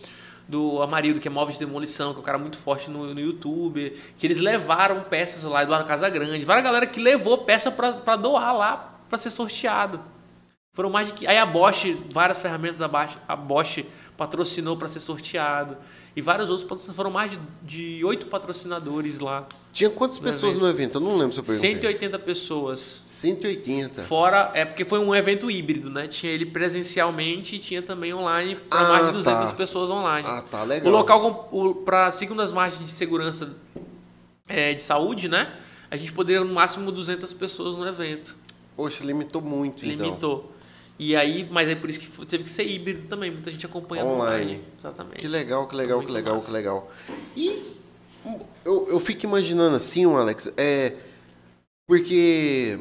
do 0.48 0.80
Amarildo, 0.80 1.20
que 1.20 1.26
é 1.26 1.30
móveis 1.30 1.58
de 1.58 1.66
demolição, 1.66 2.12
que 2.12 2.18
é 2.18 2.22
um 2.22 2.24
cara 2.24 2.38
muito 2.38 2.56
forte 2.56 2.88
no, 2.88 3.12
no 3.12 3.18
YouTube, 3.18 3.90
que 4.16 4.24
eles 4.24 4.38
levaram 4.38 5.00
peças 5.00 5.42
lá, 5.42 5.64
Eduardo 5.64 5.84
Casagrande, 5.84 6.44
várias 6.44 6.64
galera 6.64 6.86
que 6.86 7.00
levou 7.00 7.38
peça 7.38 7.68
para 7.68 8.14
doar 8.14 8.56
lá 8.56 8.95
para 9.08 9.18
ser 9.18 9.30
sorteado. 9.30 10.00
Foram 10.76 10.90
mais 10.90 11.06
de 11.06 11.14
que 11.14 11.26
aí 11.26 11.38
a 11.38 11.46
Bosch, 11.46 11.96
várias 12.12 12.42
ferramentas 12.42 12.82
a 12.82 12.86
Bosch, 12.86 13.16
a 13.26 13.34
Bosch 13.34 13.82
patrocinou 14.14 14.76
para 14.76 14.88
ser 14.88 15.00
sorteado 15.00 15.74
e 16.14 16.20
vários 16.20 16.50
outros 16.50 16.64
patrocinadores, 16.64 16.96
foram 16.96 17.10
mais 17.10 17.38
de, 17.62 18.04
oito 18.04 18.26
patrocinadores 18.26 19.18
lá. 19.18 19.46
Tinha 19.72 19.88
quantas 19.88 20.18
pessoas 20.18 20.54
no 20.54 20.68
evento? 20.68 20.96
Eu 20.96 21.00
não 21.00 21.16
lembro 21.16 21.32
se 21.32 21.40
eu 21.40 21.44
perguntei. 21.44 21.72
180 21.76 22.18
pessoas. 22.18 23.00
180. 23.06 24.02
Fora, 24.02 24.50
é 24.52 24.66
porque 24.66 24.84
foi 24.84 24.98
um 24.98 25.14
evento 25.14 25.50
híbrido, 25.50 25.88
né? 25.88 26.06
Tinha 26.06 26.30
ele 26.30 26.44
presencialmente 26.44 27.56
e 27.56 27.58
tinha 27.58 27.80
também 27.80 28.12
online 28.12 28.56
para 28.56 28.78
Ah, 28.78 28.88
mais 28.90 29.06
de 29.06 29.12
200 29.12 29.48
tá. 29.48 29.56
pessoas 29.56 29.88
online. 29.88 30.28
Ah, 30.28 30.42
tá 30.42 30.62
legal. 30.62 30.92
O 30.92 30.94
local, 30.94 31.50
para 31.86 32.12
segundo 32.12 32.42
as 32.42 32.52
margens 32.52 32.84
de 32.84 32.92
segurança 32.92 33.56
é, 34.46 34.74
de 34.74 34.82
saúde, 34.82 35.26
né? 35.26 35.54
A 35.90 35.96
gente 35.96 36.12
poderia 36.12 36.44
no 36.44 36.52
máximo 36.52 36.92
200 36.92 37.32
pessoas 37.32 37.74
no 37.74 37.86
evento. 37.86 38.36
Poxa, 38.76 39.02
limitou 39.04 39.40
muito, 39.40 39.86
então. 39.86 40.06
Limitou. 40.06 40.52
E 40.98 41.14
aí, 41.14 41.46
mas 41.50 41.68
é 41.68 41.74
por 41.74 41.90
isso 41.90 42.00
que 42.00 42.26
teve 42.26 42.44
que 42.44 42.50
ser 42.50 42.64
híbrido 42.64 43.06
também. 43.06 43.30
Muita 43.30 43.50
gente 43.50 43.66
acompanhando 43.66 44.10
Online. 44.10 44.44
online. 44.44 44.64
Exatamente. 44.78 45.16
Que 45.16 45.28
legal, 45.28 45.66
que 45.66 45.76
legal, 45.76 46.00
que 46.00 46.10
legal, 46.10 46.36
massa. 46.36 46.48
que 46.48 46.52
legal. 46.52 46.90
E 47.36 47.76
eu, 48.64 48.88
eu 48.88 49.00
fico 49.00 49.26
imaginando 49.26 49.76
assim, 49.76 50.04
Alex, 50.04 50.52
é. 50.56 50.94
Porque. 51.86 52.78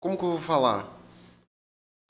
Como 0.00 0.16
que 0.16 0.24
eu 0.24 0.30
vou 0.30 0.40
falar? 0.40 0.98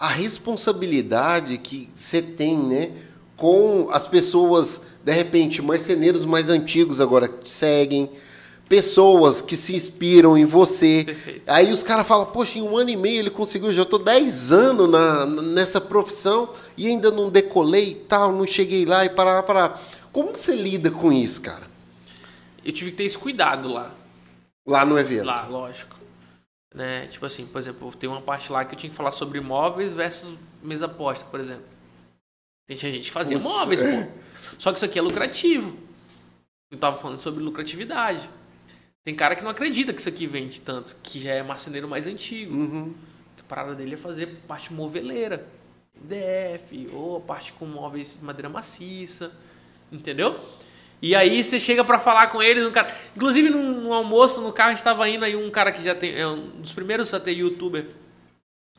A 0.01 0.09
responsabilidade 0.09 1.59
que 1.59 1.89
você 1.95 2.23
tem, 2.23 2.57
né? 2.57 2.91
Com 3.37 3.89
as 3.91 4.07
pessoas, 4.07 4.83
de 5.03 5.13
repente, 5.13 5.63
marceneiros 5.63 6.25
mais 6.25 6.49
antigos 6.49 7.01
agora 7.01 7.29
que 7.29 7.45
te 7.45 7.51
seguem, 7.51 8.11
pessoas 8.71 9.43
que 9.43 9.57
se 9.57 9.75
inspiram 9.75 10.39
em 10.39 10.45
você. 10.45 11.03
Perfeito. 11.05 11.51
Aí 11.51 11.73
os 11.73 11.83
caras 11.83 12.07
falam, 12.07 12.27
poxa, 12.27 12.57
em 12.57 12.63
um 12.63 12.77
ano 12.77 12.89
e 12.89 12.97
meio 12.97 13.19
ele 13.19 13.29
conseguiu, 13.29 13.73
já 13.73 13.85
tô 13.85 13.99
10 13.99 14.53
anos 14.53 14.89
na, 14.89 15.27
nessa 15.27 15.81
profissão 15.81 16.55
e 16.77 16.87
ainda 16.87 17.11
não 17.11 17.29
decolei 17.29 17.91
e 17.91 17.95
tal, 17.97 18.31
não 18.31 18.47
cheguei 18.47 18.85
lá 18.85 19.05
e 19.05 19.11
parar, 19.11 19.43
parar. 19.43 19.83
Como 20.13 20.31
você 20.31 20.55
lida 20.55 20.89
com 20.89 21.13
isso, 21.13 21.43
cara? 21.43 21.69
Eu 22.65 22.73
tive 22.73 22.93
que 22.93 22.99
ter 22.99 23.05
esse 23.05 23.19
cuidado 23.19 23.69
lá. 23.69 23.93
Lá 24.65 24.87
no 24.87 24.97
evento. 24.97 25.27
Lá, 25.27 25.49
lógico. 25.49 25.97
Né? 26.73 27.09
Tipo 27.09 27.27
assim, 27.27 27.47
por 27.47 27.59
exemplo, 27.59 27.93
tem 27.97 28.09
uma 28.09 28.23
parte 28.23 28.53
lá 28.53 28.65
que 28.65 28.77
eu 28.77 28.79
tinha 28.79 28.91
que 28.91 28.97
falar 28.97 29.11
sobre 29.11 29.41
móveis 29.41 29.93
versus 29.93 30.39
mesa 30.63 30.89
posta, 30.89 31.25
por 31.25 31.41
exemplo. 31.41 31.65
Tem 32.69 32.77
gente 32.77 33.01
que 33.01 33.11
fazia 33.11 33.37
Putz, 33.37 33.53
móveis, 33.53 33.81
é. 33.81 34.05
pô. 34.05 34.13
Só 34.59 34.71
que 34.71 34.79
isso 34.79 34.85
aqui 34.85 34.97
é 34.97 35.03
lucrativo. 35.03 35.77
Eu 36.71 36.79
tava 36.79 36.97
falando 36.97 37.19
sobre 37.19 37.43
lucratividade. 37.43 38.31
Tem 39.11 39.17
cara 39.17 39.35
que 39.35 39.43
não 39.43 39.51
acredita 39.51 39.93
que 39.93 39.99
isso 39.99 40.09
aqui 40.09 40.25
vende 40.25 40.61
tanto, 40.61 40.95
que 41.03 41.21
já 41.21 41.33
é 41.33 41.43
marceneiro 41.43 41.89
mais 41.89 42.07
antigo. 42.07 42.55
Uhum. 42.57 42.95
A 43.41 43.43
parada 43.43 43.75
dele 43.75 43.95
é 43.95 43.97
fazer 43.97 44.39
parte 44.47 44.73
moveleira, 44.73 45.45
MDF, 46.01 46.87
ou 46.93 47.17
a 47.17 47.21
parte 47.21 47.53
com 47.55 47.67
móveis 47.67 48.17
de 48.17 48.25
madeira 48.25 48.49
maciça, 48.49 49.33
entendeu? 49.91 50.39
E 51.03 51.17
aí 51.17 51.43
você 51.43 51.59
chega 51.59 51.85
pra 51.85 51.99
falar 51.99 52.29
com 52.29 52.41
eles, 52.41 52.65
um 52.65 52.71
cara, 52.71 52.97
inclusive 53.17 53.51
num, 53.51 53.81
num 53.81 53.93
almoço 53.93 54.41
no 54.43 54.53
carro 54.53 54.75
estava 54.75 55.09
indo 55.09 55.25
aí 55.25 55.35
um 55.35 55.51
cara 55.51 55.73
que 55.73 55.83
já 55.83 55.93
tem, 55.97 56.15
é 56.15 56.25
um 56.29 56.61
dos 56.61 56.73
primeiros 56.73 57.13
a 57.13 57.19
ter 57.19 57.33
youtuber. 57.33 57.89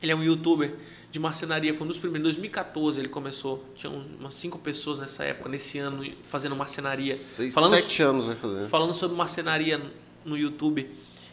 Ele 0.02 0.12
é 0.12 0.16
um 0.16 0.22
youtuber 0.24 0.74
de 1.10 1.18
marcenaria, 1.20 1.74
foi 1.74 1.84
um 1.84 1.88
dos 1.88 1.98
primeiros, 1.98 2.20
em 2.20 2.24
2014 2.32 2.98
ele 2.98 3.08
começou. 3.10 3.62
Tinha 3.74 3.92
um- 3.92 4.16
umas 4.18 4.32
cinco 4.32 4.58
pessoas 4.58 4.98
nessa 4.98 5.24
época, 5.24 5.50
nesse 5.50 5.78
ano, 5.78 6.10
fazendo 6.30 6.56
marcenaria. 6.56 7.14
Seis, 7.14 7.52
Falando 7.52 7.74
sete 7.74 8.02
anos 8.02 8.24
vai 8.24 8.34
fazer. 8.34 8.66
falando 8.68 8.94
sobre 8.94 9.14
marcenaria 9.14 9.78
no 10.24 10.36
YouTube. 10.36 10.88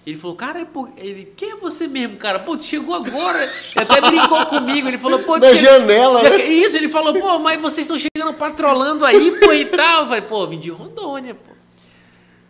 Ele 0.08 0.18
falou, 0.18 0.36
cara, 0.36 0.62
é 0.62 0.66
pô, 0.66 0.88
ele, 0.98 1.32
quem 1.36 1.52
é 1.52 1.56
você 1.56 1.88
mesmo, 1.88 2.18
cara? 2.18 2.40
Pô, 2.40 2.56
tu 2.58 2.64
chegou 2.64 2.96
agora. 2.96 3.48
Até 3.76 4.02
brincou 4.02 4.46
comigo. 4.48 4.88
Ele 4.88 4.98
falou, 4.98 5.20
pô, 5.20 5.40
che- 5.40 5.58
janela, 5.58 6.22
Já 6.22 6.30
né? 6.38 6.46
Isso, 6.48 6.78
ele 6.78 6.90
falou, 6.90 7.14
pô, 7.14 7.38
mas 7.40 7.62
vocês 7.62 7.86
estão 7.86 7.98
chegando 7.98 8.34
patrolando 8.36 9.06
aí, 9.06 9.38
pô, 9.40 9.54
e 9.54 9.66
tal. 9.66 10.02
Eu 10.02 10.08
falei, 10.08 10.22
pô, 10.22 10.48
vim 10.48 10.58
de 10.60 10.70
Rondônia, 10.72 11.36
pô. 11.36 11.54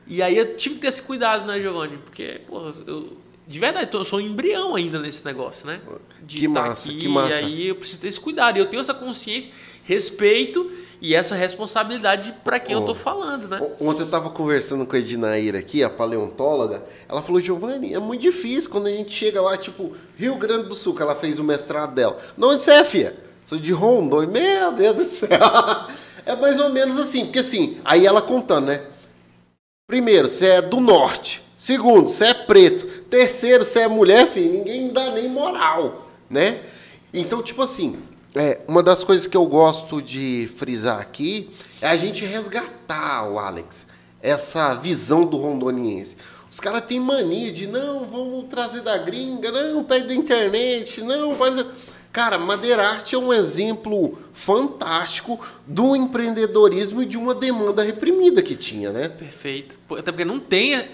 E 0.07 0.21
aí 0.23 0.37
eu 0.37 0.55
tive 0.55 0.75
que 0.75 0.81
ter 0.81 0.87
esse 0.87 1.01
cuidado, 1.01 1.45
né, 1.45 1.59
Giovanni? 1.59 1.97
Porque, 1.97 2.41
pô, 2.47 2.71
eu. 2.87 3.17
De 3.49 3.57
verdade, 3.57 3.89
eu 3.91 4.05
sou 4.05 4.19
um 4.19 4.21
embrião 4.21 4.75
ainda 4.75 4.99
nesse 4.99 5.25
negócio, 5.25 5.65
né? 5.65 5.81
De 6.23 6.41
Que 6.41 6.43
tá 6.43 6.53
massa, 6.53 6.87
aqui, 6.87 6.99
que 6.99 7.07
massa. 7.07 7.41
E 7.41 7.45
aí 7.45 7.67
eu 7.69 7.75
preciso 7.75 7.99
ter 7.99 8.07
esse 8.07 8.19
cuidado. 8.19 8.57
E 8.57 8.59
eu 8.59 8.67
tenho 8.67 8.79
essa 8.79 8.93
consciência, 8.93 9.51
respeito 9.83 10.71
e 11.01 11.15
essa 11.15 11.33
responsabilidade 11.33 12.31
para 12.43 12.59
quem 12.59 12.75
eu 12.75 12.83
Ô. 12.83 12.85
tô 12.85 12.93
falando, 12.93 13.47
né? 13.47 13.59
Ontem 13.79 14.03
eu 14.03 14.07
tava 14.07 14.29
conversando 14.29 14.85
com 14.85 14.95
a 14.95 14.99
Edinaíra 14.99 15.57
aqui, 15.57 15.83
a 15.83 15.89
paleontóloga. 15.89 16.85
Ela 17.09 17.23
falou, 17.23 17.41
Giovanni, 17.41 17.91
é 17.91 17.97
muito 17.97 18.21
difícil 18.21 18.69
quando 18.69 18.85
a 18.85 18.91
gente 18.91 19.11
chega 19.11 19.41
lá, 19.41 19.57
tipo, 19.57 19.95
Rio 20.15 20.35
Grande 20.35 20.69
do 20.69 20.75
Sul, 20.75 20.93
que 20.93 21.01
ela 21.01 21.15
fez 21.15 21.39
o 21.39 21.43
mestrado 21.43 21.95
dela. 21.95 22.19
Não, 22.37 22.49
onde 22.49 22.61
você 22.61 22.69
é, 22.69 22.83
filha? 22.83 23.17
Sou 23.43 23.57
de 23.57 23.73
Rondônia. 23.73 24.29
Meu 24.29 24.71
Deus 24.73 24.95
do 24.95 25.03
céu. 25.09 25.27
É 26.23 26.35
mais 26.35 26.59
ou 26.59 26.69
menos 26.69 26.99
assim, 26.99 27.25
porque 27.25 27.39
assim, 27.39 27.79
aí 27.83 28.05
ela 28.05 28.21
contando, 28.21 28.67
né? 28.67 28.83
Primeiro, 29.87 30.27
você 30.27 30.45
é 30.45 30.61
do 30.61 30.79
norte. 30.79 31.41
Segundo, 31.59 32.07
você 32.07 32.27
é 32.27 32.33
preto. 32.33 32.98
Terceiro, 33.09 33.63
você 33.63 33.79
é 33.79 33.87
mulher, 33.87 34.27
filho. 34.27 34.53
Ninguém 34.53 34.93
dá 34.93 35.11
nem 35.11 35.29
moral, 35.29 36.09
né? 36.29 36.59
Então, 37.13 37.41
tipo 37.41 37.61
assim, 37.61 37.97
é, 38.35 38.61
uma 38.67 38.83
das 38.83 39.03
coisas 39.03 39.25
que 39.25 39.35
eu 39.35 39.45
gosto 39.45 40.01
de 40.01 40.49
frisar 40.55 40.99
aqui 40.99 41.49
é 41.81 41.87
a 41.87 41.97
gente 41.97 42.23
resgatar, 42.23 43.27
o 43.27 43.39
Alex, 43.39 43.87
essa 44.21 44.75
visão 44.75 45.25
do 45.25 45.37
rondoniense. 45.37 46.15
Os 46.51 46.59
caras 46.59 46.81
têm 46.81 46.99
mania 46.99 47.51
de, 47.51 47.67
não, 47.67 48.07
vamos 48.07 48.45
trazer 48.45 48.81
da 48.81 48.97
gringa, 48.97 49.51
não, 49.51 49.83
pede 49.83 50.07
da 50.07 50.15
internet, 50.15 51.01
não, 51.01 51.35
faz... 51.35 51.65
Cara, 52.11 52.39
Madeira 52.39 52.89
Arte 52.89 53.13
é 53.13 53.17
um 53.19 53.31
exemplo 53.31 54.17
fantástico 54.33 55.39
do 55.67 55.95
empreendedorismo 55.95 57.03
e 57.03 57.05
de 57.05 57.17
uma 57.17 57.35
demanda 57.35 57.83
reprimida 57.83 58.41
que 58.41 58.55
tinha, 58.55 58.91
né? 58.91 59.07
Perfeito. 59.07 59.77
Até 59.91 60.11
porque 60.11 60.25
não 60.25 60.39
tem 60.39 60.87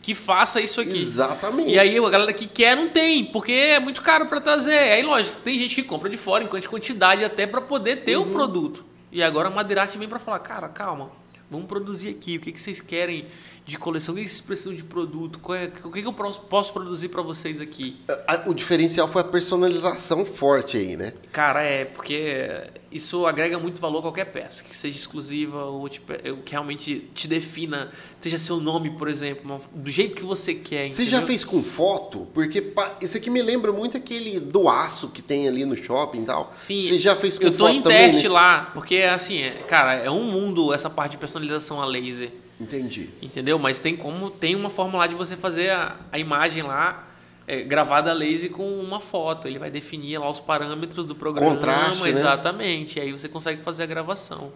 que 0.00 0.14
faça 0.14 0.60
isso 0.60 0.80
aqui. 0.80 0.96
Exatamente. 0.98 1.70
E 1.70 1.78
aí 1.78 1.98
a 1.98 2.10
galera 2.10 2.32
que 2.32 2.46
quer 2.46 2.76
não 2.76 2.88
tem, 2.88 3.24
porque 3.26 3.52
é 3.52 3.78
muito 3.80 4.00
caro 4.02 4.26
para 4.26 4.40
trazer. 4.40 4.78
Aí 4.78 5.02
lógico, 5.02 5.40
tem 5.40 5.58
gente 5.58 5.74
que 5.74 5.82
compra 5.82 6.08
de 6.08 6.16
fora 6.16 6.44
em 6.44 6.46
quantidade 6.46 7.24
até 7.24 7.46
para 7.46 7.60
poder 7.60 7.96
ter 8.04 8.16
Uhum. 8.16 8.30
o 8.30 8.32
produto. 8.32 8.84
E 9.10 9.22
agora 9.22 9.48
a 9.48 9.50
Madeirarte 9.50 9.96
vem 9.98 10.08
para 10.08 10.18
falar, 10.18 10.38
cara, 10.40 10.68
calma, 10.68 11.10
vamos 11.50 11.66
produzir 11.66 12.10
aqui. 12.10 12.36
O 12.36 12.40
que, 12.40 12.52
que 12.52 12.60
vocês 12.60 12.80
querem 12.80 13.26
de 13.68 13.76
coleção? 13.78 14.14
O 14.14 14.16
que 14.18 14.26
vocês 14.26 14.40
precisam 14.40 14.74
de 14.74 14.82
produto? 14.82 15.38
Qual 15.40 15.54
é- 15.54 15.70
o 15.84 15.90
que, 15.92 16.00
eu 16.00 16.12
posso- 16.12 16.72
produzir 16.72 17.08
para 17.08 17.20
vocês 17.20 17.60
aqui? 17.60 18.00
O 18.46 18.54
diferencial 18.54 19.06
foi 19.06 19.20
a 19.20 19.24
personalização 19.24 20.24
forte 20.24 20.78
aí, 20.78 20.96
né? 20.96 21.12
Cara, 21.30 21.62
é 21.62 21.84
porque 21.84 22.62
isso 22.90 23.26
agrega 23.26 23.58
muito 23.58 23.78
valor 23.78 23.98
a 23.98 24.02
qualquer 24.02 24.32
peça, 24.32 24.62
que 24.64 24.74
seja 24.74 24.96
exclusiva 24.96 25.64
ou 25.66 25.86
te 25.86 26.00
ou 26.30 26.38
que 26.38 26.52
realmente 26.52 27.10
te 27.12 27.28
defina, 27.28 27.92
seja 28.18 28.38
seu 28.38 28.58
nome, 28.58 28.90
por 28.96 29.06
exemplo, 29.06 29.60
do 29.74 29.90
jeito 29.90 30.14
que 30.16 30.22
você 30.24 30.54
quer. 30.54 30.88
Você 30.88 31.02
já 31.04 31.18
entendeu? 31.18 31.26
fez 31.26 31.44
com 31.44 31.62
foto? 31.62 32.26
Porque 32.32 32.72
isso 33.02 33.18
aqui 33.18 33.28
me 33.28 33.42
lembra 33.42 33.70
muito 33.70 33.98
aquele 33.98 34.40
do 34.40 34.66
aço 34.70 35.08
que 35.10 35.20
tem 35.20 35.46
ali 35.46 35.66
no 35.66 35.76
shopping 35.76 36.22
e 36.22 36.24
tal. 36.24 36.50
Sim. 36.56 36.88
Você 36.88 36.96
já 36.96 37.14
fez 37.14 37.38
com 37.38 37.44
Eu 37.44 37.52
tô 37.52 37.66
foto 37.66 37.74
em 37.76 37.82
também? 37.82 37.98
teste 37.98 38.16
nesse- 38.16 38.28
lá, 38.28 38.70
porque 38.72 38.96
assim, 39.02 39.42
é, 39.42 39.50
cara, 39.68 39.94
é 39.96 40.10
um 40.10 40.24
mundo 40.24 40.72
essa 40.72 40.88
parte 40.88 41.12
de 41.12 41.18
personalização 41.18 41.82
a 41.82 41.84
laser. 41.84 42.30
Entendi. 42.60 43.10
Entendeu? 43.22 43.58
Mas 43.58 43.78
tem 43.78 43.96
como, 43.96 44.30
tem 44.30 44.56
uma 44.56 44.70
forma 44.70 44.98
lá 44.98 45.06
de 45.06 45.14
você 45.14 45.36
fazer 45.36 45.70
a, 45.70 45.96
a 46.10 46.18
imagem 46.18 46.62
lá 46.62 47.06
é, 47.46 47.62
gravada 47.62 48.10
a 48.10 48.14
laser 48.14 48.50
com 48.50 48.80
uma 48.80 49.00
foto. 49.00 49.46
Ele 49.46 49.58
vai 49.58 49.70
definir 49.70 50.18
lá 50.18 50.28
os 50.28 50.40
parâmetros 50.40 51.06
do 51.06 51.14
programa. 51.14 51.54
Contraste, 51.54 52.02
né? 52.02 52.10
Exatamente. 52.10 52.98
E 52.98 53.02
aí 53.02 53.12
você 53.12 53.28
consegue 53.28 53.62
fazer 53.62 53.84
a 53.84 53.86
gravação. 53.86 54.52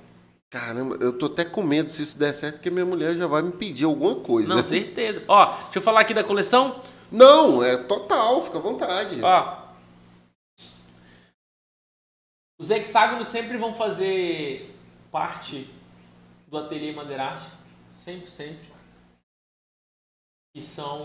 Caramba, 0.50 0.98
eu 1.00 1.16
tô 1.16 1.26
até 1.26 1.46
com 1.46 1.62
medo 1.62 1.90
se 1.90 2.02
isso 2.02 2.18
der 2.18 2.34
certo, 2.34 2.56
porque 2.56 2.70
minha 2.70 2.84
mulher 2.84 3.16
já 3.16 3.26
vai 3.26 3.40
me 3.40 3.52
pedir 3.52 3.86
alguma 3.86 4.16
coisa. 4.16 4.54
Não, 4.54 4.62
certeza. 4.62 5.22
Ó, 5.26 5.46
deixa 5.46 5.78
eu 5.78 5.82
falar 5.82 6.00
aqui 6.00 6.12
da 6.12 6.22
coleção. 6.22 6.78
Não, 7.10 7.64
é 7.64 7.76
total, 7.76 8.42
fica 8.42 8.58
à 8.58 8.60
vontade. 8.60 9.22
Ó. 9.22 9.62
Os 12.58 12.70
hexágonos 12.70 13.28
sempre 13.28 13.56
vão 13.56 13.72
fazer 13.72 14.76
parte 15.10 15.70
do 16.48 16.58
ateliê 16.58 16.92
Madeirarte. 16.92 17.61
Sempre, 18.04 18.30
sempre. 18.30 18.72
Que 20.54 20.62
são. 20.62 21.00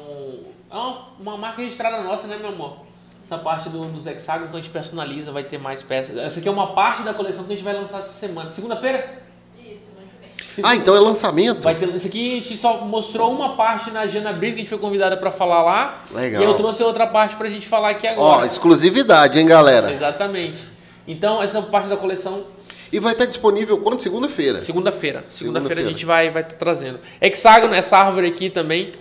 É 0.69 0.75
uma, 0.75 1.07
uma 1.19 1.37
marca 1.37 1.61
registrada 1.61 2.01
nossa, 2.03 2.27
né, 2.27 2.37
meu 2.37 2.49
amor? 2.49 2.77
Essa 3.23 3.37
parte 3.37 3.69
do- 3.69 3.85
dos 3.91 4.05
hexágonos, 4.07 4.47
então 4.49 4.59
a 4.59 4.61
gente 4.63 4.71
personaliza, 4.71 5.31
vai 5.31 5.43
ter 5.43 5.57
mais 5.57 5.81
peças. 5.81 6.17
Essa 6.17 6.39
aqui 6.39 6.47
é 6.47 6.51
uma 6.51 6.73
parte 6.73 7.03
da 7.03 7.13
coleção 7.13 7.43
que 7.45 7.53
a 7.53 7.55
gente 7.55 7.63
vai 7.65 7.73
lançar 7.73 7.99
essa 7.99 8.07
semana. 8.13 8.51
Segunda-feira? 8.51 9.21
Isso, 9.57 9.95
muito 9.95 10.11
bem. 10.19 10.29
Ah, 10.63 10.75
então 10.75 10.95
é 10.95 10.99
lançamento? 10.99 11.61
Vai 11.61 11.75
ter, 11.75 11.93
isso 11.95 12.07
aqui 12.07 12.39
a 12.39 12.41
gente 12.41 12.57
só 12.57 12.77
mostrou 12.85 13.31
uma 13.31 13.55
parte 13.55 13.91
na 13.91 14.07
Jana 14.07 14.31
Brito, 14.33 14.55
que 14.55 14.61
a 14.61 14.63
gente 14.63 14.69
foi 14.69 14.79
convidada 14.79 15.15
para 15.17 15.29
falar 15.29 15.61
lá. 15.61 16.03
Legal. 16.11 16.41
E 16.41 16.45
eu 16.45 16.53
trouxe 16.55 16.81
outra 16.83 17.05
parte 17.07 17.35
pra 17.35 17.49
gente 17.49 17.67
falar 17.67 17.89
aqui 17.91 18.07
Ó, 18.07 18.11
agora. 18.11 18.45
exclusividade, 18.47 19.37
hein, 19.39 19.45
galera? 19.45 19.91
Exatamente. 19.93 20.63
Então, 21.07 21.41
essa 21.43 21.61
parte 21.61 21.87
da 21.89 21.95
coleção, 21.97 22.45
E 22.91 22.99
vai 22.99 23.11
estar 23.13 23.25
disponível 23.25 23.77
quando? 23.79 23.99
Segunda-feira. 23.99 24.61
segunda-feira. 24.61 25.25
Segunda-feira 25.29 25.81
a 25.81 25.83
gente 25.85 26.05
vai 26.05 26.29
vai 26.29 26.41
estar 26.43 26.55
trazendo. 26.55 26.99
Hexágono, 27.21 27.73
essa 27.73 27.97
árvore 27.97 28.27
aqui 28.27 28.49
também. 28.49 28.93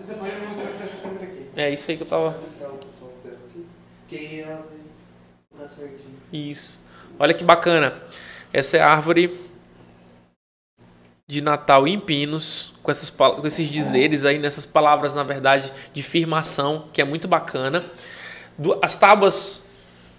Você 0.00 0.14
pode 0.14 0.30
mostrar 0.46 0.68
pra 0.76 0.84
essa 0.84 0.96
câmera 0.98 1.24
aqui. 1.24 1.46
É 1.56 1.70
isso 1.70 1.90
aí 1.90 1.96
que 1.96 2.02
eu 2.02 2.06
tava. 2.06 2.38
Então, 2.54 2.78
vai 5.52 5.60
dar 5.60 5.68
certinho. 5.68 6.16
Isso. 6.32 6.78
Olha 7.18 7.34
que 7.34 7.44
bacana. 7.44 7.94
Essa 8.52 8.76
é 8.78 8.80
a 8.80 8.88
árvore 8.88 9.30
de 11.26 11.40
Natal 11.40 11.86
em 11.86 11.98
Pinos, 11.98 12.74
com, 12.82 12.90
essas, 12.90 13.08
com 13.10 13.46
esses 13.46 13.68
dizeres 13.68 14.24
aí, 14.24 14.38
nessas 14.38 14.66
palavras, 14.66 15.14
na 15.14 15.22
verdade, 15.22 15.72
de 15.92 16.02
firmação, 16.02 16.88
que 16.92 17.00
é 17.00 17.04
muito 17.04 17.28
bacana. 17.28 17.84
Du- 18.58 18.76
As 18.82 18.96
tábuas 18.96 19.62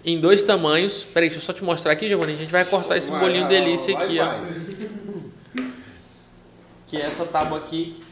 em 0.04 0.20
dois 0.20 0.42
tamanhos. 0.42 1.04
Peraí, 1.04 1.28
deixa 1.28 1.42
eu 1.42 1.46
só 1.46 1.52
te 1.52 1.64
mostrar 1.64 1.92
aqui, 1.92 2.08
Giovanni. 2.08 2.34
A 2.34 2.36
gente 2.36 2.52
vai 2.52 2.64
cortar 2.64 2.96
esse 2.96 3.10
Vai, 3.10 3.20
bolinho 3.20 3.46
vai, 3.46 3.50
delícia 3.50 3.94
vai, 3.94 4.04
aqui, 4.04 4.18
vai. 4.18 4.28
ó. 4.28 5.62
Que 6.86 6.96
é 6.98 7.06
essa 7.06 7.24
tábua 7.24 7.58
aqui. 7.58 8.02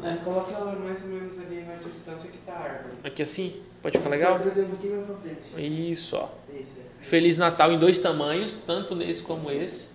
Né? 0.00 0.20
Coloca 0.24 0.52
ela 0.52 0.72
mais 0.76 1.02
ou 1.04 1.08
menos 1.08 1.38
ali 1.38 1.62
na 1.62 1.74
distância 1.74 2.30
que 2.30 2.38
tá 2.38 2.52
a 2.52 2.62
árvore. 2.62 2.94
Aqui 3.04 3.22
assim. 3.22 3.60
Pode 3.82 3.98
ficar 3.98 4.10
legal? 4.10 4.38
Um. 4.38 5.60
Isso, 5.60 6.16
ó. 6.16 6.28
Isso, 6.52 6.78
é. 6.78 7.04
Feliz 7.04 7.38
Natal 7.38 7.72
em 7.72 7.78
dois 7.78 7.98
tamanhos, 7.98 8.56
tanto 8.66 8.94
nesse 8.94 9.22
como 9.22 9.50
esse. 9.50 9.88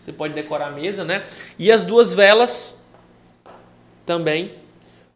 Você 0.00 0.12
pode 0.12 0.34
decorar 0.34 0.68
a 0.68 0.70
mesa, 0.70 1.04
né? 1.04 1.26
E 1.58 1.72
as 1.72 1.82
duas 1.82 2.14
velas 2.14 2.86
também 4.04 4.54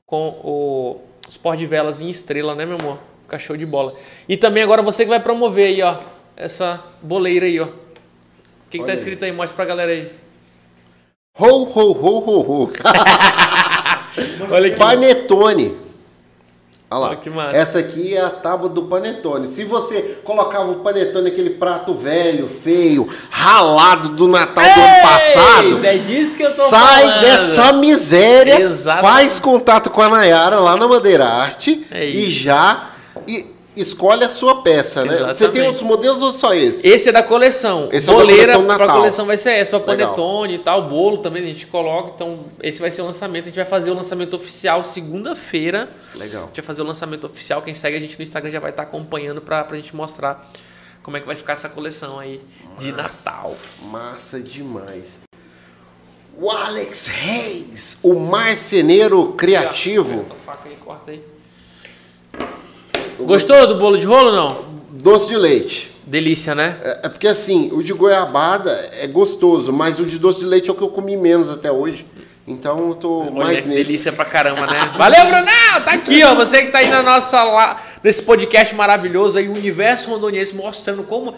com 0.04 0.28
o 0.42 1.10
os 1.28 1.56
de 1.56 1.66
velas 1.66 2.00
em 2.00 2.10
estrela, 2.10 2.56
né, 2.56 2.66
meu 2.66 2.76
amor? 2.76 2.98
Fica 3.30 3.38
show 3.38 3.56
de 3.56 3.64
bola. 3.64 3.94
E 4.28 4.36
também 4.36 4.60
agora 4.60 4.82
você 4.82 5.04
que 5.04 5.08
vai 5.08 5.20
promover 5.20 5.66
aí, 5.68 5.80
ó, 5.82 5.98
essa 6.36 6.80
boleira 7.00 7.46
aí, 7.46 7.60
ó. 7.60 7.66
O 7.66 7.68
que, 8.68 8.80
que 8.80 8.84
tá 8.84 8.90
aí. 8.90 8.98
escrito 8.98 9.24
aí? 9.24 9.30
Mostra 9.30 9.54
pra 9.54 9.64
galera 9.64 9.92
aí. 9.92 10.10
Ho, 11.38 11.62
ho, 11.62 11.92
ho, 11.92 12.18
ho, 12.18 12.64
ho. 12.64 12.72
Olha 14.50 14.66
aqui. 14.66 14.76
Panetone. 14.76 15.76
Olha 16.90 16.98
lá. 16.98 17.08
Olha 17.10 17.16
que 17.18 17.30
massa. 17.30 17.56
Essa 17.56 17.78
aqui 17.78 18.16
é 18.16 18.20
a 18.20 18.30
tábua 18.30 18.68
do 18.68 18.86
panetone. 18.86 19.46
Se 19.46 19.62
você 19.62 20.18
colocava 20.24 20.68
o 20.72 20.80
panetone, 20.80 21.28
aquele 21.28 21.50
prato 21.50 21.94
velho, 21.94 22.48
feio, 22.48 23.08
ralado 23.30 24.08
do 24.08 24.26
Natal 24.26 24.64
do 24.64 24.70
ano 24.70 25.02
passado, 25.02 25.86
É 25.86 25.96
disso 25.98 26.36
que 26.36 26.42
eu 26.42 26.50
tô 26.52 26.64
sai 26.64 27.02
falando. 27.02 27.20
dessa 27.20 27.72
miséria, 27.74 28.60
Exatamente. 28.60 29.12
faz 29.12 29.38
contato 29.38 29.88
com 29.88 30.02
a 30.02 30.08
Nayara 30.08 30.58
lá 30.58 30.76
na 30.76 30.88
Madeira 30.88 31.26
Arte 31.26 31.86
É 31.92 32.04
e 32.06 32.28
já 32.28 32.89
e 33.28 33.46
escolhe 33.76 34.24
a 34.24 34.28
sua 34.28 34.62
peça, 34.62 35.04
né? 35.04 35.12
Você 35.12 35.18
tem 35.18 35.30
Exatamente. 35.30 35.66
outros 35.66 35.82
modelos 35.84 36.20
ou 36.20 36.32
só 36.32 36.52
esse? 36.54 36.86
Esse 36.86 37.08
é 37.08 37.12
da 37.12 37.22
coleção. 37.22 37.88
Esse 37.92 38.08
é 38.08 38.12
o 38.12 38.16
da 38.16 38.20
Boleira 38.22 38.42
coleção 38.52 38.66
pra 38.66 38.78
Natal. 38.78 38.96
coleção 38.96 39.26
vai 39.26 39.36
ser 39.38 39.50
essa, 39.52 39.78
pra 39.80 39.92
Legal. 39.92 40.08
panetone 40.08 40.54
e 40.54 40.58
tal, 40.58 40.82
bolo 40.88 41.18
também 41.18 41.42
a 41.44 41.46
gente 41.46 41.66
coloca. 41.66 42.12
Então, 42.14 42.40
esse 42.62 42.80
vai 42.80 42.90
ser 42.90 43.02
o 43.02 43.06
lançamento. 43.06 43.44
A 43.44 43.46
gente 43.46 43.56
vai 43.56 43.64
fazer 43.64 43.90
o 43.90 43.94
lançamento 43.94 44.34
oficial 44.34 44.82
segunda-feira. 44.84 45.88
A 46.14 46.18
Legal. 46.18 46.46
gente 46.46 46.56
vai 46.56 46.64
fazer 46.64 46.82
o 46.82 46.84
lançamento 46.84 47.24
oficial. 47.26 47.62
Quem 47.62 47.74
segue 47.74 47.96
a 47.96 48.00
gente 48.00 48.18
no 48.18 48.22
Instagram 48.22 48.50
já 48.50 48.60
vai 48.60 48.70
estar 48.70 48.82
acompanhando 48.82 49.40
pra, 49.40 49.62
pra 49.64 49.76
gente 49.76 49.94
mostrar 49.94 50.50
como 51.02 51.16
é 51.16 51.20
que 51.20 51.26
vai 51.26 51.36
ficar 51.36 51.54
essa 51.54 51.68
coleção 51.68 52.18
aí 52.18 52.40
de 52.78 52.92
Massa. 52.92 53.30
Natal. 53.30 53.56
Massa 53.84 54.40
demais. 54.40 55.20
O 56.38 56.50
Alex 56.50 57.06
Reis, 57.06 57.98
o 58.02 58.14
marceneiro 58.14 59.32
criativo. 59.34 60.24
Corta 60.24 60.34
a 60.34 60.44
faca 60.56 60.68
aí, 60.68 60.76
corta 60.76 61.10
aí. 61.12 61.22
Gostou 63.24 63.66
do 63.66 63.76
bolo 63.76 63.98
de 63.98 64.06
rolo 64.06 64.32
não? 64.32 64.64
Doce 64.90 65.28
de 65.28 65.36
leite. 65.36 65.90
Delícia, 66.06 66.54
né? 66.54 66.76
É, 66.82 67.00
é 67.04 67.08
porque 67.08 67.28
assim, 67.28 67.70
o 67.72 67.82
de 67.82 67.92
goiabada 67.92 68.70
é 69.00 69.06
gostoso, 69.06 69.72
mas 69.72 69.98
o 70.00 70.04
de 70.04 70.18
doce 70.18 70.40
de 70.40 70.46
leite 70.46 70.68
é 70.68 70.72
o 70.72 70.74
que 70.74 70.82
eu 70.82 70.88
comi 70.88 71.16
menos 71.16 71.50
até 71.50 71.70
hoje. 71.70 72.04
Então 72.46 72.88
eu 72.88 72.94
tô 72.94 73.20
Olha 73.20 73.30
mais 73.32 73.64
nesse. 73.64 73.84
delícia 73.84 74.12
pra 74.12 74.24
caramba, 74.24 74.66
né? 74.66 74.92
Valeu, 74.98 75.24
Brunão! 75.26 75.84
Tá 75.84 75.92
aqui, 75.92 76.22
ó. 76.24 76.34
Você 76.34 76.64
que 76.64 76.72
tá 76.72 76.78
aí 76.78 76.88
na 76.88 77.02
nossa 77.02 77.42
lá, 77.44 77.80
nesse 78.02 78.22
podcast 78.22 78.74
maravilhoso 78.74 79.38
aí, 79.38 79.48
o 79.48 79.52
Universo 79.52 80.10
Rondoniense, 80.10 80.54
mostrando 80.54 81.04
como 81.04 81.34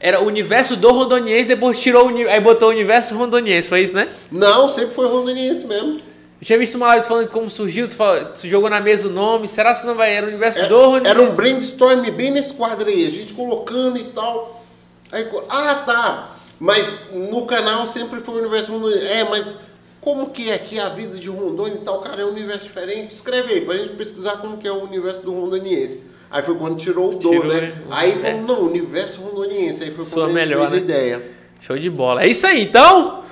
era 0.00 0.20
o 0.22 0.26
universo 0.26 0.76
do 0.76 0.90
Rondoniense, 0.90 1.48
depois 1.48 1.80
tirou 1.80 2.08
aí 2.08 2.40
botou 2.40 2.68
o 2.68 2.72
universo 2.72 3.16
Rondoniense, 3.16 3.68
foi 3.68 3.82
isso, 3.82 3.94
né? 3.94 4.08
Não, 4.30 4.68
sempre 4.68 4.94
foi 4.94 5.06
rondoniense 5.08 5.66
mesmo. 5.66 6.00
Eu 6.40 6.46
tinha 6.46 6.58
visto 6.58 6.74
uma 6.74 6.88
live 6.88 7.06
falando 7.06 7.28
como 7.28 7.48
surgiu, 7.48 7.88
tu, 7.88 7.94
fala- 7.96 8.24
tu 8.26 8.46
jogou 8.48 8.68
na 8.68 8.80
mesa 8.80 9.08
o 9.08 9.10
nome, 9.10 9.48
será 9.48 9.74
que 9.74 9.86
não 9.86 9.94
vai? 9.94 10.12
Era 10.14 10.26
o 10.26 10.28
universo 10.28 10.60
É- 10.60 10.66
do. 10.68 10.96
Era 11.06 11.22
um 11.22 11.32
brainstorm 11.34 12.02
bem 12.10 12.30
nesse 12.32 12.52
quadro 12.54 12.88
aí, 12.88 13.06
a 13.06 13.10
gente 13.10 13.32
colocando 13.32 13.96
e 13.96 14.04
tal. 14.04 14.62
Aí, 15.10 15.26
ah, 15.48 15.74
tá. 15.86 16.30
Mas 16.58 16.86
no 17.12 17.46
canal 17.46 17.86
sempre 17.86 18.20
foi 18.20 18.34
o 18.34 18.38
universo 18.40 18.72
rondoniense. 18.72 19.04
É, 19.06 19.24
mas 19.24 19.54
como 20.00 20.30
que 20.30 20.50
é 20.50 20.54
aqui 20.54 20.78
a 20.78 20.88
vida 20.90 21.18
de 21.18 21.28
Rondônia 21.30 21.74
e 21.76 21.78
tal? 21.84 22.00
Cara, 22.00 22.22
é 22.22 22.24
um 22.24 22.30
universo 22.30 22.64
diferente. 22.64 23.12
Escreve 23.12 23.54
aí 23.54 23.60
pra 23.62 23.74
gente 23.76 23.94
pesquisar 23.94 24.36
como 24.38 24.56
que 24.58 24.66
é 24.68 24.72
o 24.72 24.82
universo 24.84 25.20
do 25.22 25.32
rondoniense. 25.32 26.02
Aí 26.30 26.42
foi 26.42 26.54
quando 26.56 26.76
tirou 26.76 27.10
o 27.14 27.18
do, 27.18 27.30
Tirou, 27.30 27.44
né? 27.46 27.60
né? 27.60 27.72
Aí 27.90 28.12
É. 28.12 28.16
falou, 28.32 28.42
não, 28.42 28.60
universo 28.66 29.20
rondoniense. 29.20 29.82
Aí 29.84 29.90
foi 29.92 30.04
Sua 30.04 30.24
quando 30.26 30.36
a 30.36 30.40
gente 30.40 30.48
melhor, 30.48 30.68
fez 30.68 30.72
né? 30.72 30.78
ideia. 30.78 31.22
Show 31.60 31.78
de 31.78 31.90
bola. 31.90 32.22
É 32.24 32.28
isso 32.28 32.46
aí, 32.46 32.62
então. 32.64 33.22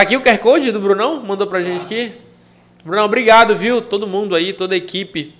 Tá 0.00 0.04
aqui 0.04 0.16
o 0.16 0.22
QR 0.22 0.38
Code 0.38 0.72
do 0.72 0.80
Brunão, 0.80 1.22
mandou 1.22 1.46
pra 1.46 1.60
gente 1.60 1.84
aqui. 1.84 2.10
Brunão, 2.82 3.04
obrigado, 3.04 3.54
viu? 3.54 3.82
Todo 3.82 4.06
mundo 4.06 4.34
aí, 4.34 4.54
toda 4.54 4.72
a 4.72 4.76
equipe 4.78 5.34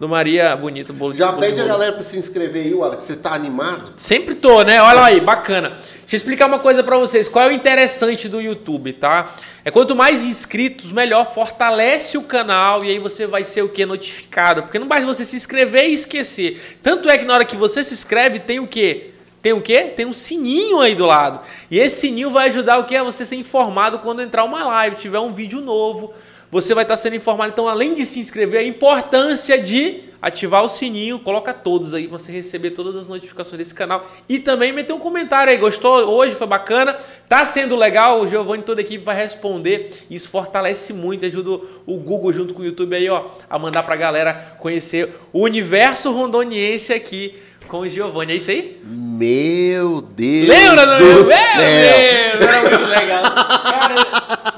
do 0.00 0.08
Maria 0.08 0.56
Bonito 0.56 0.92
Bolo 0.92 1.14
Já 1.14 1.30
de 1.30 1.38
pede 1.38 1.60
a 1.60 1.66
galera 1.66 1.92
pra 1.92 2.02
se 2.02 2.18
inscrever 2.18 2.64
aí, 2.64 2.72
Alex. 2.72 3.04
Você 3.04 3.14
tá 3.14 3.32
animado? 3.32 3.92
Sempre 3.96 4.34
tô, 4.34 4.64
né? 4.64 4.82
Olha 4.82 5.04
aí, 5.04 5.20
bacana. 5.20 5.68
Deixa 6.00 6.14
eu 6.14 6.16
explicar 6.16 6.46
uma 6.46 6.58
coisa 6.58 6.82
pra 6.82 6.98
vocês. 6.98 7.28
Qual 7.28 7.44
é 7.44 7.48
o 7.48 7.52
interessante 7.52 8.28
do 8.28 8.40
YouTube, 8.40 8.92
tá? 8.94 9.32
É 9.64 9.70
quanto 9.70 9.94
mais 9.94 10.24
inscritos, 10.24 10.90
melhor. 10.90 11.24
Fortalece 11.24 12.18
o 12.18 12.24
canal 12.24 12.84
e 12.84 12.90
aí 12.90 12.98
você 12.98 13.24
vai 13.24 13.44
ser 13.44 13.62
o 13.62 13.68
que? 13.68 13.86
Notificado. 13.86 14.64
Porque 14.64 14.80
não 14.80 14.88
basta 14.88 15.06
você 15.06 15.24
se 15.24 15.36
inscrever 15.36 15.90
e 15.90 15.94
esquecer. 15.94 16.80
Tanto 16.82 17.08
é 17.08 17.16
que 17.16 17.24
na 17.24 17.34
hora 17.34 17.44
que 17.44 17.56
você 17.56 17.84
se 17.84 17.94
inscreve, 17.94 18.40
tem 18.40 18.58
o 18.58 18.66
quê? 18.66 19.12
Tem 19.46 19.52
o 19.52 19.62
quê? 19.62 19.92
Tem 19.94 20.04
um 20.04 20.12
sininho 20.12 20.80
aí 20.80 20.96
do 20.96 21.06
lado. 21.06 21.38
E 21.70 21.78
esse 21.78 22.00
sininho 22.00 22.32
vai 22.32 22.48
ajudar 22.48 22.78
o 22.78 22.84
quê? 22.84 22.96
A 22.96 23.04
você 23.04 23.24
ser 23.24 23.36
informado 23.36 24.00
quando 24.00 24.20
entrar 24.20 24.42
uma 24.42 24.64
live, 24.64 24.96
tiver 24.96 25.20
um 25.20 25.32
vídeo 25.32 25.60
novo. 25.60 26.12
Você 26.50 26.74
vai 26.74 26.82
estar 26.82 26.96
sendo 26.96 27.14
informado. 27.14 27.52
Então, 27.52 27.68
além 27.68 27.94
de 27.94 28.04
se 28.04 28.18
inscrever, 28.18 28.58
a 28.58 28.64
importância 28.64 29.56
de 29.56 30.00
ativar 30.20 30.64
o 30.64 30.68
sininho, 30.68 31.20
coloca 31.20 31.54
todos 31.54 31.94
aí 31.94 32.08
para 32.08 32.18
você 32.18 32.32
receber 32.32 32.72
todas 32.72 32.96
as 32.96 33.06
notificações 33.06 33.58
desse 33.58 33.72
canal. 33.72 34.04
E 34.28 34.40
também 34.40 34.72
meter 34.72 34.92
um 34.92 34.98
comentário 34.98 35.52
aí. 35.52 35.58
Gostou? 35.58 35.96
Hoje 36.12 36.34
foi 36.34 36.48
bacana? 36.48 36.96
Tá 37.28 37.46
sendo 37.46 37.76
legal? 37.76 38.22
O 38.22 38.26
Giovanni 38.26 38.64
e 38.64 38.66
toda 38.66 38.80
a 38.80 38.82
equipe 38.82 39.04
vai 39.04 39.14
responder. 39.14 39.90
Isso 40.10 40.28
fortalece 40.28 40.92
muito, 40.92 41.24
ajuda 41.24 41.64
o 41.86 41.98
Google 42.00 42.32
junto 42.32 42.52
com 42.52 42.62
o 42.62 42.64
YouTube 42.64 42.96
aí, 42.96 43.08
ó, 43.08 43.26
a 43.48 43.56
mandar 43.60 43.84
pra 43.84 43.94
galera 43.94 44.56
conhecer 44.58 45.08
o 45.32 45.42
universo 45.42 46.10
rondoniense 46.10 46.92
aqui 46.92 47.45
com 47.66 47.80
o 47.80 47.88
Giovanni. 47.88 48.32
É 48.32 48.36
isso 48.36 48.50
aí? 48.50 48.80
Meu 48.84 50.00
Deus 50.00 50.48
Lembra, 50.48 50.86
não? 50.86 50.98
do 50.98 51.04
Meu 51.04 51.24
céu! 51.24 51.36
Deus, 51.58 52.46
era 52.46 52.60
muito 52.60 52.86
legal. 52.86 53.22
Cara, 53.22 53.94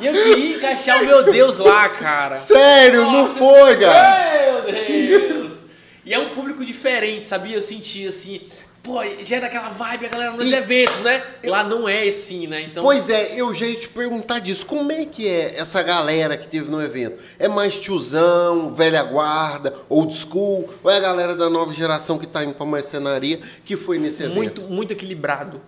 e 0.01 0.07
eu 0.07 0.13
queria 0.13 0.57
encaixar 0.57 1.03
o 1.03 1.07
meu 1.07 1.23
Deus 1.25 1.59
lá, 1.59 1.89
cara. 1.89 2.39
Sério, 2.39 3.03
não 3.03 3.13
Nossa, 3.23 3.35
foi, 3.35 3.77
cara? 3.77 4.63
Meu 4.65 4.73
Deus! 4.73 5.53
E 6.05 6.15
é 6.15 6.19
um 6.19 6.31
público 6.31 6.65
diferente, 6.65 7.27
sabia? 7.27 7.57
Eu 7.57 7.63
senti 7.63 8.07
assim. 8.07 8.41
Pô, 8.89 9.24
gera 9.24 9.47
aquela 9.47 9.69
vibe, 9.69 10.06
a 10.06 10.09
galera 10.09 10.32
nos 10.32 10.51
E- 10.51 10.55
eventos, 10.55 11.01
né? 11.02 11.23
Lá 11.44 11.62
não 11.62 11.86
é 11.89 12.09
assim, 12.09 12.47
né? 12.47 12.62
Então, 12.62 12.82
Pois 12.82 13.10
é, 13.10 13.39
eu 13.39 13.52
já 13.52 13.66
ia 13.66 13.78
te 13.78 13.89
perguntar 13.89 14.39
disso. 14.39 14.65
Como 14.65 14.90
é 14.90 15.05
que 15.05 15.28
é 15.28 15.59
essa 15.59 15.82
galera 15.82 16.36
que 16.39 16.48
teve 16.48 16.70
no 16.70 16.82
evento? 16.82 17.19
É 17.39 17.47
mais 17.48 17.78
tiozão, 17.78 18.73
velha 18.73 19.02
guarda, 19.02 19.74
old 19.90 20.16
school? 20.16 20.69
Ou 20.82 20.90
é 20.90 20.97
a 20.97 21.01
galera 21.01 21.36
da 21.36 21.51
nova 21.51 21.73
geração 21.73 22.19
que 22.19 22.27
tá 22.27 22.43
indo 22.43 22.55
pra 22.55 22.65
marcenaria 22.65 23.39
que 23.65 23.77
foi 23.77 23.98
nesse 23.98 24.23
evento? 24.23 24.35
muito, 24.36 24.62
muito 24.65 24.93
equilibrado. 24.93 25.60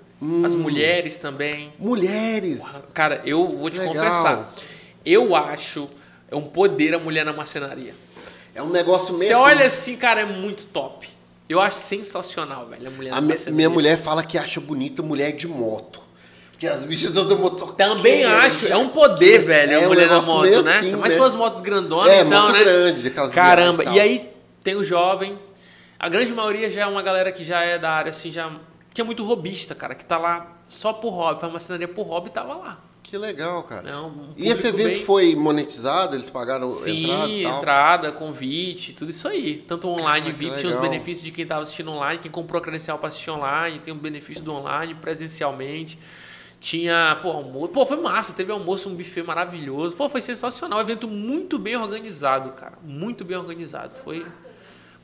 As 0.44 0.55
Hum. 0.55 0.59
mulheres 0.60 1.16
também. 1.18 1.72
Mulheres. 1.78 2.82
Cara, 2.94 3.20
eu 3.24 3.47
vou 3.48 3.68
te 3.70 3.78
Legal. 3.78 3.94
confessar. 3.94 4.55
Eu 5.05 5.34
acho 5.36 5.88
é 6.30 6.36
um 6.36 6.42
poder 6.42 6.94
a 6.94 6.98
mulher 6.98 7.24
na 7.24 7.32
marcenaria. 7.32 7.94
É 8.55 8.62
um 8.62 8.70
negócio 8.70 9.14
Você 9.14 9.20
meio 9.26 9.38
olha 9.38 9.66
assim, 9.66 9.97
cara, 9.97 10.20
é 10.20 10.24
muito 10.24 10.66
top. 10.66 11.09
Eu 11.51 11.60
acho 11.60 11.77
sensacional, 11.78 12.66
velho, 12.68 12.86
a 12.86 12.90
mulher 12.90 13.10
A 13.12 13.16
na 13.16 13.20
marcenaria. 13.22 13.56
minha 13.56 13.68
mulher 13.70 13.98
fala 13.98 14.22
que 14.22 14.39
acha 14.39 14.60
bonita 14.60 15.02
mulher 15.02 15.32
de 15.32 15.48
moto. 15.48 16.01
Porque 16.52 16.66
as 16.66 16.85
bichas 16.85 17.12
todas 17.12 17.36
moto. 17.39 17.72
Também 17.72 18.24
acho, 18.24 18.68
é 18.68 18.77
um 18.77 18.89
poder, 18.89 19.44
velho, 19.44 19.72
É 19.72 19.74
a 19.77 19.81
um 19.81 19.86
mulher 19.89 20.06
na 20.06 20.14
negócio 20.20 20.32
moto, 20.32 20.62
né? 20.64 20.78
assim, 20.78 20.93
Mas 20.93 21.12
né? 21.12 21.18
se 21.18 21.24
as 21.24 21.35
motos 21.35 21.60
grandonas, 21.60 22.12
É, 22.12 22.20
então, 22.20 22.43
moto 22.43 22.52
né? 22.52 22.59
grande, 22.62 23.09
aquelas 23.09 23.32
Caramba, 23.32 23.82
e 23.82 23.86
tal. 23.86 23.94
aí 23.94 24.32
tem 24.62 24.77
o 24.77 24.85
jovem. 24.85 25.39
A 25.98 26.09
grande 26.09 26.32
maioria 26.32 26.70
já 26.70 26.82
é 26.82 26.86
uma 26.86 27.02
galera 27.02 27.32
que 27.32 27.43
já 27.43 27.62
é 27.62 27.78
da 27.78 27.90
área, 27.90 28.10
assim, 28.10 28.31
já. 28.31 28.51
Que 28.94 29.01
é 29.01 29.05
muito 29.05 29.24
robista, 29.24 29.74
cara, 29.74 29.94
que 29.94 30.05
tá 30.05 30.18
lá 30.18 30.56
só 30.68 30.93
por 30.93 31.10
hobby, 31.10 31.40
faz 31.40 31.51
marcenaria 31.52 31.89
por 31.89 32.06
hobby 32.06 32.28
e 32.28 32.32
tava 32.32 32.55
lá. 32.55 32.78
Que 33.11 33.19
legal, 33.19 33.65
cara. 33.65 33.91
É 33.91 33.97
um 33.97 34.12
e 34.37 34.47
esse 34.47 34.69
evento 34.69 34.93
bem- 34.93 35.05
foi 35.05 35.35
monetizado? 35.35 36.15
Eles 36.15 36.31
pagaram 36.31 36.69
Sim, 36.69 37.03
entrada 37.03 37.43
tal? 37.43 37.59
entrada, 37.59 38.12
convite, 38.12 38.93
tudo 38.93 39.11
isso 39.11 39.27
aí. 39.27 39.59
Tanto 39.66 39.89
online, 39.89 40.27
que 40.27 40.39
VIP, 40.39 40.61
tinha 40.61 40.73
os 40.73 40.81
benefícios 40.81 41.24
de 41.24 41.32
quem 41.32 41.43
estava 41.43 41.61
assistindo 41.61 41.91
online, 41.91 42.20
quem 42.20 42.31
comprou 42.31 42.61
a 42.61 42.62
credencial 42.62 42.99
para 43.01 43.09
assistir 43.09 43.31
online, 43.32 43.81
tem 43.81 43.93
o 43.93 43.97
benefício 43.97 44.45
do 44.45 44.53
online, 44.53 44.95
presencialmente. 44.95 45.99
Tinha, 46.61 47.19
pô, 47.20 47.31
almoço. 47.32 47.73
Pô, 47.73 47.85
foi 47.85 47.97
massa, 47.97 48.32
teve 48.32 48.53
almoço, 48.53 48.89
um 48.89 48.95
buffet 48.95 49.24
maravilhoso. 49.24 49.97
Pô, 49.97 50.09
foi 50.09 50.20
sensacional. 50.20 50.78
Um 50.78 50.82
evento 50.82 51.09
muito 51.09 51.59
bem 51.59 51.74
organizado, 51.77 52.53
cara. 52.53 52.78
Muito 52.81 53.24
bem 53.24 53.37
organizado. 53.37 53.93
Foi. 54.05 54.24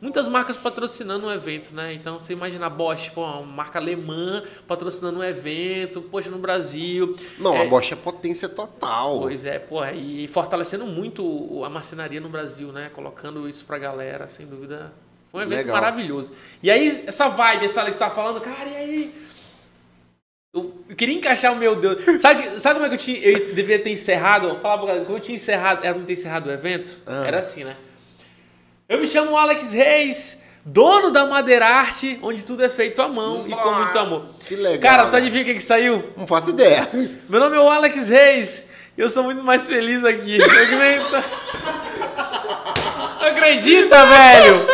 Muitas 0.01 0.28
marcas 0.28 0.59
patrocinando 0.59 1.27
o 1.27 1.32
evento, 1.32 1.74
né? 1.74 1.94
Então 1.94 2.18
você 2.18 2.35
imagina 2.35 2.66
a 2.66 2.70
Bosch, 2.70 3.09
pô, 3.14 3.23
uma 3.23 3.40
marca 3.43 3.78
alemã 3.78 4.43
patrocinando 4.66 5.20
um 5.20 5.24
evento, 5.24 6.02
poxa, 6.02 6.28
no 6.28 6.39
Brasil. 6.39 7.16
Não, 7.39 7.55
É, 7.55 7.62
a 7.62 7.68
Bosch 7.68 7.93
é 7.93 7.97
potência 7.97 8.47
total. 8.47 9.20
Pois 9.20 9.47
é, 9.47 9.59
pô, 9.59 9.82
e 9.86 10.28
fortalecendo 10.28 10.85
muito 10.85 11.64
a 11.64 11.70
marcenaria 11.70 12.20
no 12.20 12.28
Brasil, 12.28 12.73
né? 12.73 12.90
Colocando 12.93 13.48
isso 13.48 13.64
pra 13.64 13.78
galera, 13.78 14.28
sem 14.28 14.44
dúvida. 14.47 14.93
Foi 15.28 15.40
um 15.40 15.47
evento 15.47 15.59
Legal. 15.60 15.77
maravilhoso. 15.77 16.31
E 16.62 16.70
aí, 16.70 17.05
essa 17.06 17.28
vibe, 17.28 17.64
essa 17.64 17.81
Alex 17.81 17.98
tá 17.98 18.10
falando, 18.10 18.40
cara, 18.40 18.68
e 18.68 18.77
aí? 18.77 19.14
Eu, 20.55 20.74
queria 20.97 21.14
encaixar 21.14 21.52
o 21.52 21.56
meu 21.56 21.74
Deus. 21.77 22.02
Sabe, 22.20 22.43
sabe 22.60 22.74
como 22.74 22.86
é 22.86 22.89
que 22.89 22.94
eu 22.94 22.98
tinha. 22.98 23.18
Eu 23.18 23.55
deveria 23.55 23.82
ter 23.82 23.90
encerrado? 23.90 24.59
Fala 24.60 24.78
pra 24.78 24.86
galera, 24.89 25.05
como 25.05 25.18
eu 25.18 25.23
tinha 25.23 25.36
encerrado. 25.36 25.85
Era 25.85 25.94
pra 25.94 26.05
ter 26.05 26.12
encerrado 26.12 26.48
o 26.48 26.52
evento? 26.52 27.01
Ah. 27.06 27.27
Era 27.27 27.40
assim, 27.40 27.64
né? 27.64 27.77
Eu 28.89 28.99
me 29.01 29.09
chamo 29.09 29.37
Alex 29.37 29.73
Reis, 29.73 30.43
dono 30.65 31.11
da 31.11 31.27
Madeira 31.27 31.67
Arte, 31.67 32.19
onde 32.23 32.45
tudo 32.45 32.65
é 32.65 32.69
feito 32.69 33.03
à 33.03 33.09
mão 33.09 33.45
e 33.49 33.51
com 33.51 33.73
muito 33.73 33.99
amor. 33.99 34.27
Que 34.47 34.55
legal. 34.55 34.79
Cara, 34.91 35.09
tu 35.09 35.15
né? 35.15 35.19
adivinha 35.19 35.43
o 35.43 35.45
que, 35.47 35.55
que 35.55 35.61
saiu? 35.63 36.11
Não 36.17 36.27
faço 36.27 36.51
ideia. 36.51 36.89
Meu 37.29 37.41
nome 37.41 37.57
é 37.57 37.61
o 37.61 37.69
Alex 37.69 38.09
Reis 38.09 38.63
e 38.97 39.01
eu 39.01 39.09
sou 39.09 39.25
muito 39.25 39.43
mais 39.43 39.67
feliz 39.67 40.05
aqui. 40.05 40.39
Não 40.39 40.47
acredita? 40.47 41.25
Não 43.21 43.27
acredita, 43.29 44.07
velho? 44.07 44.67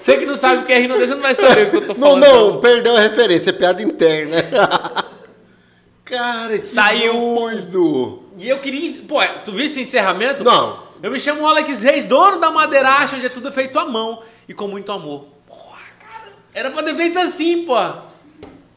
Você 0.00 0.16
que 0.18 0.26
não 0.26 0.36
sabe 0.36 0.62
o 0.62 0.66
que 0.66 0.72
é 0.72 0.78
rir, 0.80 0.88
não, 0.88 0.96
você 0.96 1.06
não 1.06 1.20
vai 1.20 1.34
saber 1.34 1.66
o 1.66 1.70
que 1.70 1.76
eu 1.76 1.80
tô 1.86 1.94
Não, 1.94 2.08
falando. 2.20 2.22
não, 2.26 2.60
perdeu 2.60 2.96
a 2.96 3.00
referência, 3.00 3.50
é 3.50 3.52
piada 3.52 3.82
interna. 3.82 4.36
Cara, 6.04 6.58
que 6.58 6.66
Saiu. 6.66 7.12
doido. 7.12 8.25
E 8.36 8.48
eu 8.48 8.58
queria. 8.60 9.02
Pô, 9.08 9.20
tu 9.44 9.52
viu 9.52 9.64
esse 9.66 9.80
encerramento? 9.80 10.44
Não. 10.44 10.78
Eu 11.02 11.10
me 11.10 11.20
chamo 11.20 11.46
Alex 11.46 11.82
Reis, 11.82 12.04
dono 12.06 12.38
da 12.40 12.50
Madeira 12.50 12.88
Arte, 12.88 13.14
onde 13.16 13.26
é 13.26 13.28
tudo 13.28 13.52
feito 13.52 13.78
à 13.78 13.84
mão 13.84 14.22
e 14.48 14.54
com 14.54 14.66
muito 14.66 14.90
amor. 14.92 15.26
Porra, 15.46 15.78
cara. 16.00 16.32
Era 16.54 16.70
pra 16.70 16.82
ter 16.82 16.94
feito 16.96 17.18
assim, 17.18 17.64
pô. 17.64 17.76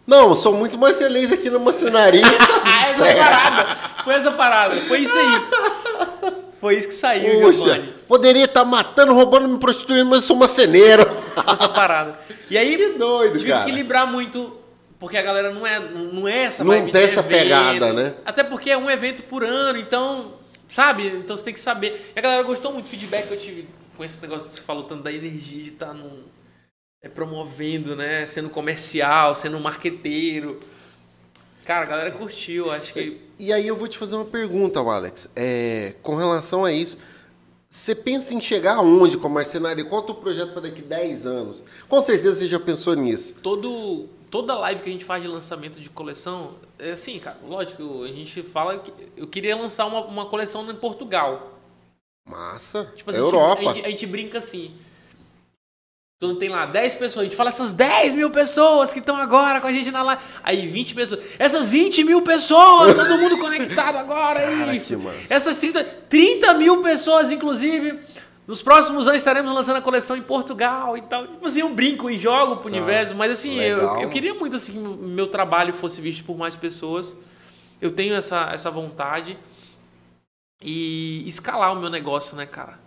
Não, 0.05 0.29
eu 0.29 0.35
sou 0.35 0.53
muito 0.53 0.77
mais 0.77 0.97
feliz 0.97 1.31
aqui 1.31 1.49
na 1.49 1.59
maçonaria. 1.59 2.23
Ah, 2.65 2.87
essa 2.89 3.05
parada. 3.15 3.77
Foi 4.03 4.13
essa 4.15 4.31
parada. 4.31 4.75
Foi 4.75 4.99
isso 4.99 5.15
aí. 5.17 5.41
Foi 6.59 6.75
isso 6.75 6.87
que 6.89 6.93
saiu, 6.93 7.39
Puxa, 7.41 7.59
Giovanni. 7.67 7.93
poderia 8.07 8.43
estar 8.43 8.65
matando, 8.65 9.13
roubando, 9.13 9.47
me 9.47 9.57
prostituindo, 9.59 10.05
mas 10.09 10.21
eu 10.23 10.27
sou 10.27 10.35
maceneiro. 10.35 11.09
essa 11.47 11.69
parada. 11.69 12.19
E 12.49 12.57
aí, 12.57 12.75
Que 12.75 12.89
doido, 12.97 13.37
tive 13.37 13.51
cara. 13.51 13.63
que 13.63 13.69
equilibrar 13.69 14.05
muito, 14.11 14.57
porque 14.99 15.15
a 15.17 15.21
galera 15.21 15.53
não 15.53 15.65
é, 15.65 15.79
não 15.79 16.27
é 16.27 16.45
essa 16.45 16.63
Não 16.63 16.73
tem 16.73 16.91
de 16.91 16.97
essa 16.97 17.21
evento. 17.21 17.27
pegada, 17.29 17.93
né? 17.93 18.15
Até 18.25 18.43
porque 18.43 18.69
é 18.69 18.77
um 18.77 18.89
evento 18.89 19.23
por 19.23 19.43
ano, 19.45 19.79
então, 19.79 20.33
sabe? 20.67 21.07
Então 21.07 21.37
você 21.37 21.43
tem 21.43 21.53
que 21.53 21.59
saber. 21.59 22.11
E 22.15 22.19
a 22.19 22.21
galera 22.21 22.43
gostou 22.43 22.73
muito 22.73 22.85
do 22.85 22.89
feedback 22.89 23.27
que 23.27 23.33
eu 23.33 23.39
tive 23.39 23.69
com 23.95 24.03
esse 24.03 24.21
negócio 24.21 24.49
que 24.49 24.55
você 24.55 24.61
falou 24.61 24.83
tanto 24.83 25.03
da 25.03 25.11
energia 25.11 25.63
de 25.63 25.69
estar 25.69 25.93
num, 25.93 26.23
é, 27.01 27.07
promovendo, 27.07 27.95
né? 27.95 28.27
Sendo 28.27 28.49
comercial, 28.49 29.33
sendo 29.35 29.55
um 29.57 29.61
marqueteiro. 29.61 30.59
Cara, 31.65 31.85
a 31.85 31.89
galera 31.89 32.11
curtiu, 32.11 32.69
acho 32.71 32.93
que. 32.93 33.21
E 33.37 33.53
aí 33.53 33.67
eu 33.67 33.77
vou 33.77 33.87
te 33.87 33.97
fazer 33.97 34.15
uma 34.15 34.25
pergunta, 34.25 34.79
Alex. 34.81 35.29
É, 35.33 35.95
com 36.01 36.15
relação 36.15 36.65
a 36.65 36.73
isso, 36.73 36.97
você 37.69 37.95
pensa 37.95 38.33
em 38.33 38.41
chegar 38.41 38.73
aonde 38.75 39.17
com 39.17 39.27
a 39.27 39.29
marcenaria? 39.29 39.85
Qual 39.85 40.01
é 40.01 40.03
o 40.03 40.07
teu 40.07 40.15
projeto 40.15 40.51
para 40.51 40.63
daqui 40.63 40.81
10 40.81 41.25
anos? 41.25 41.63
Com 41.87 42.01
certeza 42.01 42.39
você 42.39 42.47
já 42.47 42.59
pensou 42.59 42.95
nisso. 42.95 43.35
todo 43.41 44.09
toda 44.29 44.57
live 44.57 44.81
que 44.81 44.89
a 44.89 44.91
gente 44.91 45.05
faz 45.05 45.21
de 45.21 45.27
lançamento 45.27 45.79
de 45.79 45.89
coleção 45.89 46.55
é 46.77 46.91
assim, 46.91 47.19
cara. 47.19 47.37
Lógico, 47.43 48.03
a 48.03 48.07
gente 48.07 48.41
fala 48.43 48.79
que 48.79 48.91
eu 49.17 49.27
queria 49.27 49.55
lançar 49.55 49.85
uma, 49.85 50.01
uma 50.05 50.25
coleção 50.25 50.69
em 50.69 50.75
Portugal. 50.75 51.59
Massa. 52.27 52.91
Tipo 52.95 53.09
assim, 53.09 53.19
a 53.19 53.23
Europa. 53.23 53.61
gente, 53.61 53.69
a, 53.69 53.73
gente, 53.73 53.85
a 53.85 53.89
gente 53.89 54.05
brinca 54.05 54.37
assim. 54.37 54.75
Quando 56.21 56.35
tem 56.35 56.49
lá 56.49 56.65
10 56.65 56.95
pessoas, 56.95 57.21
a 57.21 57.23
gente 57.23 57.35
fala 57.37 57.49
essas 57.49 57.71
10 57.71 58.13
mil 58.13 58.29
pessoas 58.29 58.91
que 58.91 58.99
estão 58.99 59.15
agora 59.15 59.61
com 59.61 59.67
a 59.67 59.71
gente 59.71 59.89
na 59.89 60.03
live. 60.03 60.21
Aí 60.43 60.67
20 60.67 60.93
pessoas. 60.93 61.21
Essas 61.39 61.69
20 61.69 62.03
mil 62.03 62.21
pessoas, 62.21 62.93
todo 62.93 63.17
mundo 63.17 63.37
conectado 63.37 63.97
agora 63.97 64.41
Cara, 64.41 64.71
aí. 64.71 64.95
massa. 64.97 65.33
Essas 65.33 65.57
30, 65.57 65.81
30 65.81 66.53
mil 66.55 66.81
pessoas, 66.81 67.31
inclusive. 67.31 67.97
Nos 68.49 68.63
próximos 68.63 69.07
anos 69.07 69.21
estaremos 69.21 69.53
lançando 69.53 69.77
a 69.77 69.81
coleção 69.81 70.17
em 70.17 70.23
Portugal 70.23 70.97
e 70.97 71.01
tal. 71.03 71.27
Tipo 71.27 71.45
assim, 71.45 71.59
eu 71.59 71.69
brinco 71.69 72.09
e 72.09 72.17
jogo 72.17 72.55
pro 72.57 72.63
Tá. 72.71 72.75
universo, 72.77 73.13
mas 73.13 73.29
assim, 73.29 73.59
eu, 73.59 73.77
eu 74.01 74.09
queria 74.09 74.33
muito 74.33 74.55
assim 74.55 74.71
que 74.71 74.79
meu 74.79 75.27
trabalho 75.27 75.71
fosse 75.71 76.01
visto 76.01 76.23
por 76.25 76.35
mais 76.35 76.55
pessoas. 76.55 77.15
Eu 77.79 77.91
tenho 77.91 78.15
essa, 78.15 78.49
essa 78.51 78.71
vontade 78.71 79.37
e 80.63 81.23
escalar 81.27 81.71
o 81.73 81.79
meu 81.79 81.91
negócio, 81.91 82.35
né, 82.35 82.47
cara? 82.47 82.79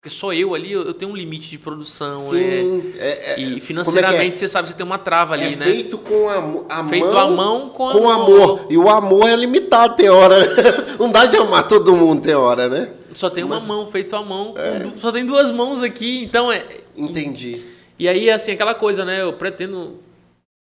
Porque 0.00 0.08
só 0.08 0.32
eu 0.32 0.54
ali, 0.54 0.72
eu 0.72 0.94
tenho 0.94 1.10
um 1.12 1.14
limite 1.14 1.50
de 1.50 1.58
produção. 1.58 2.14
Sim. 2.30 2.94
É, 2.98 3.32
é, 3.32 3.32
é- 3.34 3.40
e 3.40 3.60
financeiramente, 3.60 4.26
é 4.28 4.30
que 4.30 4.38
você 4.38 4.48
sabe, 4.48 4.68
você 4.70 4.74
tem 4.74 4.86
uma 4.86 4.96
trava 4.96 5.36
é? 5.36 5.44
ali, 5.44 5.52
É 5.52 5.56
né? 5.56 5.66
feito 5.66 5.98
com 5.98 6.30
a, 6.70 6.80
a 6.80 6.84
Feito 6.88 7.06
mão, 7.06 7.18
à 7.18 7.28
mão 7.30 7.68
com 7.68 7.90
com 7.92 8.08
amor. 8.08 8.42
amor. 8.42 8.66
E 8.70 8.78
o 8.78 8.88
amor 8.88 9.28
é 9.28 9.36
limitado, 9.36 9.96
tem 9.96 10.08
hora. 10.08 10.40
né? 10.40 10.46
Não 10.98 11.12
dá 11.12 11.26
de 11.26 11.36
amar 11.36 11.68
todo 11.68 11.94
mundo, 11.94 12.22
tem 12.22 12.34
hora, 12.34 12.70
né? 12.70 12.94
Só 13.12 13.28
tem 13.30 13.42
uma 13.44 13.56
Mas- 13.56 13.64
É. 13.64 13.66
mão, 13.66 13.86
feito 13.90 14.14
à 14.16 14.22
mão. 14.22 14.54
du- 14.54 14.98
Só 15.00 15.10
tem 15.12 15.24
duas 15.26 15.50
mãos 15.50 15.82
aqui, 15.82 16.22
então 16.24 16.50
é. 16.52 16.66
Entendi. 16.96 17.64
E 17.98 18.08
aí, 18.08 18.30
assim, 18.30 18.52
aquela 18.52 18.74
coisa, 18.74 19.04
né? 19.04 19.22
Eu 19.22 19.32
pretendo 19.34 20.00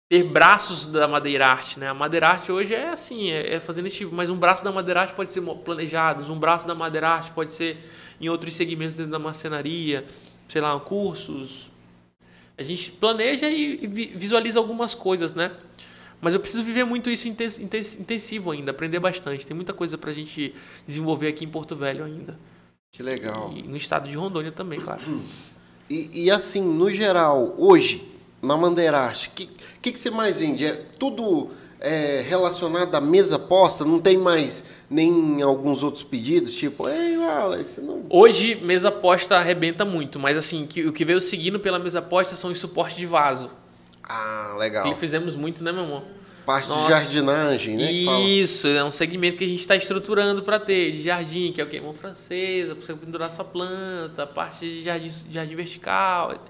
ter 0.08 0.24
braços 0.24 0.86
da 0.86 1.06
madeira 1.06 1.46
arte, 1.46 1.78
né? 1.78 1.88
A 1.88 1.94
madeira 1.94 2.28
arte 2.28 2.50
hoje 2.50 2.74
é 2.74 2.88
assim, 2.88 3.30
é, 3.30 3.54
é 3.54 3.60
fazendo 3.60 3.86
esse 3.86 3.98
tipo, 3.98 4.12
mas 4.14 4.28
um 4.28 4.36
braço 4.36 4.64
da 4.64 4.72
madeira 4.72 5.02
arte 5.02 5.14
pode 5.14 5.30
ser 5.32 5.40
planejado, 5.40 6.32
um 6.32 6.38
braço 6.38 6.66
da 6.66 6.74
madeira 6.74 7.08
arte 7.10 7.30
pode 7.30 7.52
ser 7.52 7.76
em 8.20 8.28
outros 8.28 8.54
segmentos 8.54 8.96
dentro 8.96 9.12
da 9.12 9.18
marcenaria, 9.20 10.04
sei 10.48 10.60
lá, 10.60 10.78
cursos. 10.80 11.70
A 12.58 12.62
gente 12.62 12.90
planeja 12.90 13.48
e, 13.48 13.78
e 13.82 13.86
vi- 13.86 14.12
visualiza 14.16 14.58
algumas 14.58 14.94
coisas, 14.94 15.32
né? 15.32 15.52
Mas 16.20 16.34
eu 16.34 16.40
preciso 16.40 16.62
viver 16.62 16.84
muito 16.84 17.08
isso 17.08 17.28
inten- 17.28 17.46
inten- 17.62 17.96
intensivo 18.00 18.50
ainda, 18.50 18.70
aprender 18.70 18.98
bastante. 19.00 19.46
Tem 19.46 19.54
muita 19.56 19.72
coisa 19.72 19.96
pra 19.96 20.12
gente 20.12 20.54
desenvolver 20.86 21.28
aqui 21.28 21.44
em 21.44 21.48
Porto 21.48 21.74
Velho 21.74 22.04
ainda. 22.04 22.38
Que 22.92 23.02
legal. 23.02 23.52
E 23.56 23.62
no 23.62 23.76
estado 23.76 24.08
de 24.08 24.16
Rondônia 24.16 24.52
também, 24.52 24.78
claro. 24.80 25.00
E, 25.88 26.24
e 26.26 26.30
assim, 26.30 26.60
no 26.62 26.90
geral, 26.90 27.54
hoje, 27.56 28.06
na 28.42 28.56
Mandeirarte, 28.56 29.28
o 29.28 29.30
que, 29.32 29.50
que, 29.80 29.92
que 29.92 29.98
você 30.00 30.10
mais 30.10 30.36
vende? 30.38 30.66
É 30.66 30.72
tudo 30.98 31.50
é, 31.80 32.22
relacionado 32.28 32.94
à 32.94 33.00
mesa 33.00 33.38
posta? 33.38 33.84
Não 33.84 33.98
tem 33.98 34.18
mais 34.18 34.64
nem 34.90 35.40
alguns 35.40 35.82
outros 35.82 36.04
pedidos? 36.04 36.54
Tipo, 36.54 36.88
ei, 36.88 37.14
Alex, 37.24 37.70
você 37.72 37.80
não... 37.80 38.04
Hoje, 38.10 38.56
mesa 38.56 38.90
posta 38.92 39.36
arrebenta 39.36 39.84
muito, 39.84 40.18
mas 40.18 40.36
assim, 40.36 40.66
que- 40.66 40.86
o 40.86 40.92
que 40.92 41.04
veio 41.04 41.20
seguindo 41.20 41.58
pela 41.58 41.78
mesa 41.78 42.02
posta 42.02 42.34
são 42.34 42.50
os 42.50 42.58
suportes 42.58 42.96
de 42.98 43.06
vaso. 43.06 43.50
Ah, 44.10 44.56
legal. 44.58 44.82
Que 44.82 44.98
fizemos 44.98 45.36
muito, 45.36 45.62
né, 45.62 45.70
meu 45.70 45.84
amor? 45.84 46.02
Parte 46.44 46.64
de 46.64 46.70
Nossa. 46.70 46.90
jardinagem, 46.90 47.76
né? 47.76 47.86
que. 47.86 48.40
Isso, 48.40 48.66
é 48.66 48.82
um 48.82 48.90
segmento 48.90 49.36
que 49.36 49.44
a 49.44 49.48
gente 49.48 49.60
está 49.60 49.76
estruturando 49.76 50.42
para 50.42 50.58
ter, 50.58 50.90
de 50.90 51.02
jardim, 51.02 51.52
que 51.52 51.60
é 51.60 51.64
o 51.64 51.68
quê? 51.68 51.80
Mão 51.80 51.94
francesa, 51.94 52.74
para 52.74 52.84
você 52.84 52.94
pendurar 52.94 53.30
sua 53.30 53.44
planta, 53.44 54.26
parte 54.26 54.66
de 54.66 54.82
jardim, 54.82 55.10
jardim 55.30 55.54
vertical. 55.54 56.44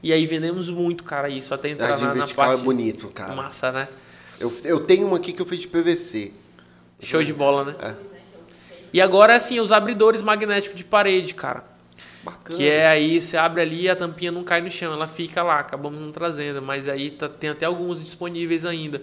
E 0.00 0.12
aí 0.12 0.26
vendemos 0.26 0.70
muito, 0.70 1.02
cara, 1.02 1.28
isso, 1.28 1.52
até 1.52 1.70
entrar 1.70 1.94
de 1.94 2.02
na, 2.02 2.08
na 2.08 2.14
vertical 2.14 2.46
parte 2.46 2.60
é 2.60 2.64
bonito, 2.64 3.08
cara. 3.08 3.34
massa, 3.34 3.72
né? 3.72 3.88
Eu, 4.38 4.52
eu 4.64 4.80
tenho 4.80 5.06
uma 5.06 5.16
aqui 5.16 5.32
que 5.32 5.42
eu 5.42 5.46
fiz 5.46 5.60
de 5.60 5.68
PVC. 5.68 6.32
Show 7.00 7.22
de 7.22 7.32
bola, 7.32 7.64
né? 7.64 7.74
É. 7.80 7.94
E 8.92 9.00
agora, 9.00 9.34
assim, 9.34 9.58
os 9.58 9.72
abridores 9.72 10.22
magnéticos 10.22 10.76
de 10.76 10.84
parede, 10.84 11.34
cara. 11.34 11.64
Bacana. 12.22 12.56
Que 12.56 12.68
é 12.68 12.86
aí, 12.86 13.20
você 13.20 13.36
abre 13.36 13.60
ali 13.62 13.82
e 13.82 13.88
a 13.88 13.96
tampinha 13.96 14.30
não 14.30 14.44
cai 14.44 14.60
no 14.60 14.70
chão, 14.70 14.92
ela 14.92 15.06
fica 15.08 15.42
lá, 15.42 15.58
acabamos 15.58 16.00
não 16.00 16.12
trazendo, 16.12 16.62
mas 16.62 16.88
aí 16.88 17.10
tá- 17.10 17.28
tem 17.28 17.50
até 17.50 17.66
alguns 17.66 17.98
disponíveis 18.00 18.64
ainda. 18.64 19.02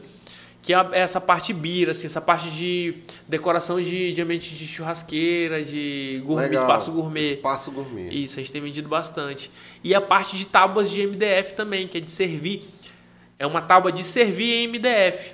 Que 0.61 0.73
é 0.73 0.75
a- 0.75 0.89
essa 0.91 1.21
parte 1.21 1.53
bira, 1.53 1.91
assim, 1.93 2.05
essa 2.05 2.19
parte 2.21 2.49
de 2.51 2.95
decoração 3.27 3.81
de, 3.81 4.11
de 4.11 4.21
ambiente 4.21 4.53
de 4.55 4.67
churrasqueira, 4.67 5.63
de 5.63 6.21
gourmet, 6.25 6.47
espaço 6.55 6.91
gourmet. 6.91 7.33
Espaço 7.33 7.71
gourmet. 7.71 8.09
Isso, 8.09 8.39
a 8.39 8.43
gente 8.43 8.51
tem 8.51 8.61
vendido 8.61 8.89
bastante. 8.89 9.49
E 9.83 9.95
a 9.95 10.01
parte 10.01 10.37
de 10.37 10.45
tábuas 10.45 10.89
de 10.91 11.01
MDF 11.01 11.53
também, 11.55 11.87
que 11.87 11.97
é 11.97 12.01
de 12.01 12.11
servir. 12.11 12.63
É 13.37 13.47
uma 13.47 13.61
tábua 13.61 13.89
de 13.91 14.03
servir 14.03 14.51
em 14.51 14.67
MDF, 14.67 15.33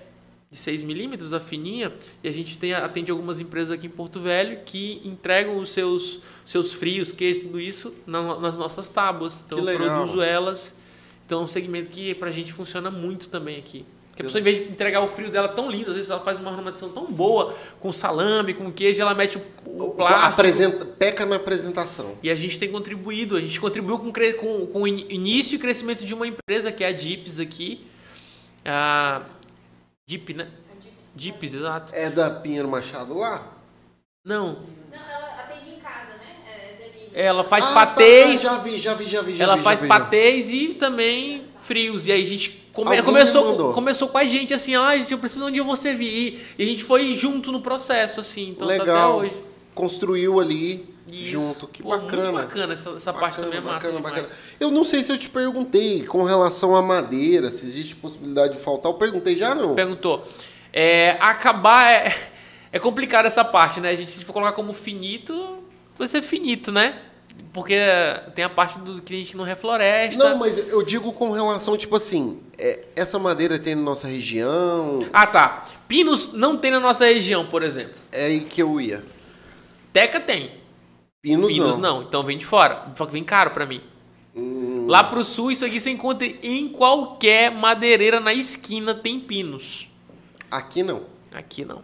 de 0.51 0.57
6mm, 0.57 1.33
a 1.33 1.39
fininha. 1.39 1.93
E 2.23 2.27
a 2.29 2.31
gente 2.31 2.57
tem, 2.57 2.73
atende 2.73 3.11
algumas 3.11 3.39
empresas 3.39 3.71
aqui 3.71 3.87
em 3.87 3.89
Porto 3.89 4.19
Velho 4.19 4.59
que 4.65 5.01
entregam 5.03 5.57
os 5.57 5.69
seus, 5.69 6.21
seus 6.45 6.73
frios, 6.73 7.11
queijo, 7.11 7.41
tudo 7.41 7.59
isso 7.59 7.93
na- 8.05 8.39
nas 8.39 8.57
nossas 8.57 8.89
tábuas. 8.89 9.43
Então 9.45 9.57
Que 9.57 9.69
eu 9.69 9.77
produzo 9.77 10.21
elas. 10.21 10.75
Então 11.25 11.41
é 11.41 11.43
um 11.43 11.47
segmento 11.47 11.89
que 11.89 12.13
pra 12.15 12.29
gente 12.31 12.53
funciona 12.53 12.89
muito 12.91 13.29
também 13.29 13.57
aqui. 13.57 13.85
Porque 14.11 14.21
a 14.21 14.25
pessoa, 14.27 14.39
em 14.39 14.43
vez 14.45 14.57
de 14.67 14.71
entregar 14.71 15.01
o 15.01 15.07
frio 15.09 15.29
dela 15.29 15.49
tão 15.49 15.69
lindo, 15.69 15.89
às 15.89 15.95
vezes 15.97 16.09
ela 16.09 16.21
faz 16.21 16.39
uma 16.39 16.49
ornamentação 16.49 16.87
tão 16.87 17.05
boa, 17.11 17.53
com 17.81 17.91
salame, 17.91 18.53
com 18.53 18.71
queijo, 18.71 19.01
ela 19.01 19.13
mete 19.13 19.37
o, 19.65 19.89
plástico. 19.89 20.25
Apresenta, 20.33 20.85
peca 20.85 21.25
na 21.25 21.35
apresentação. 21.35 22.17
E 22.23 22.29
a 22.29 22.35
gente 22.35 22.57
tem 22.57 22.71
contribuído, 22.71 23.35
a 23.35 23.41
gente 23.41 23.59
contribuiu 23.59 23.99
com, 23.99 24.13
com, 24.13 24.67
com 24.67 24.81
o 24.83 24.87
in- 24.87 25.05
início 25.09 25.55
e 25.55 25.59
crescimento 25.59 26.05
de 26.05 26.13
uma 26.13 26.25
empresa 26.25 26.71
que 26.71 26.81
é 26.81 26.87
a 26.87 26.91
Dips 26.93 27.39
aqui. 27.39 27.85
A 28.63 29.21
Dip, 30.07 30.33
né? 30.35 30.47
Dips, 31.15 31.53
exato. 31.55 31.91
É 31.95 32.09
da 32.11 32.29
Pinheiro 32.29 32.67
Machado 32.67 33.15
lá? 33.17 33.51
Não, 34.23 34.59
Não, 34.91 34.97
ela 34.99 35.43
atende 35.43 35.71
em 35.71 35.79
casa, 35.79 36.11
né? 36.17 36.35
É 36.47 36.77
delivery. 36.77 37.11
ela 37.13 37.43
faz 37.43 37.65
Ah, 37.65 37.73
patês, 37.73 38.43
Tá, 38.43 38.49
já 38.49 38.57
vi, 38.59 38.77
já 38.79 38.93
vi, 38.93 39.05
já 39.07 39.21
vi. 39.21 39.35
já 39.35 39.43
ela 39.45 39.55
vi, 39.55 39.63
faz 39.63 39.79
já 39.79 39.83
vi, 39.83 39.89
patês 39.89 40.51
e 40.51 40.67
também 40.75 41.43
frios. 41.61 42.05
E 42.07 42.11
aí 42.11 42.21
a 42.21 42.25
gente 42.27 42.49
come- 42.71 43.01
começou, 43.01 43.73
começou 43.73 44.07
com 44.09 44.17
a 44.19 44.23
gente 44.25 44.53
assim, 44.53 44.75
ah, 44.75 44.95
gente, 44.97 45.11
eu 45.11 45.17
preciso 45.17 45.45
onde 45.47 45.57
eu 45.57 45.65
vou 45.65 45.75
servir. 45.75 46.05
E, 46.57 46.63
e 46.63 46.63
a 46.63 46.67
gente 46.67 46.83
foi 46.83 47.13
junto 47.15 47.51
no 47.51 47.61
processo, 47.61 48.19
assim, 48.19 48.49
então 48.49 48.67
tá 48.67 48.73
Legal. 48.73 49.19
até 49.21 49.27
hoje. 49.27 49.43
Construiu 49.73 50.39
ali 50.39 50.93
Isso. 51.07 51.29
junto. 51.29 51.67
Que 51.67 51.83
Pô, 51.83 51.89
bacana. 51.89 52.41
Bacana, 52.43 52.73
essa, 52.73 52.89
essa 52.91 53.13
parte 53.13 53.39
também 53.39 53.59
é 53.59 53.61
massa 53.61 53.91
demais. 53.91 54.37
Eu 54.59 54.71
não 54.71 54.83
sei 54.83 55.03
se 55.03 55.11
eu 55.11 55.17
te 55.17 55.29
perguntei 55.29 56.03
com 56.05 56.23
relação 56.23 56.75
à 56.75 56.81
madeira, 56.81 57.51
se 57.51 57.65
existe 57.65 57.95
possibilidade 57.95 58.53
de 58.53 58.59
faltar. 58.59 58.91
Eu 58.91 58.97
perguntei 58.97 59.37
já 59.37 59.53
não. 59.53 59.75
perguntou. 59.75 60.27
É, 60.73 61.15
acabar 61.19 61.89
é, 61.91 62.15
é 62.71 62.79
complicado 62.79 63.25
essa 63.25 63.45
parte, 63.45 63.79
né? 63.79 63.89
A 63.89 63.95
gente, 63.95 64.11
se 64.11 64.25
for 64.25 64.33
colocar 64.33 64.53
como 64.53 64.73
finito, 64.73 65.59
vai 65.97 66.07
ser 66.07 66.21
finito, 66.21 66.71
né? 66.71 66.99
Porque 67.53 67.75
tem 68.33 68.43
a 68.43 68.49
parte 68.49 68.79
do 68.79 69.01
que 69.01 69.13
a 69.13 69.17
gente 69.17 69.35
não 69.37 69.43
refloresta. 69.43 70.17
Não, 70.29 70.37
mas 70.37 70.57
eu 70.57 70.81
digo 70.81 71.11
com 71.13 71.31
relação, 71.31 71.77
tipo 71.77 71.95
assim, 71.95 72.39
é, 72.57 72.79
essa 72.95 73.19
madeira 73.19 73.59
tem 73.59 73.75
na 73.75 73.81
nossa 73.81 74.07
região, 74.07 75.05
Ah, 75.13 75.27
tá. 75.27 75.63
Pinos 75.87 76.33
não 76.33 76.57
tem 76.57 76.71
na 76.71 76.79
nossa 76.79 77.05
região, 77.05 77.45
por 77.45 77.61
exemplo. 77.61 77.93
é 78.11 78.25
aí 78.25 78.39
que 78.41 78.61
eu 78.61 78.79
ia. 78.79 79.03
Teca 79.93 80.19
tem. 80.19 80.51
Pinos, 81.25 81.51
Pinos 81.51 81.77
não. 81.79 82.01
não. 82.01 82.07
Então 82.07 82.21
vem 82.21 82.37
de 82.37 82.45
fora. 82.45 82.91
Só 82.95 83.03
que 83.07 83.11
vem 83.13 83.23
caro 83.23 83.49
pra 83.49 83.65
mim. 83.65 83.81
Hum, 84.35 84.85
Lá 84.87 85.03
pro 85.03 85.25
sul, 85.25 85.49
isso 85.49 85.65
aqui 85.65 85.79
você 85.79 85.89
encontra 85.89 86.27
em 86.27 86.69
qualquer 86.69 87.49
madeireira 87.51 88.19
na 88.19 88.31
esquina 88.31 88.93
tem 88.93 89.19
pinos. 89.19 89.87
aqui 90.51 90.83
não. 90.83 91.01
Aqui 91.33 91.65
não. 91.65 91.81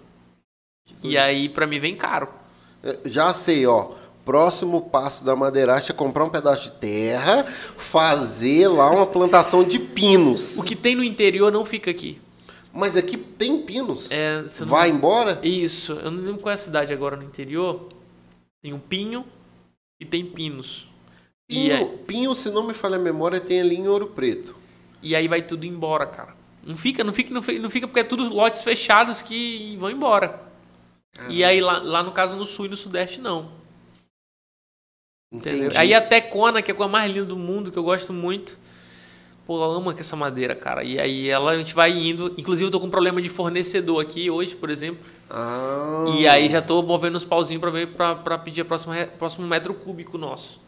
E 1.03 1.17
aí, 1.17 1.49
pra 1.49 1.65
mim, 1.65 1.79
vem 1.79 1.95
caro. 1.95 2.27
É, 2.83 2.99
Já 3.03 3.33
sei, 3.33 3.65
ó. 3.65 3.93
Próximo 4.23 4.79
passo 4.81 5.23
da 5.25 5.35
madeiracha 5.35 5.91
é 5.91 5.95
comprar 5.95 6.23
um 6.23 6.29
pedaço 6.29 6.65
de 6.65 6.71
terra, 6.75 7.43
fazer 7.75 8.67
lá 8.67 8.91
uma 8.91 9.07
plantação 9.07 9.63
de 9.63 9.79
pinos. 9.79 10.57
O 10.59 10.63
que 10.63 10.75
tem 10.75 10.95
no 10.95 11.03
interior 11.03 11.51
não 11.51 11.65
fica 11.65 11.89
aqui. 11.89 12.21
Mas 12.71 12.95
aqui 12.95 13.17
tem 13.17 13.63
pinos. 13.63 14.09
É, 14.11 14.43
não- 14.59 14.67
Vai 14.67 14.89
embora? 14.89 15.39
Isso, 15.41 15.93
eu 15.93 16.11
não 16.11 16.21
lembro 16.23 16.39
qual 16.41 16.51
é 16.51 16.55
a 16.55 16.59
cidade 16.59 16.93
agora 16.93 17.15
no 17.17 17.23
interior. 17.23 17.89
Tem 18.61 18.73
um 18.73 18.79
pinho 18.79 19.25
e 19.99 20.05
tem 20.05 20.25
pinos. 20.25 20.87
E, 21.49 21.55
Pinho, 21.55 21.73
é- 21.73 21.85
pinho, 22.05 22.35
se 22.35 22.49
não 22.51 22.65
me 22.67 22.73
falha 22.73 22.95
a 22.95 22.99
memória, 22.99 23.39
tem 23.39 23.59
ali 23.59 23.75
em 23.75 23.87
Ouro 23.87 24.07
Preto. 24.07 24.55
e 25.01 25.15
aí 25.15 25.27
vai 25.27 25.41
tudo 25.41 25.65
embora, 25.65 26.05
cara. 26.05 26.35
Não 26.63 26.75
fica, 26.75 27.03
não 27.03 27.11
fica, 27.11 27.33
não 27.33 27.41
fica, 27.41 27.59
não 27.59 27.69
fica 27.69 27.87
porque 27.87 27.99
é 28.01 28.03
tudo 28.03 28.31
lotes 28.33 28.61
fechados 28.63 29.21
que 29.21 29.75
vão 29.77 29.89
embora. 29.89 30.39
E 31.27 31.43
aí 31.43 31.59
lá, 31.59 31.79
lá 31.79 32.03
no 32.03 32.11
caso 32.11 32.35
no 32.37 32.45
sul 32.45 32.67
e 32.67 32.69
no 32.69 32.77
sudeste 32.77 33.19
não. 33.19 33.51
Entendeu? 35.31 35.59
Entendi. 35.65 35.77
Aí 35.77 35.93
a 35.93 36.01
Tecona, 36.01 36.61
que 36.61 36.71
é 36.71 36.73
a 36.73 36.77
coisa 36.77 36.91
mais 36.91 37.11
linda 37.11 37.25
do 37.25 37.37
mundo, 37.37 37.71
que 37.71 37.77
eu 37.77 37.83
gosto 37.83 38.13
muito. 38.13 38.59
Pô, 39.45 39.57
eu 39.57 39.71
amo 39.71 39.91
essa 39.91 40.15
madeira, 40.15 40.55
cara. 40.55 40.83
E 40.83 40.99
aí 40.99 41.29
ela, 41.29 41.51
a 41.51 41.57
gente 41.57 41.73
vai 41.73 41.91
indo. 41.91 42.33
Inclusive, 42.37 42.67
eu 42.67 42.71
tô 42.71 42.79
com 42.79 42.87
um 42.87 42.91
problema 42.91 43.21
de 43.21 43.27
fornecedor 43.29 44.01
aqui 44.01 44.29
hoje, 44.29 44.55
por 44.55 44.69
exemplo. 44.69 45.03
Ah, 45.33 46.05
E 46.17 46.27
aí 46.27 46.49
já 46.49 46.61
tô 46.61 46.81
movendo 46.81 47.15
os 47.15 47.23
pauzinhos 47.23 47.61
pra 47.61 47.69
ver 47.71 47.87
pra 47.87 48.37
pedir 48.37 48.61
o 48.61 48.65
próximo, 48.65 48.93
re- 48.93 49.05
próximo 49.07 49.47
metro 49.47 49.73
cúbico 49.73 50.17
nosso. 50.17 50.59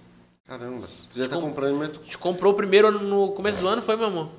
Caramba, 0.48 0.88
você 1.10 1.24
já 1.24 1.30
tá 1.30 1.36
Com- 1.36 1.42
comprando 1.42 1.78
metro 1.78 2.00
A 2.02 2.04
gente 2.06 2.18
comprou 2.18 2.54
o 2.54 2.56
primeiro 2.56 2.92
no 2.92 3.32
começo 3.34 3.60
do 3.60 3.68
ano, 3.68 3.82
foi, 3.82 3.96
meu 3.98 4.08
amor? 4.08 4.26
No 4.26 4.32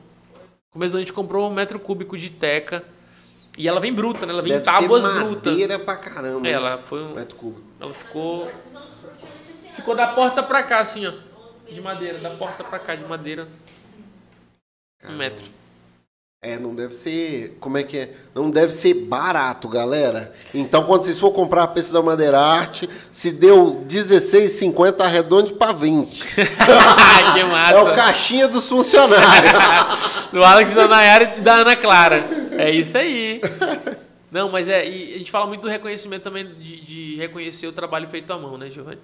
começo 0.73 0.93
do 0.93 0.97
ano 0.97 1.03
a 1.03 1.05
gente 1.05 1.13
comprou 1.13 1.49
um 1.51 1.53
metro 1.53 1.79
cúbico 1.79 2.17
de 2.17 2.31
teca. 2.31 2.83
E 3.57 3.69
ela 3.69 3.79
vem 3.81 3.93
bruta, 3.93 4.25
né? 4.27 4.33
Ela 4.33 4.43
vem 4.43 4.53
Deve 4.53 4.63
em 4.63 4.65
tábuas 4.65 5.03
ser 5.05 5.13
brutas. 5.13 5.53
madeira 5.53 5.79
pra 5.79 5.97
caramba. 5.97 6.49
É, 6.49 6.53
ela 6.53 6.79
foi 6.79 7.03
um- 7.05 7.15
Metro 7.15 7.37
cúbico. 7.37 7.63
Ela 7.79 7.93
ficou. 7.95 8.51
Ficou 9.77 9.95
da 9.95 10.07
porta 10.09 10.43
pra 10.43 10.63
cá, 10.63 10.81
assim, 10.81 11.07
ó. 11.07 11.13
De 11.71 11.81
madeira, 11.81 12.19
da 12.19 12.31
porta 12.31 12.65
pra 12.65 12.79
cá, 12.79 12.95
de 12.95 13.05
madeira. 13.05 13.45
Um 13.45 13.47
Caramba. 15.01 15.19
metro. 15.19 15.45
É, 16.45 16.59
não 16.59 16.75
deve 16.75 16.95
ser. 16.95 17.57
Como 17.59 17.79
é 17.79 17.83
que 17.83 17.97
é? 17.97 18.11
Não 18.35 18.51
deve 18.51 18.71
ser 18.71 18.93
barato, 18.93 19.67
galera. 19.67 20.31
Então, 20.53 20.85
quando 20.85 21.03
vocês 21.03 21.19
for 21.19 21.31
comprar 21.31 21.63
a 21.63 21.67
peça 21.67 21.91
da 21.91 22.03
Madeira 22.03 22.39
Arte, 22.39 22.87
se 23.11 23.33
deu 23.33 23.83
16,50, 23.89 25.01
arredonde 25.01 25.55
pra 25.55 25.73
20. 25.73 26.21
que 27.35 27.45
massa. 27.45 27.73
É 27.73 27.83
o 27.83 27.95
caixinha 27.95 28.47
dos 28.47 28.69
funcionários. 28.69 29.53
Do 30.31 30.45
Alex, 30.45 30.75
da 30.75 30.87
Nayara 30.87 31.35
e 31.39 31.41
da 31.41 31.55
Ana 31.55 31.77
Clara. 31.77 32.27
É 32.59 32.71
isso 32.71 32.99
aí. 32.99 33.41
Não, 34.31 34.51
mas 34.51 34.69
é. 34.69 34.87
E 34.87 35.15
a 35.15 35.19
gente 35.19 35.31
fala 35.31 35.47
muito 35.47 35.63
do 35.63 35.69
reconhecimento 35.69 36.25
também, 36.25 36.45
de, 36.45 36.81
de 36.83 37.17
reconhecer 37.17 37.69
o 37.69 37.73
trabalho 37.73 38.07
feito 38.07 38.31
à 38.33 38.39
mão, 38.39 38.59
né, 38.59 38.69
Giovanni? 38.69 39.01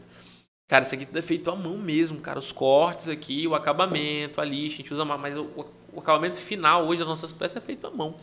Cara, 0.69 0.85
isso 0.85 0.95
aqui 0.95 1.09
é 1.13 1.23
feito 1.23 1.51
à 1.51 1.57
mão 1.57 1.79
mesmo, 1.79 2.21
cara. 2.21 2.39
Os 2.39 2.53
cortes 2.53 3.09
aqui, 3.09 3.47
o 3.49 3.55
acabamento, 3.55 4.41
a 4.41 4.45
lixa, 4.45 4.75
a 4.75 4.77
gente 4.77 4.93
usa 4.93 5.05
mais, 5.05 5.21
mas 5.21 5.37
o, 5.37 5.49
o 5.93 6.01
acabamento 6.01 6.41
final 6.41 6.87
hoje 6.87 6.99
das 6.99 7.09
nossas 7.09 7.33
peças 7.33 7.57
é 7.57 7.61
feito 7.61 7.87
à 7.87 7.91
mão. 7.91 8.15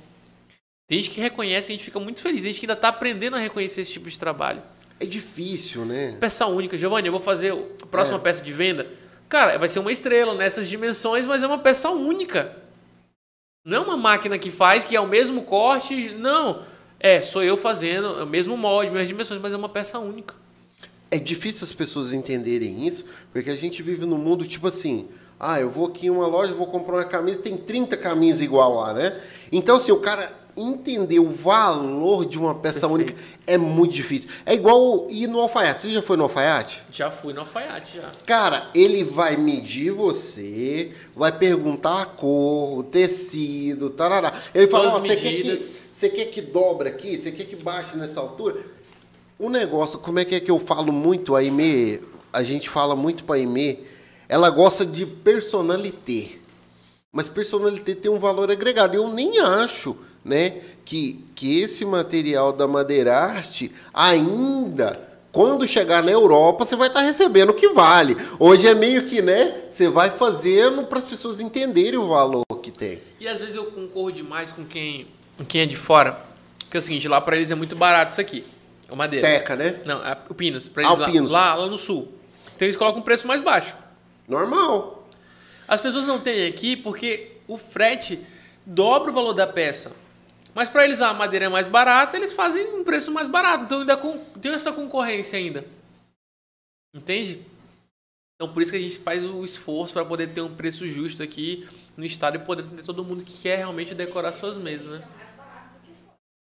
Tem 0.87 0.99
gente 0.99 1.13
que 1.13 1.19
reconhece, 1.19 1.71
a 1.71 1.75
gente 1.75 1.83
fica 1.83 1.99
muito 1.99 2.21
feliz. 2.21 2.41
Tem 2.43 2.51
gente 2.51 2.59
que 2.61 2.65
ainda 2.65 2.75
tá 2.75 2.87
aprendendo 2.87 3.35
a 3.35 3.39
reconhecer 3.39 3.81
esse 3.81 3.91
tipo 3.91 4.09
de 4.09 4.17
trabalho. 4.17 4.61
É 4.99 5.05
difícil, 5.05 5.85
né? 5.85 6.15
Peça 6.19 6.45
única, 6.47 6.77
Giovanni, 6.77 7.07
eu 7.07 7.11
vou 7.11 7.21
fazer 7.21 7.51
a 7.53 7.85
próxima 7.87 8.17
É. 8.17 8.21
peça 8.21 8.41
de 8.41 8.53
venda. 8.53 8.87
Cara, 9.29 9.57
vai 9.59 9.67
ser 9.67 9.79
uma 9.79 9.91
estrela 9.91 10.33
nessas 10.33 10.69
dimensões, 10.69 11.27
mas 11.27 11.43
é 11.43 11.47
uma 11.47 11.59
peça 11.59 11.89
única. 11.89 12.55
Não 13.65 13.77
é 13.77 13.79
uma 13.81 13.97
máquina 13.97 14.39
que 14.39 14.49
faz, 14.49 14.85
que 14.85 14.95
é 14.95 15.01
o 15.01 15.07
mesmo 15.07 15.43
corte. 15.43 16.15
Não. 16.15 16.63
É, 16.99 17.21
sou 17.21 17.43
eu 17.43 17.57
fazendo, 17.57 18.19
é 18.19 18.23
o 18.23 18.27
mesmo 18.27 18.55
molde, 18.57 18.89
mesmas 18.89 19.07
dimensões, 19.09 19.41
mas 19.41 19.51
é 19.53 19.57
uma 19.57 19.69
peça 19.69 19.99
única. 19.99 20.33
É 21.11 21.19
difícil 21.19 21.63
as 21.65 21.73
pessoas 21.73 22.13
entenderem 22.13 22.87
isso, 22.87 23.05
porque 23.31 23.49
a 23.49 23.55
gente 23.55 23.83
vive 23.83 24.05
num 24.05 24.17
mundo 24.17 24.47
tipo 24.47 24.67
assim. 24.67 25.07
Ah, 25.39 25.59
eu 25.59 25.69
vou 25.69 25.87
aqui 25.87 26.07
em 26.07 26.09
uma 26.09 26.27
loja, 26.27 26.53
vou 26.53 26.67
comprar 26.67 26.95
uma 26.95 27.05
camisa, 27.05 27.41
tem 27.41 27.55
30 27.55 27.95
camisas 27.97 28.41
igual 28.41 28.75
lá, 28.75 28.93
né? 28.93 29.21
Então, 29.51 29.77
assim, 29.77 29.91
o 29.91 29.99
cara 29.99 30.33
entender 30.57 31.19
o 31.19 31.29
valor 31.29 32.25
de 32.25 32.39
uma 32.39 32.55
peça 32.55 32.87
Perfeito. 32.87 33.11
única 33.11 33.15
é 33.45 33.57
muito 33.57 33.93
difícil. 33.93 34.29
É 34.43 34.55
igual 34.55 35.05
ir 35.09 35.27
no 35.27 35.39
alfaiate. 35.39 35.83
Você 35.83 35.93
já 35.93 36.01
foi 36.01 36.17
no 36.17 36.23
alfaiate? 36.23 36.81
Já 36.91 37.11
fui 37.11 37.31
no 37.31 37.41
alfaiate, 37.41 37.97
já. 37.97 38.11
Cara, 38.25 38.69
ele 38.73 39.03
vai 39.03 39.37
medir 39.37 39.91
você, 39.91 40.91
vai 41.15 41.31
perguntar 41.31 42.01
a 42.01 42.05
cor, 42.05 42.79
o 42.79 42.83
tecido, 42.83 43.91
tarará. 43.91 44.33
Ele 44.53 44.67
fala, 44.67 44.95
ó, 44.95 44.99
você 44.99 45.15
quer, 45.15 45.41
que, 45.41 45.69
você 45.91 46.09
quer 46.09 46.25
que 46.25 46.41
dobra 46.41 46.89
aqui? 46.89 47.15
Você 47.15 47.31
quer 47.31 47.45
que 47.45 47.55
baixe 47.55 47.95
nessa 47.95 48.19
altura? 48.19 48.57
O 49.37 49.49
negócio, 49.49 49.99
como 49.99 50.17
é 50.17 50.25
que 50.25 50.33
é 50.33 50.39
que 50.39 50.49
eu 50.49 50.59
falo 50.59 50.91
muito 50.91 51.35
a 51.35 51.39
Aimee? 51.39 52.01
A 52.33 52.41
gente 52.41 52.67
fala 52.67 52.95
muito 52.95 53.23
pra 53.23 53.35
Aimee, 53.35 53.85
ela 54.29 54.49
gosta 54.49 54.85
de 54.85 55.05
personalité. 55.05 56.37
Mas 57.11 57.27
personalité 57.27 57.95
tem 57.95 58.11
um 58.11 58.19
valor 58.19 58.51
agregado. 58.51 58.95
Eu 58.95 59.07
nem 59.13 59.39
acho, 59.39 59.97
né, 60.23 60.61
que, 60.85 61.23
que 61.35 61.61
esse 61.61 61.85
material 61.85 62.51
da 62.51 62.67
Madeira 62.67 63.15
Arte 63.17 63.71
ainda 63.93 65.05
Quando 65.31 65.67
chegar 65.67 66.01
na 66.01 66.11
Europa, 66.11 66.65
você 66.65 66.75
vai 66.75 66.87
estar 66.87 67.01
recebendo 67.01 67.49
o 67.51 67.53
que 67.53 67.69
vale. 67.69 68.15
Hoje 68.39 68.67
é 68.67 68.73
meio 68.73 69.05
que, 69.05 69.21
né? 69.21 69.65
Você 69.69 69.87
vai 69.87 70.09
fazendo 70.09 70.83
para 70.85 70.97
as 70.97 71.05
pessoas 71.05 71.39
entenderem 71.39 71.99
o 71.99 72.07
valor 72.07 72.43
que 72.63 72.71
tem. 72.71 72.99
E 73.19 73.27
às 73.27 73.37
vezes 73.37 73.55
eu 73.55 73.65
concordo 73.65 74.17
demais 74.17 74.51
com 74.51 74.65
quem, 74.65 75.07
com 75.37 75.45
quem 75.45 75.61
é 75.61 75.65
de 75.67 75.75
fora. 75.77 76.19
Porque 76.59 76.77
é 76.77 76.79
o 76.79 76.81
seguinte, 76.81 77.07
lá 77.07 77.21
pra 77.21 77.35
eles 77.35 77.51
é 77.51 77.55
muito 77.55 77.75
barato 77.75 78.13
isso 78.13 78.21
aqui. 78.21 78.43
A 78.89 78.95
madeira. 78.95 79.27
Teca, 79.27 79.55
né? 79.55 79.79
Não, 79.85 80.03
é 80.03 80.17
o 80.27 80.33
Pinos. 80.33 80.67
Pra 80.67 80.83
Ah, 80.83 80.85
eles 80.87 80.97
o 80.97 81.01
lá, 81.01 81.11
Pinos. 81.11 81.31
lá, 81.31 81.55
lá 81.55 81.67
no 81.67 81.77
sul. 81.77 82.07
Então 82.55 82.65
eles 82.65 82.77
colocam 82.77 83.01
um 83.01 83.03
preço 83.03 83.27
mais 83.27 83.39
baixo. 83.41 83.75
Normal. 84.27 85.07
As 85.67 85.81
pessoas 85.81 86.05
não 86.05 86.19
têm 86.19 86.47
aqui 86.47 86.75
porque 86.75 87.37
o 87.47 87.57
frete 87.57 88.19
dobra 88.65 89.11
o 89.11 89.13
valor 89.13 89.33
da 89.33 89.47
peça. 89.47 89.91
Mas 90.53 90.69
para 90.69 90.83
eles 90.83 91.01
a 91.01 91.13
madeira 91.13 91.45
é 91.45 91.49
mais 91.49 91.67
barata, 91.67 92.17
eles 92.17 92.33
fazem 92.33 92.73
um 92.73 92.83
preço 92.83 93.11
mais 93.11 93.27
barato. 93.27 93.63
Então 93.65 93.79
ainda 93.81 93.97
tem 94.41 94.53
essa 94.53 94.71
concorrência 94.71 95.37
ainda. 95.37 95.63
Entende? 96.93 97.45
Então 98.35 98.53
por 98.53 98.61
isso 98.61 98.71
que 98.71 98.77
a 98.77 98.81
gente 98.81 98.99
faz 98.99 99.23
o 99.25 99.43
esforço 99.43 99.93
para 99.93 100.05
poder 100.05 100.27
ter 100.33 100.41
um 100.41 100.55
preço 100.55 100.87
justo 100.87 101.23
aqui 101.23 101.67
no 101.95 102.05
estado 102.05 102.35
e 102.35 102.39
poder 102.39 102.63
atender 102.63 102.83
todo 102.83 103.05
mundo 103.05 103.23
que 103.23 103.41
quer 103.41 103.57
realmente 103.57 103.95
decorar 103.95 104.33
suas 104.33 104.57
mesas, 104.57 104.99
né? 104.99 105.07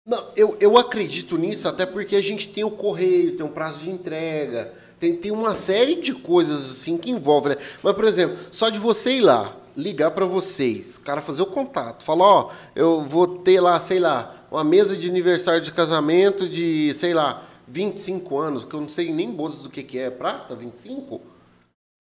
Não, 0.07 0.31
eu, 0.37 0.57
eu 0.61 0.79
acredito 0.79 1.37
nisso 1.37 1.67
até 1.67 1.85
porque 1.85 2.15
a 2.15 2.23
gente 2.23 2.49
tem 2.49 2.63
o 2.63 2.71
correio, 2.71 3.37
tem 3.37 3.45
um 3.45 3.51
prazo 3.51 3.81
de 3.81 3.91
entrega, 3.91 4.73
tem, 4.99 5.15
tem 5.17 5.31
uma 5.31 5.55
série 5.55 5.97
de 5.97 6.13
coisas 6.15 6.71
assim 6.71 6.97
que 6.97 7.11
envolve, 7.11 7.51
né? 7.51 7.57
Mas, 7.83 7.95
por 7.95 8.05
exemplo, 8.05 8.37
só 8.51 8.69
de 8.71 8.79
você 8.79 9.13
ir 9.19 9.21
lá, 9.21 9.55
ligar 9.77 10.11
para 10.11 10.25
vocês, 10.25 10.97
o 10.97 11.01
cara 11.01 11.21
fazer 11.21 11.43
o 11.43 11.47
contato, 11.47 12.03
falar, 12.03 12.25
ó, 12.25 12.51
eu 12.75 13.03
vou 13.03 13.27
ter 13.39 13.61
lá, 13.61 13.79
sei 13.79 14.01
lá, 14.01 14.35
uma 14.51 14.65
mesa 14.65 14.97
de 14.97 15.09
aniversário 15.09 15.61
de 15.61 15.71
casamento 15.73 16.49
de, 16.49 16.93
sei 16.95 17.13
lá, 17.13 17.43
25 17.69 18.39
anos, 18.39 18.65
que 18.65 18.75
eu 18.75 18.81
não 18.81 18.89
sei 18.89 19.13
nem 19.13 19.31
bodas 19.31 19.59
do 19.59 19.69
que, 19.69 19.83
que 19.83 19.99
é, 19.99 20.09
prata, 20.09 20.55
25? 20.55 21.21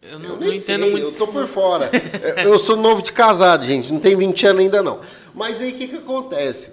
Eu 0.00 0.18
não, 0.18 0.30
Eu 0.30 0.36
não 0.40 0.46
entendo 0.46 0.82
sei, 0.84 0.90
muito. 0.92 1.06
eu 1.08 1.14
tô 1.16 1.26
por 1.26 1.46
fora. 1.48 1.90
Eu- 2.44 2.52
eu 2.52 2.58
sou 2.58 2.76
novo 2.76 3.02
de 3.02 3.12
casado, 3.12 3.64
gente, 3.64 3.92
não 3.92 3.98
tem 4.00 4.14
20 4.16 4.46
anos 4.46 4.62
ainda 4.62 4.82
não. 4.82 5.00
Mas 5.34 5.60
aí 5.60 5.72
o 5.72 5.74
que, 5.74 5.88
que 5.88 5.96
acontece? 5.96 6.70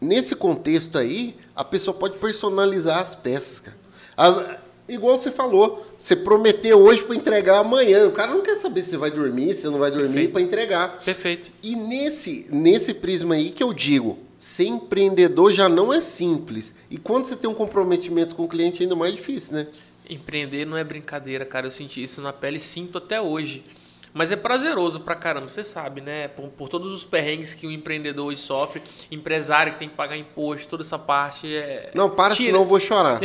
Nesse 0.00 0.34
contexto 0.34 0.96
aí, 0.98 1.36
a 1.54 1.62
pessoa 1.62 1.94
pode 1.94 2.18
personalizar 2.18 2.98
as 2.98 3.14
peças, 3.14 3.60
cara. 3.60 3.76
A- 4.16 4.56
igual 4.88 5.18
você 5.18 5.30
falou, 5.30 5.84
você 5.96 6.16
prometeu 6.16 6.80
hoje 6.80 7.02
para 7.02 7.16
entregar 7.16 7.58
amanhã. 7.58 8.06
O 8.06 8.12
cara 8.12 8.32
não 8.32 8.42
quer 8.42 8.56
saber 8.56 8.82
se 8.82 8.90
você 8.90 8.96
vai 8.96 9.10
dormir, 9.10 9.54
se 9.54 9.66
não 9.66 9.78
vai 9.78 9.90
dormir 9.90 10.28
para 10.28 10.40
entregar. 10.40 10.98
Perfeito. 11.04 11.50
E 11.62 11.74
nesse, 11.76 12.46
nesse 12.50 12.94
prisma 12.94 13.34
aí 13.34 13.50
que 13.50 13.62
eu 13.62 13.72
digo, 13.72 14.18
ser 14.36 14.66
empreendedor 14.66 15.52
já 15.52 15.68
não 15.68 15.92
é 15.92 16.00
simples. 16.00 16.74
E 16.90 16.98
quando 16.98 17.26
você 17.26 17.36
tem 17.36 17.48
um 17.48 17.54
comprometimento 17.54 18.34
com 18.34 18.44
o 18.44 18.48
cliente, 18.48 18.82
ainda 18.82 18.96
mais 18.96 19.14
difícil, 19.14 19.54
né? 19.54 19.66
Empreender 20.10 20.66
não 20.66 20.76
é 20.76 20.82
brincadeira, 20.82 21.44
cara. 21.44 21.66
Eu 21.66 21.70
senti 21.70 22.02
isso 22.02 22.20
na 22.20 22.32
pele 22.32 22.56
e 22.56 22.60
sinto 22.60 22.98
até 22.98 23.20
hoje. 23.20 23.64
Mas 24.14 24.30
é 24.30 24.36
prazeroso 24.36 25.00
pra 25.00 25.14
caramba, 25.14 25.48
você 25.48 25.64
sabe, 25.64 26.02
né? 26.02 26.28
Por, 26.28 26.50
por 26.50 26.68
todos 26.68 26.92
os 26.92 27.02
perrengues 27.04 27.54
que 27.54 27.66
o 27.66 27.70
empreendedor 27.72 28.26
hoje 28.26 28.40
sofre, 28.40 28.82
empresário 29.10 29.72
que 29.72 29.78
tem 29.78 29.88
que 29.88 29.94
pagar 29.94 30.16
imposto, 30.18 30.68
toda 30.68 30.82
essa 30.82 30.98
parte 30.98 31.54
é. 31.54 31.90
Não, 31.94 32.10
para, 32.10 32.34
Tira- 32.34 32.48
senão 32.48 32.60
eu 32.60 32.66
vou 32.66 32.78
chorar. 32.78 33.20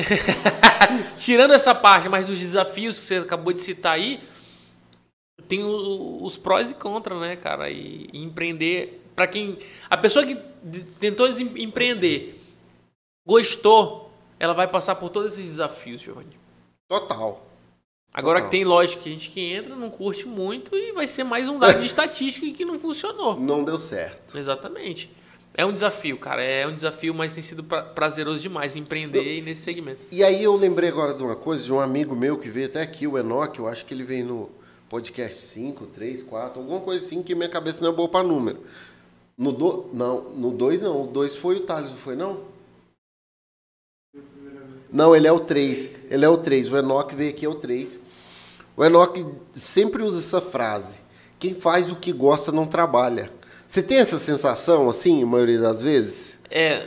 Tirando 1.19 1.53
essa 1.53 1.75
parte, 1.75 2.07
mas 2.07 2.27
dos 2.27 2.39
desafios 2.39 2.99
que 2.99 3.05
você 3.05 3.15
acabou 3.17 3.51
de 3.51 3.59
citar 3.59 3.93
aí, 3.95 4.21
tem 5.47 5.63
o- 5.63 6.19
os 6.23 6.37
prós 6.37 6.69
e 6.69 6.73
contras, 6.73 7.19
né, 7.19 7.35
cara? 7.35 7.69
E, 7.69 8.07
e 8.13 8.23
empreender, 8.23 9.01
pra 9.15 9.27
quem. 9.27 9.57
A 9.89 9.97
pessoa 9.97 10.25
que 10.25 10.35
tentou 10.99 11.27
empreender, 11.27 12.39
gostou, 13.27 14.11
ela 14.39 14.53
vai 14.53 14.67
passar 14.67 14.95
por 14.95 15.09
todos 15.09 15.33
esses 15.33 15.49
desafios, 15.51 15.99
Giovanni. 16.01 16.37
Total. 16.89 17.45
Agora 18.13 18.41
que 18.41 18.49
tem 18.49 18.63
lógico 18.65 19.03
que 19.03 19.09
a 19.09 19.11
gente 19.11 19.29
que 19.29 19.41
entra, 19.53 19.75
não 19.75 19.89
curte 19.89 20.27
muito 20.27 20.75
e 20.75 20.91
vai 20.91 21.07
ser 21.07 21.23
mais 21.23 21.47
um 21.47 21.59
dado 21.59 21.79
de 21.79 21.85
estatística 21.87 22.49
que 22.51 22.65
não 22.65 22.79
funcionou. 22.79 23.39
Não 23.39 23.63
deu 23.63 23.77
certo. 23.77 24.37
Exatamente. 24.37 25.11
É 25.53 25.65
um 25.65 25.71
desafio, 25.71 26.17
cara. 26.17 26.43
É 26.43 26.67
um 26.67 26.73
desafio, 26.73 27.13
mas 27.13 27.33
tem 27.33 27.43
sido 27.43 27.63
pra- 27.63 27.83
prazeroso 27.83 28.39
demais 28.41 28.75
empreender 28.75 29.41
nesse 29.43 29.61
segmento. 29.63 30.05
E 30.11 30.23
aí 30.23 30.43
eu 30.43 30.55
lembrei 30.55 30.89
agora 30.89 31.13
de 31.13 31.21
uma 31.23 31.35
coisa, 31.35 31.63
de 31.63 31.73
um 31.73 31.79
amigo 31.79 32.15
meu 32.15 32.37
que 32.37 32.49
veio 32.49 32.67
até 32.67 32.81
aqui, 32.81 33.05
o 33.07 33.17
Enoch, 33.17 33.57
eu 33.59 33.67
acho 33.67 33.85
que 33.85 33.93
ele 33.93 34.03
veio 34.03 34.25
no 34.25 34.49
podcast 34.89 35.35
5, 35.39 35.85
3, 35.87 36.23
4, 36.23 36.61
alguma 36.61 36.79
coisa 36.79 37.03
assim, 37.05 37.21
que 37.21 37.35
minha 37.35 37.49
cabeça 37.49 37.81
não 37.81 37.89
é 37.89 37.93
boa 37.93 38.07
para 38.07 38.25
número. 38.25 38.59
No 39.37 39.51
do, 39.51 39.89
não, 39.93 40.21
no 40.29 40.51
2 40.51 40.81
não, 40.81 41.03
o 41.03 41.07
2 41.07 41.35
foi 41.35 41.57
o 41.57 41.59
Thales, 41.61 41.91
não 41.91 41.97
foi 41.97 42.15
não? 42.15 42.39
Não, 44.97 45.15
ele 45.15 45.27
é 45.27 45.31
o 45.31 45.39
3. 45.39 45.91
Ele 46.09 46.25
é 46.25 46.27
o 46.27 46.39
3. 46.39 46.71
O 46.71 46.77
Enoch 46.77 47.15
veio 47.15 47.29
aqui 47.29 47.45
é 47.45 47.49
o 47.49 47.53
3. 47.53 47.99
O 48.75 48.83
Enoch 48.83 49.23
sempre 49.53 50.01
usa 50.01 50.17
essa 50.17 50.41
frase: 50.41 51.01
quem 51.37 51.53
faz 51.53 51.91
o 51.91 51.97
que 51.97 52.11
gosta 52.11 52.51
não 52.51 52.65
trabalha. 52.65 53.29
Você 53.67 53.83
tem 53.83 53.99
essa 53.99 54.17
sensação 54.17 54.89
assim, 54.89 55.21
a 55.21 55.25
maioria 55.27 55.59
das 55.59 55.83
vezes? 55.83 56.39
É, 56.49 56.83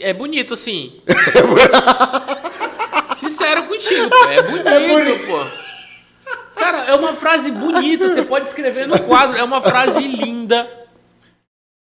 é 0.00 0.12
bonito, 0.12 0.54
assim. 0.54 1.00
Sincero 3.16 3.68
contigo, 3.68 4.10
pô. 4.10 4.24
É 4.24 4.42
bonito, 4.88 5.26
pô. 5.28 6.58
Cara, 6.58 6.86
é 6.86 6.94
uma 6.96 7.14
frase 7.14 7.52
bonita. 7.52 8.12
Você 8.12 8.22
pode 8.22 8.48
escrever 8.48 8.88
no 8.88 9.00
quadro. 9.02 9.38
É 9.38 9.44
uma 9.44 9.60
frase 9.60 10.00
linda. 10.00 10.68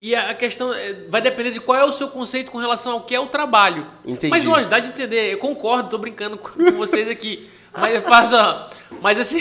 E 0.06 0.14
a 0.14 0.32
questão 0.34 0.72
é, 0.72 0.92
vai 1.08 1.20
depender 1.20 1.50
de 1.50 1.58
qual 1.58 1.76
é 1.76 1.84
o 1.84 1.92
seu 1.92 2.06
conceito 2.06 2.52
com 2.52 2.58
relação 2.58 2.92
ao 2.92 3.00
que 3.00 3.12
é 3.12 3.18
o 3.18 3.26
trabalho. 3.26 3.88
Entendi. 4.04 4.30
Mas 4.30 4.44
lógico, 4.44 4.70
dá 4.70 4.78
de 4.78 4.86
entender. 4.86 5.32
Eu 5.32 5.38
concordo, 5.38 5.88
tô 5.88 5.98
brincando 5.98 6.38
com 6.38 6.70
vocês 6.76 7.10
aqui. 7.10 7.50
Mas 7.76 8.04
faz, 8.04 8.32
ó. 8.32 8.70
Mas 9.02 9.18
assim. 9.18 9.40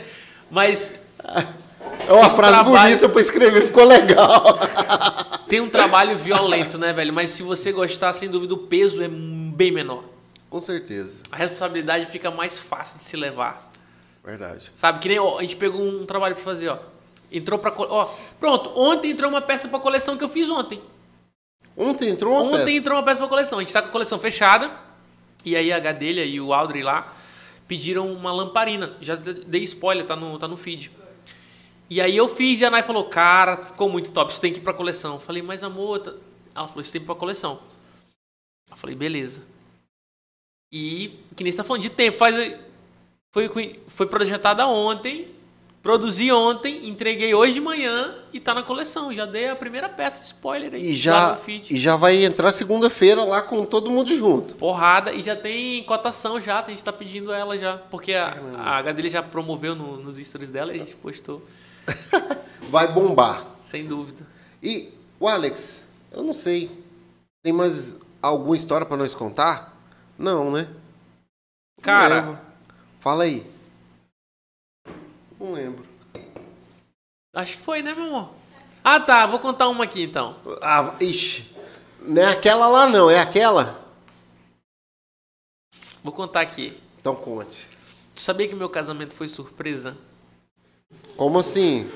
Mas 0.50 0.98
É 2.08 2.12
uma 2.14 2.30
frase 2.30 2.54
trabalho. 2.54 2.88
bonita 2.88 3.08
para 3.10 3.20
escrever, 3.20 3.60
ficou 3.66 3.84
legal. 3.84 4.58
tem 5.50 5.60
um 5.60 5.68
trabalho 5.68 6.16
violento, 6.16 6.78
né, 6.78 6.94
velho? 6.94 7.12
Mas 7.12 7.32
se 7.32 7.42
você 7.42 7.70
gostar, 7.70 8.14
sem 8.14 8.30
dúvida, 8.30 8.54
o 8.54 8.58
peso 8.58 9.02
é 9.02 9.08
bem 9.08 9.70
menor. 9.70 10.02
Com 10.48 10.62
certeza, 10.62 11.18
A 11.30 11.36
responsabilidade 11.36 12.06
fica 12.06 12.30
mais 12.30 12.58
fácil 12.58 12.96
de 12.96 13.02
se 13.04 13.18
levar. 13.18 13.68
verdade. 14.24 14.72
Sabe? 14.78 14.98
Que 14.98 15.08
nem 15.10 15.18
ó, 15.18 15.36
a 15.38 15.42
gente 15.42 15.56
pegou 15.56 15.82
um 15.86 16.06
trabalho 16.06 16.34
pra 16.36 16.42
fazer, 16.44 16.68
ó. 16.68 16.78
Entrou 17.36 17.58
pra. 17.58 17.72
Ó, 17.76 18.14
pronto, 18.40 18.72
ontem 18.74 19.10
entrou 19.10 19.28
uma 19.30 19.42
peça 19.42 19.68
pra 19.68 19.78
coleção 19.78 20.16
que 20.16 20.24
eu 20.24 20.28
fiz 20.28 20.48
ontem. 20.48 20.80
Ontem 21.76 22.08
entrou 22.08 22.32
uma 22.32 22.42
Ontem 22.42 22.64
peça. 22.64 22.70
entrou 22.70 22.96
uma 22.96 23.04
peça 23.04 23.18
pra 23.18 23.28
coleção. 23.28 23.58
A 23.58 23.62
gente 23.62 23.72
tá 23.72 23.82
com 23.82 23.88
a 23.88 23.92
coleção 23.92 24.18
fechada. 24.18 24.70
E 25.44 25.54
aí 25.54 25.72
a 25.72 25.78
Gadelha 25.78 26.24
e 26.24 26.40
o 26.40 26.54
Aldrey 26.54 26.82
lá 26.82 27.14
pediram 27.68 28.10
uma 28.10 28.32
lamparina. 28.32 28.96
Já 29.00 29.14
dei 29.14 29.62
spoiler, 29.64 30.06
tá 30.06 30.16
no, 30.16 30.38
tá 30.38 30.48
no 30.48 30.56
feed. 30.56 30.90
E 31.88 32.00
aí 32.00 32.16
eu 32.16 32.26
fiz 32.26 32.60
e 32.60 32.64
a 32.64 32.70
Nai 32.70 32.82
falou, 32.82 33.04
cara, 33.04 33.62
ficou 33.62 33.88
muito 33.88 34.10
top, 34.10 34.32
isso 34.32 34.40
tem 34.40 34.52
que 34.52 34.58
ir 34.58 34.62
pra 34.62 34.72
coleção. 34.72 35.14
Eu 35.14 35.20
falei, 35.20 35.42
mas 35.42 35.62
amor, 35.62 36.00
tá... 36.00 36.14
ela 36.54 36.66
falou, 36.66 36.82
isso 36.82 36.90
tem 36.90 37.00
que 37.00 37.04
ir 37.04 37.06
pra 37.06 37.14
coleção. 37.14 37.60
Eu 38.70 38.76
falei, 38.76 38.96
beleza. 38.96 39.42
E 40.72 41.20
que 41.36 41.44
nem 41.44 41.52
você 41.52 41.58
tá 41.58 41.64
falando 41.64 41.82
de 41.82 41.90
tempo, 41.90 42.18
faz. 42.18 42.58
Foi, 43.32 43.48
foi 43.86 44.06
projetada 44.06 44.66
ontem, 44.66 45.28
produzi 45.86 46.32
ontem, 46.32 46.88
entreguei 46.88 47.32
hoje 47.32 47.54
de 47.54 47.60
manhã 47.60 48.12
e 48.32 48.40
tá 48.40 48.52
na 48.52 48.62
coleção. 48.64 49.14
Já 49.14 49.24
dei 49.24 49.48
a 49.48 49.54
primeira 49.54 49.88
peça 49.88 50.18
de 50.20 50.26
spoiler 50.26 50.72
aí. 50.74 50.90
E 50.90 50.94
já, 50.94 51.38
e 51.70 51.76
já 51.78 51.94
vai 51.94 52.24
entrar 52.24 52.50
segunda-feira 52.50 53.22
lá 53.22 53.40
com 53.40 53.64
todo 53.64 53.88
mundo 53.88 54.12
junto. 54.16 54.56
Porrada 54.56 55.12
e 55.12 55.22
já 55.22 55.36
tem 55.36 55.84
cotação 55.84 56.40
já, 56.40 56.58
a 56.64 56.68
gente 56.68 56.82
tá 56.82 56.92
pedindo 56.92 57.32
ela 57.32 57.56
já. 57.56 57.76
Porque 57.78 58.14
a, 58.14 58.34
a 58.58 58.82
Gadelha 58.82 59.08
já 59.08 59.22
promoveu 59.22 59.76
no- 59.76 59.96
nos 59.98 60.16
stories 60.16 60.50
dela 60.50 60.72
e 60.72 60.76
a 60.76 60.78
gente 60.80 60.96
postou, 60.96 61.40
Vai 62.68 62.92
bombar. 62.92 63.44
sem 63.62 63.86
dúvida. 63.86 64.26
E 64.60 64.88
o 65.20 65.28
Alex, 65.28 65.84
eu 66.10 66.24
não 66.24 66.32
sei. 66.34 66.68
Tem 67.44 67.52
mais 67.52 67.94
alguma 68.20 68.56
história 68.56 68.84
para 68.84 68.96
nós 68.96 69.14
contar? 69.14 69.72
Não, 70.18 70.50
né? 70.50 70.62
Não 70.68 71.82
Cara, 71.84 72.14
lembro. 72.16 72.38
Fala 72.98 73.22
aí. 73.22 73.46
Não 75.38 75.52
lembro. 75.52 75.84
acho 77.34 77.56
que 77.56 77.62
foi, 77.62 77.82
né, 77.82 77.94
meu 77.94 78.04
amor? 78.04 78.30
Ah, 78.82 79.00
tá, 79.00 79.26
vou 79.26 79.38
contar 79.38 79.68
uma 79.68 79.84
aqui 79.84 80.02
então. 80.02 80.36
Ah, 80.62 80.94
ixi. 81.00 81.54
Não 82.00 82.22
é 82.22 82.26
aquela 82.30 82.68
lá, 82.68 82.88
não. 82.88 83.10
É 83.10 83.18
aquela? 83.18 83.84
Vou 86.02 86.12
contar 86.12 86.40
aqui. 86.40 86.80
Então 87.00 87.14
conte. 87.14 87.68
Tu 88.14 88.22
sabia 88.22 88.46
que 88.48 88.54
meu 88.54 88.68
casamento 88.68 89.14
foi 89.14 89.28
surpresa? 89.28 89.96
Como 91.16 91.38
assim? 91.38 91.90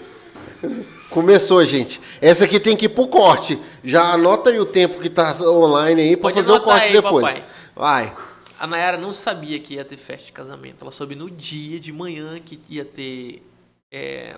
Começou, 1.11 1.65
gente. 1.65 2.01
Essa 2.21 2.45
aqui 2.45 2.59
tem 2.61 2.77
que 2.77 2.87
ir 2.87 2.91
pro 2.91 3.07
corte. 3.09 3.59
Já 3.85 4.13
anota 4.13 4.51
aí 4.51 4.59
o 4.59 4.67
tempo 4.67 5.01
que 5.01 5.09
tá 5.09 5.35
online 5.43 6.03
aí 6.03 6.17
pra 6.17 6.31
Pode 6.31 6.35
fazer 6.35 6.53
o 6.53 6.61
corte 6.61 6.87
aí, 6.89 6.93
depois. 6.93 7.25
papai. 7.25 7.45
Vai. 7.75 8.17
A 8.61 8.67
Nayara 8.67 8.99
não 8.99 9.11
sabia 9.15 9.59
que 9.59 9.75
ia 9.75 9.85
ter 9.87 9.97
festa 9.97 10.27
de 10.27 10.33
casamento. 10.33 10.83
Ela 10.83 10.91
soube 10.91 11.15
no 11.15 11.31
dia 11.31 11.81
de 11.81 11.91
manhã 11.95 12.39
que 12.39 12.61
ia 12.69 12.85
ter 12.85 13.43
é, 13.91 14.37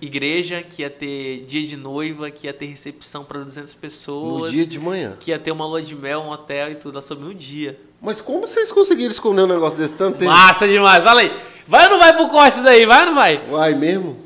igreja, 0.00 0.60
que 0.60 0.82
ia 0.82 0.90
ter 0.90 1.44
dia 1.46 1.64
de 1.64 1.76
noiva, 1.76 2.32
que 2.32 2.48
ia 2.48 2.52
ter 2.52 2.66
recepção 2.66 3.24
para 3.24 3.44
200 3.44 3.72
No 3.74 3.80
pessoas, 3.80 4.50
dia 4.50 4.66
de 4.66 4.80
manhã. 4.80 5.16
que 5.20 5.30
ia 5.30 5.38
ter 5.38 5.52
uma 5.52 5.64
lua 5.64 5.80
de 5.80 5.94
mel, 5.94 6.22
um 6.22 6.30
hotel 6.30 6.72
e 6.72 6.74
tudo, 6.74 6.96
ela 6.98 7.02
soube 7.02 7.22
no 7.22 7.32
dia. 7.32 7.78
Mas 8.02 8.20
como 8.20 8.40
vocês 8.48 8.72
conseguiram 8.72 9.12
esconder 9.12 9.42
um 9.42 9.46
negócio 9.46 9.78
desse 9.78 9.94
tanto 9.94 10.18
tempo? 10.18 10.30
Massa 10.32 10.66
demais, 10.66 11.04
fala 11.04 11.20
aí. 11.20 11.32
Vai 11.68 11.84
ou 11.84 11.90
não 11.90 11.98
vai 12.00 12.12
pro 12.12 12.28
corte 12.28 12.60
daí? 12.60 12.84
Vai 12.86 13.00
ou 13.02 13.06
não 13.06 13.14
vai? 13.14 13.38
Vai 13.46 13.74
mesmo? 13.76 14.18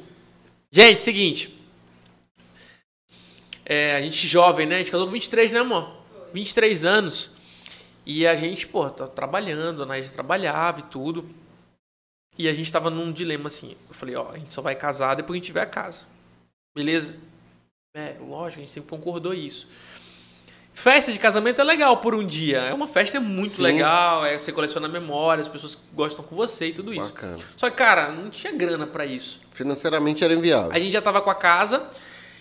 Gente, 0.73 1.03
seguinte. 1.03 1.55
É, 3.65 3.97
a 3.97 4.01
gente 4.01 4.27
jovem, 4.27 4.65
né? 4.65 4.77
A 4.77 4.79
gente 4.79 4.91
casou 4.91 5.07
com 5.07 5.13
23, 5.13 5.53
né, 5.53 5.61
amor? 5.61 5.87
23 6.33 6.85
anos. 6.87 7.31
E 8.05 8.27
a 8.27 8.35
gente, 8.37 8.67
pô, 8.67 8.89
tá 8.89 9.07
trabalhando, 9.07 9.85
né? 9.87 9.97
A 9.97 10.01
gente 10.01 10.13
trabalhava 10.13 10.81
e 10.81 10.83
tudo. 10.85 11.29
E 12.39 12.49
a 12.49 12.55
gente 12.55 12.73
tava 12.73 12.91
num 12.91 13.13
dilema 13.13 13.49
assim. 13.49 13.77
Eu 13.89 13.95
falei, 13.95 14.17
ó, 14.17 14.31
a 14.31 14.39
gente 14.39 14.53
só 14.53 14.63
vai 14.63 14.75
casar 14.75 15.15
depois 15.15 15.29
que 15.29 15.33
a 15.33 15.41
gente 15.41 15.47
tiver 15.47 15.63
a 15.63 15.67
casa. 15.67 16.05
Beleza? 16.75 17.17
É, 17.95 18.17
lógico, 18.21 18.61
a 18.61 18.65
gente 18.65 18.71
sempre 18.71 18.89
concordou 18.89 19.35
isso. 19.35 19.69
Festa 20.73 21.13
de 21.13 21.19
casamento 21.19 21.61
é 21.61 21.65
legal 21.65 21.97
por 21.97 22.15
um 22.15 22.25
dia. 22.25 22.61
É 22.61 22.73
uma 22.73 22.87
festa 22.87 23.21
muito 23.21 23.51
Sim. 23.51 23.63
legal, 23.63 24.25
é, 24.25 24.39
você 24.39 24.53
coleciona 24.53 24.89
memórias, 24.89 25.47
as 25.47 25.53
pessoas 25.53 25.77
gostam 25.93 26.25
com 26.25 26.37
você 26.37 26.69
e 26.69 26.73
tudo 26.73 26.95
isso. 26.95 27.13
Bacana. 27.13 27.39
Só 27.57 27.69
que, 27.69 27.77
cara, 27.77 28.11
não 28.11 28.31
tinha 28.31 28.53
grana 28.53 28.87
pra 28.87 29.05
isso. 29.05 29.41
Financeiramente 29.51 30.25
era 30.25 30.33
inviável. 30.33 30.71
A 30.73 30.79
gente 30.79 30.93
já 30.93 31.03
tava 31.03 31.21
com 31.21 31.29
a 31.29 31.35
casa 31.35 31.91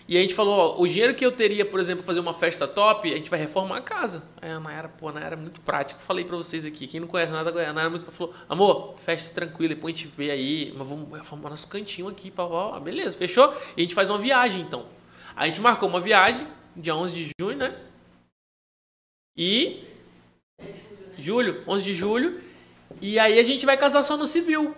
e 0.09 0.17
a 0.17 0.21
gente 0.21 0.33
falou, 0.33 0.57
ó, 0.57 0.81
o 0.81 0.87
dinheiro 0.87 1.13
que 1.13 1.23
eu 1.23 1.31
teria, 1.31 1.63
por 1.63 1.79
exemplo, 1.79 2.03
fazer 2.03 2.19
uma 2.19 2.33
festa 2.33 2.67
top, 2.67 3.13
a 3.13 3.15
gente 3.15 3.29
vai 3.29 3.37
reformar 3.37 3.77
a 3.77 3.81
casa. 3.81 4.23
Aí 4.41 4.49
a 4.49 4.59
Nayara, 4.59 4.89
pô, 4.89 5.09
a 5.09 5.11
Nayara 5.11 5.35
é 5.35 5.37
muito 5.37 5.61
prática. 5.61 5.99
Falei 5.99 6.25
pra 6.25 6.35
vocês 6.35 6.65
aqui, 6.65 6.87
quem 6.87 6.99
não 6.99 7.07
conhece 7.07 7.31
nada, 7.31 7.51
a 7.51 7.53
Nayara 7.53 7.81
é 7.81 7.89
muito 7.89 8.09
falou, 8.09 8.33
amor, 8.49 8.97
festa 8.97 9.31
tranquila, 9.31 9.75
depois 9.75 9.95
a 9.95 9.99
gente 9.99 10.11
vê 10.17 10.31
aí, 10.31 10.73
mas 10.75 10.89
vamos 10.89 11.15
reformar 11.15 11.51
nosso 11.51 11.67
cantinho 11.67 12.07
aqui, 12.07 12.31
pá, 12.31 12.47
pá, 12.47 12.71
pá. 12.71 12.79
beleza, 12.79 13.15
fechou? 13.15 13.53
E 13.77 13.81
a 13.81 13.83
gente 13.83 13.93
faz 13.93 14.09
uma 14.09 14.17
viagem, 14.17 14.61
então. 14.61 14.87
A 15.35 15.45
gente 15.45 15.61
marcou 15.61 15.87
uma 15.87 16.01
viagem, 16.01 16.47
dia 16.75 16.95
11 16.95 17.13
de 17.13 17.31
junho, 17.39 17.57
né? 17.57 17.79
E... 19.37 19.83
Julho, 21.19 21.63
11 21.67 21.85
de 21.85 21.93
julho. 21.93 22.41
E 22.99 23.19
aí 23.19 23.37
a 23.37 23.43
gente 23.43 23.63
vai 23.63 23.77
casar 23.77 24.01
só 24.01 24.17
no 24.17 24.25
civil. 24.25 24.75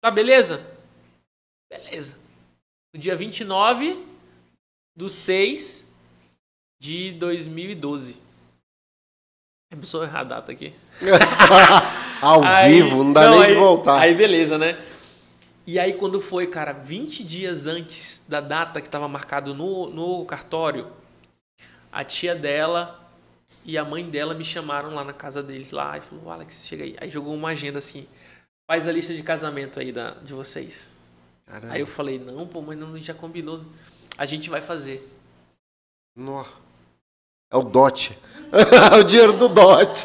Tá, 0.00 0.08
beleza? 0.08 0.64
Beleza. 1.68 2.16
No 2.94 3.00
dia 3.00 3.16
29 3.16 4.09
do 4.96 5.08
6 5.08 5.88
de 6.80 7.12
2012. 7.12 8.18
É 9.72 9.76
pessoa 9.76 10.04
errar 10.04 10.20
a 10.20 10.24
data 10.24 10.52
aqui. 10.52 10.74
Ao 12.20 12.42
Aí- 12.44 12.82
vivo, 12.82 13.04
não 13.04 13.12
dá 13.12 13.22
não, 13.30 13.38
nem 13.38 13.42
aí- 13.42 13.54
de 13.54 13.58
voltar. 13.60 14.00
Aí 14.00 14.14
beleza, 14.14 14.58
né? 14.58 14.82
E 15.66 15.78
aí 15.78 15.92
quando 15.94 16.20
foi, 16.20 16.46
cara, 16.46 16.72
20 16.72 17.22
dias 17.22 17.66
antes 17.66 18.24
da 18.28 18.40
data 18.40 18.80
que 18.80 18.88
estava 18.88 19.06
marcado 19.06 19.54
no, 19.54 19.88
no 19.90 20.24
cartório, 20.24 20.90
a 21.92 22.02
tia 22.04 22.34
dela 22.34 22.98
e 23.64 23.78
a 23.78 23.84
mãe 23.84 24.08
dela 24.08 24.34
me 24.34 24.44
chamaram 24.44 24.92
lá 24.94 25.04
na 25.04 25.12
casa 25.12 25.42
deles 25.42 25.70
lá 25.70 25.96
e 25.98 26.00
falou, 26.00 26.30
Alex, 26.30 26.66
chega 26.66 26.82
aí. 26.84 26.96
Aí 27.00 27.08
jogou 27.08 27.34
uma 27.34 27.50
agenda 27.50 27.78
assim, 27.78 28.06
faz 28.68 28.88
a 28.88 28.92
lista 28.92 29.14
de 29.14 29.22
casamento 29.22 29.78
aí 29.78 29.92
da, 29.92 30.10
de 30.14 30.32
vocês. 30.32 30.98
Caramba. 31.46 31.74
Aí 31.74 31.80
eu 31.80 31.86
falei, 31.86 32.18
não, 32.18 32.46
pô, 32.46 32.60
mas 32.60 32.76
não, 32.78 32.92
a 32.92 32.96
gente 32.96 33.06
já 33.06 33.14
combinou. 33.14 33.64
A 34.20 34.26
gente 34.26 34.50
vai 34.50 34.60
fazer. 34.60 35.02
Nó. 36.14 36.44
É 37.50 37.56
o 37.56 37.62
dote. 37.62 38.18
É 38.52 38.96
o 39.00 39.02
dinheiro 39.02 39.32
do 39.32 39.48
dote. 39.48 40.04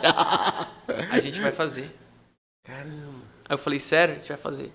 A 1.11 1.19
gente 1.19 1.41
vai 1.41 1.51
fazer. 1.51 1.93
Caramba. 2.63 3.25
Aí 3.43 3.53
eu 3.53 3.57
falei, 3.57 3.77
sério? 3.77 4.15
A 4.15 4.19
gente 4.19 4.29
vai 4.29 4.37
fazer. 4.37 4.71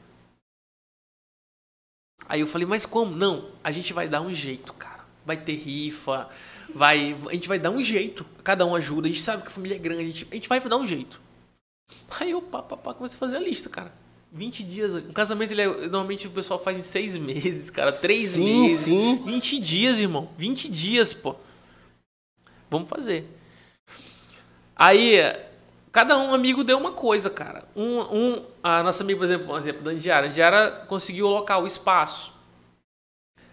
Aí 2.28 2.40
eu 2.40 2.46
falei, 2.46 2.66
mas 2.66 2.84
como? 2.84 3.16
Não, 3.16 3.50
a 3.64 3.72
gente 3.72 3.94
vai 3.94 4.06
dar 4.06 4.20
um 4.20 4.34
jeito, 4.34 4.74
cara. 4.74 5.06
Vai 5.24 5.38
ter 5.38 5.54
rifa, 5.54 6.28
vai, 6.74 7.16
a 7.26 7.32
gente 7.32 7.48
vai 7.48 7.58
dar 7.58 7.70
um 7.70 7.80
jeito. 7.80 8.26
Cada 8.44 8.66
um 8.66 8.74
ajuda, 8.74 9.08
a 9.08 9.10
gente 9.10 9.22
sabe 9.22 9.42
que 9.42 9.48
a 9.48 9.52
família 9.52 9.76
é 9.76 9.78
grande, 9.78 10.02
a 10.02 10.04
gente, 10.04 10.28
a 10.30 10.34
gente 10.34 10.48
vai 10.50 10.60
dar 10.60 10.76
um 10.76 10.86
jeito. 10.86 11.18
Aí 12.20 12.32
eu, 12.32 12.42
pá, 12.42 12.62
pá, 12.62 12.76
pá, 12.76 12.92
comecei 12.92 13.16
a 13.16 13.18
fazer 13.18 13.38
a 13.38 13.40
lista, 13.40 13.70
cara. 13.70 13.90
20 14.32 14.62
dias. 14.65 14.94
Um 14.97 15.12
casamento, 15.12 15.51
ele 15.52 15.62
é- 15.62 15.66
normalmente 15.89 16.27
o 16.27 16.31
pessoal 16.31 16.59
faz 16.59 16.77
em 16.78 16.82
seis 16.82 17.16
meses, 17.16 17.70
cara. 17.70 17.93
Três 17.93 18.31
Sim, 18.31 18.62
meses. 18.62 18.85
sim. 18.85 19.23
20 19.24 19.59
dias, 19.59 19.98
irmão. 19.98 20.28
20 20.39 20.69
dias, 20.69 21.12
pô. 21.12 21.35
Vamos 22.70 22.89
fazer. 22.89 23.27
Aí, 24.77 25.19
cada 25.93 26.16
um 26.16 26.32
amigo 26.32 26.62
deu 26.65 26.78
uma 26.78 26.93
coisa, 26.93 27.28
cara. 27.28 27.66
Um, 27.74 28.01
um 28.01 28.44
a 28.62 28.82
nossa 28.82 29.02
amiga, 29.02 29.19
por 29.19 29.24
exemplo, 29.24 29.47
por 29.47 29.59
exemplo, 29.59 29.82
da 29.82 29.90
Andiara. 29.90 30.27
A 30.27 30.31
Andiara 30.31 30.70
conseguiu 30.89 31.27
o 31.27 31.31
local, 31.31 31.65
o 31.65 31.66
espaço. 31.66 32.32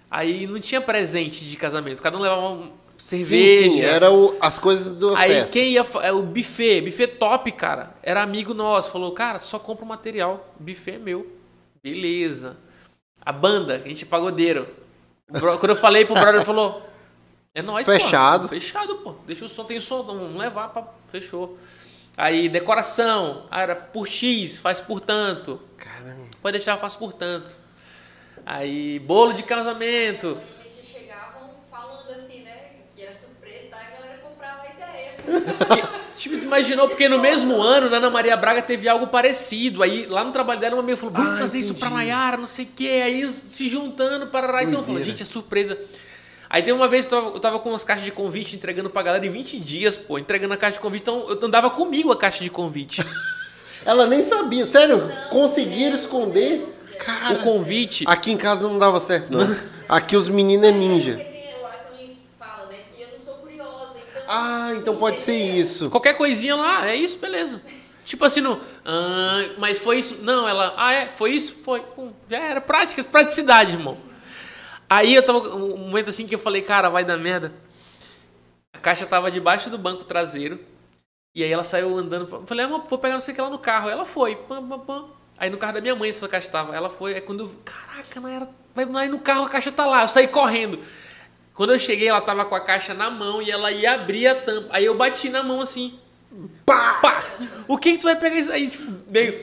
Aí 0.10 0.48
não 0.48 0.60
tinha 0.60 0.80
presente 0.80 1.44
de 1.44 1.58
casamento. 1.58 2.02
Cada 2.02 2.18
um 2.18 2.22
levava 2.22 2.50
um 2.50 2.72
cerveja. 2.98 3.70
Sim, 3.70 3.72
sim, 3.78 3.82
era 3.82 4.12
o- 4.12 4.36
as 4.42 4.58
coisas 4.60 4.96
da 4.98 5.18
Aí 5.20 5.32
festa. 5.32 5.54
quem 5.54 5.72
ia. 5.72 5.86
é 6.02 6.12
o 6.12 6.22
buffet, 6.24 6.82
buffet 6.82 7.08
top, 7.08 7.52
cara. 7.52 7.96
Era 8.04 8.22
amigo 8.24 8.54
nosso. 8.54 8.92
Falou, 8.92 9.12
cara, 9.12 9.40
só 9.40 9.58
compra 9.60 9.86
o 9.86 9.88
material. 9.88 10.54
O 10.60 10.64
buffet 10.64 10.96
é 10.96 10.98
meu. 10.98 11.28
Beleza. 11.84 12.58
A 13.22 13.32
banda, 13.32 13.76
a 13.84 13.88
gente 13.88 14.04
é 14.04 14.08
pagodeiro. 14.08 14.68
Bro- 15.30 15.58
Quando 15.60 15.72
eu 15.72 15.76
falei 15.76 16.06
pro 16.06 16.14
brother, 16.16 16.36
ele 16.36 16.46
falou. 16.46 16.82
É 17.54 17.62
nóis, 17.62 17.86
pô. 17.86 17.92
Fechado. 17.92 18.48
Fechado, 18.48 18.96
pô. 18.98 19.16
Deixa 19.26 19.44
o 19.46 19.50
som, 19.50 19.64
tem 19.64 19.78
o 19.78 19.82
som, 19.82 20.04
vamos 20.04 20.36
levar 20.36 20.70
pra. 20.70 20.88
Fechou. 21.08 21.58
Aí, 22.16 22.48
decoração. 22.50 23.46
Ah, 23.52 23.62
era 23.62 23.76
por 23.76 24.08
X, 24.08 24.58
faz 24.58 24.80
por 24.82 25.02
tanto. 25.02 25.60
Caramba. 25.78 26.26
Pode 26.42 26.58
deixar, 26.58 26.78
faço 26.78 26.98
por 26.98 27.14
tanto. 27.14 27.56
Aí, 28.46 29.00
bolo 29.00 29.34
de 29.34 29.44
casamento. 29.44 30.38
A 30.60 30.64
gente 30.64 30.86
chegavam 30.86 31.50
falando 31.70 32.12
assim, 32.12 32.44
né? 32.44 32.72
Que 32.96 33.02
era 33.04 33.16
surpresa, 33.16 33.68
tá? 33.70 33.78
E 33.84 33.88
a 33.88 33.90
galera 33.98 34.18
comprava 34.20 34.62
a 34.62 34.70
ideia. 34.74 35.14
Que, 35.16 35.17
tipo, 36.16 36.38
tu 36.38 36.44
imaginou, 36.44 36.88
porque 36.88 37.08
no 37.10 37.20
mesmo 37.20 37.62
ano, 37.62 37.90
na 37.90 37.98
Ana 37.98 38.10
Maria 38.10 38.36
Braga 38.38 38.62
teve 38.62 38.88
algo 38.88 39.08
parecido. 39.08 39.84
Aí, 39.84 40.06
lá 40.08 40.24
no 40.24 40.32
trabalho 40.32 40.60
dela, 40.60 40.76
uma 40.76 40.82
amiga 40.84 40.98
falou, 40.98 41.14
vamos 41.14 41.34
Ah, 41.34 41.38
fazer 41.38 41.60
isso 41.60 41.74
pra 41.76 41.88
entendi. 41.88 42.04
Nayara, 42.06 42.38
não 42.38 42.48
sei 42.48 42.66
o 42.66 42.70
quê. 42.76 43.02
Aí, 43.06 43.30
se 43.50 43.68
juntando, 43.68 44.28
parará. 44.28 44.64
Então, 44.64 44.76
eu 44.80 44.84
falei, 44.84 44.96
Doideira. 44.96 45.18
gente, 45.18 45.24
é 45.24 45.26
surpresa. 45.26 45.78
Aí, 46.50 46.64
tem 46.64 46.74
uma 46.74 46.88
vez 46.88 47.06
que 47.06 47.14
eu 47.14 47.22
tava, 47.22 47.36
eu 47.36 47.40
tava 47.40 47.60
com 47.60 47.70
umas 47.70 47.84
caixas 47.84 48.06
de 48.06 48.12
convite 48.12 48.56
entregando 48.56 48.90
pra 48.90 49.02
galera 49.04 49.26
em 49.26 49.32
20 49.32 49.60
dias, 49.60 49.98
pô. 49.98 50.18
Entregando 50.18 50.54
a 50.54 50.58
caixa 50.58 50.74
de 50.74 50.80
convite. 50.80 51.02
Então, 51.04 51.30
eu 51.30 51.46
andava 51.46 51.70
comigo 51.70 52.12
a 52.12 52.18
caixa 52.18 52.44
de 52.44 52.50
convite. 52.50 53.04
Ela 53.86 54.08
nem 54.08 54.22
sabia. 54.22 54.66
Sério, 54.66 55.10
conseguiram 55.30 55.96
esconder? 55.96 56.74
o 57.32 57.44
convite... 57.44 58.06
Aqui 58.08 58.32
em 58.32 58.38
casa 58.38 58.68
não 58.68 58.80
dava 58.80 59.00
certo, 59.00 59.32
não. 59.32 59.46
Aqui 59.88 60.18
os 60.18 60.28
meninos 60.28 60.68
é 60.68 60.72
ninja. 60.72 61.12
Porque 61.12 61.24
tem, 61.24 61.52
eu 61.52 61.68
acho 61.68 61.78
que 61.78 61.92
também 61.92 62.18
fala, 62.40 62.66
né? 62.68 62.78
Que 62.94 63.02
eu 63.04 63.08
não 63.14 63.20
sou 63.24 63.36
curiosa. 63.36 63.94
Então, 64.10 64.17
Ah, 64.28 64.74
então 64.76 64.98
pode 64.98 65.20
ser 65.20 65.38
isso. 65.38 65.90
Qualquer 65.90 66.14
coisinha 66.16 66.56
lá, 66.56 66.90
é 66.90 66.96
isso, 66.96 67.18
beleza. 67.18 67.62
Tipo 68.04 68.26
assim, 68.26 68.42
no, 68.42 68.60
ah, 68.86 69.50
mas 69.58 69.78
foi 69.80 70.00
isso? 70.00 70.24
Não, 70.24 70.48
ela, 70.48 70.74
ah, 70.78 70.94
é, 70.94 71.08
foi 71.14 71.32
isso? 71.32 71.56
Foi. 71.64 71.82
Pum, 71.82 72.12
já 72.30 72.38
era. 72.40 72.62
Práticas, 72.62 73.06
praticidade, 73.06 73.74
irmão. 73.74 73.98
Aí 74.90 75.14
eu 75.14 75.24
tava, 75.24 75.40
um 75.40 75.78
momento 75.78 76.10
assim 76.10 76.26
que 76.26 76.36
eu 76.36 76.40
falei, 76.40 76.62
cara, 76.62 76.90
vai 76.90 77.04
dar 77.04 77.18
merda. 77.18 77.54
A 78.74 78.80
caixa 78.80 79.06
tava 79.06 79.30
debaixo 79.30 79.70
do 79.70 79.78
banco 79.78 80.06
traseiro. 80.06 80.60
E 81.36 81.44
aí 81.44 81.52
ela 81.52 81.64
saiu 81.64 81.98
andando. 81.98 82.34
Eu 82.34 82.48
falei, 82.48 82.66
amor, 82.66 82.86
vou 82.88 82.98
pegar 82.98 83.16
não 83.16 83.22
sei 83.22 83.34
o 83.34 83.36
que 83.36 83.42
lá 83.42 83.50
no 83.50 83.60
carro. 83.60 83.90
Ela 83.90 84.06
foi. 84.06 84.36
Pam, 84.36 84.68
pam, 84.68 84.80
pam. 84.80 85.06
Aí 85.38 85.50
no 85.50 85.58
carro 85.58 85.74
da 85.74 85.82
minha 85.82 85.96
mãe 85.96 86.10
essa 86.10 86.28
caixa 86.28 86.50
tava. 86.50 86.76
Ela 86.76 86.90
foi. 86.90 87.14
Aí 87.14 87.22
quando 87.22 87.42
eu. 87.42 87.52
Caraca, 87.66 88.20
não 88.20 88.30
era. 88.30 88.50
Aí 88.76 89.10
no 89.10 89.20
carro 89.20 89.46
a 89.46 89.50
caixa 89.50 89.72
tá 89.72 89.86
lá. 89.86 90.04
Eu 90.04 90.08
saí 90.08 90.28
correndo. 90.28 90.80
Quando 91.58 91.74
eu 91.74 91.80
cheguei, 91.80 92.08
ela 92.08 92.22
tava 92.22 92.46
com 92.46 92.54
a 92.54 92.60
caixa 92.60 92.94
na 92.94 93.10
mão 93.10 93.42
e 93.42 93.50
ela 93.50 93.72
ia 93.72 93.96
abrir 93.96 94.28
a 94.28 94.36
tampa. 94.36 94.68
Aí 94.70 94.86
eu 94.86 94.94
bati 94.94 95.28
na 95.28 95.42
mão 95.42 95.60
assim. 95.60 95.92
Pá! 96.64 97.00
Pá! 97.02 97.24
O 97.68 97.80
que 97.80 97.94
que 97.94 97.98
tu 97.98 98.04
vai 98.04 98.16
pegar 98.16 98.36
isso 98.36 98.52
aí? 98.52 98.68
Tipo, 98.68 98.94
meio. 99.10 99.42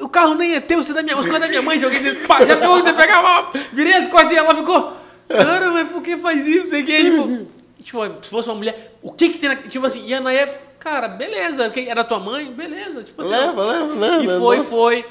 O 0.00 0.08
carro 0.08 0.32
nem 0.32 0.54
é 0.54 0.60
teu, 0.60 0.82
você 0.82 0.92
é 0.92 0.94
da 0.94 1.02
minha 1.02 1.16
mãe, 1.16 1.28
é 1.28 1.38
da 1.38 1.48
minha 1.48 1.60
mãe, 1.60 1.78
joguei 1.78 2.00
dentro. 2.00 2.26
Pá, 2.26 2.42
já 2.46 2.56
pegou, 2.56 2.80
você 2.80 2.94
pegava. 2.94 3.52
Virei 3.74 3.92
as 3.92 4.08
costas 4.08 4.32
e 4.32 4.36
ela 4.36 4.54
ficou. 4.54 4.96
Cara, 5.28 5.70
mas 5.70 5.90
por 5.90 6.02
que 6.02 6.16
faz 6.16 6.46
isso? 6.48 6.70
Sei 6.70 6.82
que 6.82 7.04
tipo, 7.04 7.46
tipo, 7.82 8.24
se 8.24 8.30
fosse 8.30 8.48
uma 8.48 8.54
mulher, 8.54 8.96
o 9.02 9.12
que 9.12 9.28
que 9.28 9.38
tem 9.38 9.50
na. 9.50 9.56
Tipo 9.56 9.84
assim, 9.84 10.06
e 10.06 10.14
a 10.14 10.20
Naé, 10.20 10.62
cara, 10.78 11.08
beleza. 11.08 11.70
Era 11.86 12.04
tua 12.04 12.18
mãe? 12.18 12.50
Beleza. 12.50 13.02
Tipo 13.02 13.20
assim. 13.20 13.32
Leva, 13.32 13.64
leva, 13.66 13.94
leva. 13.94 14.24
E 14.24 14.38
foi, 14.38 14.56
Nossa. 14.56 14.70
foi. 14.70 15.04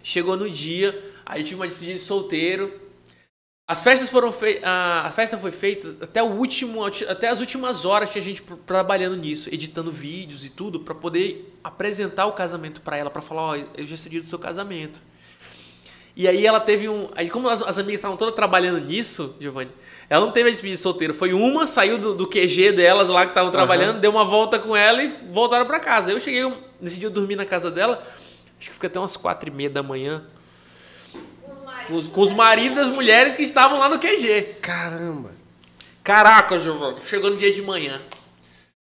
Chegou 0.00 0.36
no 0.36 0.48
dia, 0.48 0.96
aí 1.26 1.42
tive 1.42 1.56
uma 1.56 1.66
despedida 1.66 1.98
de 1.98 2.04
solteiro. 2.04 2.85
As 3.68 3.82
festas 3.82 4.08
foram 4.08 4.30
feitas. 4.30 4.62
A 4.64 5.10
festa 5.10 5.36
foi 5.36 5.50
feita 5.50 5.96
até 6.00 6.22
o 6.22 6.26
último. 6.26 6.84
Até 6.84 7.28
as 7.28 7.40
últimas 7.40 7.84
horas 7.84 8.10
tinha 8.10 8.22
gente 8.22 8.42
trabalhando 8.64 9.16
nisso, 9.16 9.48
editando 9.52 9.90
vídeos 9.90 10.44
e 10.44 10.50
tudo, 10.50 10.80
pra 10.80 10.94
poder 10.94 11.52
apresentar 11.64 12.26
o 12.26 12.32
casamento 12.32 12.80
pra 12.80 12.96
ela, 12.96 13.10
pra 13.10 13.20
falar, 13.20 13.42
ó, 13.42 13.56
eu 13.56 13.84
já 13.84 13.96
decidi 13.96 14.20
do 14.20 14.26
seu 14.26 14.38
casamento. 14.38 15.02
E 16.14 16.28
aí 16.28 16.46
ela 16.46 16.60
teve 16.60 16.88
um. 16.88 17.10
Aí, 17.16 17.28
como 17.28 17.48
as, 17.48 17.60
as 17.60 17.76
amigas 17.76 17.98
estavam 17.98 18.16
todas 18.16 18.36
trabalhando 18.36 18.80
nisso, 18.80 19.34
Giovanni, 19.40 19.72
ela 20.08 20.24
não 20.24 20.32
teve 20.32 20.48
a 20.48 20.52
despedida 20.52 20.76
de 20.76 20.80
solteiro. 20.80 21.12
Foi 21.12 21.34
uma, 21.34 21.66
saiu 21.66 21.98
do, 21.98 22.14
do 22.14 22.26
QG 22.28 22.70
delas 22.70 23.08
lá 23.08 23.24
que 23.24 23.32
estavam 23.32 23.50
trabalhando, 23.50 23.98
deu 23.98 24.12
uma 24.12 24.24
volta 24.24 24.60
com 24.60 24.76
ela 24.76 25.02
e 25.02 25.08
voltaram 25.08 25.66
pra 25.66 25.80
casa. 25.80 26.12
Eu 26.12 26.20
cheguei, 26.20 26.50
nesse 26.80 27.00
dia 27.00 27.08
eu 27.08 27.12
dormi 27.12 27.34
na 27.34 27.44
casa 27.44 27.68
dela, 27.68 28.00
acho 28.58 28.68
que 28.68 28.74
fica 28.74 28.86
até 28.86 28.98
umas 28.98 29.16
quatro 29.16 29.50
e 29.50 29.52
meia 29.52 29.68
da 29.68 29.82
manhã. 29.82 30.24
Com 31.86 31.94
os 31.94 32.04
maridos 32.04 32.14
Com 32.14 32.22
os, 32.22 32.32
maridos 32.32 32.76
das 32.76 32.88
mulheres 32.88 33.34
que 33.34 33.42
estavam 33.42 33.78
lá 33.78 33.88
no 33.88 33.98
QG. 33.98 34.58
Caramba. 34.60 35.32
Caraca, 36.02 36.58
Giovanni. 36.58 37.00
Chegou 37.04 37.30
no 37.30 37.36
dia 37.36 37.52
de 37.52 37.62
manhã. 37.62 38.00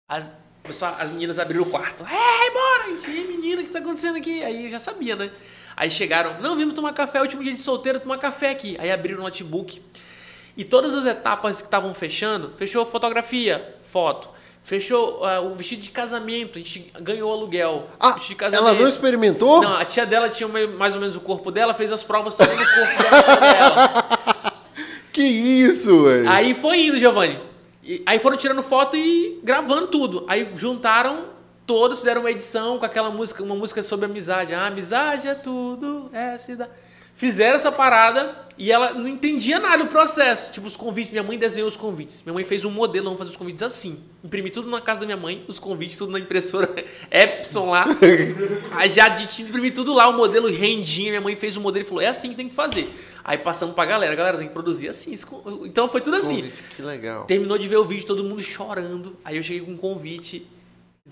As, 0.10 0.34
pessoal, 0.64 0.96
as 1.00 1.10
meninas 1.10 1.40
abriram 1.40 1.64
o 1.64 1.70
quarto. 1.70 2.04
Ei, 2.04 2.52
bora! 2.52 2.68
gente. 2.96 3.12
Ei, 3.12 3.28
menina, 3.28 3.62
o 3.62 3.66
que 3.66 3.72
tá 3.72 3.80
acontecendo 3.80 4.18
aqui? 4.18 4.44
Aí 4.44 4.66
eu 4.66 4.72
já 4.72 4.80
sabia, 4.80 5.16
né? 5.16 5.32
Aí 5.76 5.92
chegaram, 5.92 6.42
não, 6.42 6.56
vimos 6.56 6.74
tomar 6.74 6.94
café, 6.94 7.22
último 7.22 7.44
dia 7.44 7.54
de 7.54 7.62
solteiro, 7.62 8.00
tomar 8.00 8.18
café 8.18 8.50
aqui. 8.50 8.76
Aí 8.80 8.92
abriram 8.92 9.20
o 9.20 9.24
notebook. 9.24 9.82
E 10.56 10.66
todas 10.66 10.96
as 10.96 11.06
etapas 11.06 11.62
que 11.62 11.68
estavam 11.68 11.94
fechando, 11.94 12.54
fechou 12.58 12.84
fotografia, 12.86 13.76
foto. 13.84 14.30
Fechou 14.68 15.24
ah, 15.26 15.40
o 15.40 15.56
vestido 15.56 15.82
de 15.82 15.92
casamento, 15.92 16.58
a 16.58 16.62
gente 16.62 16.92
ganhou 17.00 17.32
aluguel. 17.32 17.88
Ah, 17.98 18.12
vestido 18.12 18.38
de 18.50 18.54
ela 18.54 18.74
não 18.74 18.86
experimentou? 18.86 19.62
Não, 19.62 19.78
a 19.78 19.86
tia 19.86 20.06
dela 20.06 20.28
tinha 20.28 20.50
mais 20.68 20.94
ou 20.94 21.00
menos 21.00 21.16
o 21.16 21.22
corpo 21.22 21.50
dela, 21.52 21.74
fez 21.74 21.90
as 21.94 22.04
provas 22.04 22.36
tudo 22.36 22.50
no 22.50 22.58
corpo 22.58 23.40
dela. 23.40 24.20
Que 25.14 25.24
isso, 25.24 26.04
velho. 26.04 26.30
Aí 26.30 26.54
foi 26.54 26.82
indo, 26.82 26.98
Giovanni. 27.00 27.40
E- 27.82 28.04
aí 28.06 28.20
foram 28.20 28.36
tirando 28.36 28.62
foto 28.62 28.96
e 28.98 29.40
gravando 29.42 29.88
tudo. 29.88 30.26
Aí 30.28 30.52
juntaram 30.54 31.28
todos, 31.66 32.00
fizeram 32.00 32.22
uma 32.22 32.30
edição 32.30 32.78
com 32.78 32.86
aquela 32.86 33.10
música, 33.10 33.42
uma 33.42 33.56
música 33.56 33.82
sobre 33.82 34.06
amizade. 34.06 34.54
Ah, 34.54 34.68
amizade 34.68 35.30
é 35.30 35.34
tudo, 35.34 36.12
é 36.14 36.38
dá. 36.56 36.68
Fizeram 37.18 37.56
essa 37.56 37.72
parada 37.72 38.46
e 38.60 38.72
ela 38.72 38.94
não 38.94 39.08
entendia 39.08 39.60
nada 39.60 39.84
do 39.84 39.90
processo. 39.90 40.52
Tipo, 40.52 40.68
os 40.68 40.76
convites, 40.76 41.10
minha 41.10 41.24
mãe 41.24 41.36
desenhou 41.36 41.68
os 41.68 41.76
convites. 41.76 42.22
Minha 42.22 42.36
mãe 42.36 42.44
fez 42.44 42.64
um 42.64 42.70
modelo, 42.70 43.06
vamos 43.06 43.18
fazer 43.18 43.32
os 43.32 43.38
convites 43.38 43.64
assim. 43.64 44.00
Imprimi 44.24 44.52
tudo 44.52 44.70
na 44.70 44.80
casa 44.80 45.00
da 45.00 45.06
minha 45.08 45.18
mãe, 45.18 45.44
os 45.48 45.58
convites, 45.58 45.98
tudo 45.98 46.12
na 46.12 46.20
impressora 46.20 46.70
Epson 47.10 47.72
lá. 47.72 47.86
Aí 48.72 48.88
já 48.90 49.10
de 49.10 49.26
tinta, 49.26 49.50
imprimi 49.50 49.72
tudo 49.72 49.96
lá, 49.96 50.08
o 50.08 50.14
modelo 50.14 50.48
rendinha. 50.48 51.10
Minha 51.10 51.22
mãe 51.22 51.36
fez 51.36 51.58
o 51.58 51.62
modelo 51.62 51.84
e 51.84 51.88
falou: 51.90 52.04
é 52.04 52.08
assim 52.08 52.30
que 52.30 52.36
tem 52.36 52.48
que 52.48 52.54
fazer. 52.54 52.88
Aí 53.24 53.40
passamos 53.40 53.74
pra 53.74 53.84
galera, 53.84 54.14
galera 54.14 54.38
tem 54.38 54.48
que 54.48 54.54
produzir 54.54 54.88
assim. 54.88 55.16
Então 55.64 55.90
foi 55.90 56.02
tudo 56.02 56.18
assim. 56.18 56.36
Convite, 56.36 56.64
Que 56.76 56.82
legal. 56.84 57.26
Terminou 57.26 57.58
de 57.58 57.68
ver 57.68 57.78
o 57.78 57.86
vídeo, 57.86 58.06
todo 58.06 58.24
mundo 58.24 58.42
chorando. 58.44 59.18
Aí 59.26 59.38
eu 59.38 59.44
cheguei 59.44 59.62
com 59.64 59.72
um 59.72 59.78
convite, 59.78 60.48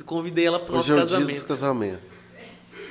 convidei 0.05 0.45
ela 0.45 0.59
pro 0.59 0.77
Hoje 0.77 0.91
nosso 0.93 1.01
é 1.01 1.03
o 1.03 1.07
dia 1.07 1.25
dos 1.25 1.41
casamento. 1.41 1.47
casamentos. 1.47 2.15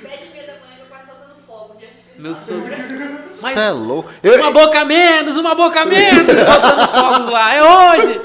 Sete 0.01 0.27
e 0.27 0.31
meia 0.33 0.47
da 0.47 0.53
manhã, 0.65 0.75
meu 0.77 0.85
pai 0.87 1.03
soltando 1.05 1.41
fogo 1.47 1.75
de 1.75 1.85
artifício. 1.85 2.03
Meu 2.17 2.33
sogro. 2.33 2.63
Mas 3.41 3.57
é 3.57 3.71
louco. 3.71 4.09
Eu, 4.23 4.39
uma 4.39 4.51
boca 4.51 4.85
menos, 4.85 5.37
uma 5.37 5.55
boca 5.55 5.85
menos, 5.85 6.31
soltando 6.45 6.87
fogos 6.87 7.29
lá. 7.29 7.53
É 7.53 7.63
hoje. 7.63 8.21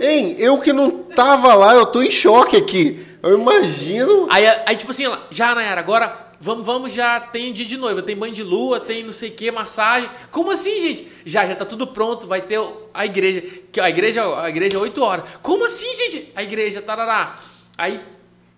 Hein, 0.00 0.36
eu 0.38 0.58
que 0.58 0.72
não 0.72 0.90
tava 0.90 1.54
lá, 1.54 1.74
eu 1.74 1.86
tô 1.86 2.02
em 2.02 2.10
choque 2.10 2.56
aqui. 2.56 3.06
Eu 3.22 3.38
imagino. 3.38 4.26
Aí, 4.30 4.46
aí 4.64 4.76
tipo 4.76 4.90
assim, 4.90 5.04
já, 5.30 5.54
Nayara, 5.54 5.80
agora 5.80 6.28
vamos, 6.40 6.64
vamos, 6.64 6.92
já 6.92 7.20
tem 7.20 7.52
dia 7.52 7.66
de 7.66 7.76
noiva, 7.76 8.02
tem 8.02 8.16
banho 8.16 8.32
de 8.32 8.44
lua, 8.44 8.78
tem 8.78 9.02
não 9.02 9.12
sei 9.12 9.30
o 9.30 9.32
que, 9.32 9.50
massagem. 9.50 10.08
Como 10.30 10.50
assim, 10.50 10.80
gente? 10.80 11.12
Já, 11.24 11.46
já 11.46 11.54
tá 11.54 11.64
tudo 11.64 11.86
pronto, 11.86 12.26
vai 12.26 12.40
ter 12.40 12.60
a 12.94 13.04
igreja. 13.04 13.42
Que 13.72 13.80
a 13.80 13.88
igreja, 13.88 14.22
a 14.40 14.48
igreja 14.48 14.76
é 14.76 14.80
8 14.80 15.02
horas. 15.02 15.24
Como 15.42 15.64
assim, 15.64 15.94
gente? 15.96 16.32
A 16.34 16.42
igreja, 16.42 16.80
tarará. 16.80 17.38
Aí, 17.76 18.00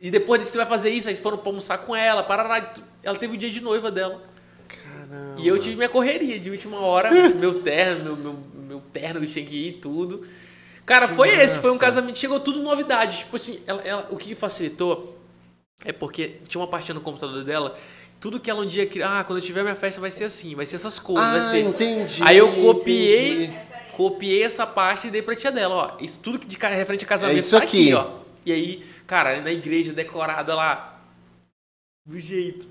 e 0.01 0.11
depois 0.11 0.41
disso 0.41 0.53
você 0.53 0.59
vai 0.59 0.67
fazer 0.67 0.91
isso, 0.91 1.09
aí 1.09 1.17
foram 1.17 1.39
pra 1.39 1.49
almoçar 1.49 1.79
com 1.79 1.97
ela, 1.97 2.23
parará. 2.23 2.73
Ela 3.03 3.17
teve 3.17 3.35
o 3.35 3.39
dia 3.39 3.51
de 3.51 3.61
noiva 3.61 3.91
dela. 3.91 4.30
E 5.37 5.47
eu 5.49 5.59
tive 5.59 5.77
minha 5.77 5.89
correria 5.89 6.39
de 6.39 6.51
última 6.51 6.79
hora, 6.81 7.11
meu 7.35 7.63
terno, 7.63 8.17
meu, 8.17 8.17
meu, 8.17 8.39
meu 8.65 8.81
terno 8.93 9.21
que 9.21 9.27
tinha 9.27 9.45
que 9.45 9.57
ir 9.57 9.69
e 9.69 9.73
tudo. 9.73 10.27
Cara, 10.87 11.07
foi 11.09 11.29
esse, 11.31 11.59
foi 11.59 11.71
um 11.71 11.75
massa. 11.75 11.87
casamento, 11.87 12.19
chegou 12.19 12.41
tudo 12.41 12.63
novidade. 12.63 13.19
Tipo 13.19 13.37
assim, 13.37 13.61
ela, 13.67 13.81
ela- 13.83 14.09
o 14.11 14.17
que 14.17 14.35
facilitou 14.35 15.19
é 15.85 15.93
porque 15.93 16.37
tinha 16.47 16.61
uma 16.61 16.67
pastinha 16.69 16.95
no 16.95 17.01
computador 17.01 17.43
dela, 17.45 17.79
tudo 18.21 18.39
que 18.41 18.51
ela 18.51 18.61
um 18.61 18.67
dia 18.67 18.87
queria, 18.87 19.21
ah, 19.21 19.25
quando 19.25 19.39
eu 19.39 19.45
tiver 19.45 19.63
minha 19.63 19.75
festa 19.75 20.01
vai 20.01 20.11
ser 20.11 20.25
assim, 20.25 20.55
vai 20.55 20.67
ser 20.67 20.77
essas 20.77 20.99
cores, 20.99 21.27
vai 21.27 21.39
Ah, 21.39 21.43
ser. 21.43 21.61
entendi. 21.61 22.23
Aí 22.23 22.37
eu 22.37 22.55
copiei, 22.57 23.45
entendi. 23.45 23.59
copiei 23.97 24.43
essa 24.43 24.67
pasta 24.67 25.07
e 25.07 25.11
dei 25.11 25.23
pra 25.23 25.35
tia 25.37 25.51
dela, 25.51 25.75
ó. 25.75 26.05
Isso 26.05 26.19
tudo 26.23 26.39
que 26.39 26.47
de 26.47 26.57
referente 26.59 27.05
a 27.05 27.09
casamento 27.09 27.37
É 27.37 27.41
isso 27.41 27.57
tá 27.57 27.63
aqui, 27.63 27.93
aqui. 27.93 27.95
ó. 27.95 28.21
E 28.45 28.53
aí, 28.53 28.85
cara, 29.07 29.41
na 29.41 29.51
igreja 29.51 29.93
decorada 29.93 30.55
lá, 30.55 31.01
do 32.05 32.19
jeito. 32.19 32.67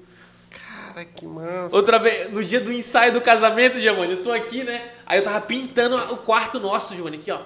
Cara, 1.00 1.06
que 1.06 1.26
massa. 1.26 1.76
Outra 1.76 2.00
vez, 2.00 2.30
no 2.32 2.44
dia 2.44 2.60
do 2.60 2.72
ensaio 2.72 3.14
do 3.14 3.22
casamento, 3.22 3.80
Giovanni, 3.80 4.14
eu 4.14 4.24
tô 4.24 4.32
aqui, 4.32 4.64
né? 4.64 4.92
Aí 5.06 5.20
eu 5.20 5.24
tava 5.24 5.40
pintando 5.42 5.96
o 6.14 6.18
quarto 6.18 6.60
nosso, 6.60 6.96
Giovanni, 6.96 7.18
aqui, 7.18 7.32
ó. 7.32 7.42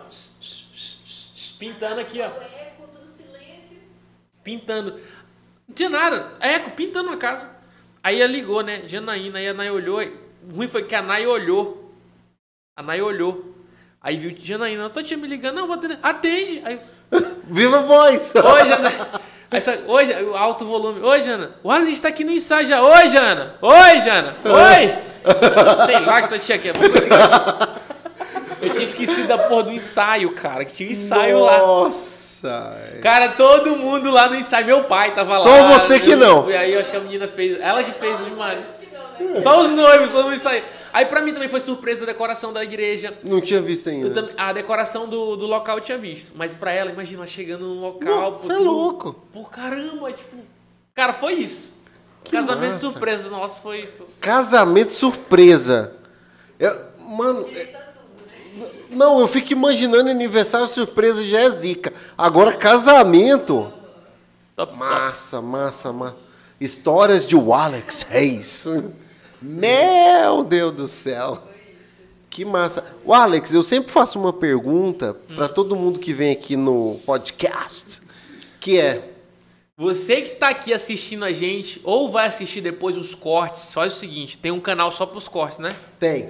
Pintando 1.59 2.01
aqui, 2.01 2.21
ó. 2.21 2.29
Pintando. 4.43 4.99
Não 5.67 5.75
tinha 5.75 5.89
nada. 5.89 6.33
Eco, 6.39 6.71
pintando 6.71 7.09
a 7.09 7.17
casa. 7.17 7.49
Aí 8.01 8.21
ela 8.21 8.31
ligou, 8.31 8.61
né? 8.61 8.83
Janaína, 8.87 9.39
aí 9.39 9.47
a 9.47 9.53
Nay 9.53 9.69
olhou. 9.69 10.01
O 10.01 10.55
ruim 10.55 10.67
foi 10.67 10.83
que 10.83 10.95
a 10.95 11.01
Nay 11.01 11.25
olhou. 11.25 11.93
A 12.75 12.83
Nay 12.83 13.01
olhou. 13.01 13.55
Aí 14.01 14.17
viu 14.17 14.35
Janaína, 14.37 14.83
eu 14.83 14.89
tô 14.89 15.01
tia 15.01 15.15
me 15.15 15.27
ligando, 15.27 15.55
não, 15.55 15.67
vou 15.67 15.77
atender. 15.77 15.97
Atende! 16.03 16.61
Aí, 16.65 16.77
Viva 17.47 17.79
a 17.79 17.81
voz! 17.83 18.33
Oi, 18.35 18.65
Jana. 18.65 18.89
Aí, 19.53 19.61
só- 19.61 19.71
Oi, 19.87 20.33
alto 20.37 20.65
volume. 20.65 21.01
Oi, 21.01 21.21
Jana. 21.21 21.51
O 21.63 21.71
Alan, 21.71 21.83
a 21.83 21.85
gente 21.85 22.01
tá 22.01 22.07
aqui 22.09 22.23
no 22.23 22.31
ensaio 22.31 22.67
já. 22.67 22.81
Oi, 22.81 23.09
Jana. 23.09 23.55
Oi, 23.61 24.01
Jana. 24.01 24.35
Oi. 24.43 24.95
Sei 25.85 25.99
lá 26.01 26.21
que 26.21 26.27
tua 26.29 26.39
tia 26.39 26.57
quer. 26.57 26.73
Eu 28.61 28.69
tinha 28.71 28.83
esquecido 28.85 29.27
da 29.27 29.37
porra 29.37 29.63
do 29.63 29.71
ensaio, 29.71 30.31
cara. 30.31 30.65
Que 30.65 30.73
tinha 30.73 30.89
um 30.89 30.91
ensaio 30.91 31.39
lá. 31.43 31.57
Nossa! 31.59 32.77
Cara, 33.01 33.29
todo 33.29 33.75
mundo 33.77 34.11
lá 34.11 34.27
no 34.29 34.35
ensaio. 34.35 34.65
Meu 34.65 34.83
pai 34.85 35.13
tava 35.13 35.37
lá. 35.37 35.43
Só 35.43 35.67
você 35.69 35.99
que 35.99 36.15
não. 36.15 36.49
E 36.49 36.55
aí 36.55 36.73
eu 36.73 36.81
acho 36.81 36.91
que 36.91 36.97
a 36.97 36.99
menina 37.01 37.27
fez. 37.27 37.59
Ela 37.61 37.83
que 37.83 37.91
fez 37.91 38.15
o 38.19 38.35
marido. 38.35 38.65
Só 39.41 39.61
os 39.61 39.69
noivos, 39.69 40.11
todo 40.11 40.23
mundo 40.23 40.33
ensaio. 40.33 40.63
Aí 40.93 41.07
pra 41.07 41.21
mim 41.23 41.33
também 41.33 41.49
foi 41.49 41.59
surpresa 41.59 42.03
a 42.03 42.05
decoração 42.05 42.53
da 42.53 42.63
igreja. 42.63 43.17
Não 43.27 43.41
tinha 43.41 43.59
visto 43.59 43.89
ainda. 43.89 44.11
Também- 44.11 44.35
a 44.37 44.53
decoração 44.53 45.09
do, 45.09 45.35
do 45.35 45.47
local 45.47 45.77
eu 45.77 45.83
tinha 45.83 45.97
visto. 45.97 46.33
Mas 46.35 46.53
pra 46.53 46.71
ela, 46.71 46.91
imagina 46.91 47.17
ela 47.17 47.25
chegando 47.27 47.65
no 47.65 47.81
local. 47.81 48.35
Você 48.35 48.51
é 48.51 48.55
tudo- 48.55 48.63
louco. 48.69 49.15
Pô, 49.33 49.43
caramba, 49.45 50.11
tipo. 50.13 50.37
Cara, 50.93 51.11
foi 51.11 51.33
isso. 51.33 51.81
Que 52.23 52.31
Casamento 52.31 52.73
massa. 52.73 52.79
surpresa 52.91 53.29
nosso 53.29 53.61
foi. 53.61 53.89
Casamento 54.21 54.93
surpresa. 54.93 55.93
Eu- 56.59 56.79
mano, 56.99 57.47
é- 57.53 57.83
não, 58.91 59.19
eu 59.19 59.27
fico 59.27 59.51
imaginando 59.51 60.09
aniversário 60.09 60.67
surpresa 60.67 61.23
já 61.25 61.39
é 61.39 61.49
zica. 61.49 61.91
Agora 62.15 62.53
casamento. 62.55 63.73
Top, 64.55 64.71
top. 64.71 64.75
Massa, 64.77 65.41
massa, 65.41 65.91
massa. 65.91 66.15
Histórias 66.61 67.25
de 67.25 67.35
Alex 67.35 68.03
Reis. 68.03 68.67
Meu 69.45 70.41
Deus 70.41 70.71
do 70.71 70.87
céu. 70.87 71.37
Que 72.29 72.45
massa. 72.45 72.95
O 73.03 73.13
Alex, 73.13 73.51
eu 73.51 73.61
sempre 73.61 73.91
faço 73.91 74.17
uma 74.17 74.31
pergunta 74.31 75.17
para 75.35 75.49
todo 75.49 75.75
mundo 75.75 75.99
que 75.99 76.13
vem 76.13 76.31
aqui 76.31 76.55
no 76.55 76.97
podcast, 77.05 78.01
que 78.61 78.79
é 78.79 79.11
Você 79.75 80.21
que 80.21 80.35
tá 80.35 80.47
aqui 80.47 80.73
assistindo 80.73 81.25
a 81.25 81.33
gente, 81.33 81.81
ou 81.83 82.09
vai 82.09 82.27
assistir 82.27 82.61
depois 82.61 82.97
os 82.97 83.13
cortes, 83.13 83.73
faz 83.73 83.93
o 83.93 83.97
seguinte: 83.97 84.37
tem 84.37 84.49
um 84.49 84.61
canal 84.61 84.93
só 84.93 85.05
pros 85.05 85.27
cortes, 85.27 85.59
né? 85.59 85.75
tem 85.99 86.29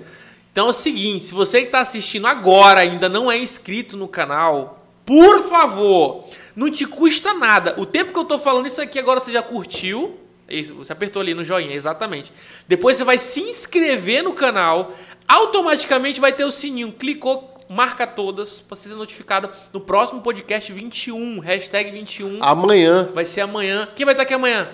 Então 0.51 0.65
é 0.65 0.69
o 0.71 0.73
seguinte, 0.73 1.25
se 1.25 1.35
você 1.35 1.59
que 1.59 1.67
está 1.67 1.81
assistindo 1.81 2.25
agora 2.25 2.79
ainda 2.79 3.07
não 3.07 3.31
é 3.31 3.37
inscrito 3.37 3.95
no 3.95 4.07
canal, 4.07 4.79
por 5.05 5.43
favor, 5.43 6.27
não 6.55 6.71
te 6.71 6.87
custa 6.87 7.35
nada. 7.35 7.75
O 7.77 7.85
tempo 7.85 8.11
que 8.11 8.17
eu 8.17 8.25
tô 8.25 8.39
falando 8.39 8.65
isso 8.65 8.81
aqui 8.81 8.97
agora 8.97 9.19
você 9.19 9.31
já 9.31 9.43
curtiu, 9.43 10.17
isso, 10.49 10.73
você 10.73 10.91
apertou 10.91 11.21
ali 11.21 11.33
no 11.33 11.43
joinha, 11.43 11.75
exatamente. 11.75 12.31
Depois 12.67 12.97
você 12.97 13.03
vai 13.03 13.17
se 13.17 13.41
inscrever 13.41 14.23
no 14.23 14.33
canal, 14.33 14.93
automaticamente 15.27 16.19
vai 16.19 16.33
ter 16.33 16.43
o 16.43 16.51
sininho, 16.51 16.91
clicou, 16.91 17.53
marca 17.69 18.05
todas 18.05 18.59
para 18.59 18.77
ser 18.77 18.89
notificada 18.89 19.49
no 19.71 19.81
próximo 19.81 20.21
podcast 20.21 20.71
21, 20.71 21.39
hashtag 21.39 21.91
21. 21.91 22.43
amanhã. 22.43 23.09
Vai 23.13 23.25
ser 23.25 23.41
amanhã. 23.41 23.87
Quem 23.95 24.05
vai 24.05 24.13
estar 24.13 24.23
aqui 24.23 24.33
amanhã? 24.33 24.69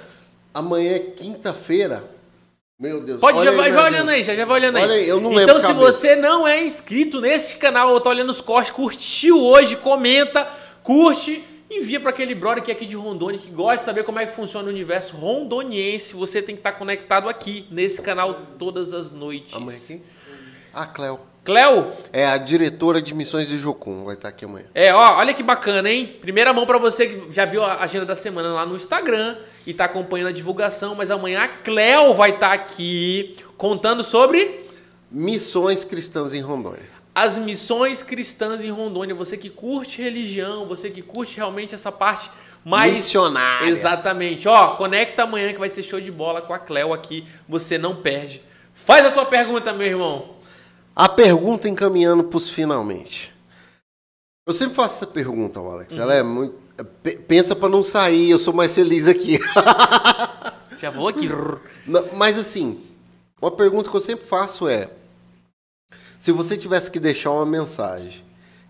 Amanhã 0.54 0.96
é 0.96 1.00
quinta-feira. 1.00 2.04
Meu 2.80 3.02
Deus. 3.02 3.20
Pode, 3.20 3.38
olha 3.38 3.52
já 3.52 3.58
vai, 3.58 3.70
minha 3.70 3.82
vai 3.82 3.91
olhando 3.91 4.10
aí, 4.10 4.24
já, 4.24 4.34
já 4.34 4.46
vai 4.46 4.60
olhando 4.60 4.78
aí. 4.78 4.84
Olha 4.84 4.94
aí, 4.94 5.10
eu 5.10 5.20
não 5.20 5.32
então, 5.32 5.46
lembro 5.46 5.60
se 5.60 5.68
cabeça. 5.68 5.86
você 5.86 6.16
não 6.16 6.48
é 6.48 6.64
inscrito 6.64 7.20
nesse 7.20 7.58
canal 7.58 7.90
ou 7.91 8.00
tá 8.00 8.10
olhando 8.10 8.30
os 8.30 8.40
cortes, 8.40 8.72
curtiu 8.72 9.38
hoje, 9.38 9.76
comenta, 9.76 10.48
curte, 10.82 11.44
envia 11.70 12.00
para 12.00 12.10
aquele 12.10 12.34
brother 12.34 12.64
que 12.64 12.72
é 12.72 12.74
aqui 12.74 12.86
de 12.86 12.96
Rondônia, 12.96 13.40
que 13.40 13.52
gosta 13.52 13.78
de 13.78 13.84
saber 13.84 14.04
como 14.04 14.20
é 14.20 14.26
que 14.26 14.32
funciona 14.34 14.68
o 14.68 14.72
universo 14.72 15.16
rondoniense. 15.16 16.16
Você 16.16 16.41
tem 16.41 16.56
que 16.56 16.60
estar 16.62 16.72
conectado 16.74 17.30
aqui, 17.30 17.68
nesse 17.70 18.02
canal, 18.02 18.34
todas 18.58 18.94
as 18.94 19.12
noites. 19.12 19.54
Amanhã 19.54 19.78
aqui? 19.78 20.02
A 20.74 20.86
Cleo. 20.86 21.20
Cleo, 21.44 21.88
É 22.12 22.28
a 22.28 22.38
diretora 22.38 23.02
de 23.02 23.14
missões 23.14 23.48
de 23.48 23.58
Jocum. 23.58 24.04
Vai 24.04 24.16
estar 24.16 24.28
aqui 24.28 24.46
amanhã. 24.46 24.68
é, 24.76 24.94
ó, 24.94 25.18
olha 25.18 25.34
que 25.34 25.41
bacana, 25.41 25.90
hein? 25.90 26.18
Primeira 26.22 26.54
mão 26.54 26.66
para 26.66 26.78
você 26.78 27.08
que 27.08 27.32
já 27.32 27.46
viu 27.46 27.64
a 27.64 27.82
agenda 27.82 28.06
da 28.06 28.16
semana 28.16 28.54
lá 28.54 28.66
no 28.66 28.76
Instagram 28.76 29.38
e 29.66 29.74
tá 29.74 29.86
acompanhando 29.86 30.28
a 30.28 30.32
divulgação, 30.32 30.96
mas 30.96 31.10
amanhã 31.10 31.41
a 31.41 31.48
Cleo 31.48 32.14
vai 32.14 32.32
estar 32.32 32.52
aqui 32.52 33.36
contando 33.58 34.04
sobre 34.04 34.68
Missões 35.12 35.84
cristãs 35.84 36.36
em 36.36 36.41
Rondônia. 36.41 36.98
As 37.24 37.38
missões 37.38 38.02
cristãs 38.04 38.64
em 38.64 38.70
Rondônia. 38.72 39.14
Você 39.16 39.38
que 39.38 39.50
curte 39.50 40.02
religião, 40.02 40.68
você 40.68 40.90
que 40.90 41.02
curte 41.02 41.38
realmente 41.38 41.74
essa 41.76 41.91
parte 41.91 42.30
mais 42.64 42.94
Missionária. 42.94 43.68
Exatamente. 43.68 44.48
Ó, 44.48 44.76
conecta 44.76 45.24
amanhã 45.24 45.52
que 45.54 45.60
vai 45.60 45.70
ser 45.70 45.84
show 45.84 46.00
de 46.02 46.12
bola 46.12 46.41
com 46.41 46.54
a 46.54 46.60
Cleo 46.60 46.94
aqui. 46.94 47.26
Você 47.48 47.78
não 47.78 47.96
perde. 47.96 48.41
Faz 48.74 49.06
a 49.06 49.12
tua 49.12 49.26
pergunta, 49.26 49.72
meu 49.74 49.88
irmão. 49.88 50.36
A 50.96 51.08
pergunta 51.08 51.70
encaminhando 51.70 52.24
para 52.26 52.38
os 52.38 52.50
finalmente. 52.50 53.34
Eu 54.48 54.54
sempre 54.54 54.76
faço 54.76 54.96
essa 54.96 55.08
pergunta, 55.08 55.60
Alex. 55.60 55.96
Ela 55.96 56.14
é 56.16 56.24
muito. 56.24 56.56
pe- 57.04 57.16
Pensa 57.18 57.56
para 57.56 57.70
não 57.70 57.84
sair, 57.84 58.30
eu 58.32 58.40
sou 58.40 58.54
mais 58.54 58.74
feliz 58.76 59.08
aqui. 59.08 59.40
Já 60.80 60.90
vou 60.90 61.08
aqui. 61.08 61.30
Não, 61.86 62.06
Mas 62.16 62.38
assim, 62.38 62.80
uma 63.41 63.52
pergunta 63.52 63.90
que 63.90 63.96
eu 63.96 64.02
sempre 64.02 64.26
faço 64.26 64.68
é: 64.68 64.90
se 66.20 66.34
você 66.34 66.58
tivesse 66.58 66.91
que 66.91 67.00
deixar 67.00 67.32
uma 67.32 67.46
mensagem 67.46 68.22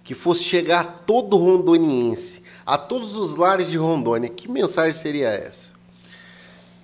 que 0.04 0.14
fosse 0.14 0.44
chegar 0.44 0.82
a 0.82 0.84
todo 0.84 1.36
rondoniense, 1.36 2.44
a 2.64 2.78
todos 2.78 3.16
os 3.16 3.36
lares 3.36 3.72
de 3.72 3.78
Rondônia, 3.78 4.30
que 4.30 4.48
mensagem 4.48 4.94
seria 4.94 5.30
essa? 5.30 5.72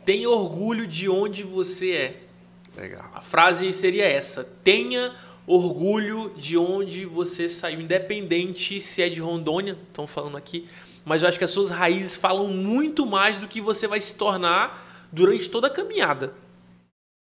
Tenha 0.03 0.27
orgulho 0.27 0.87
de 0.87 1.07
onde 1.07 1.43
você 1.43 1.91
é. 1.91 2.21
Legal. 2.75 3.09
A 3.13 3.21
frase 3.21 3.71
seria 3.71 4.05
essa: 4.05 4.43
tenha 4.63 5.15
orgulho 5.45 6.31
de 6.35 6.57
onde 6.57 7.05
você 7.05 7.47
saiu, 7.47 7.79
independente 7.81 8.81
se 8.81 9.03
é 9.03 9.07
de 9.09 9.21
Rondônia, 9.21 9.77
estão 9.87 10.07
falando 10.07 10.35
aqui, 10.35 10.67
mas 11.05 11.21
eu 11.21 11.29
acho 11.29 11.37
que 11.37 11.45
as 11.45 11.51
suas 11.51 11.69
raízes 11.69 12.15
falam 12.15 12.47
muito 12.47 13.05
mais 13.05 13.37
do 13.37 13.47
que 13.47 13.61
você 13.61 13.87
vai 13.87 14.01
se 14.01 14.15
tornar 14.15 15.07
durante 15.11 15.47
toda 15.47 15.67
a 15.67 15.69
caminhada. 15.69 16.33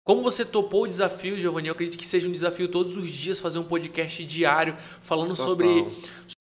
Como 0.03 0.23
você 0.23 0.43
topou 0.43 0.83
o 0.83 0.87
desafio, 0.87 1.37
Giovanni, 1.37 1.67
eu 1.67 1.73
acredito 1.73 1.99
que 1.99 2.07
seja 2.07 2.27
um 2.27 2.31
desafio 2.31 2.67
todos 2.67 2.97
os 2.97 3.07
dias 3.07 3.39
fazer 3.39 3.59
um 3.59 3.63
podcast 3.63 4.25
diário 4.25 4.75
falando 4.99 5.35
Total. 5.35 5.45
sobre, 5.45 5.87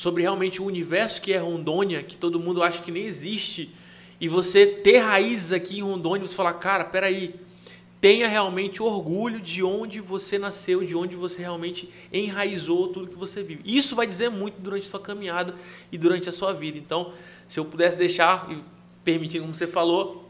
sobre 0.01 0.23
realmente 0.23 0.63
o 0.63 0.65
universo 0.65 1.21
que 1.21 1.31
é 1.31 1.37
Rondônia, 1.37 2.03
que 2.03 2.17
todo 2.17 2.41
mundo 2.41 2.63
acha 2.63 2.81
que 2.81 2.91
nem 2.91 3.05
existe, 3.05 3.71
e 4.19 4.29
você 4.29 4.67
ter 4.67 5.01
raízes 5.01 5.53
aqui 5.53 5.79
em 5.79 5.83
Rondônia, 5.83 6.27
você 6.27 6.35
falar, 6.35 6.55
cara, 6.55 6.85
peraí, 6.85 7.35
tenha 8.01 8.27
realmente 8.27 8.83
orgulho 8.83 9.39
de 9.39 9.63
onde 9.63 10.01
você 10.01 10.39
nasceu, 10.39 10.83
de 10.83 10.97
onde 10.97 11.15
você 11.15 11.41
realmente 11.41 11.87
enraizou 12.11 12.89
tudo 12.89 13.09
que 13.09 13.17
você 13.17 13.43
vive. 13.43 13.61
Isso 13.63 13.95
vai 13.95 14.07
dizer 14.07 14.31
muito 14.31 14.59
durante 14.59 14.87
a 14.87 14.91
sua 14.91 15.01
caminhada 15.01 15.55
e 15.93 15.99
durante 15.99 16.31
a 16.31 16.33
sua 16.33 16.55
vida. 16.55 16.79
Então, 16.79 17.13
se 17.47 17.61
eu 17.61 17.67
pudesse 17.67 17.95
deixar 17.95 18.51
e 18.51 18.65
permitir, 19.05 19.41
como 19.41 19.55
você 19.55 19.67
falou, 19.67 20.30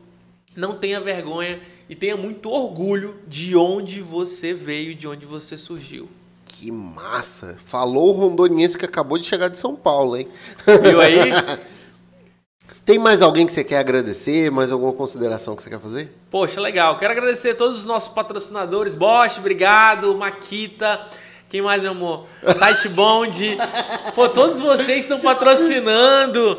não 0.57 0.75
tenha 0.75 1.01
vergonha 1.01 1.61
e 1.89 1.95
tenha 1.95 2.17
muito 2.17 2.51
orgulho 2.51 3.19
de 3.27 3.57
onde 3.57 4.01
você 4.01 4.53
veio, 4.53 4.95
de 4.95 5.07
onde 5.07 5.27
você 5.27 5.57
surgiu. 5.57 6.09
Que 6.45 6.71
massa! 6.71 7.57
Falou 7.65 8.11
o 8.11 8.13
rondoniense 8.13 8.77
que 8.77 8.85
acabou 8.85 9.17
de 9.17 9.25
chegar 9.25 9.49
de 9.49 9.57
São 9.57 9.77
Paulo, 9.77 10.17
hein? 10.17 10.29
Viu 10.67 11.01
aí? 11.01 11.31
Tem 12.85 12.99
mais 12.99 13.23
alguém 13.23 13.47
que 13.47 13.53
você 13.53 13.63
quer 13.63 13.79
agradecer? 13.79 14.51
Mais 14.51 14.73
alguma 14.73 14.93
consideração 14.93 15.55
que 15.55 15.63
você 15.63 15.71
quer 15.71 15.79
fazer? 15.79 16.13
Poxa, 16.29 16.61
legal. 16.61 16.99
Quero 16.99 17.13
agradecer 17.13 17.51
a 17.51 17.55
todos 17.55 17.79
os 17.79 17.85
nossos 17.85 18.09
patrocinadores. 18.09 18.95
Bosch, 18.95 19.39
obrigado. 19.39 20.17
Maquita. 20.17 21.01
Quem 21.49 21.63
mais, 21.63 21.83
meu 21.83 21.93
amor? 21.93 22.27
Tight 22.59 22.89
Bond. 22.89 23.59
Pô, 24.15 24.29
todos 24.29 24.61
vocês 24.61 25.05
estão 25.05 25.21
patrocinando. 25.21 26.59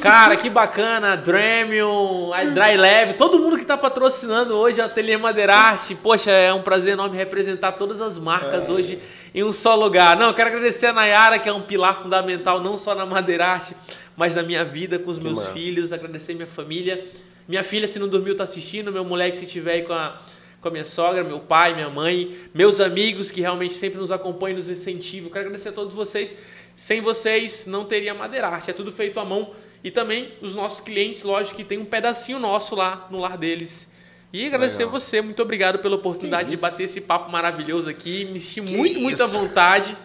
Cara, 0.00 0.36
que 0.36 0.48
bacana. 0.48 1.16
Dremium, 1.16 2.32
a 2.32 2.44
Dry 2.44 2.76
Leve. 2.76 3.14
Todo 3.14 3.38
mundo 3.38 3.56
que 3.56 3.62
está 3.62 3.76
patrocinando 3.76 4.54
hoje 4.54 4.80
a 4.80 4.86
Ateliê 4.86 5.16
Madeirarte. 5.16 5.94
Poxa, 5.94 6.30
é 6.30 6.52
um 6.52 6.62
prazer 6.62 6.94
enorme 6.94 7.16
representar 7.16 7.72
todas 7.72 8.00
as 8.00 8.18
marcas 8.18 8.68
hoje 8.68 8.98
em 9.34 9.44
um 9.44 9.52
só 9.52 9.74
lugar. 9.74 10.16
Não, 10.16 10.32
quero 10.32 10.48
agradecer 10.48 10.86
a 10.86 10.92
Nayara, 10.92 11.38
que 11.38 11.48
é 11.48 11.52
um 11.52 11.60
pilar 11.60 12.00
fundamental 12.00 12.60
não 12.60 12.78
só 12.78 12.94
na 12.94 13.04
Madeirarte, 13.04 13.76
mas 14.16 14.34
na 14.34 14.42
minha 14.42 14.64
vida 14.64 14.98
com 14.98 15.10
os 15.10 15.18
meus 15.18 15.40
massa. 15.40 15.52
filhos. 15.52 15.92
Agradecer 15.92 16.34
minha 16.34 16.46
família. 16.46 17.04
Minha 17.46 17.62
filha, 17.62 17.86
se 17.86 17.98
não 17.98 18.08
dormiu, 18.08 18.34
tá 18.34 18.44
assistindo. 18.44 18.90
Meu 18.90 19.04
moleque, 19.04 19.38
se 19.38 19.44
estiver 19.44 19.72
aí 19.72 19.82
com 19.82 19.92
a, 19.92 20.18
com 20.62 20.68
a 20.68 20.70
minha 20.70 20.86
sogra, 20.86 21.22
meu 21.22 21.40
pai, 21.40 21.74
minha 21.74 21.90
mãe, 21.90 22.34
meus 22.54 22.80
amigos 22.80 23.30
que 23.30 23.42
realmente 23.42 23.74
sempre 23.74 23.98
nos 23.98 24.10
acompanham, 24.10 24.56
nos 24.56 24.70
incentivam. 24.70 25.30
Quero 25.30 25.44
agradecer 25.44 25.68
a 25.68 25.72
todos 25.72 25.92
vocês. 25.92 26.34
Sem 26.74 27.02
vocês, 27.02 27.66
não 27.66 27.84
teria 27.84 28.14
Madeirarte. 28.14 28.70
É 28.70 28.72
tudo 28.72 28.90
feito 28.90 29.20
à 29.20 29.24
mão. 29.26 29.52
E 29.84 29.90
também 29.90 30.32
os 30.40 30.54
nossos 30.54 30.80
clientes, 30.80 31.22
lógico, 31.22 31.56
que 31.56 31.62
tem 31.64 31.76
um 31.78 31.84
pedacinho 31.84 32.38
nosso 32.38 32.74
lá 32.74 33.06
no 33.10 33.18
lar 33.20 33.36
deles. 33.36 33.86
E 34.32 34.46
agradecer 34.46 34.78
Legal. 34.78 34.90
você, 34.98 35.20
muito 35.20 35.40
obrigado 35.42 35.78
pela 35.78 35.94
oportunidade 35.94 36.48
de 36.48 36.54
isso. 36.54 36.62
bater 36.62 36.84
esse 36.84 37.00
papo 37.02 37.30
maravilhoso 37.30 37.88
aqui. 37.90 38.24
Me 38.24 38.40
senti 38.40 38.62
Que 38.62 38.76
muito, 38.76 38.98
muito 38.98 39.22
à 39.22 39.26
isso. 39.26 39.38
vontade. 39.38 39.96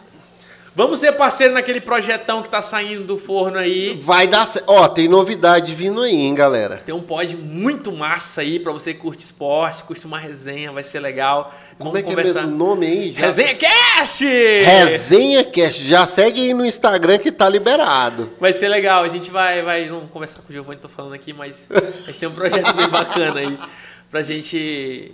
Vamos 0.79 0.99
ser 0.99 1.11
parceiro 1.11 1.53
naquele 1.53 1.81
projetão 1.81 2.41
que 2.41 2.49
tá 2.49 2.61
saindo 2.61 3.03
do 3.03 3.17
forno 3.17 3.57
aí. 3.57 3.99
Vai 4.01 4.27
dar 4.27 4.45
certo. 4.45 4.63
Ó, 4.65 4.87
tem 4.87 5.09
novidade 5.09 5.75
vindo 5.75 6.01
aí, 6.01 6.15
hein, 6.15 6.33
galera? 6.33 6.77
Tem 6.77 6.95
um 6.95 7.01
pod 7.01 7.35
muito 7.35 7.91
massa 7.91 8.39
aí 8.39 8.61
pra 8.61 8.71
você 8.71 8.93
que 8.93 9.01
curte 9.01 9.21
esporte, 9.21 9.83
curte 9.83 10.05
uma 10.05 10.17
resenha, 10.17 10.71
vai 10.71 10.85
ser 10.85 11.01
legal. 11.01 11.53
Como 11.77 11.97
é 11.97 12.01
que 12.01 12.13
é 12.13 12.15
mesmo 12.15 12.47
o 12.47 12.51
nome 12.51 12.85
aí? 12.85 13.11
Já- 13.11 13.19
Resenha 13.25 13.55
Cast! 13.55 14.23
Resenha 14.23 15.43
Cast. 15.43 15.83
Já 15.83 16.05
segue 16.05 16.39
aí 16.43 16.53
no 16.53 16.65
Instagram 16.65 17.17
que 17.17 17.29
tá 17.29 17.49
liberado. 17.49 18.31
Vai 18.39 18.53
ser 18.53 18.69
legal, 18.69 19.03
a 19.03 19.09
gente 19.09 19.29
vai, 19.29 19.61
vai, 19.61 19.85
não 19.89 19.99
vou 19.99 20.07
conversar 20.07 20.43
com 20.43 20.49
o 20.49 20.53
Giovanni, 20.53 20.79
tô 20.79 20.87
falando 20.87 21.13
aqui, 21.13 21.33
mas 21.33 21.67
a 21.69 22.05
gente 22.05 22.19
tem 22.21 22.29
um 22.29 22.33
projeto 22.33 22.73
bem 22.73 22.87
bacana 22.87 23.37
aí 23.37 23.57
pra 24.09 24.21
gente 24.21 25.13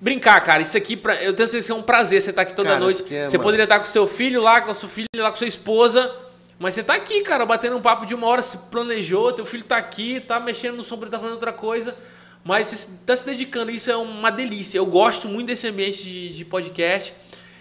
brincar, 0.00 0.40
cara. 0.42 0.62
Isso 0.62 0.76
aqui, 0.76 0.96
pra, 0.96 1.14
eu 1.22 1.32
tenho 1.34 1.46
certeza 1.46 1.66
que 1.66 1.72
é 1.72 1.74
um 1.74 1.82
prazer 1.82 2.20
você 2.20 2.30
estar 2.30 2.42
aqui 2.42 2.54
toda 2.54 2.68
Cara, 2.68 2.80
noite. 2.80 3.04
é 3.14 3.26
você 3.26 3.38
poderia 3.38 3.64
estar 3.64 3.78
com 3.78 3.86
seu 3.86 4.06
filho 4.06 4.42
lá, 4.42 4.60
com 4.60 4.70
a 4.70 4.74
sua 4.74 4.88
filha 4.88 5.06
lá, 5.16 5.30
com 5.30 5.36
sua 5.36 5.46
esposa, 5.46 6.14
mas 6.58 6.74
você 6.74 6.82
tá 6.82 6.94
aqui, 6.94 7.22
cara, 7.22 7.44
batendo 7.44 7.76
um 7.76 7.80
papo 7.80 8.06
de 8.06 8.14
uma 8.14 8.26
hora, 8.26 8.42
se 8.42 8.56
planejou, 8.56 9.32
teu 9.32 9.44
filho 9.44 9.64
tá 9.64 9.76
aqui, 9.76 10.20
tá 10.20 10.38
mexendo 10.38 10.76
no 10.76 10.84
sombra, 10.84 11.08
tá 11.10 11.18
fazendo 11.18 11.34
outra 11.34 11.52
coisa. 11.52 11.96
Mas 12.44 12.66
você 12.66 12.88
tá 13.06 13.16
se 13.16 13.24
dedicando, 13.24 13.70
isso 13.70 13.90
é 13.90 13.96
uma 13.96 14.30
delícia. 14.30 14.76
Eu 14.76 14.84
gosto 14.84 15.26
muito 15.26 15.46
desse 15.46 15.66
ambiente 15.66 16.02
de, 16.02 16.28
de 16.28 16.44
podcast 16.44 17.14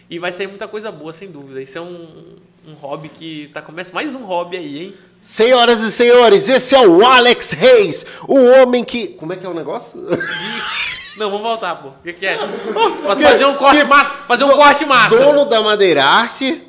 e 0.09 0.19
vai 0.19 0.31
sair 0.31 0.47
muita 0.47 0.67
coisa 0.67 0.91
boa, 0.91 1.11
sem 1.13 1.29
dúvida. 1.31 1.61
Isso 1.61 1.77
é 1.77 1.81
um, 1.81 2.35
um 2.67 2.73
hobby 2.73 3.09
que 3.09 3.49
tá 3.53 3.61
começando. 3.61 3.93
Mais 3.95 4.13
um 4.15 4.23
hobby 4.23 4.57
aí, 4.57 4.83
hein? 4.83 4.93
Senhoras 5.21 5.79
e 5.79 5.91
senhores, 5.91 6.49
esse 6.49 6.75
é 6.75 6.85
o 6.85 7.05
Alex 7.05 7.51
Reis, 7.51 8.05
o 8.27 8.35
homem 8.61 8.83
que. 8.83 9.07
Como 9.09 9.31
é 9.33 9.37
que 9.37 9.45
é 9.45 9.49
o 9.49 9.53
negócio? 9.53 9.99
Não, 11.15 11.29
vamos 11.29 11.43
voltar, 11.43 11.75
pô. 11.75 11.89
O 11.89 11.93
que, 12.03 12.11
que 12.13 12.25
é? 12.25 12.35
Que- 13.15 13.23
fazer 13.23 13.45
um 13.45 13.55
corte 13.55 13.77
que- 13.81 13.85
massa. 13.85 14.11
Fazer 14.27 14.43
um 14.45 14.47
do- 14.49 14.55
corte 14.55 14.85
massa. 14.85 15.15
Dono 15.17 15.45
da 15.45 15.61
Madeirarte. 15.61 16.61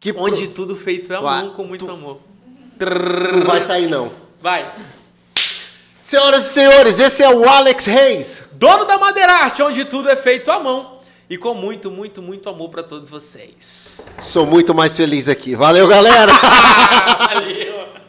Que 0.00 0.12
pro- 0.12 0.24
Onde 0.24 0.48
tudo 0.48 0.74
feito 0.74 1.12
é 1.12 1.16
amor, 1.16 1.52
com 1.54 1.64
muito 1.64 1.84
tu- 1.84 1.90
amor. 1.90 2.18
Não 2.80 3.44
vai 3.46 3.62
sair, 3.64 3.88
não. 3.88 4.10
Vai. 4.40 4.68
Senhoras 6.00 6.46
e 6.46 6.48
senhores, 6.52 6.98
esse 6.98 7.22
é 7.22 7.28
o 7.30 7.48
Alex 7.48 7.84
Reis. 7.84 8.42
Dono 8.52 8.84
da 8.84 8.98
Madeirarte, 8.98 9.62
onde 9.62 9.84
tudo 9.84 10.08
é 10.08 10.16
feito 10.16 10.50
à 10.50 10.58
mão. 10.58 10.91
E 11.32 11.38
com 11.38 11.54
muito, 11.54 11.90
muito, 11.90 12.20
muito 12.20 12.46
amor 12.50 12.68
pra 12.68 12.82
todos 12.82 13.08
vocês. 13.08 14.06
Sou 14.20 14.44
muito 14.44 14.74
mais 14.74 14.94
feliz 14.94 15.30
aqui. 15.30 15.56
Valeu, 15.56 15.88
galera. 15.88 16.30
Valeu. 17.32 18.01